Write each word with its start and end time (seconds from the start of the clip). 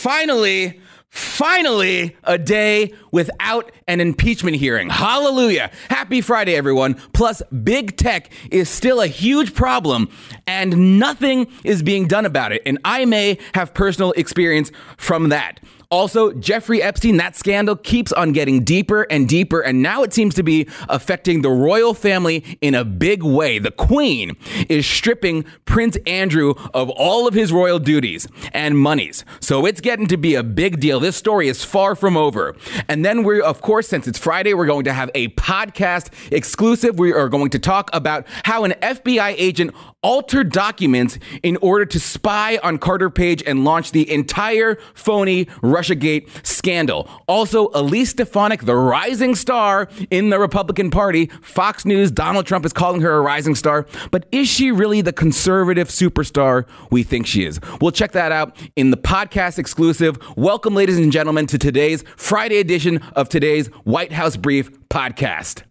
finally, 0.00 0.80
finally, 1.10 2.16
a 2.24 2.38
day 2.38 2.94
without 3.12 3.70
an 3.86 4.00
impeachment 4.00 4.56
hearing. 4.56 4.88
Hallelujah. 4.88 5.70
Happy 5.90 6.22
Friday, 6.22 6.54
everyone. 6.54 6.94
Plus, 7.12 7.42
big 7.62 7.98
tech 7.98 8.32
is 8.50 8.70
still 8.70 9.02
a 9.02 9.06
huge 9.06 9.54
problem 9.54 10.08
and 10.46 10.98
nothing 10.98 11.48
is 11.64 11.82
being 11.82 12.06
done 12.06 12.24
about 12.24 12.52
it. 12.52 12.62
And 12.64 12.78
I 12.82 13.04
may 13.04 13.38
have 13.54 13.74
personal 13.74 14.12
experience 14.12 14.72
from 14.96 15.28
that. 15.28 15.60
Also, 15.90 16.32
Jeffrey 16.32 16.80
Epstein, 16.80 17.16
that 17.16 17.34
scandal 17.34 17.74
keeps 17.74 18.12
on 18.12 18.30
getting 18.30 18.62
deeper 18.62 19.02
and 19.10 19.28
deeper, 19.28 19.60
and 19.60 19.82
now 19.82 20.04
it 20.04 20.12
seems 20.12 20.36
to 20.36 20.44
be 20.44 20.68
affecting 20.88 21.42
the 21.42 21.50
royal 21.50 21.94
family 21.94 22.56
in 22.60 22.76
a 22.76 22.84
big 22.84 23.24
way. 23.24 23.58
The 23.58 23.72
Queen 23.72 24.36
is 24.68 24.86
stripping 24.86 25.44
Prince 25.64 25.96
Andrew 26.06 26.54
of 26.74 26.90
all 26.90 27.26
of 27.26 27.34
his 27.34 27.52
royal 27.52 27.80
duties 27.80 28.28
and 28.52 28.78
monies. 28.78 29.24
So 29.40 29.66
it's 29.66 29.80
getting 29.80 30.06
to 30.06 30.16
be 30.16 30.36
a 30.36 30.44
big 30.44 30.78
deal. 30.78 31.00
This 31.00 31.16
story 31.16 31.48
is 31.48 31.64
far 31.64 31.96
from 31.96 32.16
over. 32.16 32.54
And 32.86 33.04
then 33.04 33.24
we're, 33.24 33.42
of 33.42 33.60
course, 33.60 33.88
since 33.88 34.06
it's 34.06 34.18
Friday, 34.18 34.54
we're 34.54 34.66
going 34.66 34.84
to 34.84 34.92
have 34.92 35.10
a 35.16 35.28
podcast 35.30 36.12
exclusive. 36.30 37.00
We 37.00 37.12
are 37.12 37.28
going 37.28 37.50
to 37.50 37.58
talk 37.58 37.90
about 37.92 38.28
how 38.44 38.62
an 38.62 38.74
FBI 38.80 39.34
agent 39.36 39.74
altered 40.02 40.50
documents 40.50 41.18
in 41.42 41.56
order 41.58 41.84
to 41.84 42.00
spy 42.00 42.58
on 42.62 42.78
Carter 42.78 43.10
Page 43.10 43.42
and 43.46 43.64
launch 43.64 43.92
the 43.92 44.10
entire 44.10 44.76
phony 44.94 45.44
Russiagate 45.62 46.28
scandal. 46.46 47.08
Also, 47.26 47.68
Elise 47.74 48.10
Stefanik, 48.10 48.64
the 48.64 48.74
rising 48.74 49.34
star 49.34 49.88
in 50.10 50.30
the 50.30 50.38
Republican 50.38 50.90
Party. 50.90 51.26
Fox 51.42 51.84
News, 51.84 52.10
Donald 52.10 52.46
Trump 52.46 52.64
is 52.64 52.72
calling 52.72 53.00
her 53.02 53.12
a 53.12 53.20
rising 53.20 53.54
star. 53.54 53.86
But 54.10 54.26
is 54.32 54.48
she 54.48 54.70
really 54.70 55.00
the 55.00 55.12
conservative 55.12 55.88
superstar 55.88 56.66
we 56.90 57.02
think 57.02 57.26
she 57.26 57.44
is? 57.44 57.60
We'll 57.80 57.92
check 57.92 58.12
that 58.12 58.32
out 58.32 58.56
in 58.76 58.90
the 58.90 58.96
podcast 58.96 59.58
exclusive. 59.58 60.18
Welcome, 60.36 60.74
ladies 60.74 60.98
and 60.98 61.12
gentlemen, 61.12 61.46
to 61.48 61.58
today's 61.58 62.04
Friday 62.16 62.58
edition 62.58 62.98
of 63.14 63.28
today's 63.28 63.66
White 63.84 64.12
House 64.12 64.36
Brief 64.36 64.70
podcast. 64.88 65.62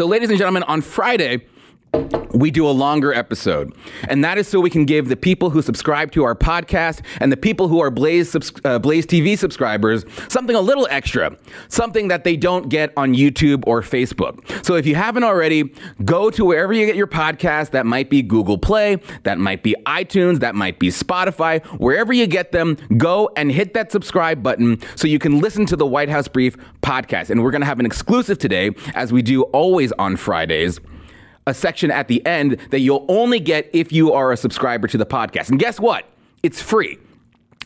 So, 0.00 0.06
ladies 0.06 0.30
and 0.30 0.38
gentlemen, 0.38 0.62
on 0.62 0.80
Friday, 0.80 1.44
we 2.32 2.50
do 2.50 2.68
a 2.68 2.70
longer 2.70 3.12
episode. 3.12 3.74
And 4.08 4.24
that 4.24 4.38
is 4.38 4.48
so 4.48 4.60
we 4.60 4.70
can 4.70 4.84
give 4.84 5.08
the 5.08 5.16
people 5.16 5.50
who 5.50 5.62
subscribe 5.62 6.12
to 6.12 6.24
our 6.24 6.34
podcast 6.34 7.02
and 7.20 7.30
the 7.30 7.36
people 7.36 7.68
who 7.68 7.80
are 7.80 7.90
Blaze, 7.90 8.34
uh, 8.64 8.78
Blaze 8.78 9.06
TV 9.06 9.36
subscribers 9.36 10.04
something 10.28 10.56
a 10.56 10.60
little 10.60 10.86
extra, 10.90 11.36
something 11.68 12.08
that 12.08 12.24
they 12.24 12.36
don't 12.36 12.68
get 12.68 12.92
on 12.96 13.14
YouTube 13.14 13.64
or 13.66 13.82
Facebook. 13.82 14.64
So 14.64 14.74
if 14.76 14.86
you 14.86 14.94
haven't 14.94 15.24
already, 15.24 15.74
go 16.04 16.30
to 16.30 16.44
wherever 16.44 16.72
you 16.72 16.86
get 16.86 16.96
your 16.96 17.06
podcast. 17.06 17.70
That 17.70 17.86
might 17.86 18.10
be 18.10 18.22
Google 18.22 18.58
Play, 18.58 18.96
that 19.24 19.38
might 19.38 19.62
be 19.62 19.74
iTunes, 19.86 20.40
that 20.40 20.54
might 20.54 20.78
be 20.78 20.88
Spotify. 20.88 21.64
Wherever 21.78 22.12
you 22.12 22.26
get 22.26 22.52
them, 22.52 22.76
go 22.96 23.30
and 23.36 23.50
hit 23.50 23.74
that 23.74 23.92
subscribe 23.92 24.42
button 24.42 24.78
so 24.96 25.08
you 25.08 25.18
can 25.18 25.40
listen 25.40 25.66
to 25.66 25.76
the 25.76 25.86
White 25.86 26.08
House 26.08 26.28
Brief 26.28 26.56
podcast. 26.82 27.30
And 27.30 27.42
we're 27.42 27.50
going 27.50 27.62
to 27.62 27.66
have 27.66 27.80
an 27.80 27.86
exclusive 27.86 28.38
today, 28.38 28.70
as 28.94 29.12
we 29.12 29.22
do 29.22 29.42
always 29.42 29.92
on 29.92 30.16
Fridays 30.16 30.80
a 31.46 31.54
section 31.54 31.90
at 31.90 32.08
the 32.08 32.24
end 32.26 32.58
that 32.70 32.80
you'll 32.80 33.04
only 33.08 33.40
get 33.40 33.68
if 33.72 33.92
you 33.92 34.12
are 34.12 34.32
a 34.32 34.36
subscriber 34.36 34.86
to 34.88 34.98
the 34.98 35.06
podcast. 35.06 35.50
And 35.50 35.58
guess 35.58 35.80
what? 35.80 36.04
It's 36.42 36.60
free. 36.60 36.98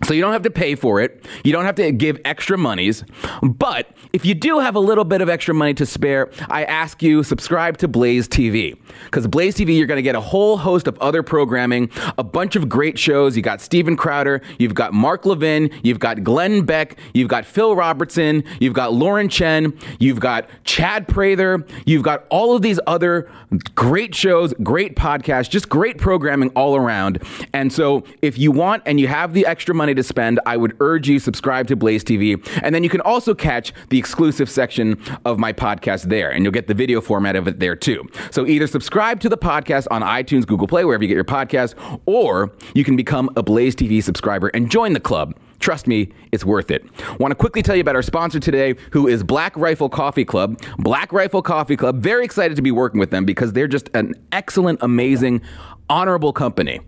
So 0.03 0.13
you 0.13 0.21
don't 0.21 0.33
have 0.33 0.43
to 0.43 0.51
pay 0.51 0.75
for 0.75 1.01
it. 1.01 1.25
You 1.45 1.53
don't 1.53 1.65
have 1.65 1.77
to 1.77 1.93
give 1.93 2.21
extra 2.25 2.59
monies. 2.59 3.05
But 3.43 3.89
if 4.13 4.27
you 4.27 4.35
do 4.35 4.59
have 4.59 4.75
a 4.75 4.81
little 4.81 5.05
bit 5.05 5.21
of 5.21 5.29
extra 5.29 5.55
money 5.55 5.73
to 5.75 5.87
spare, 5.87 6.31
I 6.49 6.65
ask 6.65 7.01
you 7.01 7.23
subscribe 7.23 7.79
to 7.79 7.87
Blaze 7.87 8.27
TV. 8.27 8.77
Because 9.05 9.29
Blaze 9.29 9.55
TV, 9.55 9.79
you're 9.79 9.87
going 9.87 9.97
to 9.97 10.03
get 10.03 10.17
a 10.17 10.21
whole 10.21 10.57
host 10.57 10.89
of 10.89 10.99
other 10.99 11.23
programming, 11.23 11.91
a 12.19 12.25
bunch 12.25 12.57
of 12.57 12.69
great 12.69 12.99
shows. 12.99 13.37
You 13.37 13.43
got 13.43 13.61
Steven 13.61 13.97
Crowder, 13.97 14.43
you've 14.59 14.75
got 14.75 14.93
Mark 14.93 15.25
Levin, 15.27 15.71
you've 15.85 16.01
got 16.01 16.25
Glenn 16.25 16.65
Beck, 16.65 16.99
you've 17.15 17.29
got 17.29 17.47
Phil 17.47 17.77
Robertson, 17.77 18.43
you've 18.59 18.75
got 18.75 18.93
Lauren 18.93 19.29
Chen, 19.29 19.79
you've 20.01 20.19
got 20.19 20.51
Chad 20.65 21.07
Prather, 21.07 21.65
you've 21.87 22.03
got 22.03 22.25
all 22.31 22.57
of 22.57 22.63
these 22.63 22.81
other 22.89 23.31
great 23.77 24.13
shows, 24.13 24.53
great 24.55 24.97
podcasts, 24.97 25.49
just 25.49 25.69
great 25.69 25.99
programming 25.99 26.51
all 26.51 26.75
around. 26.75 27.23
And 27.53 27.73
so 27.73 28.03
if 28.23 28.37
you 28.39 28.51
want 28.51 28.83
and 28.87 28.99
you 28.99 29.07
have 29.07 29.35
the 29.35 29.47
extra 29.47 29.73
money, 29.75 29.84
money 29.85 29.95
to 29.95 30.03
spend, 30.03 30.41
I 30.47 30.57
would 30.57 30.75
urge 30.81 31.11
you 31.11 31.19
subscribe 31.19 31.67
to 31.69 31.77
Blaze 31.77 32.03
TV. 32.03 32.43
And 32.63 32.75
then 32.75 32.83
you 32.83 32.89
can 32.89 33.03
also 33.03 33.35
catch 33.35 33.75
the 33.91 33.99
exclusive 33.99 34.49
section 34.49 34.99
of 35.27 35.39
my 35.39 35.53
podcast 35.53 36.05
there, 36.05 36.31
and 36.31 36.43
you'll 36.43 36.53
get 36.53 36.69
the 36.69 36.75
video 36.75 37.03
format 37.03 37.37
of 37.37 37.47
it 37.47 37.61
there 37.61 37.77
too. 37.77 38.03
So 38.31 38.47
either 38.47 38.67
subscribe 38.67 39.21
to 39.21 39.29
the 39.29 39.37
podcast 39.37 39.87
on 39.91 40.01
iTunes, 40.01 40.47
Google 40.47 40.67
Play, 40.67 40.87
wherever 40.87 41.05
you 41.05 41.09
get 41.09 41.17
your 41.17 41.25
podcast, 41.25 41.75
or 42.07 42.51
you 42.75 42.83
can 42.83 42.97
become 42.97 43.29
a 43.37 43.43
Blaze 43.43 43.77
TV 43.77 44.03
subscriber 44.03 44.49
and 44.55 44.71
join 44.71 44.95
the 44.95 45.01
club. 45.01 45.37
Trust 45.59 45.87
me, 45.87 46.11
it's 46.33 46.47
worth 46.47 46.71
it. 46.71 46.83
Want 47.21 47.31
to 47.31 47.35
quickly 47.35 47.61
tell 47.61 47.75
you 47.75 47.83
about 47.83 47.95
our 47.95 48.03
sponsor 48.03 48.41
today, 48.41 48.75
who 48.93 49.07
is 49.07 49.23
Black 49.23 49.55
Rifle 49.55 49.91
Coffee 49.91 50.25
Club. 50.25 50.59
Black 50.79 51.13
Rifle 51.13 51.43
Coffee 51.43 51.77
Club, 51.77 51.99
very 51.99 52.25
excited 52.25 52.57
to 52.57 52.63
be 52.63 52.71
working 52.71 53.01
with 53.01 53.11
them 53.11 53.27
because 53.27 53.53
they're 53.53 53.69
just 53.69 53.91
an 53.93 54.15
excellent, 54.33 54.79
amazing, 54.83 55.43
honorable 55.91 56.33
company. 56.33 56.81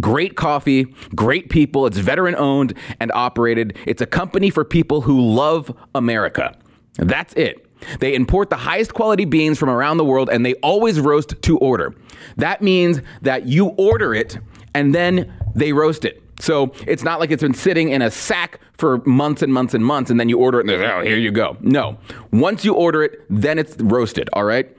Great 0.00 0.36
coffee, 0.36 0.84
great 1.14 1.50
people. 1.50 1.86
It's 1.86 1.98
veteran 1.98 2.34
owned 2.36 2.74
and 3.00 3.10
operated. 3.12 3.76
It's 3.86 4.02
a 4.02 4.06
company 4.06 4.50
for 4.50 4.64
people 4.64 5.00
who 5.00 5.20
love 5.20 5.74
America. 5.94 6.56
That's 6.96 7.34
it. 7.34 7.64
They 8.00 8.14
import 8.14 8.50
the 8.50 8.56
highest 8.56 8.94
quality 8.94 9.24
beans 9.24 9.58
from 9.58 9.70
around 9.70 9.98
the 9.98 10.04
world 10.04 10.28
and 10.30 10.44
they 10.44 10.54
always 10.54 11.00
roast 11.00 11.40
to 11.42 11.58
order. 11.58 11.94
That 12.36 12.60
means 12.62 13.00
that 13.22 13.46
you 13.46 13.66
order 13.76 14.14
it 14.14 14.38
and 14.74 14.94
then 14.94 15.32
they 15.54 15.72
roast 15.72 16.04
it. 16.04 16.22
So 16.40 16.72
it's 16.86 17.02
not 17.02 17.18
like 17.18 17.30
it's 17.30 17.42
been 17.42 17.54
sitting 17.54 17.90
in 17.90 18.02
a 18.02 18.10
sack 18.10 18.60
for 18.74 18.98
months 19.04 19.42
and 19.42 19.52
months 19.52 19.74
and 19.74 19.84
months 19.84 20.10
and 20.10 20.20
then 20.20 20.28
you 20.28 20.38
order 20.38 20.60
it 20.60 20.68
and 20.68 20.82
oh, 20.82 21.00
here 21.00 21.16
you 21.16 21.32
go. 21.32 21.56
No. 21.60 21.98
Once 22.32 22.64
you 22.64 22.74
order 22.74 23.02
it, 23.02 23.24
then 23.28 23.58
it's 23.58 23.76
roasted, 23.80 24.28
all 24.32 24.44
right? 24.44 24.76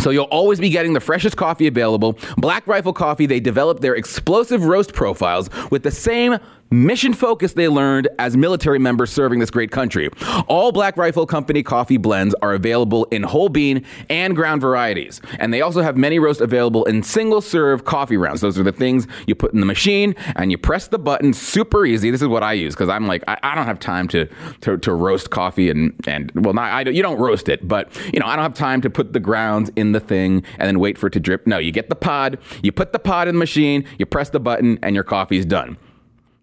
So 0.00 0.10
you'll 0.10 0.24
always 0.24 0.60
be 0.60 0.70
getting 0.70 0.92
the 0.92 1.00
freshest 1.00 1.36
coffee 1.36 1.66
available. 1.66 2.18
Black 2.36 2.66
Rifle 2.66 2.92
Coffee, 2.92 3.26
they 3.26 3.40
develop 3.40 3.80
their 3.80 3.94
explosive 3.94 4.64
roast 4.64 4.92
profiles 4.92 5.50
with 5.70 5.82
the 5.82 5.90
same 5.90 6.38
mission 6.70 7.14
focus 7.14 7.54
they 7.54 7.68
learned 7.68 8.08
as 8.18 8.36
military 8.36 8.78
members 8.78 9.10
serving 9.10 9.38
this 9.38 9.50
great 9.50 9.70
country. 9.70 10.08
All 10.46 10.72
Black 10.72 10.96
Rifle 10.96 11.26
Company 11.26 11.62
coffee 11.62 11.96
blends 11.96 12.34
are 12.42 12.54
available 12.54 13.06
in 13.10 13.22
whole 13.22 13.48
bean 13.48 13.84
and 14.10 14.34
ground 14.34 14.60
varieties. 14.60 15.20
And 15.38 15.52
they 15.52 15.60
also 15.60 15.82
have 15.82 15.96
many 15.96 16.18
roasts 16.18 16.40
available 16.40 16.84
in 16.84 17.02
single 17.02 17.40
serve 17.40 17.84
coffee 17.84 18.16
rounds. 18.16 18.40
Those 18.40 18.58
are 18.58 18.62
the 18.62 18.72
things 18.72 19.06
you 19.26 19.34
put 19.34 19.52
in 19.52 19.60
the 19.60 19.66
machine 19.66 20.14
and 20.36 20.50
you 20.50 20.58
press 20.58 20.88
the 20.88 20.98
button 20.98 21.32
super 21.32 21.86
easy. 21.86 22.10
This 22.10 22.22
is 22.22 22.28
what 22.28 22.42
I 22.42 22.52
use 22.52 22.74
because 22.74 22.88
I'm 22.88 23.06
like, 23.06 23.24
I, 23.28 23.38
I, 23.42 23.54
don't 23.54 23.66
have 23.66 23.80
time 23.80 24.08
to, 24.08 24.28
to, 24.62 24.76
to, 24.78 24.92
roast 24.98 25.30
coffee 25.30 25.70
and, 25.70 25.94
and 26.06 26.32
well, 26.34 26.54
not, 26.54 26.86
I, 26.86 26.90
you 26.90 27.02
don't 27.02 27.18
roast 27.18 27.48
it, 27.48 27.66
but 27.66 27.94
you 28.12 28.20
know, 28.20 28.26
I 28.26 28.36
don't 28.36 28.42
have 28.42 28.54
time 28.54 28.80
to 28.82 28.90
put 28.90 29.12
the 29.12 29.20
grounds 29.20 29.70
in 29.76 29.92
the 29.92 30.00
thing 30.00 30.42
and 30.58 30.66
then 30.66 30.78
wait 30.78 30.98
for 30.98 31.06
it 31.06 31.12
to 31.12 31.20
drip. 31.20 31.46
No, 31.46 31.58
you 31.58 31.72
get 31.72 31.88
the 31.88 31.96
pod, 31.96 32.38
you 32.62 32.72
put 32.72 32.92
the 32.92 32.98
pod 32.98 33.28
in 33.28 33.34
the 33.34 33.38
machine, 33.38 33.84
you 33.98 34.06
press 34.06 34.30
the 34.30 34.40
button 34.40 34.78
and 34.82 34.94
your 34.94 35.04
coffee's 35.04 35.46
done. 35.46 35.76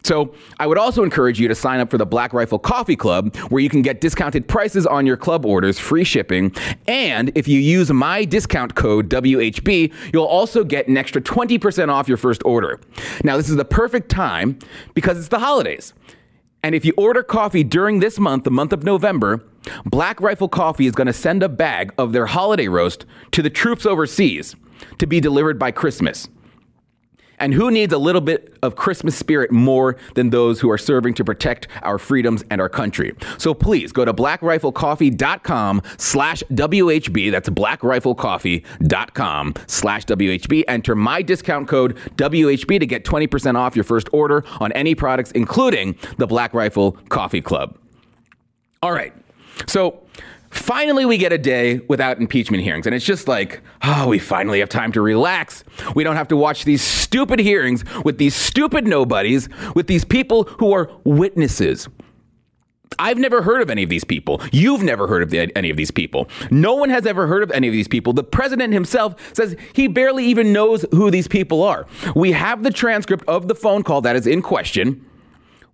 So, 0.05 0.35
I 0.59 0.67
would 0.67 0.77
also 0.77 1.03
encourage 1.03 1.39
you 1.39 1.47
to 1.47 1.55
sign 1.55 1.79
up 1.79 1.89
for 1.89 1.97
the 1.97 2.05
Black 2.05 2.31
Rifle 2.31 2.59
Coffee 2.59 2.95
Club, 2.95 3.35
where 3.49 3.59
you 3.59 3.69
can 3.69 3.81
get 3.81 4.01
discounted 4.01 4.47
prices 4.47 4.85
on 4.85 5.07
your 5.07 5.17
club 5.17 5.47
orders, 5.47 5.79
free 5.79 6.03
shipping, 6.03 6.53
and 6.87 7.31
if 7.33 7.47
you 7.47 7.59
use 7.59 7.91
my 7.91 8.23
discount 8.23 8.75
code 8.75 9.09
WHB, 9.09 9.91
you'll 10.13 10.25
also 10.25 10.63
get 10.63 10.87
an 10.87 10.95
extra 10.95 11.19
20% 11.19 11.89
off 11.89 12.07
your 12.07 12.17
first 12.17 12.43
order. 12.45 12.79
Now, 13.23 13.35
this 13.35 13.49
is 13.49 13.55
the 13.55 13.65
perfect 13.65 14.09
time 14.09 14.59
because 14.93 15.17
it's 15.17 15.29
the 15.29 15.39
holidays. 15.39 15.91
And 16.61 16.75
if 16.75 16.85
you 16.85 16.93
order 16.97 17.23
coffee 17.23 17.63
during 17.63 17.99
this 17.99 18.19
month, 18.19 18.43
the 18.43 18.51
month 18.51 18.73
of 18.73 18.83
November, 18.83 19.43
Black 19.85 20.21
Rifle 20.21 20.49
Coffee 20.49 20.85
is 20.85 20.93
going 20.93 21.07
to 21.07 21.13
send 21.13 21.41
a 21.41 21.49
bag 21.49 21.91
of 21.97 22.11
their 22.11 22.27
holiday 22.27 22.67
roast 22.67 23.07
to 23.31 23.41
the 23.41 23.49
troops 23.49 23.87
overseas 23.87 24.55
to 24.99 25.07
be 25.07 25.19
delivered 25.19 25.57
by 25.57 25.71
Christmas. 25.71 26.27
And 27.39 27.53
who 27.53 27.71
needs 27.71 27.93
a 27.93 27.97
little 27.97 28.21
bit 28.21 28.57
of 28.61 28.75
Christmas 28.75 29.15
spirit 29.15 29.51
more 29.51 29.97
than 30.15 30.29
those 30.29 30.59
who 30.59 30.69
are 30.71 30.77
serving 30.77 31.13
to 31.15 31.25
protect 31.25 31.67
our 31.83 31.97
freedoms 31.97 32.43
and 32.49 32.61
our 32.61 32.69
country? 32.69 33.15
So 33.37 33.53
please 33.53 33.91
go 33.91 34.05
to 34.05 34.13
blackriflecoffee.com 34.13 35.81
slash 35.97 36.43
WHB. 36.51 37.31
That's 37.31 37.49
blackriflecoffee.com 37.49 39.53
slash 39.67 40.05
WHB. 40.05 40.63
Enter 40.67 40.95
my 40.95 41.21
discount 41.21 41.67
code 41.67 41.97
WHB 42.15 42.79
to 42.79 42.85
get 42.85 43.03
20% 43.03 43.55
off 43.55 43.75
your 43.75 43.83
first 43.83 44.09
order 44.13 44.43
on 44.59 44.71
any 44.73 44.95
products, 44.95 45.31
including 45.31 45.95
the 46.17 46.27
Black 46.27 46.53
Rifle 46.53 46.93
Coffee 47.09 47.41
Club. 47.41 47.77
All 48.81 48.91
right. 48.91 49.13
So 49.67 50.04
Finally, 50.55 51.05
we 51.05 51.17
get 51.17 51.33
a 51.33 51.37
day 51.37 51.79
without 51.89 52.19
impeachment 52.19 52.63
hearings. 52.63 52.87
And 52.87 52.95
it's 52.95 53.05
just 53.05 53.27
like, 53.27 53.61
oh, 53.83 54.07
we 54.07 54.17
finally 54.17 54.59
have 54.61 54.69
time 54.69 54.91
to 54.93 55.01
relax. 55.01 55.63
We 55.95 56.03
don't 56.03 56.15
have 56.15 56.29
to 56.29 56.37
watch 56.37 56.63
these 56.63 56.81
stupid 56.81 57.39
hearings 57.39 57.83
with 58.03 58.17
these 58.17 58.33
stupid 58.33 58.87
nobodies, 58.87 59.49
with 59.75 59.87
these 59.87 60.05
people 60.05 60.43
who 60.43 60.71
are 60.73 60.89
witnesses. 61.03 61.87
I've 62.97 63.17
never 63.17 63.41
heard 63.41 63.61
of 63.61 63.69
any 63.69 63.83
of 63.83 63.89
these 63.89 64.05
people. 64.05 64.41
You've 64.51 64.81
never 64.81 65.07
heard 65.07 65.23
of 65.23 65.29
the, 65.29 65.55
any 65.57 65.69
of 65.69 65.75
these 65.75 65.91
people. 65.91 66.29
No 66.49 66.75
one 66.75 66.89
has 66.89 67.05
ever 67.05 67.27
heard 67.27 67.43
of 67.43 67.51
any 67.51 67.67
of 67.67 67.73
these 67.73 67.89
people. 67.89 68.13
The 68.13 68.23
president 68.23 68.73
himself 68.73 69.35
says 69.35 69.57
he 69.73 69.87
barely 69.87 70.25
even 70.25 70.53
knows 70.53 70.85
who 70.91 71.11
these 71.11 71.27
people 71.27 71.63
are. 71.63 71.85
We 72.15 72.31
have 72.31 72.63
the 72.63 72.71
transcript 72.71 73.25
of 73.27 73.49
the 73.49 73.55
phone 73.55 73.83
call 73.83 74.01
that 74.01 74.15
is 74.15 74.25
in 74.25 74.41
question. 74.41 75.05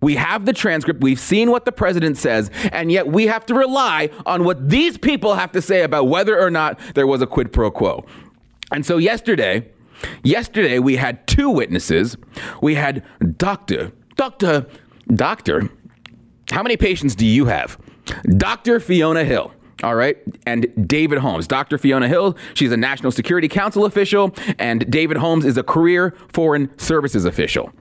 We 0.02 0.16
have 0.16 0.44
the 0.44 0.52
transcript. 0.52 1.00
We've 1.00 1.18
seen 1.18 1.50
what 1.50 1.64
the 1.64 1.72
president 1.72 2.18
says, 2.18 2.50
and 2.70 2.92
yet 2.92 3.06
we 3.08 3.26
have 3.28 3.46
to 3.46 3.54
rely 3.54 4.10
on 4.26 4.44
what 4.44 4.68
these 4.68 4.98
people 4.98 5.34
have 5.34 5.52
to 5.52 5.62
say 5.62 5.82
about 5.82 6.08
whether 6.08 6.38
or 6.38 6.50
not 6.50 6.78
there 6.94 7.06
was 7.06 7.22
a 7.22 7.26
quid 7.26 7.52
pro 7.52 7.70
quo. 7.70 8.04
And 8.70 8.84
so 8.84 8.98
yesterday, 8.98 9.66
yesterday 10.22 10.78
we 10.78 10.96
had 10.96 11.26
two 11.26 11.48
witnesses. 11.48 12.16
We 12.60 12.74
had 12.74 13.02
Dr. 13.38 13.92
Dr. 14.16 14.66
Doctor 15.14 15.70
how 16.52 16.62
many 16.62 16.76
patients 16.76 17.14
do 17.14 17.26
you 17.26 17.46
have? 17.46 17.78
Dr. 18.36 18.78
Fiona 18.78 19.24
Hill. 19.24 19.52
All 19.82 19.94
right. 19.94 20.18
And 20.46 20.66
David 20.86 21.18
Holmes. 21.18 21.48
Dr. 21.48 21.78
Fiona 21.78 22.06
Hill, 22.06 22.36
she's 22.54 22.72
a 22.72 22.76
National 22.76 23.10
Security 23.10 23.48
Council 23.48 23.84
official, 23.84 24.34
and 24.58 24.88
David 24.90 25.16
Holmes 25.16 25.44
is 25.44 25.56
a 25.56 25.62
career 25.62 26.14
foreign 26.32 26.76
services 26.78 27.24
official. 27.24 27.72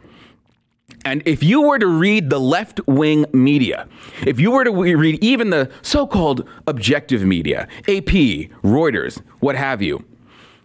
And 1.04 1.24
if 1.26 1.42
you 1.42 1.64
were 1.64 1.80
to 1.80 1.88
read 1.88 2.30
the 2.30 2.40
left 2.40 2.80
wing 2.88 3.26
media, 3.34 3.88
if 4.26 4.40
you 4.40 4.52
were 4.52 4.64
to 4.64 4.72
read 4.72 5.24
even 5.24 5.50
the 5.50 5.72
so 5.82 6.06
called 6.06 6.48
objective 6.68 7.24
media, 7.24 7.68
AP, 7.88 8.14
Reuters, 8.64 9.22
what 9.40 9.56
have 9.56 9.82
you, 9.82 10.06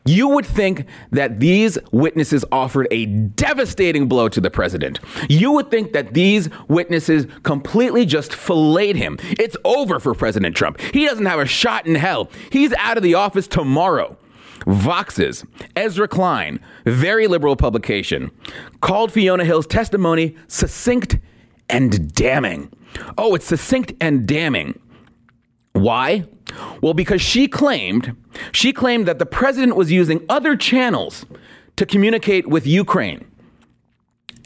you 0.07 0.29
would 0.29 0.47
think 0.47 0.85
that 1.11 1.41
these 1.41 1.79
witnesses 1.91 2.45
offered 2.53 2.87
a 2.93 3.07
devastating 3.07 4.07
blow 4.07 4.29
to 4.29 4.41
the 4.41 4.51
president. 4.51 5.01
You 5.29 5.51
would 5.53 5.71
think 5.71 5.93
that 5.95 6.15
these 6.15 6.49
witnesses 6.69 7.27
completely 7.43 8.07
just 8.07 8.33
filleted 8.33 8.97
him. 8.97 9.19
It's 9.23 9.57
over 9.65 9.99
for 9.99 10.15
President 10.15 10.55
Trump. 10.55 10.81
He 10.81 11.07
doesn't 11.07 11.27
have 11.27 11.41
a 11.41 11.47
shot 11.47 11.87
in 11.87 11.97
hell. 11.97 12.31
He's 12.53 12.73
out 12.75 12.97
of 12.97 13.03
the 13.03 13.15
office 13.15 13.49
tomorrow. 13.49 14.17
Vox's 14.67 15.45
Ezra 15.75 16.09
Klein, 16.09 16.61
very 16.85 17.27
liberal 17.27 17.57
publication, 17.57 18.31
called 18.81 19.13
Fiona 19.13 19.45
Hill's 19.45 19.67
testimony 19.67 20.37
succinct 20.49 21.19
and 21.69 22.13
damning. 22.15 22.73
Oh, 23.17 23.35
it's 23.35 23.47
succinct 23.47 23.93
and 24.01 24.27
damning. 24.27 24.79
Why? 25.73 26.25
Well, 26.81 26.95
because 26.95 27.21
she 27.21 27.49
claimed 27.49 28.17
she 28.53 28.73
claimed 28.73 29.07
that 29.07 29.19
the 29.19 29.27
president 29.27 29.77
was 29.77 29.93
using 29.93 30.25
other 30.29 30.57
channels 30.57 31.27
to 31.77 31.87
communicate 31.87 32.47
with 32.49 32.67
Ukraine. 32.67 33.27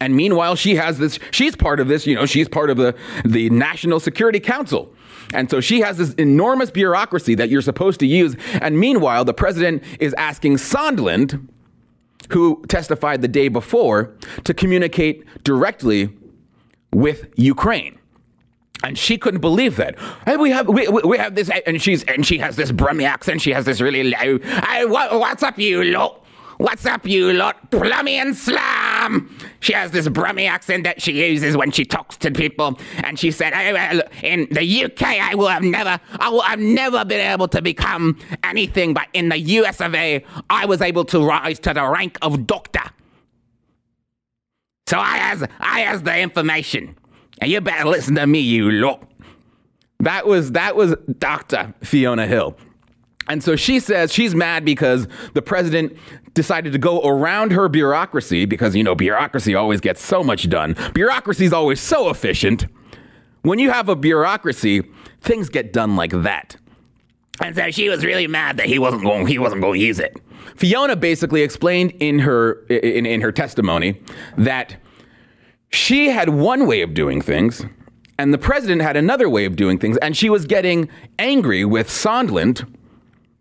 And 0.01 0.17
meanwhile, 0.17 0.57
she 0.57 0.77
has 0.77 0.99
this, 0.99 1.19
she's 1.31 1.55
part 1.55 1.79
of 1.79 1.89
this, 1.89 2.07
you 2.07 2.15
know, 2.15 2.27
she's 2.27 2.49
part 2.49 2.71
of 2.71 2.79
the, 2.79 2.97
the 3.25 3.51
National 3.51 4.01
Security 4.01 4.41
Council. 4.41 4.95
And 5.33 5.51
so 5.51 5.61
she 5.61 5.81
has 5.81 5.97
this 5.97 6.15
enormous 6.15 6.71
bureaucracy 6.71 7.35
that 7.37 7.49
you're 7.49 7.63
supposed 7.63 8.01
to 8.01 8.07
use. 8.07 8.37
And 8.61 8.79
meanwhile, 8.79 9.25
the 9.25 9.35
president 9.35 9.83
is 10.01 10.15
asking 10.15 10.57
Sondland, 10.57 11.49
who 12.31 12.65
testified 12.69 13.23
the 13.23 13.29
day 13.29 13.49
before, 13.49 14.15
to 14.45 14.55
communicate 14.55 15.25
directly 15.45 16.11
with 16.93 17.29
Ukraine 17.37 18.01
and 18.83 18.99
she 18.99 19.19
couldn't 19.19 19.41
believe 19.41 19.77
that. 19.77 19.99
Hey, 20.25 20.37
we 20.37 20.51
have 20.51 20.69
we, 20.69 20.89
we 20.89 21.19
have 21.19 21.35
this, 21.35 21.51
and 21.67 21.81
she's 21.83 22.03
and 22.05 22.25
she 22.25 22.39
has 22.39 22.57
this 22.57 22.73
Brummie 22.73 23.05
accent. 23.05 23.41
She 23.43 23.53
has 23.53 23.65
this 23.65 23.81
really. 23.81 24.11
Hey, 24.13 24.85
what, 24.87 25.19
what's 25.19 25.43
up, 25.43 25.59
you 25.59 25.85
lot? 25.85 26.25
What's 26.59 26.87
up, 26.87 27.07
you 27.07 27.33
lot? 27.33 27.71
Plummy 27.71 28.17
and 28.17 28.37
slam. 29.01 29.37
She 29.61 29.73
has 29.73 29.91
this 29.91 30.09
Brummie 30.09 30.49
accent 30.49 30.85
that 30.85 31.01
she 31.03 31.27
uses 31.27 31.57
when 31.57 31.71
she 31.71 31.85
talks 31.85 32.17
to 32.19 32.31
people, 32.31 32.79
and 32.99 33.19
she 33.19 33.31
said, 33.31 33.53
well, 33.53 34.03
"In 34.23 34.49
the 34.51 34.85
UK, 34.85 35.03
I 35.03 35.35
will 35.35 35.49
have 35.49 35.63
never, 35.63 35.99
I 36.19 36.29
will 36.29 36.43
have 36.43 36.59
never 36.59 37.05
been 37.05 37.21
able 37.21 37.49
to 37.49 37.63
become 37.63 38.19
anything, 38.45 38.95
but 38.95 39.09
in 39.13 39.29
the 39.29 39.39
US 39.39 39.81
of 39.81 39.95
A, 39.95 40.25
I 40.49 40.67
was 40.67 40.81
able 40.81 41.05
to 41.07 41.25
rise 41.25 41.59
to 41.61 41.75
the 41.75 41.87
rank 41.87 42.19
of 42.23 42.47
doctor." 42.47 42.83
So 44.87 44.99
I 44.99 45.19
has 45.19 45.45
I 45.61 45.81
has 45.81 46.03
the 46.03 46.19
information. 46.19 46.97
And 47.41 47.51
you 47.51 47.61
better 47.63 47.89
listen 47.89 48.17
to 48.17 48.27
me, 48.27 48.41
you 48.41 48.71
lot. 48.71 49.03
That 50.01 50.27
was 50.27 50.53
that 50.53 50.77
was 50.77 50.95
Dr. 51.19 51.75
Fiona 51.83 52.27
Hill. 52.27 52.57
And 53.29 53.43
so 53.45 53.55
she 53.57 53.81
says 53.81 54.13
she's 54.13 54.35
mad 54.35 54.65
because 54.65 55.07
the 55.35 55.43
president 55.43 55.97
decided 56.35 56.73
to 56.73 56.79
go 56.79 57.01
around 57.03 57.53
her 57.53 57.69
bureaucracy 57.69 58.45
because, 58.45 58.75
you 58.75 58.83
know, 58.83 58.95
bureaucracy 58.95 59.55
always 59.55 59.81
gets 59.81 60.03
so 60.03 60.23
much 60.25 60.49
done. 60.49 60.75
Bureaucracy 60.95 61.45
is 61.45 61.53
always 61.53 61.81
so 61.81 62.11
efficient. 62.11 62.67
When 63.43 63.59
you 63.59 63.71
have 63.71 63.89
a 63.89 63.97
bureaucracy, 63.97 64.83
things 65.21 65.49
get 65.49 65.73
done 65.73 65.97
like 65.97 66.13
that. 66.23 66.57
And 67.41 67.57
so 67.57 67.71
she 67.71 67.89
was 67.89 68.05
really 68.05 68.27
mad 68.27 68.59
that 68.59 68.67
he 68.67 68.79
wasn't 68.79 69.03
going 69.03 69.27
he 69.27 69.39
wasn't 69.39 69.63
going 69.63 69.81
to 69.81 69.87
use 69.87 69.99
it. 69.99 70.21
Fiona 70.57 70.95
basically 70.95 71.43
explained 71.43 71.93
in 72.01 72.19
her 72.19 72.65
in, 72.67 73.07
in 73.07 73.21
her 73.23 73.33
testimony 73.33 74.01
that 74.37 74.77
she 75.71 76.11
had 76.11 76.31
one 76.31 76.67
way 76.67 76.83
of 76.83 76.93
doing 76.93 77.23
things, 77.23 77.65
and 78.19 78.35
the 78.35 78.39
president 78.39 78.83
had 78.83 78.97
another 78.97 79.29
way 79.29 79.47
of 79.47 79.57
doing 79.57 79.79
things, 79.79 79.97
and 79.99 80.17
she 80.17 80.29
was 80.29 80.45
getting 80.45 80.91
angry 81.19 81.65
with 81.65 81.89
Sondland 81.89 82.67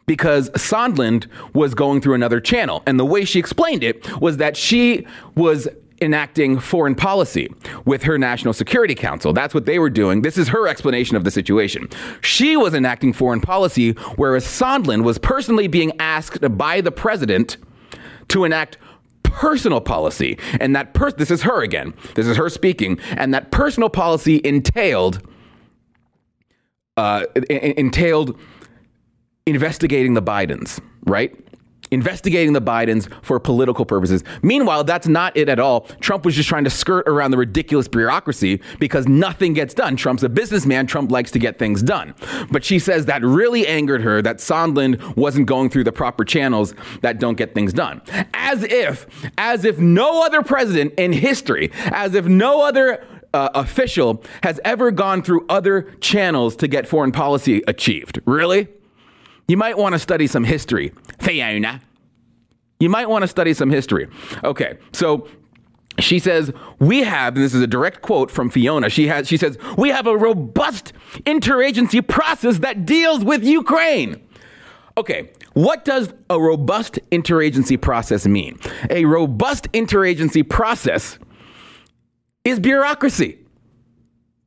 because 0.10 0.50
Sondland 0.52 1.28
was 1.54 1.76
going 1.76 2.02
through 2.02 2.16
another 2.16 2.42
channel. 2.42 2.82
And 2.88 3.00
the 3.00 3.06
way 3.06 3.24
she 3.26 3.38
explained 3.38 3.84
it 3.84 4.20
was 4.20 4.38
that 4.38 4.58
she 4.58 5.06
was 5.36 5.68
enacting 6.02 6.60
foreign 6.60 6.96
policy 6.96 7.54
with 7.86 8.02
her 8.02 8.18
National 8.18 8.52
Security 8.52 8.96
Council. 8.96 9.34
That's 9.34 9.54
what 9.54 9.68
they 9.68 9.78
were 9.78 9.92
doing. 9.92 10.24
This 10.24 10.36
is 10.36 10.48
her 10.48 10.68
explanation 10.68 11.16
of 11.16 11.26
the 11.26 11.30
situation. 11.30 11.90
She 12.22 12.58
was 12.58 12.74
enacting 12.74 13.14
foreign 13.14 13.40
policy, 13.40 13.92
whereas 14.16 14.46
Sondland 14.46 15.04
was 15.04 15.20
personally 15.20 15.68
being 15.68 15.92
asked 16.00 16.58
by 16.58 16.82
the 16.82 16.92
president 16.92 17.58
to 18.30 18.46
enact 18.46 18.80
personal 19.22 19.80
policy. 19.80 20.40
And 20.60 20.76
that 20.76 20.96
per- 20.96 21.12
this 21.12 21.30
is 21.30 21.44
her 21.44 21.62
again. 21.62 21.94
This 22.16 22.26
is 22.26 22.36
her 22.36 22.50
speaking. 22.50 23.00
And 23.12 23.32
that 23.36 23.52
personal 23.52 23.92
policy 23.92 24.42
entailed 24.44 25.22
uh, 26.98 27.26
entailed 27.50 28.40
investigating 29.50 30.14
the 30.14 30.22
Bidens, 30.22 30.80
right? 31.06 31.36
investigating 31.92 32.54
the 32.54 32.62
Bidens 32.62 33.12
for 33.24 33.40
political 33.40 33.86
purposes. 33.86 34.24
Meanwhile, 34.42 34.84
that's 34.84 35.08
not 35.08 35.36
it 35.36 35.50
at 35.50 35.60
all. 35.60 35.82
Trump 36.02 36.26
was 36.26 36.36
just 36.36 36.50
trying 36.50 36.64
to 36.64 36.70
skirt 36.70 37.08
around 37.08 37.32
the 37.32 37.38
ridiculous 37.38 37.88
bureaucracy 37.88 38.62
because 38.80 39.08
nothing 39.08 39.54
gets 39.54 39.74
done. 39.74 39.96
Trump's 39.96 40.24
a 40.24 40.30
businessman. 40.30 40.88
Trump 40.88 41.12
likes 41.12 41.32
to 41.32 41.40
get 41.40 41.58
things 41.58 41.82
done. 41.82 42.14
But 42.52 42.64
she 42.64 42.80
says 42.80 43.06
that 43.08 43.24
really 43.24 43.66
angered 43.66 44.02
her 44.02 44.22
that 44.22 44.38
Sondland 44.38 45.16
wasn't 45.16 45.48
going 45.48 45.70
through 45.70 45.86
the 45.86 45.92
proper 45.92 46.24
channels 46.24 46.74
that 47.02 47.20
don't 47.20 47.36
get 47.36 47.54
things 47.54 47.74
done. 47.74 48.02
As 48.34 48.64
if, 48.64 49.08
as 49.38 49.66
if 49.66 49.80
no 49.80 50.24
other 50.26 50.42
president 50.42 50.94
in 50.98 51.12
history, 51.12 51.72
as 51.86 52.14
if 52.14 52.26
no 52.26 52.62
other 52.62 53.04
uh, 53.34 53.50
official 53.54 54.24
has 54.44 54.60
ever 54.66 54.92
gone 54.92 55.22
through 55.22 55.46
other 55.50 55.84
channels 56.02 56.56
to 56.58 56.68
get 56.68 56.88
foreign 56.88 57.12
policy 57.12 57.62
achieved. 57.68 58.20
Really? 58.26 58.68
You 59.50 59.58
might 59.58 59.80
want 59.80 59.94
to 59.94 60.00
study 60.00 60.28
some 60.28 60.44
history, 60.44 60.94
Fiona. 61.20 61.82
You 62.80 62.88
might 62.88 63.10
want 63.10 63.24
to 63.24 63.28
study 63.28 63.56
some 63.56 63.72
history. 63.72 64.08
Okay, 64.44 64.78
so 64.94 65.28
she 65.98 66.20
says 66.20 66.52
we 66.78 67.00
have 67.00 67.36
and 67.36 67.44
this 67.44 67.56
is 67.56 67.62
a 67.62 67.68
direct 67.68 68.02
quote 68.02 68.32
from 68.32 68.50
fiona 68.50 68.90
she 68.90 69.08
has 69.08 69.28
she 69.28 69.36
says 69.36 69.58
we 69.78 69.90
have 69.90 70.08
a 70.08 70.16
robust 70.16 70.94
interagency 71.26 72.08
process 72.08 72.60
that 72.60 72.86
deals 72.86 73.22
with 73.26 73.44
ukraine 73.44 74.16
okay 74.96 75.30
what 75.56 75.84
does 75.84 76.14
a 76.30 76.40
robust 76.40 77.00
interagency 77.12 77.80
process 77.80 78.26
mean 78.26 78.58
a 78.92 79.04
robust 79.04 79.70
interagency 79.74 80.48
process 80.48 81.20
is 82.46 82.62
bureaucracy 82.62 83.39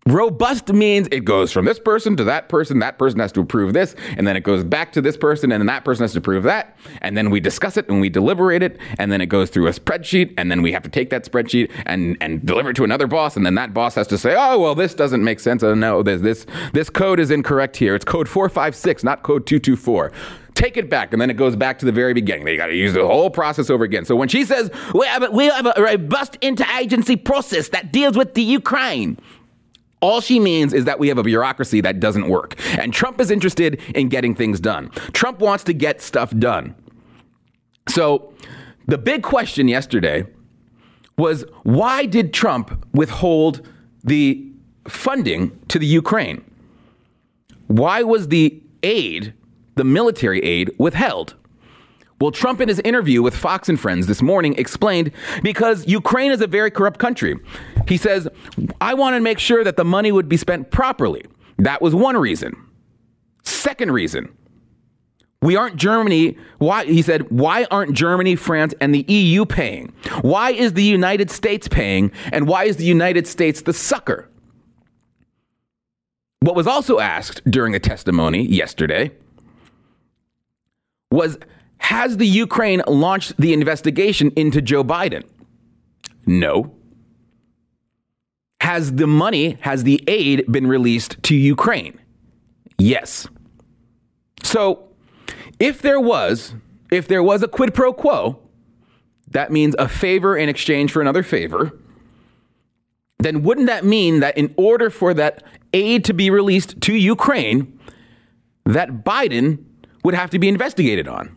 Robust 0.06 0.72
means 0.72 1.06
it 1.12 1.24
goes 1.24 1.52
from 1.52 1.64
this 1.64 1.78
person 1.78 2.16
to 2.16 2.24
that 2.24 2.48
person. 2.48 2.80
That 2.80 2.98
person 2.98 3.20
has 3.20 3.30
to 3.32 3.40
approve 3.40 3.72
this, 3.72 3.94
and 4.16 4.26
then 4.26 4.36
it 4.36 4.42
goes 4.42 4.64
back 4.64 4.92
to 4.94 5.00
this 5.00 5.16
person, 5.16 5.52
and 5.52 5.60
then 5.60 5.66
that 5.66 5.84
person 5.84 6.02
has 6.02 6.12
to 6.14 6.18
approve 6.18 6.42
that. 6.42 6.76
And 7.02 7.16
then 7.16 7.30
we 7.30 7.38
discuss 7.38 7.76
it 7.76 7.88
and 7.88 8.00
we 8.00 8.08
deliberate 8.08 8.64
it, 8.64 8.78
and 8.98 9.12
then 9.12 9.20
it 9.20 9.26
goes 9.26 9.48
through 9.48 9.68
a 9.68 9.70
spreadsheet, 9.70 10.34
and 10.36 10.50
then 10.50 10.60
we 10.60 10.72
have 10.72 10.82
to 10.82 10.88
take 10.88 11.10
that 11.10 11.24
spreadsheet 11.24 11.70
and, 11.86 12.16
and 12.20 12.44
deliver 12.44 12.70
it 12.70 12.76
to 12.76 12.84
another 12.84 13.06
boss, 13.06 13.36
and 13.36 13.46
then 13.46 13.54
that 13.54 13.72
boss 13.72 13.94
has 13.94 14.08
to 14.08 14.18
say, 14.18 14.34
"Oh, 14.36 14.58
well, 14.58 14.74
this 14.74 14.92
doesn't 14.92 15.22
make 15.22 15.38
sense. 15.38 15.62
Oh, 15.62 15.74
no, 15.74 16.02
this 16.02 16.20
this 16.20 16.46
this 16.72 16.90
code 16.90 17.20
is 17.20 17.30
incorrect 17.30 17.76
here. 17.76 17.94
It's 17.94 18.04
code 18.04 18.28
four 18.28 18.48
five 18.48 18.74
six, 18.74 19.04
not 19.04 19.22
code 19.22 19.46
two 19.46 19.60
two 19.60 19.76
four 19.76 20.10
take 20.54 20.76
it 20.76 20.90
back, 20.90 21.12
and 21.12 21.20
then 21.20 21.30
it 21.30 21.36
goes 21.36 21.56
back 21.56 21.78
to 21.78 21.86
the 21.86 21.92
very 21.92 22.12
beginning. 22.12 22.44
They 22.44 22.58
got 22.58 22.66
to 22.66 22.76
use 22.76 22.92
the 22.92 23.06
whole 23.06 23.30
process 23.30 23.70
over 23.70 23.84
again. 23.84 24.04
So 24.04 24.14
when 24.14 24.28
she 24.28 24.44
says 24.44 24.70
we 24.94 25.06
have 25.06 25.22
a, 25.22 25.30
we 25.30 25.46
have 25.46 25.66
a 25.66 25.74
robust 25.82 26.38
interagency 26.40 27.22
process 27.22 27.68
that 27.70 27.90
deals 27.90 28.16
with 28.18 28.34
the 28.34 28.42
Ukraine, 28.42 29.18
all 30.02 30.20
she 30.20 30.38
means 30.38 30.74
is 30.74 30.84
that 30.84 30.98
we 30.98 31.08
have 31.08 31.16
a 31.16 31.22
bureaucracy 31.22 31.80
that 31.80 32.00
doesn't 32.00 32.28
work. 32.28 32.56
And 32.78 32.92
Trump 32.92 33.20
is 33.20 33.30
interested 33.30 33.80
in 33.94 34.08
getting 34.08 34.34
things 34.34 34.60
done. 34.60 34.90
Trump 35.12 35.38
wants 35.38 35.64
to 35.64 35.72
get 35.72 36.02
stuff 36.02 36.36
done. 36.38 36.74
So 37.88 38.34
the 38.86 38.98
big 38.98 39.22
question 39.22 39.68
yesterday 39.68 40.26
was 41.16 41.44
why 41.62 42.06
did 42.06 42.34
Trump 42.34 42.86
withhold 42.92 43.66
the 44.02 44.52
funding 44.88 45.58
to 45.68 45.78
the 45.78 45.86
Ukraine? 45.86 46.44
Why 47.68 48.02
was 48.02 48.28
the 48.28 48.60
aid, 48.82 49.32
the 49.76 49.84
military 49.84 50.42
aid, 50.42 50.72
withheld? 50.78 51.34
Well, 52.20 52.30
Trump, 52.30 52.60
in 52.60 52.68
his 52.68 52.78
interview 52.80 53.20
with 53.20 53.34
Fox 53.34 53.68
and 53.68 53.80
Friends 53.80 54.06
this 54.06 54.22
morning, 54.22 54.54
explained 54.56 55.10
because 55.42 55.86
Ukraine 55.88 56.30
is 56.30 56.40
a 56.40 56.46
very 56.46 56.70
corrupt 56.70 57.00
country. 57.00 57.36
He 57.88 57.96
says, 57.96 58.28
I 58.80 58.94
want 58.94 59.16
to 59.16 59.20
make 59.20 59.38
sure 59.38 59.64
that 59.64 59.76
the 59.76 59.84
money 59.84 60.12
would 60.12 60.28
be 60.28 60.36
spent 60.36 60.70
properly. 60.70 61.24
That 61.58 61.82
was 61.82 61.94
one 61.94 62.16
reason. 62.16 62.56
Second 63.44 63.92
reason, 63.92 64.34
we 65.40 65.56
aren't 65.56 65.76
Germany. 65.76 66.38
Why? 66.58 66.84
He 66.84 67.02
said, 67.02 67.30
why 67.30 67.64
aren't 67.70 67.94
Germany, 67.94 68.36
France, 68.36 68.74
and 68.80 68.94
the 68.94 69.04
EU 69.08 69.44
paying? 69.44 69.92
Why 70.22 70.52
is 70.52 70.74
the 70.74 70.84
United 70.84 71.30
States 71.30 71.66
paying? 71.68 72.12
And 72.32 72.46
why 72.46 72.64
is 72.64 72.76
the 72.76 72.84
United 72.84 73.26
States 73.26 73.62
the 73.62 73.72
sucker? 73.72 74.28
What 76.40 76.56
was 76.56 76.66
also 76.66 76.98
asked 76.98 77.42
during 77.50 77.74
a 77.74 77.80
testimony 77.80 78.42
yesterday 78.42 79.12
was 81.10 81.38
has 81.78 82.16
the 82.16 82.26
Ukraine 82.26 82.82
launched 82.86 83.36
the 83.38 83.52
investigation 83.52 84.32
into 84.36 84.62
Joe 84.62 84.84
Biden? 84.84 85.24
No. 86.26 86.74
Has 88.62 88.92
the 88.92 89.08
money, 89.08 89.58
has 89.62 89.82
the 89.82 90.00
aid 90.06 90.44
been 90.46 90.68
released 90.68 91.20
to 91.24 91.34
Ukraine? 91.34 91.98
Yes. 92.78 93.26
So, 94.44 94.88
if 95.58 95.82
there 95.82 95.98
was, 95.98 96.54
if 96.92 97.08
there 97.08 97.24
was 97.24 97.42
a 97.42 97.48
quid 97.48 97.74
pro 97.74 97.92
quo, 97.92 98.38
that 99.32 99.50
means 99.50 99.74
a 99.80 99.88
favor 99.88 100.36
in 100.36 100.48
exchange 100.48 100.92
for 100.92 101.02
another 101.02 101.24
favor, 101.24 101.76
then 103.18 103.42
wouldn't 103.42 103.66
that 103.66 103.84
mean 103.84 104.20
that 104.20 104.38
in 104.38 104.54
order 104.56 104.90
for 104.90 105.12
that 105.12 105.42
aid 105.72 106.04
to 106.04 106.14
be 106.14 106.30
released 106.30 106.80
to 106.82 106.94
Ukraine, 106.94 107.80
that 108.64 109.02
Biden 109.02 109.58
would 110.04 110.14
have 110.14 110.30
to 110.30 110.38
be 110.38 110.46
investigated 110.46 111.08
on? 111.08 111.34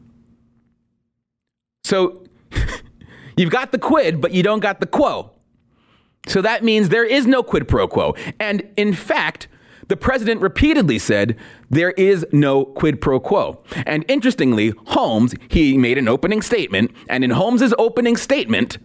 So 1.86 2.24
you've 3.36 3.50
got 3.50 3.72
the 3.72 3.79
quid, 3.79 4.22
but 4.22 4.32
you 4.32 4.44
don't 4.44 4.60
got 4.60 4.79
the 4.79 4.86
quo. 4.86 5.32
So 6.27 6.41
that 6.41 6.63
means 6.63 6.89
there 6.89 7.05
is 7.05 7.27
no 7.27 7.44
quid 7.44 7.67
pro 7.67 7.88
quo. 7.88 8.15
And 8.39 8.67
in 8.77 8.94
fact, 8.94 9.48
the 9.88 9.98
president 9.98 10.41
repeatedly 10.41 10.98
said 10.98 11.38
there 11.70 11.91
is 11.91 12.25
no 12.32 12.65
quid 12.65 13.01
pro 13.01 13.20
quo. 13.20 13.62
And 13.86 14.03
interestingly, 14.08 14.74
Holmes, 14.88 15.36
he 15.48 15.77
made 15.77 15.98
an 15.98 16.08
opening 16.08 16.41
statement, 16.41 16.91
and 17.08 17.24
in 17.24 17.32
Holmes's 17.32 17.74
opening 17.77 18.17
statement, 18.17 18.77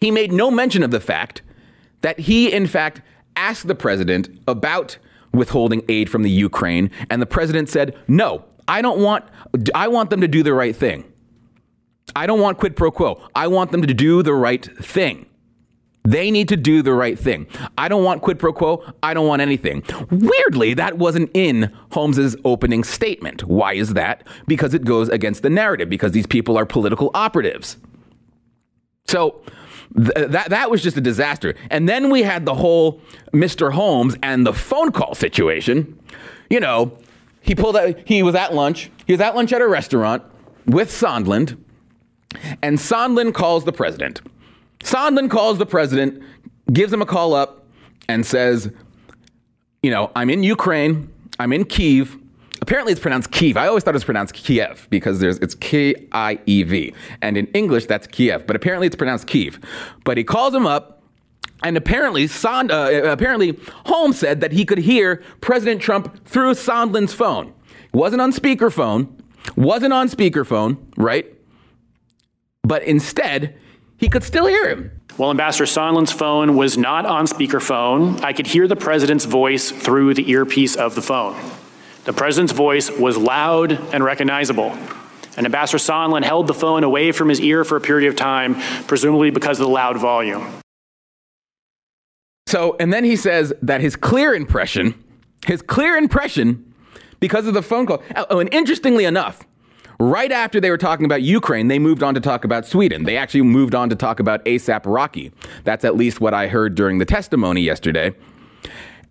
he 0.00 0.10
made 0.10 0.32
no 0.32 0.50
mention 0.50 0.82
of 0.82 0.90
the 0.90 1.00
fact 1.00 1.42
that 2.02 2.20
he, 2.20 2.52
in 2.52 2.66
fact, 2.66 3.00
asked 3.34 3.66
the 3.66 3.74
president 3.74 4.28
about 4.46 4.98
withholding 5.32 5.82
aid 5.88 6.08
from 6.08 6.22
the 6.22 6.30
Ukraine, 6.30 6.90
and 7.10 7.20
the 7.20 7.26
president 7.26 7.68
said, 7.68 7.96
"No, 8.06 8.44
I 8.68 8.80
don't 8.82 9.00
want 9.00 9.24
I 9.74 9.88
want 9.88 10.10
them 10.10 10.20
to 10.20 10.28
do 10.28 10.42
the 10.42 10.54
right 10.54 10.76
thing." 10.76 11.04
I 12.14 12.26
don't 12.26 12.40
want 12.40 12.58
quid 12.58 12.76
pro 12.76 12.90
quo. 12.90 13.20
I 13.34 13.48
want 13.48 13.72
them 13.72 13.82
to 13.82 13.92
do 13.92 14.22
the 14.22 14.34
right 14.34 14.64
thing. 14.82 15.26
They 16.06 16.30
need 16.30 16.48
to 16.48 16.56
do 16.56 16.82
the 16.82 16.92
right 16.92 17.18
thing. 17.18 17.46
I 17.76 17.88
don't 17.88 18.04
want 18.04 18.22
quid 18.22 18.38
pro 18.38 18.52
quo. 18.52 18.84
I 19.02 19.12
don't 19.12 19.26
want 19.26 19.42
anything. 19.42 19.82
Weirdly, 20.10 20.74
that 20.74 20.98
wasn't 20.98 21.30
in 21.34 21.72
Holmes's 21.90 22.36
opening 22.44 22.84
statement. 22.84 23.42
Why 23.44 23.74
is 23.74 23.94
that? 23.94 24.24
Because 24.46 24.72
it 24.72 24.84
goes 24.84 25.08
against 25.08 25.42
the 25.42 25.50
narrative, 25.50 25.88
because 25.88 26.12
these 26.12 26.26
people 26.26 26.56
are 26.56 26.64
political 26.64 27.10
operatives. 27.14 27.76
So 29.08 29.42
th- 29.96 30.28
that, 30.28 30.50
that 30.50 30.70
was 30.70 30.82
just 30.82 30.96
a 30.96 31.00
disaster. 31.00 31.54
And 31.70 31.88
then 31.88 32.10
we 32.10 32.22
had 32.22 32.46
the 32.46 32.54
whole 32.54 33.00
Mr. 33.32 33.72
Holmes 33.72 34.16
and 34.22 34.46
the 34.46 34.52
phone 34.54 34.92
call 34.92 35.14
situation. 35.16 35.98
You 36.50 36.60
know, 36.60 36.96
he 37.40 37.56
pulled 37.56 37.76
out, 37.76 37.96
he 38.04 38.22
was 38.22 38.36
at 38.36 38.54
lunch. 38.54 38.90
He 39.06 39.12
was 39.12 39.20
at 39.20 39.34
lunch 39.34 39.52
at 39.52 39.60
a 39.60 39.66
restaurant 39.66 40.22
with 40.66 40.90
Sondland 40.90 41.56
and 42.62 42.78
Sondland 42.78 43.34
calls 43.34 43.64
the 43.64 43.72
president. 43.72 44.20
Sondland 44.80 45.30
calls 45.30 45.58
the 45.58 45.66
president, 45.66 46.22
gives 46.72 46.92
him 46.92 47.02
a 47.02 47.06
call 47.06 47.34
up, 47.34 47.64
and 48.08 48.24
says, 48.24 48.70
You 49.82 49.90
know, 49.90 50.10
I'm 50.14 50.30
in 50.30 50.42
Ukraine, 50.42 51.12
I'm 51.38 51.52
in 51.52 51.64
Kiev. 51.64 52.18
Apparently, 52.62 52.92
it's 52.92 53.00
pronounced 53.00 53.30
Kiev. 53.30 53.56
I 53.56 53.68
always 53.68 53.84
thought 53.84 53.94
it 53.94 53.96
was 53.96 54.04
pronounced 54.04 54.34
Kiev 54.34 54.88
because 54.90 55.20
there's 55.20 55.38
it's 55.38 55.54
K 55.54 55.94
I 56.12 56.38
E 56.46 56.62
V, 56.62 56.94
and 57.22 57.36
in 57.36 57.46
English 57.48 57.86
that's 57.86 58.06
Kiev, 58.06 58.46
but 58.46 58.56
apparently 58.56 58.86
it's 58.86 58.96
pronounced 58.96 59.26
Kiev. 59.26 59.60
But 60.04 60.16
he 60.16 60.24
calls 60.24 60.54
him 60.54 60.66
up, 60.66 61.02
and 61.62 61.76
apparently, 61.76 62.26
Sond, 62.26 62.72
uh, 62.72 63.02
apparently 63.04 63.58
Holmes 63.84 64.18
said 64.18 64.40
that 64.40 64.52
he 64.52 64.64
could 64.64 64.78
hear 64.78 65.22
President 65.40 65.80
Trump 65.80 66.24
through 66.24 66.54
Sondland's 66.54 67.12
phone. 67.12 67.52
Wasn't 67.92 68.20
on 68.20 68.32
speakerphone, 68.32 69.08
wasn't 69.54 69.92
on 69.92 70.08
speakerphone, 70.08 70.78
right? 70.96 71.32
but 72.66 72.82
instead, 72.82 73.56
he 73.98 74.08
could 74.08 74.22
still 74.22 74.46
hear 74.46 74.68
him. 74.68 74.90
While 75.16 75.30
Ambassador 75.30 75.64
Sondland's 75.64 76.12
phone 76.12 76.56
was 76.56 76.76
not 76.76 77.06
on 77.06 77.26
speakerphone, 77.26 78.22
I 78.22 78.32
could 78.32 78.46
hear 78.46 78.68
the 78.68 78.76
president's 78.76 79.24
voice 79.24 79.70
through 79.70 80.14
the 80.14 80.30
earpiece 80.30 80.76
of 80.76 80.94
the 80.94 81.02
phone. 81.02 81.36
The 82.04 82.12
president's 82.12 82.52
voice 82.52 82.90
was 82.90 83.16
loud 83.16 83.72
and 83.94 84.04
recognizable. 84.04 84.76
And 85.36 85.46
Ambassador 85.46 85.78
Sondland 85.78 86.24
held 86.24 86.46
the 86.46 86.54
phone 86.54 86.84
away 86.84 87.12
from 87.12 87.28
his 87.28 87.40
ear 87.40 87.64
for 87.64 87.76
a 87.76 87.80
period 87.80 88.08
of 88.08 88.16
time, 88.16 88.56
presumably 88.86 89.30
because 89.30 89.58
of 89.58 89.66
the 89.66 89.72
loud 89.72 89.96
volume. 89.96 90.46
So, 92.46 92.76
and 92.78 92.92
then 92.92 93.04
he 93.04 93.16
says 93.16 93.52
that 93.62 93.80
his 93.80 93.96
clear 93.96 94.34
impression, 94.34 94.94
his 95.46 95.62
clear 95.62 95.96
impression, 95.96 96.74
because 97.20 97.46
of 97.46 97.54
the 97.54 97.62
phone 97.62 97.86
call. 97.86 98.02
Oh, 98.30 98.38
and 98.38 98.52
interestingly 98.52 99.04
enough, 99.04 99.42
Right 99.98 100.30
after 100.30 100.60
they 100.60 100.70
were 100.70 100.76
talking 100.76 101.06
about 101.06 101.22
Ukraine, 101.22 101.68
they 101.68 101.78
moved 101.78 102.02
on 102.02 102.14
to 102.14 102.20
talk 102.20 102.44
about 102.44 102.66
Sweden. 102.66 103.04
They 103.04 103.16
actually 103.16 103.42
moved 103.42 103.74
on 103.74 103.88
to 103.88 103.96
talk 103.96 104.20
about 104.20 104.44
ASAP 104.44 104.82
Rocky. 104.84 105.32
That's 105.64 105.84
at 105.84 105.96
least 105.96 106.20
what 106.20 106.34
I 106.34 106.48
heard 106.48 106.74
during 106.74 106.98
the 106.98 107.06
testimony 107.06 107.62
yesterday. 107.62 108.14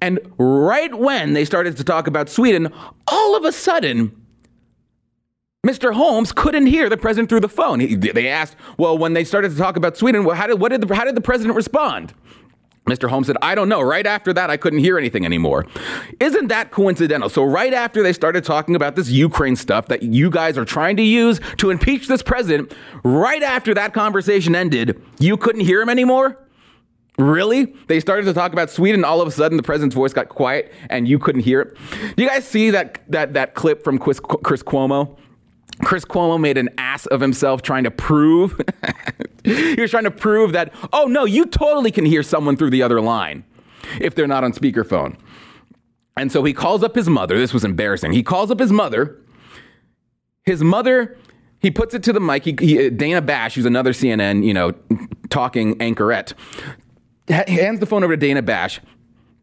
And 0.02 0.20
right 0.38 0.94
when 0.94 1.34
they 1.34 1.46
started 1.46 1.78
to 1.78 1.84
talk 1.84 2.06
about 2.06 2.30
Sweden, 2.30 2.72
all 3.08 3.36
of 3.36 3.46
a 3.46 3.52
sudden, 3.52 4.16
Mr. 5.66 5.94
Holmes 5.94 6.32
couldn't 6.32 6.68
hear 6.68 6.90
the 6.90 6.98
president 6.98 7.30
through 7.30 7.40
the 7.40 7.50
phone. 7.50 7.80
He, 7.80 7.96
they 7.96 8.28
asked, 8.28 8.56
well, 8.78 8.96
when 8.96 9.14
they 9.14 9.24
started 9.24 9.52
to 9.52 9.58
talk 9.58 9.78
about 9.78 9.98
Sweden, 9.98 10.24
well, 10.24 10.36
how 10.36 10.46
did, 10.46 10.60
what 10.60 10.70
did 10.70 10.82
the, 10.82 10.94
how 10.94 11.06
did 11.06 11.16
the 11.16 11.22
president 11.22 11.56
respond? 11.56 12.14
Mr. 12.86 13.10
Holmes 13.10 13.28
said, 13.28 13.38
I 13.42 13.56
don't 13.56 13.68
know. 13.68 13.82
Right 13.82 14.06
after 14.06 14.32
that, 14.34 14.50
I 14.50 14.58
couldn't 14.58 14.80
hear 14.80 14.98
anything 14.98 15.26
anymore. 15.26 15.66
Isn't 16.20 16.48
that 16.48 16.72
coincidental? 16.72 17.30
So, 17.30 17.44
right 17.44 17.74
after 17.74 18.04
they 18.04 18.14
started 18.14 18.44
talking 18.44 18.76
about 18.76 18.96
this 18.96 19.10
Ukraine 19.10 19.56
stuff 19.56 19.88
that 19.88 20.04
you 20.04 20.30
guys 20.30 20.58
are 20.58 20.66
trying 20.66 20.98
to 20.98 21.04
use 21.04 21.40
to 21.58 21.72
impeach 21.72 22.08
this 22.08 22.22
president, 22.22 22.74
right 23.04 23.42
after 23.42 23.74
that 23.74 23.94
conversation 23.94 24.56
ended, 24.56 25.02
you 25.20 25.36
couldn't 25.38 25.62
hear 25.62 25.82
him 25.82 25.90
anymore? 25.90 26.40
Really? 27.18 27.74
They 27.88 28.00
started 28.00 28.26
to 28.26 28.34
talk 28.34 28.52
about 28.52 28.70
Sweden. 28.70 29.06
All 29.06 29.22
of 29.22 29.28
a 29.28 29.32
sudden, 29.32 29.58
the 29.58 29.64
president's 29.64 29.96
voice 29.96 30.12
got 30.14 30.28
quiet, 30.30 30.72
and 30.90 31.08
you 31.08 31.18
couldn't 31.18 31.42
hear 31.42 31.62
it. 31.62 31.78
Do 32.16 32.24
you 32.24 32.30
guys 32.30 32.46
see 32.46 32.72
that 32.72 33.00
that 33.10 33.34
that 33.34 33.56
clip 33.56 33.84
from 33.84 33.98
Chris, 33.98 34.20
Chris 34.20 34.62
Cuomo? 34.62 35.18
Chris 35.84 36.06
Cuomo 36.06 36.40
made 36.40 36.58
an 36.58 36.70
ass 36.78 37.06
of 37.08 37.22
himself 37.22 37.62
trying 37.62 37.84
to 37.84 37.92
prove 37.92 38.60
he 39.44 39.76
was 39.80 39.92
trying 39.92 40.06
to 40.06 40.12
prove 40.12 40.54
that 40.54 40.74
oh 40.94 41.06
no 41.06 41.26
you 41.26 41.46
totally 41.46 41.92
can 41.92 42.06
hear 42.06 42.24
someone 42.24 42.56
through 42.56 42.70
the 42.70 42.82
other 42.82 43.02
line 43.02 43.44
if 44.00 44.16
they're 44.16 44.28
not 44.28 44.44
on 44.44 44.54
speakerphone. 44.54 45.18
And 46.18 46.32
so 46.32 46.44
he 46.44 46.54
calls 46.54 46.82
up 46.82 46.96
his 46.96 47.10
mother. 47.10 47.38
This 47.38 47.54
was 47.54 47.66
embarrassing. 47.66 48.14
He 48.14 48.24
calls 48.24 48.50
up 48.50 48.60
his 48.60 48.72
mother. 48.72 49.22
His 50.46 50.64
mother 50.64 51.18
he 51.60 51.72
puts 51.72 51.96
it 51.96 52.04
to 52.04 52.14
the 52.14 52.20
mic. 52.20 52.46
He, 52.46 52.56
he, 52.60 52.88
uh, 52.88 52.90
dana 52.92 53.22
bash 53.22 53.56
who's 53.56 53.66
another 53.66 53.92
cnn 53.92 54.46
you 54.46 54.54
know 54.54 54.74
talking 55.30 55.76
anchorette 55.80 56.34
hands 57.28 57.80
the 57.80 57.86
phone 57.86 58.04
over 58.04 58.16
to 58.16 58.18
dana 58.18 58.42
bash. 58.42 58.80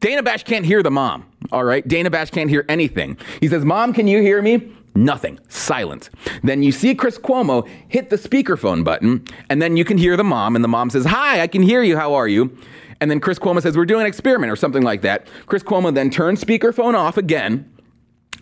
Dana 0.00 0.22
bash 0.22 0.44
can't 0.44 0.64
hear 0.64 0.82
the 0.82 0.90
mom 0.90 1.26
all 1.50 1.64
right? 1.64 1.86
Dana 1.86 2.10
bash 2.10 2.30
can't 2.30 2.48
hear 2.48 2.64
anything. 2.68 3.18
He 3.40 3.48
says 3.48 3.64
mom 3.64 3.92
can 3.92 4.06
you 4.06 4.22
hear 4.22 4.40
me 4.40 4.72
Nothing. 4.94 5.40
Silent. 5.49 6.11
Then 6.42 6.62
you 6.62 6.70
see 6.72 6.94
Chris 6.94 7.18
Cuomo 7.18 7.66
hit 7.88 8.11
the 8.11 8.16
speakerphone 8.16 8.84
button, 8.84 9.25
and 9.49 9.62
then 9.62 9.76
you 9.76 9.84
can 9.84 9.99
hear 9.99 10.16
the 10.16 10.25
mom, 10.25 10.54
and 10.54 10.64
the 10.64 10.68
mom 10.68 10.90
says, 10.90 11.06
Hi, 11.06 11.40
I 11.40 11.46
can 11.46 11.62
hear 11.62 11.82
you. 11.82 11.96
How 11.96 12.14
are 12.14 12.28
you? 12.28 12.56
And 13.00 13.11
then 13.11 13.18
Chris 13.18 13.38
Cuomo 13.38 13.62
says, 13.62 13.76
We're 13.76 13.87
doing 13.87 14.02
an 14.02 14.06
experiment 14.06 14.52
or 14.52 14.56
something 14.56 14.82
like 14.82 15.00
that. 15.02 15.26
Chris 15.46 15.62
Cuomo 15.62 15.94
then 15.94 16.11
turns 16.11 16.44
speakerphone 16.44 16.94
off 16.94 17.16
again. 17.16 17.68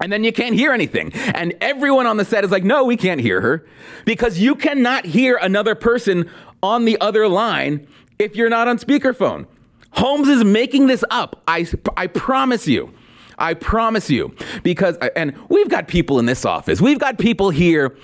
And 0.01 0.11
then 0.11 0.25
you 0.25 0.33
can't 0.33 0.55
hear 0.55 0.73
anything. 0.73 1.13
And 1.13 1.55
everyone 1.61 2.07
on 2.07 2.17
the 2.17 2.25
set 2.25 2.43
is 2.43 2.51
like, 2.51 2.65
no, 2.65 2.85
we 2.85 2.97
can't 2.97 3.21
hear 3.21 3.41
her. 3.43 3.67
Because 4.07 4.39
you 4.39 4.55
cannot 4.55 5.05
hear 5.05 5.37
another 5.37 5.75
person 5.75 6.31
on 6.63 6.87
the 6.87 6.99
other 7.01 7.29
line 7.29 7.87
if 8.19 8.35
you're 8.35 8.49
not 8.49 8.67
on 8.67 8.79
speakerphone. 8.79 9.47
Holmes 9.93 10.29
is 10.29 10.43
making 10.45 10.87
this 10.87 11.05
up. 11.11 11.43
I, 11.47 11.67
I 11.97 12.07
promise 12.07 12.67
you. 12.67 12.95
I 13.41 13.55
promise 13.55 14.11
you. 14.11 14.35
Because, 14.63 14.97
and 15.17 15.37
we've 15.49 15.69
got 15.69 15.89
people 15.89 16.19
in 16.19 16.27
this 16.27 16.45
office, 16.45 16.81
we've 16.81 17.01
got 17.01 17.19
people 17.19 17.51
here. 17.51 17.97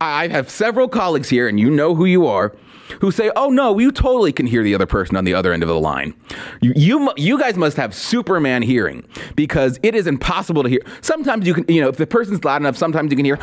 I 0.00 0.28
have 0.28 0.50
several 0.50 0.88
colleagues 0.88 1.28
here, 1.28 1.48
and 1.48 1.58
you 1.58 1.70
know 1.70 1.94
who 1.94 2.04
you 2.04 2.26
are, 2.26 2.54
who 3.00 3.10
say, 3.10 3.30
"Oh 3.36 3.50
no, 3.50 3.78
you 3.78 3.92
totally 3.92 4.32
can 4.32 4.46
hear 4.46 4.62
the 4.62 4.74
other 4.74 4.86
person 4.86 5.16
on 5.16 5.24
the 5.24 5.34
other 5.34 5.52
end 5.52 5.62
of 5.62 5.68
the 5.68 5.78
line." 5.78 6.14
You, 6.60 6.72
you, 6.76 7.12
you 7.16 7.38
guys 7.38 7.56
must 7.56 7.76
have 7.76 7.94
Superman 7.94 8.62
hearing 8.62 9.04
because 9.36 9.78
it 9.82 9.94
is 9.94 10.06
impossible 10.06 10.62
to 10.62 10.68
hear. 10.68 10.80
Sometimes 11.00 11.46
you 11.46 11.54
can, 11.54 11.64
you 11.68 11.80
know, 11.80 11.88
if 11.88 11.96
the 11.96 12.06
person's 12.06 12.44
loud 12.44 12.62
enough, 12.62 12.76
sometimes 12.76 13.10
you 13.10 13.16
can 13.16 13.24
hear. 13.24 13.38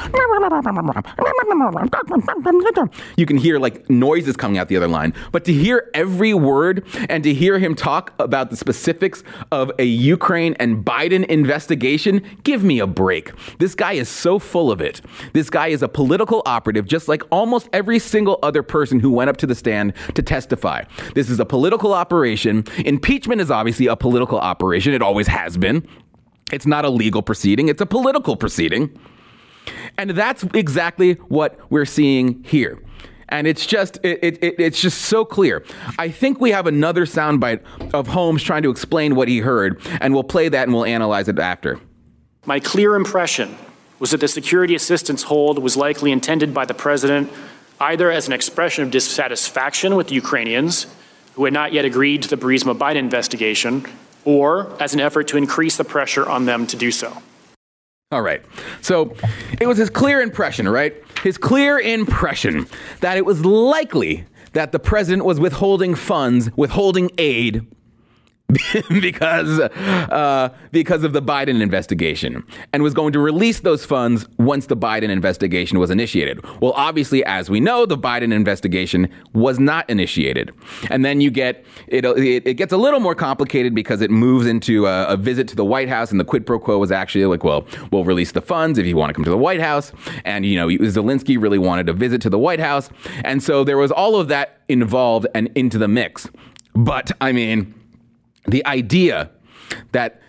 You 3.17 3.25
can 3.25 3.37
hear 3.37 3.59
like 3.59 3.89
noises 3.89 4.37
coming 4.37 4.57
out 4.57 4.67
the 4.67 4.77
other 4.77 4.87
line, 4.87 5.13
but 5.31 5.45
to 5.45 5.53
hear 5.53 5.89
every 5.93 6.33
word 6.33 6.85
and 7.09 7.23
to 7.23 7.33
hear 7.33 7.59
him 7.59 7.75
talk 7.75 8.13
about 8.19 8.49
the 8.49 8.55
specifics 8.55 9.23
of 9.51 9.71
a 9.79 9.83
Ukraine 9.83 10.55
and 10.59 10.85
Biden 10.85 11.25
investigation, 11.25 12.21
give 12.43 12.63
me 12.63 12.79
a 12.79 12.87
break. 12.87 13.31
This 13.57 13.75
guy 13.75 13.93
is 13.93 14.09
so 14.09 14.39
full 14.39 14.71
of 14.71 14.81
it. 14.81 15.01
This 15.33 15.49
guy 15.49 15.67
is 15.67 15.81
a 15.81 15.87
political 15.87 16.41
operative, 16.45 16.85
just 16.85 17.07
like 17.07 17.23
almost 17.31 17.69
every 17.73 17.99
single 17.99 18.39
other 18.43 18.63
person 18.63 18.99
who 18.99 19.11
went 19.11 19.29
up 19.31 19.37
to 19.37 19.47
the 19.47 19.55
stand 19.55 19.93
to 20.13 20.21
testify. 20.21 20.83
This 21.15 21.31
is 21.31 21.39
a 21.39 21.45
political 21.45 21.93
operation. 21.93 22.65
Impeachment 22.85 23.41
is 23.41 23.49
obviously 23.49 23.87
a 23.87 23.95
political 23.95 24.37
operation, 24.37 24.93
it 24.93 25.01
always 25.01 25.25
has 25.25 25.57
been. 25.57 25.87
It's 26.51 26.67
not 26.67 26.85
a 26.85 26.89
legal 26.89 27.23
proceeding, 27.23 27.67
it's 27.67 27.81
a 27.81 27.87
political 27.87 28.35
proceeding. 28.35 28.95
And 29.97 30.11
that's 30.11 30.43
exactly 30.53 31.13
what 31.29 31.59
we're 31.71 31.85
seeing 31.85 32.43
here. 32.43 32.79
And 33.29 33.47
it's 33.47 33.65
just 33.65 33.97
it, 34.03 34.19
it, 34.21 34.55
it's 34.59 34.81
just 34.81 35.03
so 35.03 35.23
clear. 35.23 35.63
I 35.97 36.09
think 36.09 36.41
we 36.41 36.51
have 36.51 36.67
another 36.67 37.05
soundbite 37.05 37.61
of 37.93 38.07
Holmes 38.07 38.43
trying 38.43 38.63
to 38.63 38.69
explain 38.69 39.15
what 39.15 39.29
he 39.29 39.39
heard, 39.39 39.81
and 40.01 40.13
we'll 40.13 40.25
play 40.25 40.49
that 40.49 40.63
and 40.63 40.73
we'll 40.73 40.85
analyze 40.85 41.29
it 41.29 41.39
after. 41.39 41.79
My 42.45 42.59
clear 42.59 42.95
impression 42.95 43.55
was 43.99 44.11
that 44.11 44.19
the 44.19 44.27
security 44.27 44.75
assistance 44.75 45.23
hold 45.23 45.59
was 45.59 45.77
likely 45.77 46.11
intended 46.11 46.53
by 46.53 46.65
the 46.65 46.73
president 46.73 47.31
either 47.81 48.11
as 48.11 48.27
an 48.27 48.33
expression 48.33 48.83
of 48.83 48.91
dissatisfaction 48.91 49.95
with 49.95 50.07
the 50.07 50.15
Ukrainians, 50.15 50.85
who 51.33 51.45
had 51.45 51.53
not 51.53 51.73
yet 51.73 51.83
agreed 51.83 52.21
to 52.23 52.29
the 52.29 52.37
Burisma 52.37 52.77
Biden 52.77 52.97
investigation, 52.97 53.85
or 54.23 54.71
as 54.79 54.93
an 54.93 54.99
effort 54.99 55.27
to 55.29 55.37
increase 55.37 55.77
the 55.77 55.83
pressure 55.83 56.29
on 56.29 56.45
them 56.45 56.67
to 56.67 56.77
do 56.77 56.91
so. 56.91 57.17
All 58.11 58.21
right. 58.21 58.43
So 58.81 59.15
it 59.59 59.67
was 59.67 59.77
his 59.77 59.89
clear 59.89 60.21
impression, 60.21 60.67
right? 60.69 60.93
His 61.23 61.37
clear 61.37 61.79
impression 61.79 62.67
that 62.99 63.17
it 63.17 63.25
was 63.25 63.43
likely 63.45 64.25
that 64.53 64.71
the 64.73 64.79
president 64.79 65.25
was 65.25 65.39
withholding 65.39 65.95
funds, 65.95 66.49
withholding 66.55 67.09
aid 67.17 67.65
because 69.01 69.59
uh, 69.59 70.49
because 70.71 71.03
of 71.03 71.13
the 71.13 71.21
Biden 71.21 71.61
investigation, 71.61 72.43
and 72.73 72.83
was 72.83 72.93
going 72.93 73.13
to 73.13 73.19
release 73.19 73.61
those 73.61 73.85
funds 73.85 74.27
once 74.37 74.65
the 74.65 74.75
Biden 74.75 75.09
investigation 75.09 75.79
was 75.79 75.89
initiated. 75.89 76.43
Well, 76.59 76.73
obviously, 76.75 77.23
as 77.25 77.49
we 77.49 77.59
know, 77.59 77.85
the 77.85 77.97
Biden 77.97 78.33
investigation 78.33 79.09
was 79.33 79.59
not 79.59 79.89
initiated, 79.89 80.51
and 80.89 81.05
then 81.05 81.21
you 81.21 81.31
get 81.31 81.63
it. 81.87 82.05
It, 82.05 82.47
it 82.47 82.53
gets 82.55 82.73
a 82.73 82.77
little 82.77 82.99
more 82.99 83.15
complicated 83.15 83.73
because 83.73 84.01
it 84.01 84.11
moves 84.11 84.45
into 84.45 84.85
a, 84.87 85.05
a, 85.05 85.17
visit 85.17 85.47
to 85.49 85.55
the 85.55 85.65
White 85.65 85.89
House, 85.89 86.11
and 86.11 86.19
the 86.19 86.25
quid 86.25 86.45
pro 86.45 86.59
quo 86.59 86.77
was 86.77 86.91
actually 86.91 87.25
like, 87.25 87.43
well, 87.43 87.65
we'll 87.91 88.03
release 88.03 88.31
the 88.31 88.41
funds 88.41 88.79
if 88.79 88.85
you 88.85 88.97
want 88.97 89.09
to 89.09 89.13
come 89.13 89.23
to 89.23 89.29
the 89.29 89.37
White 89.37 89.61
House, 89.61 89.91
and 90.25 90.45
you 90.45 90.55
know, 90.55 90.67
Zelensky 90.67 91.41
really 91.41 91.59
wanted 91.59 91.87
a 91.87 91.93
visit 91.93 92.21
to 92.21 92.29
the 92.29 92.39
White 92.39 92.59
House, 92.59 92.89
and 93.23 93.41
so 93.41 93.63
there 93.63 93.77
was 93.77 93.91
all 93.91 94.15
of 94.15 94.27
that 94.27 94.59
involved 94.67 95.27
and 95.33 95.49
into 95.55 95.77
the 95.77 95.87
mix. 95.87 96.27
But 96.73 97.11
I 97.19 97.33
mean 97.33 97.75
the 98.47 98.65
idea 98.65 99.31
that 99.91 100.21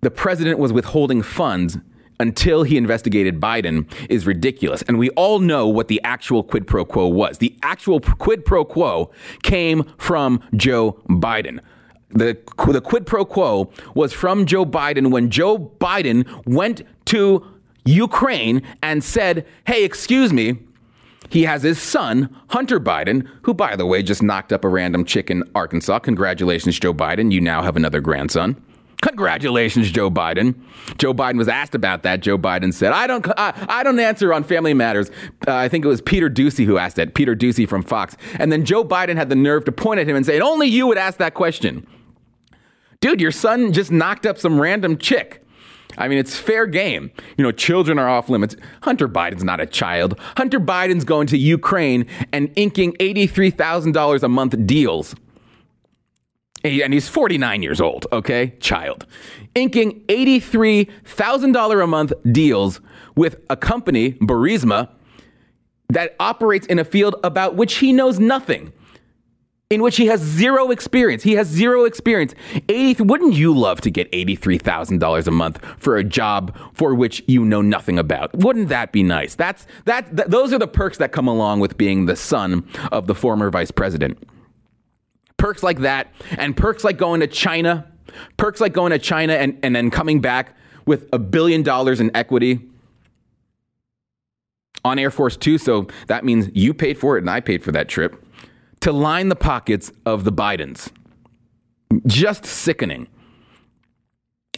the 0.00 0.10
president 0.10 0.58
was 0.58 0.72
withholding 0.72 1.22
funds 1.22 1.78
until 2.18 2.62
he 2.62 2.76
investigated 2.76 3.40
Biden 3.40 3.90
is 4.08 4.26
ridiculous. 4.26 4.82
And 4.82 4.98
we 4.98 5.08
all 5.10 5.38
know 5.38 5.66
what 5.66 5.88
the 5.88 6.00
actual 6.04 6.42
quid 6.42 6.66
pro 6.66 6.84
quo 6.84 7.08
was. 7.08 7.38
The 7.38 7.56
actual 7.62 8.00
quid 8.00 8.44
pro 8.44 8.64
quo 8.64 9.10
came 9.42 9.84
from 9.96 10.42
Joe 10.54 11.00
Biden. 11.08 11.60
The, 12.10 12.36
the 12.68 12.80
quid 12.80 13.06
pro 13.06 13.24
quo 13.24 13.70
was 13.94 14.12
from 14.12 14.44
Joe 14.44 14.66
Biden 14.66 15.10
when 15.10 15.30
Joe 15.30 15.58
Biden 15.58 16.26
went 16.44 16.82
to 17.06 17.46
Ukraine 17.84 18.62
and 18.82 19.02
said, 19.02 19.46
Hey, 19.66 19.84
excuse 19.84 20.32
me, 20.32 20.58
he 21.30 21.44
has 21.44 21.62
his 21.62 21.80
son, 21.80 22.28
Hunter 22.48 22.78
Biden, 22.78 23.26
who, 23.42 23.54
by 23.54 23.76
the 23.76 23.86
way, 23.86 24.02
just 24.02 24.22
knocked 24.22 24.52
up 24.52 24.64
a 24.64 24.68
random 24.68 25.04
chick 25.04 25.30
in 25.30 25.44
Arkansas. 25.54 26.00
Congratulations, 26.00 26.78
Joe 26.78 26.92
Biden. 26.92 27.32
You 27.32 27.40
now 27.40 27.62
have 27.62 27.76
another 27.76 28.00
grandson. 28.00 28.62
Congratulations, 29.00 29.90
Joe 29.90 30.10
Biden. 30.10 30.54
Joe 30.98 31.14
Biden 31.14 31.38
was 31.38 31.48
asked 31.48 31.74
about 31.74 32.02
that. 32.02 32.20
Joe 32.20 32.36
Biden 32.36 32.74
said, 32.74 32.92
"I 32.92 33.06
don't, 33.06 33.26
I, 33.38 33.54
I 33.68 33.82
don't 33.82 33.98
answer 33.98 34.34
on 34.34 34.44
family 34.44 34.74
matters." 34.74 35.10
Uh, 35.46 35.54
I 35.54 35.68
think 35.68 35.84
it 35.84 35.88
was 35.88 36.02
Peter 36.02 36.28
Doocy 36.28 36.66
who 36.66 36.76
asked 36.76 36.96
that. 36.96 37.14
Peter 37.14 37.34
Doocy 37.34 37.66
from 37.66 37.82
Fox. 37.82 38.16
And 38.38 38.52
then 38.52 38.64
Joe 38.64 38.84
Biden 38.84 39.16
had 39.16 39.30
the 39.30 39.36
nerve 39.36 39.64
to 39.64 39.72
point 39.72 40.00
at 40.00 40.08
him 40.08 40.16
and 40.16 40.26
say, 40.26 40.38
"Only 40.40 40.66
you 40.66 40.86
would 40.86 40.98
ask 40.98 41.16
that 41.18 41.32
question." 41.32 41.86
Dude, 43.00 43.20
your 43.20 43.30
son 43.30 43.72
just 43.72 43.90
knocked 43.90 44.26
up 44.26 44.36
some 44.36 44.60
random 44.60 44.98
chick. 44.98 45.42
I 45.98 46.08
mean, 46.08 46.18
it's 46.18 46.36
fair 46.36 46.66
game. 46.66 47.10
You 47.36 47.44
know, 47.44 47.52
children 47.52 47.98
are 47.98 48.08
off 48.08 48.28
limits. 48.28 48.56
Hunter 48.82 49.08
Biden's 49.08 49.44
not 49.44 49.60
a 49.60 49.66
child. 49.66 50.18
Hunter 50.36 50.60
Biden's 50.60 51.04
going 51.04 51.26
to 51.28 51.38
Ukraine 51.38 52.06
and 52.32 52.50
inking 52.56 52.92
$83,000 52.94 54.22
a 54.22 54.28
month 54.28 54.66
deals. 54.66 55.14
And 56.62 56.92
he's 56.92 57.08
49 57.08 57.62
years 57.62 57.80
old, 57.80 58.06
okay? 58.12 58.54
Child. 58.60 59.06
Inking 59.54 60.00
$83,000 60.08 61.82
a 61.82 61.86
month 61.86 62.12
deals 62.30 62.80
with 63.16 63.40
a 63.48 63.56
company, 63.56 64.12
Burisma, 64.12 64.90
that 65.88 66.14
operates 66.20 66.66
in 66.66 66.78
a 66.78 66.84
field 66.84 67.16
about 67.24 67.56
which 67.56 67.76
he 67.76 67.92
knows 67.92 68.18
nothing 68.18 68.72
in 69.70 69.84
which 69.84 69.96
he 69.96 70.06
has 70.06 70.20
zero 70.20 70.72
experience. 70.72 71.22
He 71.22 71.34
has 71.34 71.46
zero 71.46 71.84
experience. 71.84 72.34
80, 72.68 73.04
wouldn't 73.04 73.34
you 73.34 73.56
love 73.56 73.80
to 73.82 73.90
get 73.90 74.10
$83,000 74.10 75.26
a 75.26 75.30
month 75.30 75.64
for 75.78 75.96
a 75.96 76.02
job 76.02 76.56
for 76.74 76.92
which 76.92 77.22
you 77.28 77.44
know 77.44 77.62
nothing 77.62 77.96
about? 77.96 78.34
Wouldn't 78.34 78.68
that 78.68 78.90
be 78.90 79.04
nice? 79.04 79.36
That's 79.36 79.68
that, 79.84 80.28
those 80.28 80.52
are 80.52 80.58
the 80.58 80.66
perks 80.66 80.98
that 80.98 81.12
come 81.12 81.28
along 81.28 81.60
with 81.60 81.78
being 81.78 82.06
the 82.06 82.16
son 82.16 82.68
of 82.90 83.06
the 83.06 83.14
former 83.14 83.48
vice 83.48 83.70
president. 83.70 84.18
Perks 85.36 85.62
like 85.62 85.78
that 85.78 86.12
and 86.32 86.56
perks 86.56 86.82
like 86.82 86.98
going 86.98 87.20
to 87.20 87.28
China, 87.28 87.86
perks 88.36 88.60
like 88.60 88.72
going 88.72 88.90
to 88.90 88.98
China 88.98 89.34
and, 89.34 89.56
and 89.62 89.74
then 89.74 89.88
coming 89.88 90.20
back 90.20 90.56
with 90.84 91.08
a 91.12 91.18
billion 91.18 91.62
dollars 91.62 92.00
in 92.00 92.10
equity 92.16 92.58
on 94.84 94.98
Air 94.98 95.10
Force 95.10 95.36
2, 95.36 95.58
so 95.58 95.86
that 96.08 96.24
means 96.24 96.48
you 96.54 96.74
paid 96.74 96.98
for 96.98 97.16
it 97.16 97.20
and 97.20 97.30
I 97.30 97.40
paid 97.40 97.62
for 97.62 97.70
that 97.70 97.88
trip 97.88 98.24
to 98.80 98.92
line 98.92 99.28
the 99.28 99.36
pockets 99.36 99.92
of 100.06 100.24
the 100.24 100.32
Bidens. 100.32 100.90
Just 102.06 102.44
sickening. 102.46 103.08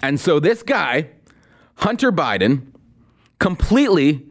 And 0.03 0.19
so 0.21 0.41
this 0.41 0.63
guy, 0.63 1.09
Hunter 1.77 2.13
Biden, 2.13 2.67
completely 3.39 4.27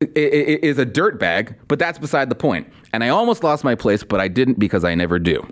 is 0.00 0.78
a 0.78 0.86
dirtbag, 0.86 1.56
but 1.66 1.78
that's 1.78 1.98
beside 1.98 2.28
the 2.28 2.34
point. 2.34 2.72
And 2.92 3.02
I 3.02 3.08
almost 3.08 3.42
lost 3.42 3.64
my 3.64 3.74
place, 3.74 4.04
but 4.04 4.20
I 4.20 4.28
didn't 4.28 4.58
because 4.58 4.84
I 4.84 4.94
never 4.94 5.18
do. 5.18 5.46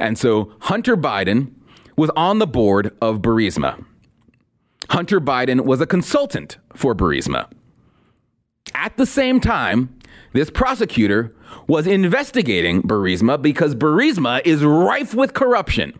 And 0.00 0.18
so 0.18 0.52
Hunter 0.60 0.96
Biden 0.96 1.52
was 1.96 2.10
on 2.16 2.38
the 2.38 2.46
board 2.46 2.96
of 3.00 3.18
Burisma. 3.18 3.84
Hunter 4.90 5.20
Biden 5.20 5.60
was 5.62 5.80
a 5.80 5.86
consultant 5.86 6.58
for 6.74 6.94
Burisma. 6.94 7.48
At 8.74 8.96
the 8.96 9.06
same 9.06 9.40
time, 9.40 9.96
this 10.32 10.50
prosecutor 10.50 11.34
was 11.66 11.86
investigating 11.86 12.82
Burisma 12.82 13.40
because 13.40 13.74
Burisma 13.74 14.40
is 14.44 14.64
rife 14.64 15.14
with 15.14 15.34
corruption. 15.34 15.98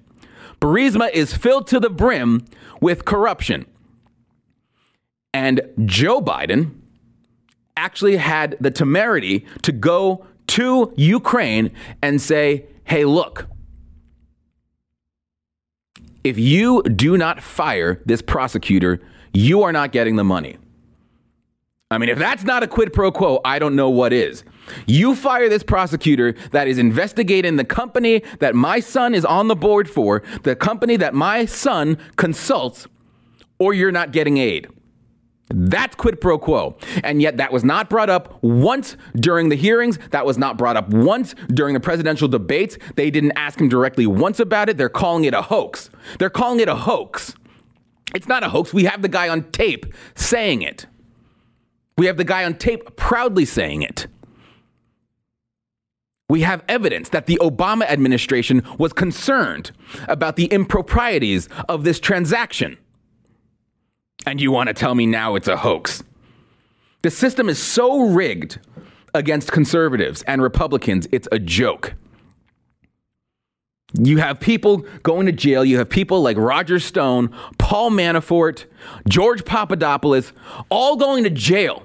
Burisma 0.60 1.10
is 1.12 1.34
filled 1.34 1.66
to 1.68 1.80
the 1.80 1.90
brim 1.90 2.44
with 2.80 3.04
corruption. 3.04 3.66
And 5.32 5.60
Joe 5.84 6.20
Biden 6.20 6.80
actually 7.76 8.16
had 8.16 8.56
the 8.60 8.70
temerity 8.70 9.46
to 9.62 9.72
go 9.72 10.26
to 10.46 10.92
Ukraine 10.96 11.72
and 12.02 12.20
say, 12.20 12.66
hey, 12.84 13.04
look, 13.04 13.48
if 16.22 16.38
you 16.38 16.82
do 16.82 17.18
not 17.18 17.42
fire 17.42 18.00
this 18.06 18.22
prosecutor, 18.22 19.00
you 19.32 19.62
are 19.62 19.72
not 19.72 19.92
getting 19.92 20.16
the 20.16 20.24
money. 20.24 20.56
I 21.90 21.98
mean, 21.98 22.08
if 22.08 22.18
that's 22.18 22.42
not 22.44 22.62
a 22.62 22.66
quid 22.66 22.92
pro 22.92 23.12
quo, 23.12 23.40
I 23.44 23.58
don't 23.58 23.76
know 23.76 23.90
what 23.90 24.12
is. 24.12 24.42
You 24.86 25.14
fire 25.14 25.48
this 25.48 25.62
prosecutor 25.62 26.34
that 26.50 26.66
is 26.66 26.78
investigating 26.78 27.56
the 27.56 27.64
company 27.64 28.22
that 28.40 28.54
my 28.54 28.80
son 28.80 29.14
is 29.14 29.24
on 29.24 29.48
the 29.48 29.54
board 29.54 29.88
for, 29.88 30.22
the 30.42 30.56
company 30.56 30.96
that 30.96 31.14
my 31.14 31.44
son 31.44 31.98
consults, 32.16 32.88
or 33.58 33.74
you're 33.74 33.92
not 33.92 34.12
getting 34.12 34.38
aid. 34.38 34.66
That's 35.50 35.94
quid 35.94 36.22
pro 36.22 36.38
quo. 36.38 36.76
And 37.04 37.20
yet, 37.20 37.36
that 37.36 37.52
was 37.52 37.62
not 37.62 37.90
brought 37.90 38.08
up 38.08 38.42
once 38.42 38.96
during 39.14 39.50
the 39.50 39.56
hearings. 39.56 39.98
That 40.10 40.24
was 40.24 40.38
not 40.38 40.56
brought 40.56 40.76
up 40.76 40.88
once 40.88 41.34
during 41.48 41.74
the 41.74 41.80
presidential 41.80 42.28
debates. 42.28 42.78
They 42.96 43.10
didn't 43.10 43.32
ask 43.36 43.60
him 43.60 43.68
directly 43.68 44.06
once 44.06 44.40
about 44.40 44.70
it. 44.70 44.78
They're 44.78 44.88
calling 44.88 45.24
it 45.24 45.34
a 45.34 45.42
hoax. 45.42 45.90
They're 46.18 46.30
calling 46.30 46.60
it 46.60 46.68
a 46.68 46.74
hoax. 46.74 47.34
It's 48.14 48.26
not 48.26 48.42
a 48.42 48.48
hoax. 48.48 48.72
We 48.72 48.84
have 48.84 49.02
the 49.02 49.08
guy 49.08 49.28
on 49.28 49.50
tape 49.52 49.86
saying 50.14 50.62
it. 50.62 50.86
We 51.96 52.06
have 52.06 52.16
the 52.16 52.24
guy 52.24 52.44
on 52.44 52.54
tape 52.54 52.96
proudly 52.96 53.44
saying 53.44 53.82
it. 53.82 54.06
We 56.28 56.40
have 56.40 56.64
evidence 56.68 57.10
that 57.10 57.26
the 57.26 57.38
Obama 57.40 57.84
administration 57.84 58.62
was 58.78 58.92
concerned 58.92 59.70
about 60.08 60.36
the 60.36 60.46
improprieties 60.46 61.48
of 61.68 61.84
this 61.84 62.00
transaction. 62.00 62.78
And 64.26 64.40
you 64.40 64.50
want 64.50 64.68
to 64.68 64.74
tell 64.74 64.94
me 64.94 65.06
now 65.06 65.34
it's 65.34 65.48
a 65.48 65.56
hoax? 65.56 66.02
The 67.02 67.10
system 67.10 67.48
is 67.48 67.62
so 67.62 68.08
rigged 68.08 68.58
against 69.12 69.52
conservatives 69.52 70.22
and 70.22 70.42
Republicans, 70.42 71.06
it's 71.12 71.28
a 71.30 71.38
joke. 71.38 71.94
You 74.00 74.18
have 74.18 74.40
people 74.40 74.78
going 75.02 75.26
to 75.26 75.32
jail. 75.32 75.64
You 75.64 75.78
have 75.78 75.88
people 75.88 76.20
like 76.20 76.36
Roger 76.36 76.80
Stone, 76.80 77.34
Paul 77.58 77.90
Manafort, 77.90 78.64
George 79.08 79.44
Papadopoulos, 79.44 80.32
all 80.68 80.96
going 80.96 81.24
to 81.24 81.30
jail 81.30 81.84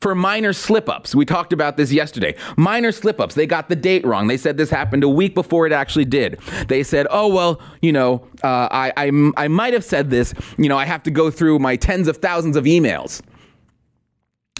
for 0.00 0.14
minor 0.14 0.52
slip 0.52 0.88
ups. 0.88 1.14
We 1.14 1.24
talked 1.24 1.52
about 1.52 1.76
this 1.76 1.92
yesterday. 1.92 2.34
Minor 2.56 2.92
slip 2.92 3.20
ups. 3.20 3.34
They 3.34 3.46
got 3.46 3.68
the 3.68 3.76
date 3.76 4.04
wrong. 4.04 4.26
They 4.26 4.36
said 4.36 4.56
this 4.56 4.68
happened 4.68 5.02
a 5.04 5.08
week 5.08 5.34
before 5.34 5.66
it 5.66 5.72
actually 5.72 6.04
did. 6.04 6.38
They 6.68 6.82
said, 6.82 7.06
oh, 7.10 7.28
well, 7.28 7.62
you 7.80 7.92
know, 7.92 8.26
uh, 8.42 8.68
I, 8.70 8.92
I, 8.96 9.32
I 9.36 9.48
might 9.48 9.72
have 9.72 9.84
said 9.84 10.10
this. 10.10 10.34
You 10.58 10.68
know, 10.68 10.76
I 10.76 10.84
have 10.84 11.02
to 11.04 11.10
go 11.10 11.30
through 11.30 11.58
my 11.58 11.76
tens 11.76 12.08
of 12.08 12.18
thousands 12.18 12.56
of 12.56 12.64
emails. 12.64 13.22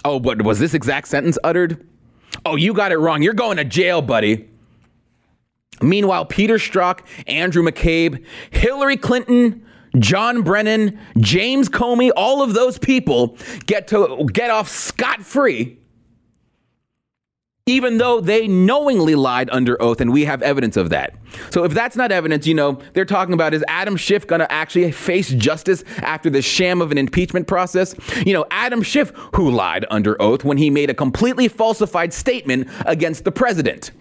Oh, 0.04 0.20
but 0.20 0.40
was 0.42 0.60
this 0.60 0.72
exact 0.72 1.08
sentence 1.08 1.36
uttered? 1.44 1.86
Oh, 2.46 2.56
you 2.56 2.72
got 2.72 2.92
it 2.92 2.98
wrong. 2.98 3.22
You're 3.22 3.34
going 3.34 3.56
to 3.58 3.64
jail, 3.64 4.00
buddy. 4.00 4.48
Meanwhile, 5.82 6.26
Peter 6.26 6.54
Strzok, 6.54 7.00
Andrew 7.26 7.62
McCabe, 7.62 8.24
Hillary 8.50 8.96
Clinton, 8.96 9.64
John 9.98 10.42
Brennan, 10.42 10.98
James 11.18 11.68
Comey, 11.68 12.10
all 12.16 12.42
of 12.42 12.54
those 12.54 12.78
people 12.78 13.36
get 13.66 13.88
to 13.88 14.26
get 14.32 14.50
off 14.50 14.68
scot 14.68 15.22
free, 15.22 15.78
even 17.66 17.98
though 17.98 18.20
they 18.20 18.48
knowingly 18.48 19.14
lied 19.14 19.48
under 19.50 19.80
oath, 19.80 20.00
and 20.00 20.12
we 20.12 20.24
have 20.24 20.42
evidence 20.42 20.76
of 20.76 20.90
that. 20.90 21.14
So, 21.50 21.64
if 21.64 21.72
that's 21.72 21.96
not 21.96 22.10
evidence, 22.10 22.46
you 22.46 22.54
know, 22.54 22.80
they're 22.92 23.04
talking 23.04 23.34
about 23.34 23.54
is 23.54 23.64
Adam 23.68 23.96
Schiff 23.96 24.26
going 24.26 24.40
to 24.40 24.50
actually 24.52 24.90
face 24.90 25.30
justice 25.30 25.84
after 25.98 26.28
the 26.28 26.42
sham 26.42 26.82
of 26.82 26.90
an 26.90 26.98
impeachment 26.98 27.46
process? 27.46 27.94
You 28.26 28.32
know, 28.32 28.46
Adam 28.50 28.82
Schiff, 28.82 29.12
who 29.34 29.50
lied 29.50 29.86
under 29.90 30.20
oath 30.20 30.44
when 30.44 30.58
he 30.58 30.70
made 30.70 30.90
a 30.90 30.94
completely 30.94 31.46
falsified 31.46 32.12
statement 32.12 32.68
against 32.84 33.24
the 33.24 33.32
president. 33.32 33.92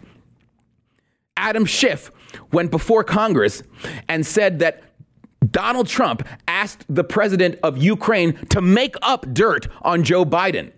Adam 1.37 1.65
Schiff 1.65 2.11
went 2.51 2.71
before 2.71 3.03
Congress 3.03 3.63
and 4.07 4.25
said 4.25 4.59
that 4.59 4.83
Donald 5.51 5.87
Trump 5.87 6.27
asked 6.47 6.85
the 6.89 7.03
president 7.03 7.59
of 7.63 7.77
Ukraine 7.77 8.33
to 8.47 8.61
make 8.61 8.95
up 9.01 9.33
dirt 9.33 9.67
on 9.81 10.03
Joe 10.03 10.25
Biden. 10.25 10.71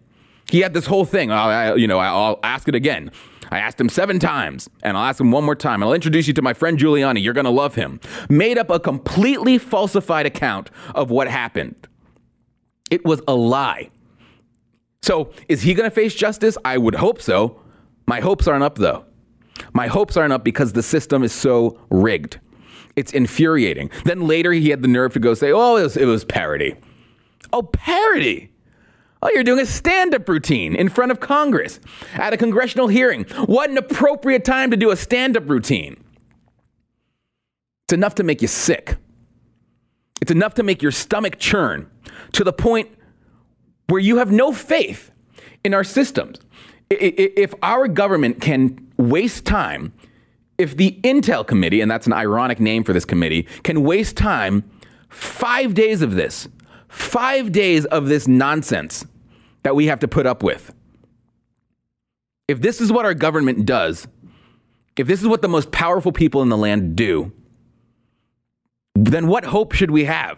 He 0.50 0.60
had 0.62 0.74
this 0.74 0.86
whole 0.86 1.06
thing. 1.06 1.32
I, 1.32 1.76
you 1.76 1.88
know, 1.88 2.00
I'll 2.00 2.40
ask 2.44 2.68
it 2.68 2.76
again. 2.76 3.12
I 3.52 3.60
asked 3.60 3.80
him 3.80 3.90
seven 3.90 4.20
times, 4.20 4.70
and 4.84 4.98
I'll 4.98 5.06
ask 5.06 5.20
him 5.20 5.32
one 5.32 5.44
more 5.44 5.56
time. 5.56 5.84
I'll 5.84 5.94
introduce 5.94 6.28
you 6.28 6.34
to 6.34 6.42
my 6.42 6.54
friend 6.54 6.78
Giuliani. 6.78 7.24
You're 7.24 7.34
going 7.34 7.46
to 7.46 7.52
love 7.52 7.76
him. 7.76 8.00
Made 8.30 8.58
up 8.58 8.70
a 8.70 8.80
completely 8.80 9.58
falsified 9.58 10.26
account 10.26 10.72
of 10.94 11.12
what 11.12 11.28
happened. 11.28 11.88
It 12.90 13.06
was 13.06 13.22
a 13.28 13.36
lie. 13.36 13.90
So, 15.02 15.32
is 15.48 15.62
he 15.62 15.74
going 15.74 15.90
to 15.90 15.96
face 15.96 16.16
justice? 16.16 16.58
I 16.66 16.78
would 16.78 16.96
hope 16.96 17.22
so. 17.22 17.60
My 18.08 18.20
hopes 18.20 18.48
aren't 18.48 18.64
up, 18.64 18.76
though. 18.76 19.06
My 19.74 19.88
hopes 19.88 20.18
aren't 20.18 20.34
up 20.34 20.44
because 20.44 20.74
the 20.74 20.84
system 20.84 21.24
is 21.24 21.32
so 21.32 21.80
rigged. 21.90 22.40
It's 22.96 23.12
infuriating. 23.12 23.92
Then 24.06 24.28
later 24.28 24.52
he 24.52 24.70
had 24.70 24.82
the 24.82 24.88
nerve 24.88 25.14
to 25.14 25.20
go 25.20 25.34
say, 25.34 25.52
oh, 25.52 25.78
it 25.78 25.84
was, 25.84 25.98
it 25.98 26.06
was 26.06 26.24
parody. 26.24 26.76
Oh, 27.52 27.62
parody. 27.62 28.52
Oh, 29.22 29.30
you're 29.34 29.44
doing 29.44 29.60
a 29.60 29.66
stand 29.66 30.14
up 30.14 30.30
routine 30.30 30.76
in 30.76 30.90
front 30.90 31.12
of 31.12 31.20
Congress 31.20 31.80
at 32.14 32.34
a 32.34 32.38
congressional 32.38 32.88
hearing. 32.88 33.24
What 33.46 33.70
an 33.70 33.78
appropriate 33.78 34.46
time 34.46 34.72
to 34.72 34.78
do 34.78 34.92
a 34.92 34.96
stand 34.96 35.36
up 35.36 35.50
routine. 35.50 36.02
It's 37.86 37.94
enough 37.94 38.16
to 38.16 38.24
make 38.24 38.42
you 38.42 38.48
sick. 38.48 38.98
It's 40.22 40.32
enough 40.32 40.54
to 40.56 40.64
make 40.64 40.82
your 40.82 40.92
stomach 40.92 41.40
churn 41.40 41.90
to 42.34 42.44
the 42.44 42.54
point 42.54 42.90
where 43.88 44.00
you 44.00 44.18
have 44.18 44.32
no 44.32 44.52
faith 44.52 45.12
in 45.64 45.74
our 45.74 45.84
systems. 45.84 46.40
If 46.90 47.54
our 47.62 47.88
government 47.88 48.42
can 48.42 48.85
waste 48.98 49.46
time 49.46 49.94
if 50.58 50.78
the 50.78 51.00
Intel 51.04 51.46
Committee, 51.46 51.82
and 51.82 51.92
that's 51.92 52.08
an 52.08 52.14
ironic 52.14 52.60
name 52.60 52.84
for 52.84 52.94
this 52.94 53.06
committee, 53.06 53.44
can 53.64 53.84
waste 53.84 54.16
time 54.16 54.64
five 55.10 55.74
days 55.74 56.02
of 56.02 56.16
this, 56.16 56.48
five 56.88 57.52
days 57.52 57.86
of 57.86 58.08
this 58.08 58.28
nonsense 58.28 59.06
that 59.64 59.76
we 59.76 59.88
have 59.88 60.00
to 60.00 60.08
put 60.08 60.26
up 60.26 60.44
with. 60.44 60.74
If 62.48 62.62
this 62.62 62.80
is 62.80 62.92
what 62.92 63.06
our 63.06 63.14
government 63.14 63.66
does, 63.66 64.08
if 64.96 65.08
this 65.08 65.22
is 65.22 65.28
what 65.28 65.42
the 65.42 65.50
most 65.50 65.72
powerful 65.72 66.12
people 66.12 66.42
in 66.42 66.50
the 66.50 66.58
land 66.58 66.96
do, 66.96 67.34
then 68.94 69.28
what 69.28 69.44
hope 69.44 69.74
should 69.74 69.92
we 69.92 70.06
have? 70.06 70.38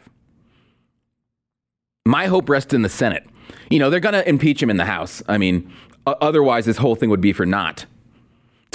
My 2.06 2.26
hope 2.28 2.50
rests 2.50 2.74
in 2.74 2.82
the 2.82 2.89
Senate. 2.89 3.28
You 3.70 3.80
know, 3.80 3.89
they're 3.89 4.00
going 4.00 4.13
to 4.13 4.28
impeach 4.28 4.63
him 4.63 4.70
in 4.70 4.78
the 4.78 4.86
House. 4.86 5.22
I 5.28 5.38
mean, 5.38 5.72
otherwise, 6.08 6.65
this 6.65 6.78
whole 6.78 6.96
thing 6.96 7.10
would 7.10 7.22
be 7.22 7.34
for 7.34 7.46
naught. 7.46 7.86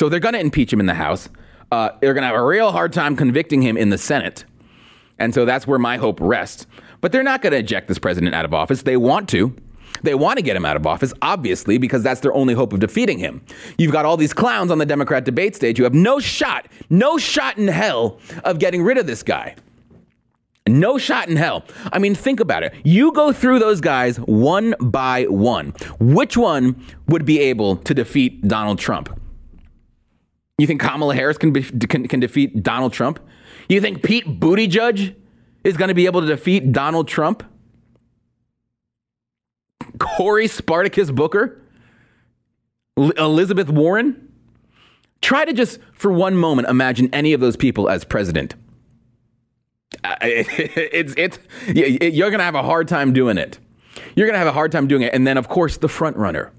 So 0.03 0.09
they're 0.09 0.19
going 0.19 0.35
to 0.35 0.41
impeach 0.41 0.73
him 0.73 0.81
in 0.81 0.87
the 0.87 0.95
House. 0.95 1.29
Uh, 1.71 1.91
they're 2.01 2.13
going 2.13 2.23
to 2.23 2.27
have 2.27 2.35
a 2.35 2.45
real 2.45 2.73
hard 2.73 2.93
time 2.93 3.15
convicting 3.15 3.63
him 3.63 3.77
in 3.77 3.91
the 3.91 3.99
Senate. 3.99 4.45
And 5.21 5.33
so 5.33 5.45
that's 5.45 5.65
where 5.65 5.79
my 5.79 5.97
hope 5.97 6.19
rests. 6.21 6.67
But 7.01 7.13
they're 7.13 7.23
not 7.23 7.41
going 7.41 7.53
to 7.53 7.61
eject 7.61 7.87
this 7.87 8.01
president 8.01 8.35
out 8.35 8.45
of 8.45 8.53
office. 8.53 8.83
They 8.83 8.97
want 8.97 9.29
to. 9.29 9.55
They 10.03 10.17
want 10.17 10.39
to 10.39 10.43
get 10.43 10.57
him 10.57 10.65
out 10.65 10.75
of 10.75 10.89
office, 10.89 11.13
obviously, 11.23 11.79
because 11.79 12.03
that's 12.03 12.21
their 12.21 12.35
only 12.35 12.53
hope 12.53 12.73
of 12.73 12.81
defeating 12.81 13.19
him. 13.19 13.45
You've 13.79 13.93
got 13.93 14.05
all 14.05 14.17
these 14.17 14.33
clowns 14.33 14.73
on 14.73 14.79
the 14.79 14.87
Democrat 14.87 15.25
debate 15.25 15.55
stage 15.55 15.79
who 15.79 15.85
have 15.85 15.95
no 15.95 16.19
shot, 16.19 16.67
no 16.91 17.17
shot 17.17 17.57
in 17.57 17.69
hell 17.69 18.19
of 18.43 18.59
getting 18.59 18.83
rid 18.83 18.99
of 18.99 19.07
this 19.07 19.23
guy. 19.23 19.55
No 20.67 20.99
shot 20.99 21.29
in 21.29 21.37
hell. 21.37 21.63
I 21.93 22.01
mean, 22.01 22.17
think 22.17 22.41
about 22.41 22.65
it. 22.65 22.75
You 22.83 23.13
go 23.13 23.33
through 23.33 23.61
those 23.61 23.81
guys 23.81 24.17
one 24.17 24.75
by 24.81 25.27
one. 25.27 25.75
Which 26.01 26.37
one 26.37 26.85
would 27.07 27.25
be 27.25 27.39
able 27.39 27.77
to 27.77 27.95
defeat 27.95 28.49
Donald 28.49 28.81
Trump? 28.81 29.17
You 30.63 30.69
think 30.69 30.81
Kamala 30.81 31.17
Harris 31.17 31.39
can, 31.39 31.51
be, 31.51 31.65
can, 31.65 32.07
can 32.07 32.21
defeat 32.21 32.63
Donald 32.63 32.93
Trump? 32.93 33.19
You 33.69 33.81
think 33.81 34.05
Pete 34.05 34.39
Buttigieg 34.39 35.17
is 35.65 35.77
going 35.77 35.89
to 35.89 35.95
be 35.95 36.07
able 36.07 36.21
to 36.21 36.27
defeat 36.29 36.71
Donald 36.71 37.09
Trump? 37.09 37.43
Cory 39.99 40.47
Spartacus 40.47 41.11
Booker? 41.11 41.61
Elizabeth 42.97 43.71
Warren? 43.71 44.33
Try 45.21 45.47
to 45.47 45.53
just, 45.53 45.81
for 45.95 46.13
one 46.13 46.37
moment, 46.37 46.69
imagine 46.69 47.13
any 47.13 47.33
of 47.33 47.41
those 47.41 47.57
people 47.57 47.89
as 47.89 48.05
president. 48.05 48.55
It's, 50.23 51.13
it's, 51.17 51.39
you're 51.67 52.31
going 52.31 52.39
to 52.39 52.45
have 52.45 52.55
a 52.55 52.63
hard 52.63 52.87
time 52.87 53.13
doing 53.13 53.37
it. 53.37 53.59
You're 54.15 54.29
going 54.29 54.35
to 54.35 54.39
have 54.39 54.47
a 54.47 54.53
hard 54.53 54.71
time 54.71 54.87
doing 54.87 55.03
it. 55.03 55.13
And 55.13 55.27
then, 55.27 55.39
of 55.39 55.49
course, 55.49 55.79
the 55.79 55.89
front 55.89 56.17
runner 56.17 56.53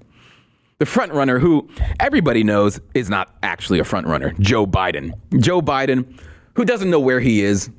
the 0.78 0.86
front 0.86 1.12
runner 1.12 1.38
who 1.38 1.68
everybody 2.00 2.42
knows 2.42 2.80
is 2.94 3.08
not 3.08 3.36
actually 3.42 3.78
a 3.78 3.84
front 3.84 4.06
runner, 4.06 4.32
Joe 4.40 4.66
Biden. 4.66 5.12
Joe 5.38 5.62
Biden, 5.62 6.18
who 6.54 6.64
doesn't 6.64 6.90
know 6.90 7.00
where 7.00 7.20
he 7.20 7.42
is, 7.42 7.70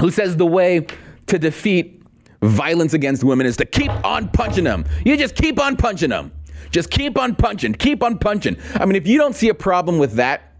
who 0.00 0.10
says 0.10 0.36
the 0.36 0.46
way 0.46 0.86
to 1.26 1.38
defeat 1.38 2.02
violence 2.42 2.92
against 2.92 3.22
women 3.22 3.46
is 3.46 3.56
to 3.56 3.64
keep 3.64 3.90
on 4.04 4.28
punching 4.28 4.64
them. 4.64 4.84
You 5.04 5.16
just 5.16 5.36
keep 5.36 5.60
on 5.60 5.76
punching 5.76 6.10
them. 6.10 6.32
Just 6.70 6.90
keep 6.90 7.18
on 7.18 7.34
punching, 7.34 7.74
keep 7.74 8.02
on 8.02 8.18
punching. 8.18 8.56
I 8.74 8.86
mean, 8.86 8.96
if 8.96 9.06
you 9.06 9.18
don't 9.18 9.34
see 9.34 9.50
a 9.50 9.54
problem 9.54 9.98
with 9.98 10.14
that, 10.14 10.54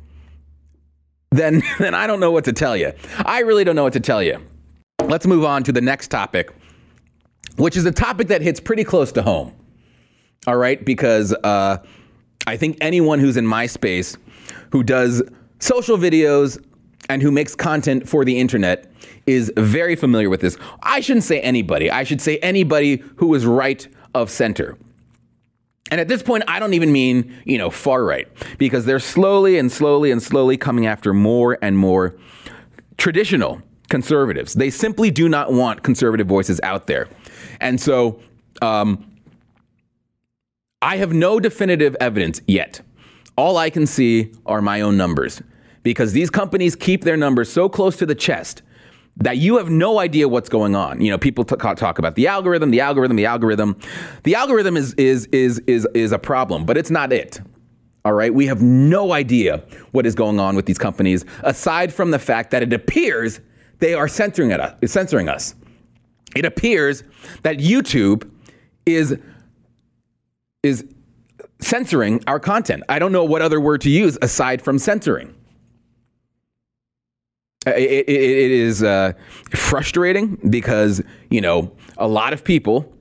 then 1.31 1.63
then 1.79 1.95
I 1.95 2.07
don't 2.07 2.21
know 2.21 2.31
what 2.31 2.45
to 2.45 2.53
tell 2.53 2.77
you. 2.77 2.93
I 3.25 3.41
really 3.41 3.65
don't 3.65 3.75
know 3.75 3.85
what 3.85 3.95
to 3.95 4.01
tell 4.01 4.23
you. 4.23 4.39
Let's 5.05 5.27
move 5.27 5.45
on 5.45 5.63
to 5.65 5.73
the 5.73 5.81
next 5.81 6.09
topic, 6.09 6.53
which 7.57 7.77
is 7.77 7.87
a 7.87 7.91
topic 7.93 8.29
that 8.29 8.43
hits 8.43 8.61
pretty 8.61 8.85
close 8.85 9.11
to 9.13 9.23
home 9.23 9.55
all 10.47 10.57
right? 10.57 10.85
Because 10.85 11.33
uh, 11.33 11.79
I 12.47 12.57
think 12.57 12.79
anyone 12.81 13.19
who's 13.19 13.37
in 13.37 13.47
my 13.47 13.67
space 13.67 14.17
who 14.71 14.83
does 14.83 15.23
social 15.59 15.97
videos 15.97 16.63
and 17.09 17.23
who 17.23 17.31
makes 17.31 17.55
content 17.55 18.09
for 18.09 18.25
the 18.25 18.39
internet 18.39 18.91
is 19.27 19.53
very 19.57 19.97
familiar 19.97 20.31
with 20.31 20.41
this. 20.41 20.57
I 20.83 21.01
shouldn't 21.01 21.25
say 21.25 21.41
anybody, 21.41 21.91
I 21.91 22.05
should 22.05 22.21
say 22.21 22.39
anybody 22.39 23.03
who 23.17 23.35
is 23.35 23.47
right 23.47 23.87
of 24.15 24.31
center. 24.31 24.77
And 25.91 26.01
at 26.01 26.09
this 26.09 26.23
point, 26.23 26.45
I 26.49 26.59
don't 26.59 26.75
even 26.75 26.91
mean, 26.91 27.37
you 27.45 27.59
know, 27.59 27.69
far 27.69 28.05
right, 28.05 28.27
because 28.57 28.87
they're 28.87 28.99
slowly 28.99 29.59
and 29.59 29.71
slowly 29.71 30.11
and 30.11 30.23
slowly 30.23 30.57
coming 30.57 30.87
after 30.87 31.13
more 31.13 31.59
and 31.61 31.77
more 31.77 32.17
traditional 32.97 33.61
conservatives. 33.91 34.55
They 34.55 34.71
simply 34.71 35.11
do 35.11 35.29
not 35.29 35.53
want 35.53 35.83
conservative 35.83 36.27
voices 36.27 36.61
out 36.63 36.87
there. 36.87 37.09
And 37.61 37.79
so, 37.79 38.21
um, 38.63 39.05
I 40.83 40.97
have 40.97 41.13
no 41.15 41.39
definitive 41.39 41.97
evidence 42.01 42.41
yet. 42.47 42.81
All 43.37 43.57
I 43.57 43.71
can 43.71 43.87
see 43.87 44.33
are 44.45 44.61
my 44.61 44.81
own 44.81 44.97
numbers 44.97 45.41
because 45.83 46.13
these 46.13 46.29
companies 46.29 46.77
keep 46.77 47.05
their 47.05 47.17
numbers 47.17 47.51
so 47.51 47.69
close 47.69 47.97
to 47.99 48.07
the 48.07 48.15
chest 48.15 48.63
that 49.17 49.37
you 49.39 49.59
have 49.59 49.71
no 49.71 50.01
idea 50.01 50.29
what's 50.29 50.49
going 50.49 50.75
on. 50.75 51.01
You 51.01 51.11
know, 51.11 51.19
people 51.19 51.45
talk 51.45 51.99
about 51.99 52.15
the 52.15 52.27
algorithm, 52.27 52.71
the 52.71 52.81
algorithm, 52.81 53.17
the 53.17 53.27
algorithm. 53.27 53.79
The 54.25 54.35
algorithm 54.35 54.77
is 54.77 54.95
is 54.95 55.27
is 55.27 55.59
is 55.61 55.87
is 55.95 56.13
a 56.13 56.19
problem, 56.19 56.65
but 56.65 56.77
it's 56.77 56.91
not 56.91 57.13
it. 57.13 57.41
All 58.05 58.15
right, 58.15 58.35
we 58.35 58.47
have 58.47 58.61
no 58.61 59.13
idea 59.13 59.63
what 59.93 60.07
is 60.07 60.15
going 60.15 60.41
on 60.41 60.57
with 60.57 60.67
these 60.67 60.79
companies 60.79 61.25
aside 61.45 61.95
from 61.95 62.11
the 62.11 62.19
fact 62.19 62.51
that 62.51 62.63
it 62.63 62.73
appears 62.73 63.41
they 63.79 63.95
are 63.95 64.09
censoring 64.09 64.53
us. 64.53 64.75
Uh, 64.83 64.87
censoring 64.87 65.29
us. 65.29 65.55
It 66.35 66.45
appears 66.45 67.05
that 67.43 67.59
YouTube 67.59 68.29
is 68.87 69.17
is 70.63 70.85
censoring 71.61 72.23
our 72.27 72.41
content. 72.41 72.83
I 72.89 72.99
don't 72.99 73.13
know 73.13 73.25
what 73.25 73.43
other 73.43 73.61
word 73.61 73.81
to 73.83 73.91
use 73.91 74.19
aside 74.23 74.63
from 74.63 74.79
censoring. 74.79 75.35
It, 77.67 78.09
it, 78.09 78.09
it 78.09 78.51
is 78.51 78.83
uh, 78.83 79.13
frustrating 79.51 80.37
because 80.51 81.01
you 81.31 81.41
know 81.41 81.71
a 81.97 82.09
lot 82.09 82.33
of 82.33 82.43
people 82.43 82.93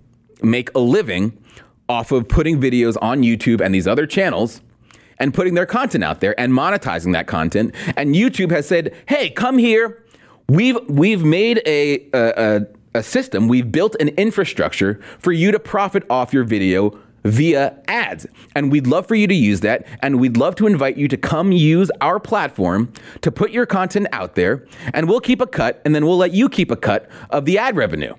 make 0.44 0.74
a 0.76 0.80
living 0.80 1.38
off 1.90 2.12
of 2.12 2.28
putting 2.28 2.62
videos 2.62 2.96
on 3.02 3.22
YouTube 3.22 3.60
and 3.60 3.74
these 3.74 3.88
other 3.88 4.06
channels 4.06 4.62
and 5.18 5.34
putting 5.34 5.56
their 5.56 5.66
content 5.66 6.04
out 6.04 6.20
there 6.20 6.40
and 6.40 6.54
monetizing 6.54 7.14
that 7.14 7.28
content. 7.28 7.74
And 7.98 8.14
YouTube 8.14 8.52
has 8.52 8.68
said, 8.68 8.96
"Hey, 9.08 9.32
come 9.32 9.58
here. 9.58 10.04
We've 10.48 10.78
we've 10.88 11.24
made 11.24 11.62
a 11.66 12.08
a, 12.14 12.68
a 12.94 13.04
system. 13.04 13.48
We've 13.48 13.72
built 13.72 13.96
an 14.00 14.10
infrastructure 14.10 15.02
for 15.20 15.32
you 15.32 15.52
to 15.52 15.60
profit 15.60 16.04
off 16.10 16.34
your 16.34 16.44
video." 16.44 17.00
Via 17.24 17.78
ads. 17.88 18.26
And 18.56 18.72
we'd 18.72 18.88
love 18.88 19.08
for 19.08 19.16
you 19.16 19.28
to 19.28 19.36
use 19.36 19.62
that. 19.62 19.86
And 20.02 20.20
we'd 20.20 20.38
love 20.38 20.56
to 20.56 20.68
invite 20.68 20.98
you 20.98 21.08
to 21.08 21.18
come 21.18 21.52
use 21.52 21.92
our 22.02 22.20
platform 22.20 22.92
to 23.22 23.32
put 23.32 23.52
your 23.52 23.66
content 23.66 24.08
out 24.12 24.36
there. 24.36 24.66
And 24.94 25.08
we'll 25.08 25.20
keep 25.20 25.42
a 25.42 25.48
cut, 25.48 25.82
and 25.86 25.94
then 25.94 26.06
we'll 26.06 26.18
let 26.18 26.32
you 26.32 26.50
keep 26.50 26.72
a 26.72 26.76
cut 26.76 27.10
of 27.30 27.46
the 27.46 27.58
ad 27.58 27.76
revenue. 27.76 28.16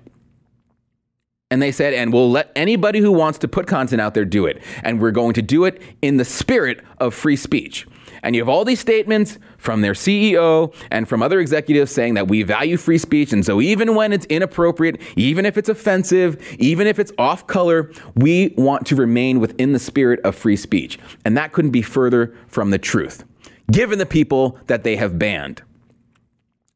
And 1.51 1.61
they 1.61 1.71
said, 1.71 1.93
and 1.93 2.11
we'll 2.11 2.31
let 2.31 2.51
anybody 2.55 2.99
who 2.99 3.11
wants 3.11 3.37
to 3.39 3.47
put 3.47 3.67
content 3.67 4.01
out 4.01 4.15
there 4.15 4.25
do 4.25 4.47
it. 4.47 4.59
And 4.81 4.99
we're 4.99 5.11
going 5.11 5.33
to 5.33 5.41
do 5.43 5.65
it 5.65 5.81
in 6.01 6.17
the 6.17 6.25
spirit 6.25 6.81
of 6.97 7.13
free 7.13 7.35
speech. 7.35 7.85
And 8.23 8.35
you 8.35 8.41
have 8.41 8.49
all 8.49 8.65
these 8.65 8.79
statements 8.79 9.37
from 9.57 9.81
their 9.81 9.93
CEO 9.93 10.73
and 10.89 11.07
from 11.07 11.21
other 11.21 11.39
executives 11.39 11.91
saying 11.91 12.13
that 12.15 12.29
we 12.29 12.41
value 12.41 12.77
free 12.77 12.97
speech. 12.97 13.33
And 13.33 13.45
so 13.45 13.61
even 13.61 13.95
when 13.95 14.13
it's 14.13 14.25
inappropriate, 14.27 14.99
even 15.17 15.45
if 15.45 15.57
it's 15.57 15.69
offensive, 15.69 16.41
even 16.57 16.87
if 16.87 16.99
it's 16.99 17.11
off 17.17 17.45
color, 17.45 17.91
we 18.15 18.53
want 18.57 18.87
to 18.87 18.95
remain 18.95 19.39
within 19.41 19.73
the 19.73 19.79
spirit 19.79 20.21
of 20.21 20.35
free 20.35 20.55
speech. 20.55 20.97
And 21.25 21.37
that 21.37 21.51
couldn't 21.51 21.71
be 21.71 21.81
further 21.81 22.33
from 22.47 22.71
the 22.71 22.79
truth, 22.79 23.25
given 23.69 23.99
the 23.99 24.05
people 24.05 24.57
that 24.67 24.83
they 24.83 24.95
have 24.95 25.19
banned. 25.19 25.61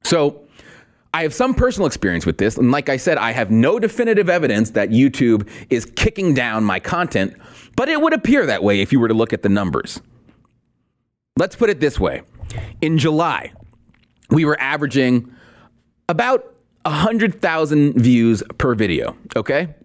So, 0.03 0.43
I 1.13 1.23
have 1.23 1.33
some 1.33 1.55
personal 1.55 1.87
experience 1.87 2.27
with 2.27 2.37
this, 2.37 2.57
and 2.57 2.69
like 2.71 2.89
I 2.89 2.97
said, 2.97 3.17
I 3.17 3.31
have 3.31 3.49
no 3.49 3.79
definitive 3.79 4.29
evidence 4.29 4.71
that 4.71 4.89
YouTube 4.89 5.49
is 5.69 5.85
kicking 5.85 6.35
down 6.35 6.63
my 6.63 6.79
content, 6.79 7.33
but 7.75 7.89
it 7.89 7.99
would 8.01 8.13
appear 8.13 8.45
that 8.45 8.61
way 8.61 8.81
if 8.81 8.91
you 8.91 8.99
were 8.99 9.07
to 9.07 9.15
look 9.15 9.33
at 9.33 9.41
the 9.41 9.49
numbers. 9.49 9.99
Let's 11.37 11.55
put 11.55 11.69
it 11.69 11.79
this 11.79 11.99
way 11.99 12.23
in 12.81 12.97
July, 12.97 13.53
we 14.29 14.45
were 14.45 14.59
averaging 14.59 15.31
about 16.09 16.53
100,000 16.83 17.93
views 17.93 18.43
per 18.57 18.75
video, 18.75 19.15
okay? 19.35 19.75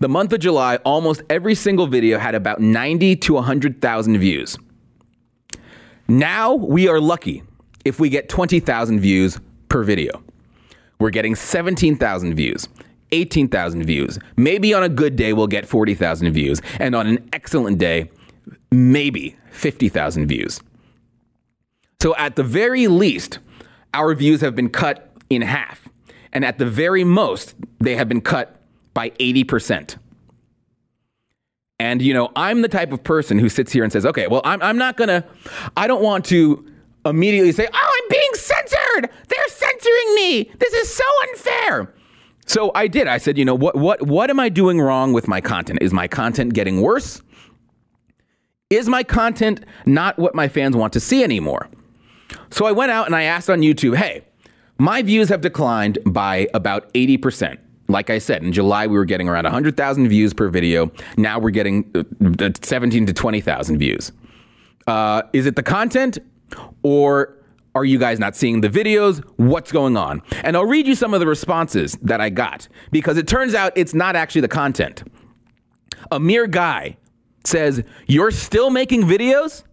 The 0.00 0.08
month 0.08 0.32
of 0.32 0.40
July, 0.40 0.76
almost 0.84 1.22
every 1.30 1.54
single 1.54 1.86
video 1.86 2.18
had 2.18 2.34
about 2.34 2.60
90 2.60 3.16
to 3.16 3.34
100,000 3.34 4.18
views. 4.18 4.58
Now 6.08 6.54
we 6.54 6.88
are 6.88 7.00
lucky 7.00 7.42
if 7.84 7.98
we 7.98 8.08
get 8.08 8.28
20,000 8.28 9.00
views 9.00 9.40
per 9.68 9.82
video. 9.82 10.22
We're 10.98 11.10
getting 11.10 11.34
17,000 11.34 12.34
views, 12.34 12.68
18,000 13.12 13.84
views. 13.84 14.18
Maybe 14.36 14.74
on 14.74 14.82
a 14.82 14.88
good 14.88 15.16
day, 15.16 15.32
we'll 15.32 15.48
get 15.48 15.66
40,000 15.66 16.32
views. 16.32 16.60
And 16.78 16.94
on 16.94 17.06
an 17.06 17.28
excellent 17.32 17.78
day, 17.78 18.10
maybe 18.70 19.36
50,000 19.50 20.26
views. 20.26 20.60
So 22.02 22.16
at 22.16 22.34
the 22.34 22.42
very 22.42 22.88
least, 22.88 23.38
our 23.94 24.12
views 24.16 24.40
have 24.40 24.56
been 24.56 24.70
cut 24.70 25.08
in 25.30 25.40
half. 25.40 25.88
And 26.32 26.44
at 26.44 26.58
the 26.58 26.66
very 26.66 27.04
most, 27.04 27.54
they 27.78 27.94
have 27.94 28.08
been 28.08 28.20
cut 28.20 28.60
by 28.92 29.10
80%. 29.10 29.98
And, 31.78 32.02
you 32.02 32.12
know, 32.12 32.32
I'm 32.34 32.62
the 32.62 32.68
type 32.68 32.90
of 32.90 33.04
person 33.04 33.38
who 33.38 33.48
sits 33.48 33.70
here 33.70 33.84
and 33.84 33.92
says, 33.92 34.04
okay, 34.04 34.26
well, 34.26 34.40
I'm, 34.44 34.60
I'm 34.62 34.76
not 34.76 34.96
to, 34.96 35.24
I 35.76 35.86
don't 35.86 36.02
want 36.02 36.24
to 36.24 36.68
immediately 37.04 37.52
say, 37.52 37.68
oh, 37.72 38.02
I'm 38.02 38.08
being 38.10 38.34
censored. 38.34 39.08
They're 39.28 39.48
censoring 39.48 40.14
me. 40.16 40.50
This 40.58 40.72
is 40.72 40.92
so 40.92 41.04
unfair. 41.28 41.94
So 42.46 42.72
I 42.74 42.88
did. 42.88 43.06
I 43.06 43.18
said, 43.18 43.38
you 43.38 43.44
know, 43.44 43.54
what, 43.54 43.76
what, 43.76 44.02
what 44.02 44.28
am 44.28 44.40
I 44.40 44.48
doing 44.48 44.80
wrong 44.80 45.12
with 45.12 45.28
my 45.28 45.40
content? 45.40 45.78
Is 45.80 45.92
my 45.92 46.08
content 46.08 46.52
getting 46.52 46.80
worse? 46.80 47.22
Is 48.70 48.88
my 48.88 49.04
content 49.04 49.64
not 49.86 50.18
what 50.18 50.34
my 50.34 50.48
fans 50.48 50.74
want 50.74 50.92
to 50.94 51.00
see 51.00 51.22
anymore? 51.22 51.68
So 52.50 52.66
I 52.66 52.72
went 52.72 52.90
out 52.90 53.06
and 53.06 53.14
I 53.14 53.22
asked 53.22 53.50
on 53.50 53.60
YouTube, 53.60 53.96
hey, 53.96 54.22
my 54.78 55.02
views 55.02 55.28
have 55.28 55.40
declined 55.40 55.98
by 56.06 56.48
about 56.54 56.92
80%. 56.94 57.58
Like 57.88 58.10
I 58.10 58.18
said, 58.18 58.42
in 58.42 58.52
July, 58.52 58.86
we 58.86 58.96
were 58.96 59.04
getting 59.04 59.28
around 59.28 59.44
100,000 59.44 60.08
views 60.08 60.32
per 60.32 60.48
video. 60.48 60.90
Now 61.16 61.38
we're 61.38 61.50
getting 61.50 61.90
uh, 61.94 62.50
17 62.62 63.06
to 63.06 63.12
20,000 63.12 63.78
views. 63.78 64.12
Uh, 64.86 65.22
is 65.32 65.46
it 65.46 65.56
the 65.56 65.62
content 65.62 66.18
or 66.82 67.36
are 67.74 67.84
you 67.84 67.98
guys 67.98 68.18
not 68.18 68.36
seeing 68.36 68.60
the 68.60 68.68
videos? 68.68 69.22
What's 69.36 69.72
going 69.72 69.96
on? 69.96 70.22
And 70.42 70.56
I'll 70.56 70.66
read 70.66 70.86
you 70.86 70.94
some 70.94 71.14
of 71.14 71.20
the 71.20 71.26
responses 71.26 71.96
that 72.02 72.20
I 72.20 72.30
got 72.30 72.68
because 72.90 73.16
it 73.16 73.26
turns 73.26 73.54
out 73.54 73.72
it's 73.76 73.94
not 73.94 74.16
actually 74.16 74.42
the 74.42 74.48
content. 74.48 75.04
Amir 76.10 76.46
Guy 76.46 76.96
says, 77.44 77.82
You're 78.06 78.30
still 78.30 78.70
making 78.70 79.02
videos? 79.02 79.64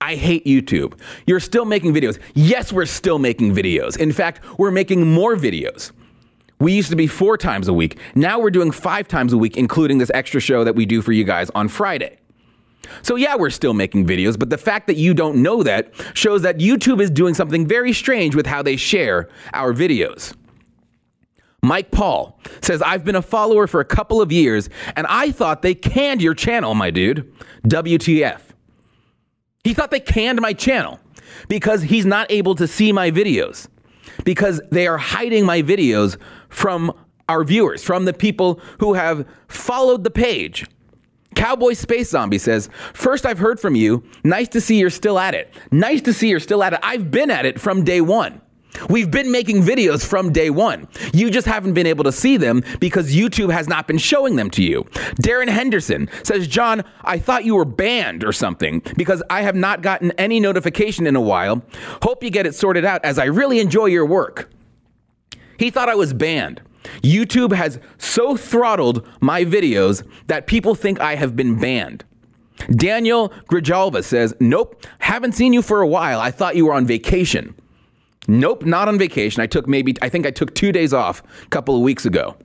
I 0.00 0.14
hate 0.14 0.44
YouTube. 0.44 0.98
You're 1.26 1.40
still 1.40 1.64
making 1.64 1.92
videos. 1.92 2.18
Yes, 2.34 2.72
we're 2.72 2.86
still 2.86 3.18
making 3.18 3.54
videos. 3.54 3.98
In 3.98 4.12
fact, 4.12 4.40
we're 4.58 4.70
making 4.70 5.12
more 5.12 5.34
videos. 5.34 5.92
We 6.60 6.72
used 6.72 6.90
to 6.90 6.96
be 6.96 7.06
four 7.06 7.36
times 7.36 7.68
a 7.68 7.72
week. 7.72 7.98
Now 8.14 8.38
we're 8.38 8.50
doing 8.50 8.70
five 8.70 9.08
times 9.08 9.32
a 9.32 9.38
week, 9.38 9.56
including 9.56 9.98
this 9.98 10.10
extra 10.14 10.40
show 10.40 10.64
that 10.64 10.74
we 10.74 10.86
do 10.86 11.02
for 11.02 11.12
you 11.12 11.24
guys 11.24 11.50
on 11.54 11.68
Friday. 11.68 12.18
So, 13.02 13.16
yeah, 13.16 13.36
we're 13.36 13.50
still 13.50 13.74
making 13.74 14.06
videos, 14.06 14.38
but 14.38 14.50
the 14.50 14.58
fact 14.58 14.86
that 14.86 14.96
you 14.96 15.14
don't 15.14 15.42
know 15.42 15.62
that 15.62 15.92
shows 16.14 16.42
that 16.42 16.58
YouTube 16.58 17.00
is 17.00 17.10
doing 17.10 17.34
something 17.34 17.66
very 17.66 17.92
strange 17.92 18.34
with 18.34 18.46
how 18.46 18.62
they 18.62 18.76
share 18.76 19.28
our 19.52 19.72
videos. 19.72 20.34
Mike 21.62 21.90
Paul 21.90 22.40
says, 22.62 22.80
I've 22.82 23.04
been 23.04 23.16
a 23.16 23.22
follower 23.22 23.66
for 23.66 23.80
a 23.80 23.84
couple 23.84 24.22
of 24.22 24.30
years 24.30 24.70
and 24.96 25.06
I 25.08 25.32
thought 25.32 25.62
they 25.62 25.74
canned 25.74 26.22
your 26.22 26.34
channel, 26.34 26.74
my 26.74 26.90
dude. 26.90 27.32
WTF. 27.64 28.47
He 29.64 29.74
thought 29.74 29.90
they 29.90 30.00
canned 30.00 30.40
my 30.40 30.52
channel 30.52 31.00
because 31.48 31.82
he's 31.82 32.06
not 32.06 32.30
able 32.30 32.54
to 32.54 32.66
see 32.66 32.92
my 32.92 33.10
videos, 33.10 33.68
because 34.24 34.60
they 34.70 34.86
are 34.86 34.98
hiding 34.98 35.44
my 35.44 35.62
videos 35.62 36.16
from 36.48 36.92
our 37.28 37.44
viewers, 37.44 37.84
from 37.84 38.04
the 38.04 38.12
people 38.12 38.60
who 38.80 38.94
have 38.94 39.26
followed 39.48 40.04
the 40.04 40.10
page. 40.10 40.66
Cowboy 41.34 41.74
Space 41.74 42.10
Zombie 42.10 42.38
says, 42.38 42.68
First, 42.94 43.26
I've 43.26 43.38
heard 43.38 43.60
from 43.60 43.74
you. 43.74 44.02
Nice 44.24 44.48
to 44.48 44.60
see 44.60 44.78
you're 44.78 44.90
still 44.90 45.18
at 45.18 45.34
it. 45.34 45.52
Nice 45.70 46.00
to 46.02 46.12
see 46.12 46.28
you're 46.30 46.40
still 46.40 46.62
at 46.62 46.72
it. 46.72 46.80
I've 46.82 47.10
been 47.10 47.30
at 47.30 47.46
it 47.46 47.60
from 47.60 47.84
day 47.84 48.00
one. 48.00 48.40
We've 48.88 49.10
been 49.10 49.30
making 49.30 49.62
videos 49.62 50.06
from 50.06 50.32
day 50.32 50.50
one. 50.50 50.88
You 51.12 51.30
just 51.30 51.46
haven't 51.46 51.74
been 51.74 51.86
able 51.86 52.04
to 52.04 52.12
see 52.12 52.36
them 52.36 52.62
because 52.80 53.14
YouTube 53.14 53.52
has 53.52 53.68
not 53.68 53.86
been 53.86 53.98
showing 53.98 54.36
them 54.36 54.50
to 54.50 54.62
you. 54.62 54.84
Darren 55.22 55.48
Henderson 55.48 56.08
says, 56.22 56.46
Jon, 56.46 56.84
I 57.02 57.18
thought 57.18 57.44
you 57.44 57.54
were 57.54 57.64
banned 57.64 58.24
or 58.24 58.32
something 58.32 58.82
because 58.96 59.22
I 59.30 59.42
have 59.42 59.56
not 59.56 59.82
gotten 59.82 60.12
any 60.12 60.38
notification 60.38 61.06
in 61.06 61.16
a 61.16 61.20
while. 61.20 61.62
Hope 62.02 62.22
you 62.22 62.30
get 62.30 62.46
it 62.46 62.54
sorted 62.54 62.84
out 62.84 63.04
as 63.04 63.18
I 63.18 63.24
really 63.24 63.58
enjoy 63.58 63.86
your 63.86 64.06
work. 64.06 64.50
He 65.58 65.70
thought 65.70 65.88
I 65.88 65.96
was 65.96 66.12
banned. 66.12 66.62
YouTube 67.02 67.52
has 67.52 67.80
so 67.98 68.36
throttled 68.36 69.06
my 69.20 69.44
videos 69.44 70.06
that 70.28 70.46
people 70.46 70.74
think 70.74 71.00
I 71.00 71.16
have 71.16 71.34
been 71.34 71.58
banned. 71.58 72.04
Daniel 72.70 73.30
Grijalva 73.48 74.02
says, 74.02 74.34
Nope, 74.40 74.84
haven't 74.98 75.32
seen 75.32 75.52
you 75.52 75.62
for 75.62 75.80
a 75.80 75.86
while. 75.86 76.20
I 76.20 76.30
thought 76.30 76.56
you 76.56 76.66
were 76.66 76.74
on 76.74 76.86
vacation. 76.86 77.54
Nope, 78.28 78.64
not 78.64 78.88
on 78.88 78.98
vacation. 78.98 79.42
I 79.42 79.46
took 79.46 79.66
maybe, 79.66 79.96
I 80.02 80.10
think 80.10 80.26
I 80.26 80.30
took 80.30 80.54
two 80.54 80.70
days 80.70 80.92
off 80.92 81.22
a 81.42 81.48
couple 81.48 81.74
of 81.74 81.80
weeks 81.80 82.04
ago. 82.04 82.36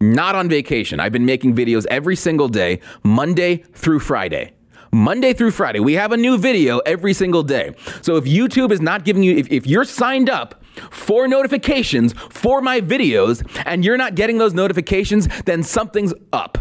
Not 0.00 0.34
on 0.34 0.48
vacation. 0.48 1.00
I've 1.00 1.12
been 1.12 1.26
making 1.26 1.54
videos 1.54 1.86
every 1.86 2.16
single 2.16 2.48
day, 2.48 2.80
Monday 3.04 3.64
through 3.72 4.00
Friday. 4.00 4.52
Monday 4.92 5.32
through 5.32 5.52
Friday. 5.52 5.80
We 5.80 5.94
have 5.94 6.12
a 6.12 6.16
new 6.16 6.38
video 6.38 6.78
every 6.80 7.12
single 7.12 7.42
day. 7.42 7.74
So 8.02 8.16
if 8.16 8.24
YouTube 8.24 8.72
is 8.72 8.80
not 8.80 9.04
giving 9.04 9.22
you, 9.22 9.36
if, 9.36 9.50
if 9.50 9.66
you're 9.66 9.84
signed 9.84 10.28
up 10.28 10.62
for 10.90 11.28
notifications 11.28 12.14
for 12.14 12.60
my 12.60 12.80
videos 12.80 13.46
and 13.66 13.84
you're 13.84 13.96
not 13.96 14.14
getting 14.14 14.38
those 14.38 14.54
notifications, 14.54 15.28
then 15.44 15.62
something's 15.62 16.14
up. 16.32 16.58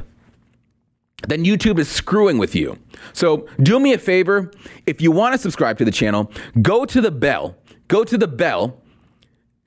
Then 1.28 1.46
YouTube 1.46 1.80
is 1.80 1.88
screwing 1.88 2.38
with 2.38 2.54
you. 2.54 2.78
So 3.14 3.48
do 3.64 3.80
me 3.80 3.94
a 3.94 3.98
favor. 3.98 4.52
If 4.86 5.02
you 5.02 5.12
want 5.12 5.34
to 5.34 5.40
subscribe 5.40 5.78
to 5.80 5.86
the 5.86 5.92
channel, 5.92 6.32
go 6.62 6.86
to 6.86 7.02
the 7.02 7.12
bell 7.12 7.56
go 7.88 8.04
to 8.04 8.18
the 8.18 8.28
bell, 8.28 8.82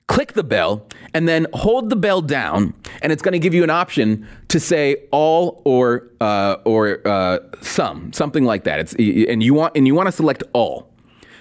click 0.07 0.33
the 0.33 0.43
bell 0.43 0.85
and 1.13 1.27
then 1.27 1.47
hold 1.53 1.89
the 1.89 1.95
bell 1.95 2.21
down 2.21 2.73
and 3.01 3.11
it's 3.11 3.21
going 3.21 3.31
to 3.33 3.39
give 3.39 3.53
you 3.53 3.63
an 3.63 3.69
option 3.69 4.27
to 4.49 4.59
say 4.59 5.07
all 5.11 5.61
or 5.65 6.09
uh, 6.19 6.57
or 6.65 7.05
uh, 7.07 7.39
some 7.61 8.11
something 8.13 8.43
like 8.43 8.63
that. 8.65 8.79
It's 8.79 8.93
and 8.93 9.41
you 9.41 9.53
want 9.53 9.75
and 9.75 9.87
you 9.87 9.95
want 9.95 10.07
to 10.07 10.11
select 10.11 10.43
all. 10.53 10.89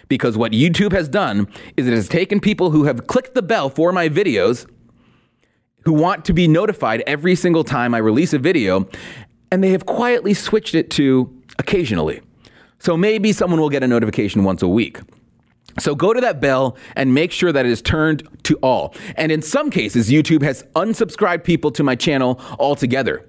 Because 0.08 0.36
what 0.36 0.50
youtube 0.50 0.90
has 0.90 1.08
done 1.08 1.46
is 1.76 1.86
it 1.86 1.94
has 1.94 2.08
taken 2.08 2.40
people 2.40 2.72
who 2.72 2.82
have 2.82 3.06
clicked 3.06 3.36
the 3.36 3.42
bell 3.42 3.70
for 3.70 3.92
my 3.92 4.08
videos 4.08 4.68
who 5.84 5.92
want 5.92 6.24
to 6.24 6.32
be 6.32 6.48
notified 6.48 7.04
every 7.06 7.36
single 7.36 7.62
time 7.62 7.94
i 7.94 7.98
release 7.98 8.32
a 8.32 8.38
video 8.40 8.88
and 9.52 9.62
they 9.62 9.70
have 9.70 9.86
quietly 9.86 10.34
switched 10.34 10.74
it 10.74 10.90
to 10.90 11.32
occasionally. 11.60 12.22
So 12.80 12.96
maybe 12.96 13.32
someone 13.32 13.60
will 13.60 13.68
get 13.70 13.84
a 13.84 13.86
notification 13.86 14.42
once 14.42 14.62
a 14.62 14.68
week 14.68 14.98
so 15.80 15.94
go 15.94 16.12
to 16.12 16.20
that 16.20 16.40
bell 16.40 16.76
and 16.96 17.14
make 17.14 17.32
sure 17.32 17.52
that 17.52 17.66
it 17.66 17.72
is 17.72 17.82
turned 17.82 18.26
to 18.44 18.56
all. 18.56 18.94
And 19.16 19.32
in 19.32 19.42
some 19.42 19.70
cases, 19.70 20.10
YouTube 20.10 20.42
has 20.42 20.62
unsubscribed 20.74 21.44
people 21.44 21.70
to 21.72 21.82
my 21.82 21.94
channel 21.94 22.40
altogether. 22.58 23.26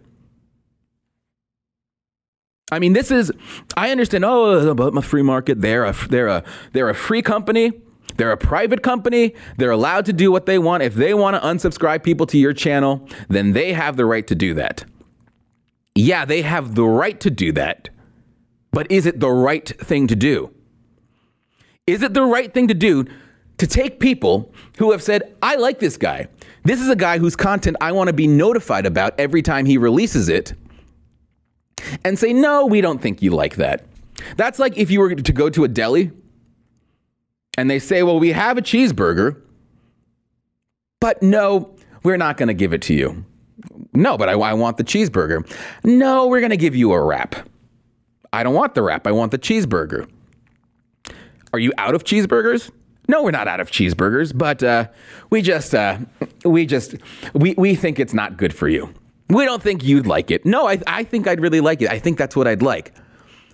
I 2.72 2.80
mean, 2.80 2.94
this 2.94 3.12
is, 3.12 3.32
I 3.76 3.92
understand, 3.92 4.24
oh, 4.24 4.68
uh, 4.68 4.72
about 4.72 4.94
my 4.94 5.02
free 5.02 5.24
market, 5.24 5.60
they're 5.62 5.84
a, 5.84 5.94
they're, 6.10 6.28
a, 6.28 6.44
they're 6.72 6.90
a 6.90 6.96
free 6.96 7.22
company. 7.22 7.74
They're 8.16 8.32
a 8.32 8.38
private 8.38 8.84
company. 8.84 9.36
They're 9.58 9.72
allowed 9.72 10.06
to 10.06 10.14
do 10.14 10.32
what 10.32 10.46
they 10.46 10.60
want. 10.60 10.84
If 10.84 10.96
they 10.96 11.14
want 11.14 11.36
to 11.36 11.48
unsubscribe 11.48 12.04
people 12.04 12.26
to 12.28 12.38
your 12.38 12.54
channel, 12.54 13.08
then 13.30 13.54
they 13.54 13.74
have 13.74 13.98
the 13.98 14.06
right 14.06 14.26
to 14.28 14.36
do 14.36 14.54
that. 14.56 14.86
Yeah, 15.96 16.26
they 16.26 16.42
have 16.42 16.76
the 16.76 16.86
right 16.86 17.20
to 17.22 17.30
do 17.30 17.52
that. 17.54 17.90
But 18.72 18.90
is 18.92 19.06
it 19.06 19.20
the 19.20 19.32
right 19.32 19.68
thing 19.68 20.08
to 20.08 20.16
do? 20.16 20.54
Is 21.88 22.04
it 22.04 22.14
the 22.14 22.24
right 22.24 22.54
thing 22.54 22.68
to 22.68 22.74
do 22.74 23.06
to 23.58 23.68
take 23.68 24.00
people 24.00 24.54
who 24.78 24.92
have 24.92 25.02
said, 25.02 25.36
I 25.42 25.56
like 25.56 25.80
this 25.80 25.98
guy? 25.98 26.28
This 26.64 26.80
is 26.80 26.90
a 26.90 26.96
guy 26.96 27.18
whose 27.18 27.36
content 27.36 27.78
I 27.82 27.92
want 27.92 28.08
to 28.08 28.14
be 28.14 28.28
notified 28.28 28.86
about 28.86 29.20
every 29.20 29.42
time 29.42 29.66
he 29.66 29.78
releases 29.78 30.30
it, 30.30 30.54
and 32.04 32.18
say, 32.18 32.34
No, 32.34 32.66
we 32.66 32.82
don't 32.82 33.02
think 33.02 33.22
you 33.22 33.32
like 33.32 33.56
that. 33.56 33.86
That's 34.38 34.60
like 34.60 34.78
if 34.78 34.92
you 34.92 35.00
were 35.00 35.16
to 35.16 35.34
go 35.34 35.50
to 35.50 35.64
a 35.64 35.68
deli 35.68 36.12
and 37.58 37.70
they 37.70 37.80
say, 37.80 38.04
Well, 38.04 38.20
we 38.20 38.32
have 38.32 38.58
a 38.58 38.62
cheeseburger, 38.62 39.42
but 41.00 41.22
no, 41.24 41.76
we're 42.04 42.18
not 42.18 42.38
going 42.38 42.48
to 42.48 42.54
give 42.54 42.74
it 42.74 42.82
to 42.84 42.94
you. 42.94 43.26
No, 43.94 44.18
but 44.18 44.30
I, 44.30 44.34
I 44.34 44.54
want 44.54 44.78
the 44.78 44.84
cheeseburger. 44.84 45.50
No, 45.84 46.28
we're 46.28 46.40
going 46.40 46.52
to 46.52 46.58
give 46.58 46.76
you 46.76 46.94
a 46.94 47.04
wrap. 47.04 47.36
I 48.34 48.44
don't 48.44 48.54
want 48.54 48.76
the 48.76 48.82
wrap, 48.82 49.08
I 49.08 49.12
want 49.12 49.32
the 49.32 49.40
cheeseburger. 49.40 50.08
Are 51.54 51.60
you 51.60 51.74
out 51.78 51.96
of 51.96 52.04
cheeseburgers? 52.04 52.72
No, 53.08 53.24
we're 53.24 53.32
not 53.32 53.48
out 53.48 53.60
of 53.60 53.72
cheeseburgers, 53.72 54.36
but 54.36 54.64
uh, 54.64 54.88
we 55.30 55.42
just 55.42 55.76
uh, 55.76 55.98
we 56.46 56.66
just 56.66 56.96
we 57.34 57.54
we 57.58 57.76
think 57.76 58.00
it's 58.00 58.14
not 58.14 58.38
good 58.38 58.54
for 58.54 58.70
you. 58.70 58.94
We 59.30 59.46
don't 59.46 59.62
think 59.62 59.84
you'd 59.84 60.08
like 60.08 60.32
it. 60.32 60.46
No, 60.46 60.68
I 60.68 60.80
I 60.88 61.04
think 61.04 61.28
I'd 61.28 61.42
really 61.42 61.62
like 61.62 61.82
it. 61.82 61.90
I 61.90 62.00
think 62.00 62.18
that's 62.18 62.36
what 62.36 62.48
I'd 62.48 62.62
like. 62.62 62.94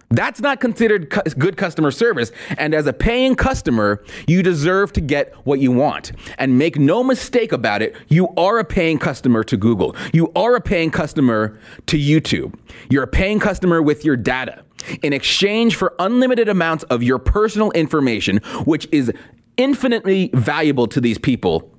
That's 0.09 0.39
not 0.39 0.61
considered 0.61 1.09
cu- 1.09 1.29
good 1.37 1.57
customer 1.57 1.91
service. 1.91 2.31
And 2.57 2.73
as 2.73 2.87
a 2.87 2.93
paying 2.93 3.35
customer, 3.35 4.03
you 4.25 4.41
deserve 4.41 4.93
to 4.93 5.01
get 5.01 5.33
what 5.45 5.59
you 5.59 5.71
want. 5.71 6.13
And 6.37 6.57
make 6.57 6.77
no 6.77 7.03
mistake 7.03 7.51
about 7.51 7.81
it, 7.81 7.95
you 8.07 8.29
are 8.37 8.59
a 8.59 8.63
paying 8.63 8.99
customer 8.99 9.43
to 9.43 9.57
Google. 9.57 9.95
You 10.13 10.31
are 10.35 10.55
a 10.55 10.61
paying 10.61 10.91
customer 10.91 11.59
to 11.87 11.97
YouTube. 11.97 12.57
You're 12.89 13.03
a 13.03 13.07
paying 13.07 13.39
customer 13.39 13.81
with 13.81 14.05
your 14.05 14.15
data 14.15 14.63
in 15.01 15.11
exchange 15.11 15.75
for 15.75 15.93
unlimited 15.99 16.47
amounts 16.47 16.83
of 16.85 17.03
your 17.03 17.19
personal 17.19 17.71
information, 17.71 18.37
which 18.65 18.87
is 18.91 19.11
infinitely 19.57 20.29
valuable 20.33 20.87
to 20.87 21.01
these 21.01 21.17
people. 21.17 21.73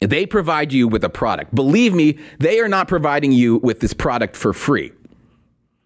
They 0.00 0.26
provide 0.26 0.72
you 0.72 0.88
with 0.88 1.04
a 1.04 1.10
product. 1.10 1.54
Believe 1.54 1.94
me, 1.94 2.18
they 2.38 2.60
are 2.60 2.68
not 2.68 2.88
providing 2.88 3.32
you 3.32 3.58
with 3.58 3.80
this 3.80 3.92
product 3.92 4.36
for 4.36 4.52
free. 4.52 4.92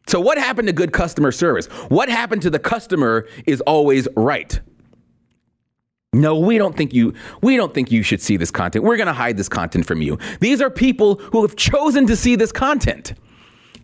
So, 0.07 0.21
what 0.21 0.39
happened 0.39 0.69
to 0.69 0.73
good 0.73 0.93
customer 0.93 1.33
service? 1.33 1.67
What 1.89 2.09
happened 2.09 2.43
to 2.43 2.51
the 2.51 2.59
customer 2.59 3.27
is 3.47 3.61
always 3.63 4.07
right. 4.17 4.61
No, 6.13 6.39
we 6.39 6.57
don't 6.57 6.77
think 6.77 6.95
you 6.95 7.13
we 7.43 7.57
don't 7.57 7.75
think 7.75 7.91
you 7.91 8.03
should 8.03 8.23
see 8.23 8.37
this 8.37 8.51
content. 8.51 8.85
We're 8.85 8.97
going 8.97 9.09
to 9.09 9.13
hide 9.13 9.37
this 9.37 9.49
content 9.49 9.85
from 9.85 10.01
you. 10.01 10.19
These 10.41 10.63
are 10.63 10.71
people 10.71 11.17
who 11.17 11.43
have 11.43 11.57
chosen 11.57 12.07
to 12.07 12.17
see 12.17 12.37
this 12.37 12.53
content. 12.53 13.15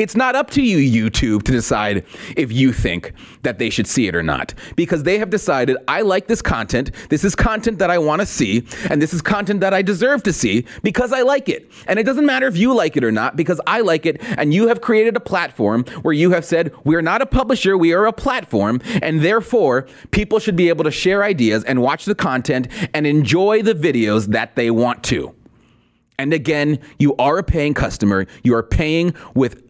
It's 0.02 0.16
not 0.16 0.34
up 0.34 0.50
to 0.50 0.62
you, 0.62 0.78
YouTube, 0.78 1.44
to 1.44 1.52
decide 1.52 2.04
if 2.36 2.50
you 2.50 2.72
think 2.72 3.12
that 3.42 3.60
they 3.60 3.70
should 3.70 3.86
see 3.86 4.08
it 4.08 4.16
or 4.16 4.22
not, 4.24 4.52
because 4.74 5.04
they 5.04 5.16
have 5.18 5.30
decided, 5.30 5.76
I 5.86 6.00
like 6.00 6.26
this 6.26 6.42
content. 6.42 6.90
This 7.08 7.22
is 7.22 7.36
content 7.36 7.78
that 7.78 7.88
I 7.88 7.98
want 7.98 8.20
to 8.20 8.26
see, 8.26 8.66
and 8.90 9.00
this 9.00 9.14
is 9.14 9.22
content 9.22 9.60
that 9.60 9.72
I 9.72 9.80
deserve 9.80 10.24
to 10.24 10.32
see 10.32 10.66
because 10.82 11.12
I 11.12 11.22
like 11.22 11.48
it. 11.48 11.70
And 11.86 12.00
it 12.00 12.02
doesn't 12.02 12.26
matter 12.26 12.48
if 12.48 12.56
you 12.56 12.74
like 12.74 12.96
it 12.96 13.04
or 13.04 13.12
not, 13.12 13.36
because 13.36 13.60
I 13.64 13.82
like 13.82 14.04
it, 14.04 14.20
and 14.36 14.52
you 14.52 14.66
have 14.66 14.80
created 14.80 15.16
a 15.16 15.20
platform 15.20 15.84
where 16.02 16.14
you 16.14 16.32
have 16.32 16.44
said, 16.44 16.74
we're 16.82 17.00
not 17.00 17.22
a 17.22 17.26
publisher, 17.26 17.78
we 17.78 17.92
are 17.92 18.06
a 18.06 18.12
platform, 18.12 18.80
and 19.00 19.22
therefore, 19.22 19.86
people 20.10 20.40
should 20.40 20.56
be 20.56 20.68
able 20.68 20.82
to 20.82 20.90
share 20.90 21.22
ideas 21.22 21.62
and 21.62 21.80
watch 21.80 22.06
the 22.06 22.16
content 22.16 22.66
and 22.92 23.06
enjoy 23.06 23.62
the 23.62 23.74
videos 23.74 24.26
that 24.32 24.56
they 24.56 24.68
want 24.68 25.04
to. 25.04 25.32
And 26.18 26.32
again, 26.32 26.78
you 26.98 27.16
are 27.16 27.38
a 27.38 27.42
paying 27.42 27.74
customer. 27.74 28.26
You 28.44 28.54
are 28.54 28.62
paying 28.62 29.14
with 29.34 29.61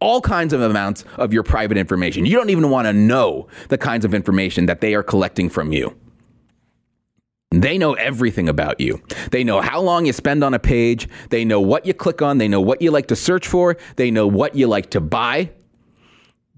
all 0.00 0.20
kinds 0.20 0.52
of 0.52 0.60
amounts 0.60 1.04
of 1.16 1.32
your 1.32 1.42
private 1.42 1.76
information. 1.76 2.26
You 2.26 2.36
don't 2.36 2.50
even 2.50 2.70
want 2.70 2.86
to 2.86 2.92
know 2.92 3.48
the 3.68 3.78
kinds 3.78 4.04
of 4.04 4.14
information 4.14 4.66
that 4.66 4.80
they 4.80 4.94
are 4.94 5.02
collecting 5.02 5.48
from 5.48 5.72
you. 5.72 5.96
They 7.50 7.78
know 7.78 7.94
everything 7.94 8.48
about 8.48 8.78
you. 8.78 9.02
They 9.30 9.42
know 9.42 9.62
how 9.62 9.80
long 9.80 10.04
you 10.04 10.12
spend 10.12 10.44
on 10.44 10.52
a 10.52 10.58
page. 10.58 11.08
They 11.30 11.44
know 11.46 11.60
what 11.60 11.86
you 11.86 11.94
click 11.94 12.20
on. 12.20 12.38
They 12.38 12.48
know 12.48 12.60
what 12.60 12.82
you 12.82 12.90
like 12.90 13.06
to 13.06 13.16
search 13.16 13.46
for. 13.48 13.78
They 13.96 14.10
know 14.10 14.26
what 14.26 14.54
you 14.54 14.66
like 14.66 14.90
to 14.90 15.00
buy. 15.00 15.50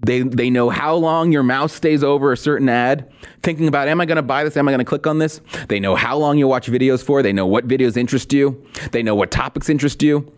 They, 0.05 0.21
they 0.21 0.49
know 0.49 0.69
how 0.69 0.95
long 0.95 1.31
your 1.31 1.43
mouse 1.43 1.73
stays 1.73 2.03
over 2.03 2.31
a 2.31 2.37
certain 2.37 2.67
ad, 2.67 3.09
thinking 3.43 3.67
about, 3.67 3.87
am 3.87 4.01
I 4.01 4.05
going 4.05 4.15
to 4.15 4.23
buy 4.23 4.43
this? 4.43 4.57
Am 4.57 4.67
I 4.67 4.71
going 4.71 4.79
to 4.79 4.85
click 4.85 5.05
on 5.05 5.19
this? 5.19 5.39
They 5.69 5.79
know 5.79 5.95
how 5.95 6.17
long 6.17 6.39
you 6.39 6.47
watch 6.47 6.67
videos 6.67 7.03
for. 7.03 7.21
They 7.21 7.31
know 7.31 7.45
what 7.45 7.67
videos 7.67 7.95
interest 7.95 8.33
you. 8.33 8.65
They 8.91 9.03
know 9.03 9.13
what 9.13 9.29
topics 9.29 9.69
interest 9.69 10.01
you. 10.01 10.33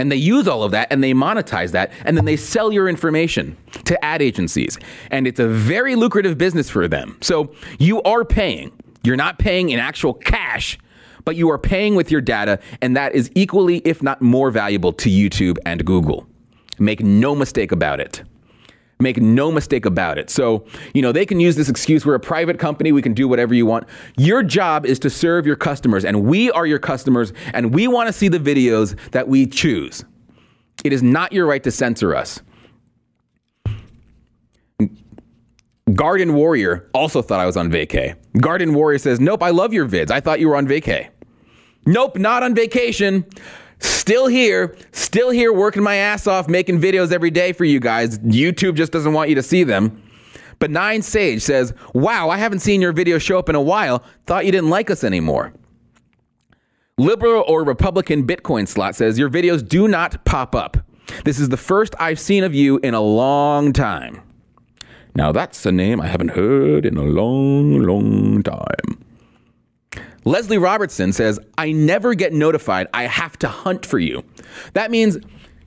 And 0.00 0.10
they 0.10 0.16
use 0.16 0.48
all 0.48 0.62
of 0.62 0.72
that 0.72 0.88
and 0.90 1.04
they 1.04 1.12
monetize 1.12 1.72
that 1.72 1.92
and 2.06 2.16
then 2.16 2.24
they 2.24 2.36
sell 2.36 2.72
your 2.72 2.88
information 2.88 3.54
to 3.84 4.02
ad 4.02 4.22
agencies. 4.22 4.78
And 5.10 5.26
it's 5.26 5.38
a 5.38 5.46
very 5.46 5.94
lucrative 5.94 6.38
business 6.38 6.70
for 6.70 6.88
them. 6.88 7.18
So 7.20 7.54
you 7.78 8.00
are 8.02 8.24
paying. 8.24 8.72
You're 9.02 9.16
not 9.16 9.38
paying 9.38 9.68
in 9.68 9.78
actual 9.78 10.14
cash, 10.14 10.78
but 11.26 11.36
you 11.36 11.50
are 11.50 11.58
paying 11.58 11.96
with 11.96 12.10
your 12.10 12.22
data. 12.22 12.60
And 12.80 12.96
that 12.96 13.14
is 13.14 13.30
equally, 13.34 13.78
if 13.78 14.02
not 14.02 14.22
more 14.22 14.50
valuable 14.50 14.94
to 14.94 15.10
YouTube 15.10 15.58
and 15.66 15.84
Google. 15.84 16.26
Make 16.78 17.02
no 17.02 17.34
mistake 17.34 17.70
about 17.70 18.00
it. 18.00 18.22
Make 19.00 19.20
no 19.20 19.50
mistake 19.50 19.86
about 19.86 20.18
it. 20.18 20.30
So, 20.30 20.64
you 20.94 21.02
know, 21.02 21.12
they 21.12 21.24
can 21.24 21.40
use 21.40 21.56
this 21.56 21.68
excuse 21.68 22.04
we're 22.04 22.14
a 22.14 22.20
private 22.20 22.58
company, 22.58 22.92
we 22.92 23.02
can 23.02 23.14
do 23.14 23.26
whatever 23.26 23.54
you 23.54 23.66
want. 23.66 23.88
Your 24.16 24.42
job 24.42 24.84
is 24.84 24.98
to 25.00 25.10
serve 25.10 25.46
your 25.46 25.56
customers, 25.56 26.04
and 26.04 26.24
we 26.24 26.50
are 26.50 26.66
your 26.66 26.78
customers, 26.78 27.32
and 27.54 27.74
we 27.74 27.88
want 27.88 28.08
to 28.08 28.12
see 28.12 28.28
the 28.28 28.38
videos 28.38 28.96
that 29.10 29.26
we 29.26 29.46
choose. 29.46 30.04
It 30.84 30.92
is 30.92 31.02
not 31.02 31.32
your 31.32 31.46
right 31.46 31.62
to 31.62 31.70
censor 31.70 32.14
us. 32.14 32.40
Garden 35.94 36.34
Warrior 36.34 36.88
also 36.94 37.22
thought 37.22 37.40
I 37.40 37.46
was 37.46 37.56
on 37.56 37.70
vacay. 37.70 38.14
Garden 38.40 38.74
Warrior 38.74 38.98
says, 38.98 39.20
Nope, 39.20 39.42
I 39.42 39.50
love 39.50 39.72
your 39.72 39.88
vids. 39.88 40.10
I 40.10 40.20
thought 40.20 40.40
you 40.40 40.48
were 40.48 40.56
on 40.56 40.66
vacay. 40.66 41.08
Nope, 41.86 42.16
not 42.16 42.42
on 42.42 42.54
vacation. 42.54 43.24
Still 43.80 44.26
here, 44.26 44.76
still 44.92 45.30
here 45.30 45.52
working 45.52 45.82
my 45.82 45.96
ass 45.96 46.26
off 46.26 46.48
making 46.48 46.80
videos 46.80 47.12
every 47.12 47.30
day 47.30 47.52
for 47.52 47.64
you 47.64 47.80
guys. 47.80 48.18
YouTube 48.20 48.74
just 48.74 48.92
doesn't 48.92 49.12
want 49.12 49.28
you 49.28 49.34
to 49.34 49.42
see 49.42 49.64
them. 49.64 50.02
But 50.58 50.70
Nine 50.70 51.02
Sage 51.02 51.42
says, 51.42 51.72
Wow, 51.94 52.28
I 52.28 52.36
haven't 52.36 52.60
seen 52.60 52.80
your 52.82 52.92
video 52.92 53.18
show 53.18 53.38
up 53.38 53.48
in 53.48 53.54
a 53.54 53.60
while. 53.60 54.04
Thought 54.26 54.46
you 54.46 54.52
didn't 54.52 54.70
like 54.70 54.90
us 54.90 55.02
anymore. 55.02 55.52
Liberal 56.98 57.44
or 57.48 57.64
Republican 57.64 58.26
Bitcoin 58.26 58.68
slot 58.68 58.94
says, 58.94 59.18
Your 59.18 59.30
videos 59.30 59.66
do 59.66 59.88
not 59.88 60.22
pop 60.26 60.54
up. 60.54 60.76
This 61.24 61.40
is 61.40 61.48
the 61.48 61.56
first 61.56 61.94
I've 61.98 62.20
seen 62.20 62.44
of 62.44 62.54
you 62.54 62.78
in 62.78 62.92
a 62.92 63.00
long 63.00 63.72
time. 63.72 64.22
Now, 65.14 65.32
that's 65.32 65.64
a 65.66 65.72
name 65.72 66.00
I 66.00 66.06
haven't 66.06 66.28
heard 66.28 66.84
in 66.84 66.96
a 66.96 67.02
long, 67.02 67.80
long 67.80 68.42
time. 68.42 69.04
Leslie 70.24 70.58
Robertson 70.58 71.12
says, 71.12 71.38
I 71.56 71.72
never 71.72 72.14
get 72.14 72.32
notified. 72.32 72.88
I 72.92 73.04
have 73.04 73.38
to 73.38 73.48
hunt 73.48 73.86
for 73.86 73.98
you. 73.98 74.22
That 74.74 74.90
means 74.90 75.18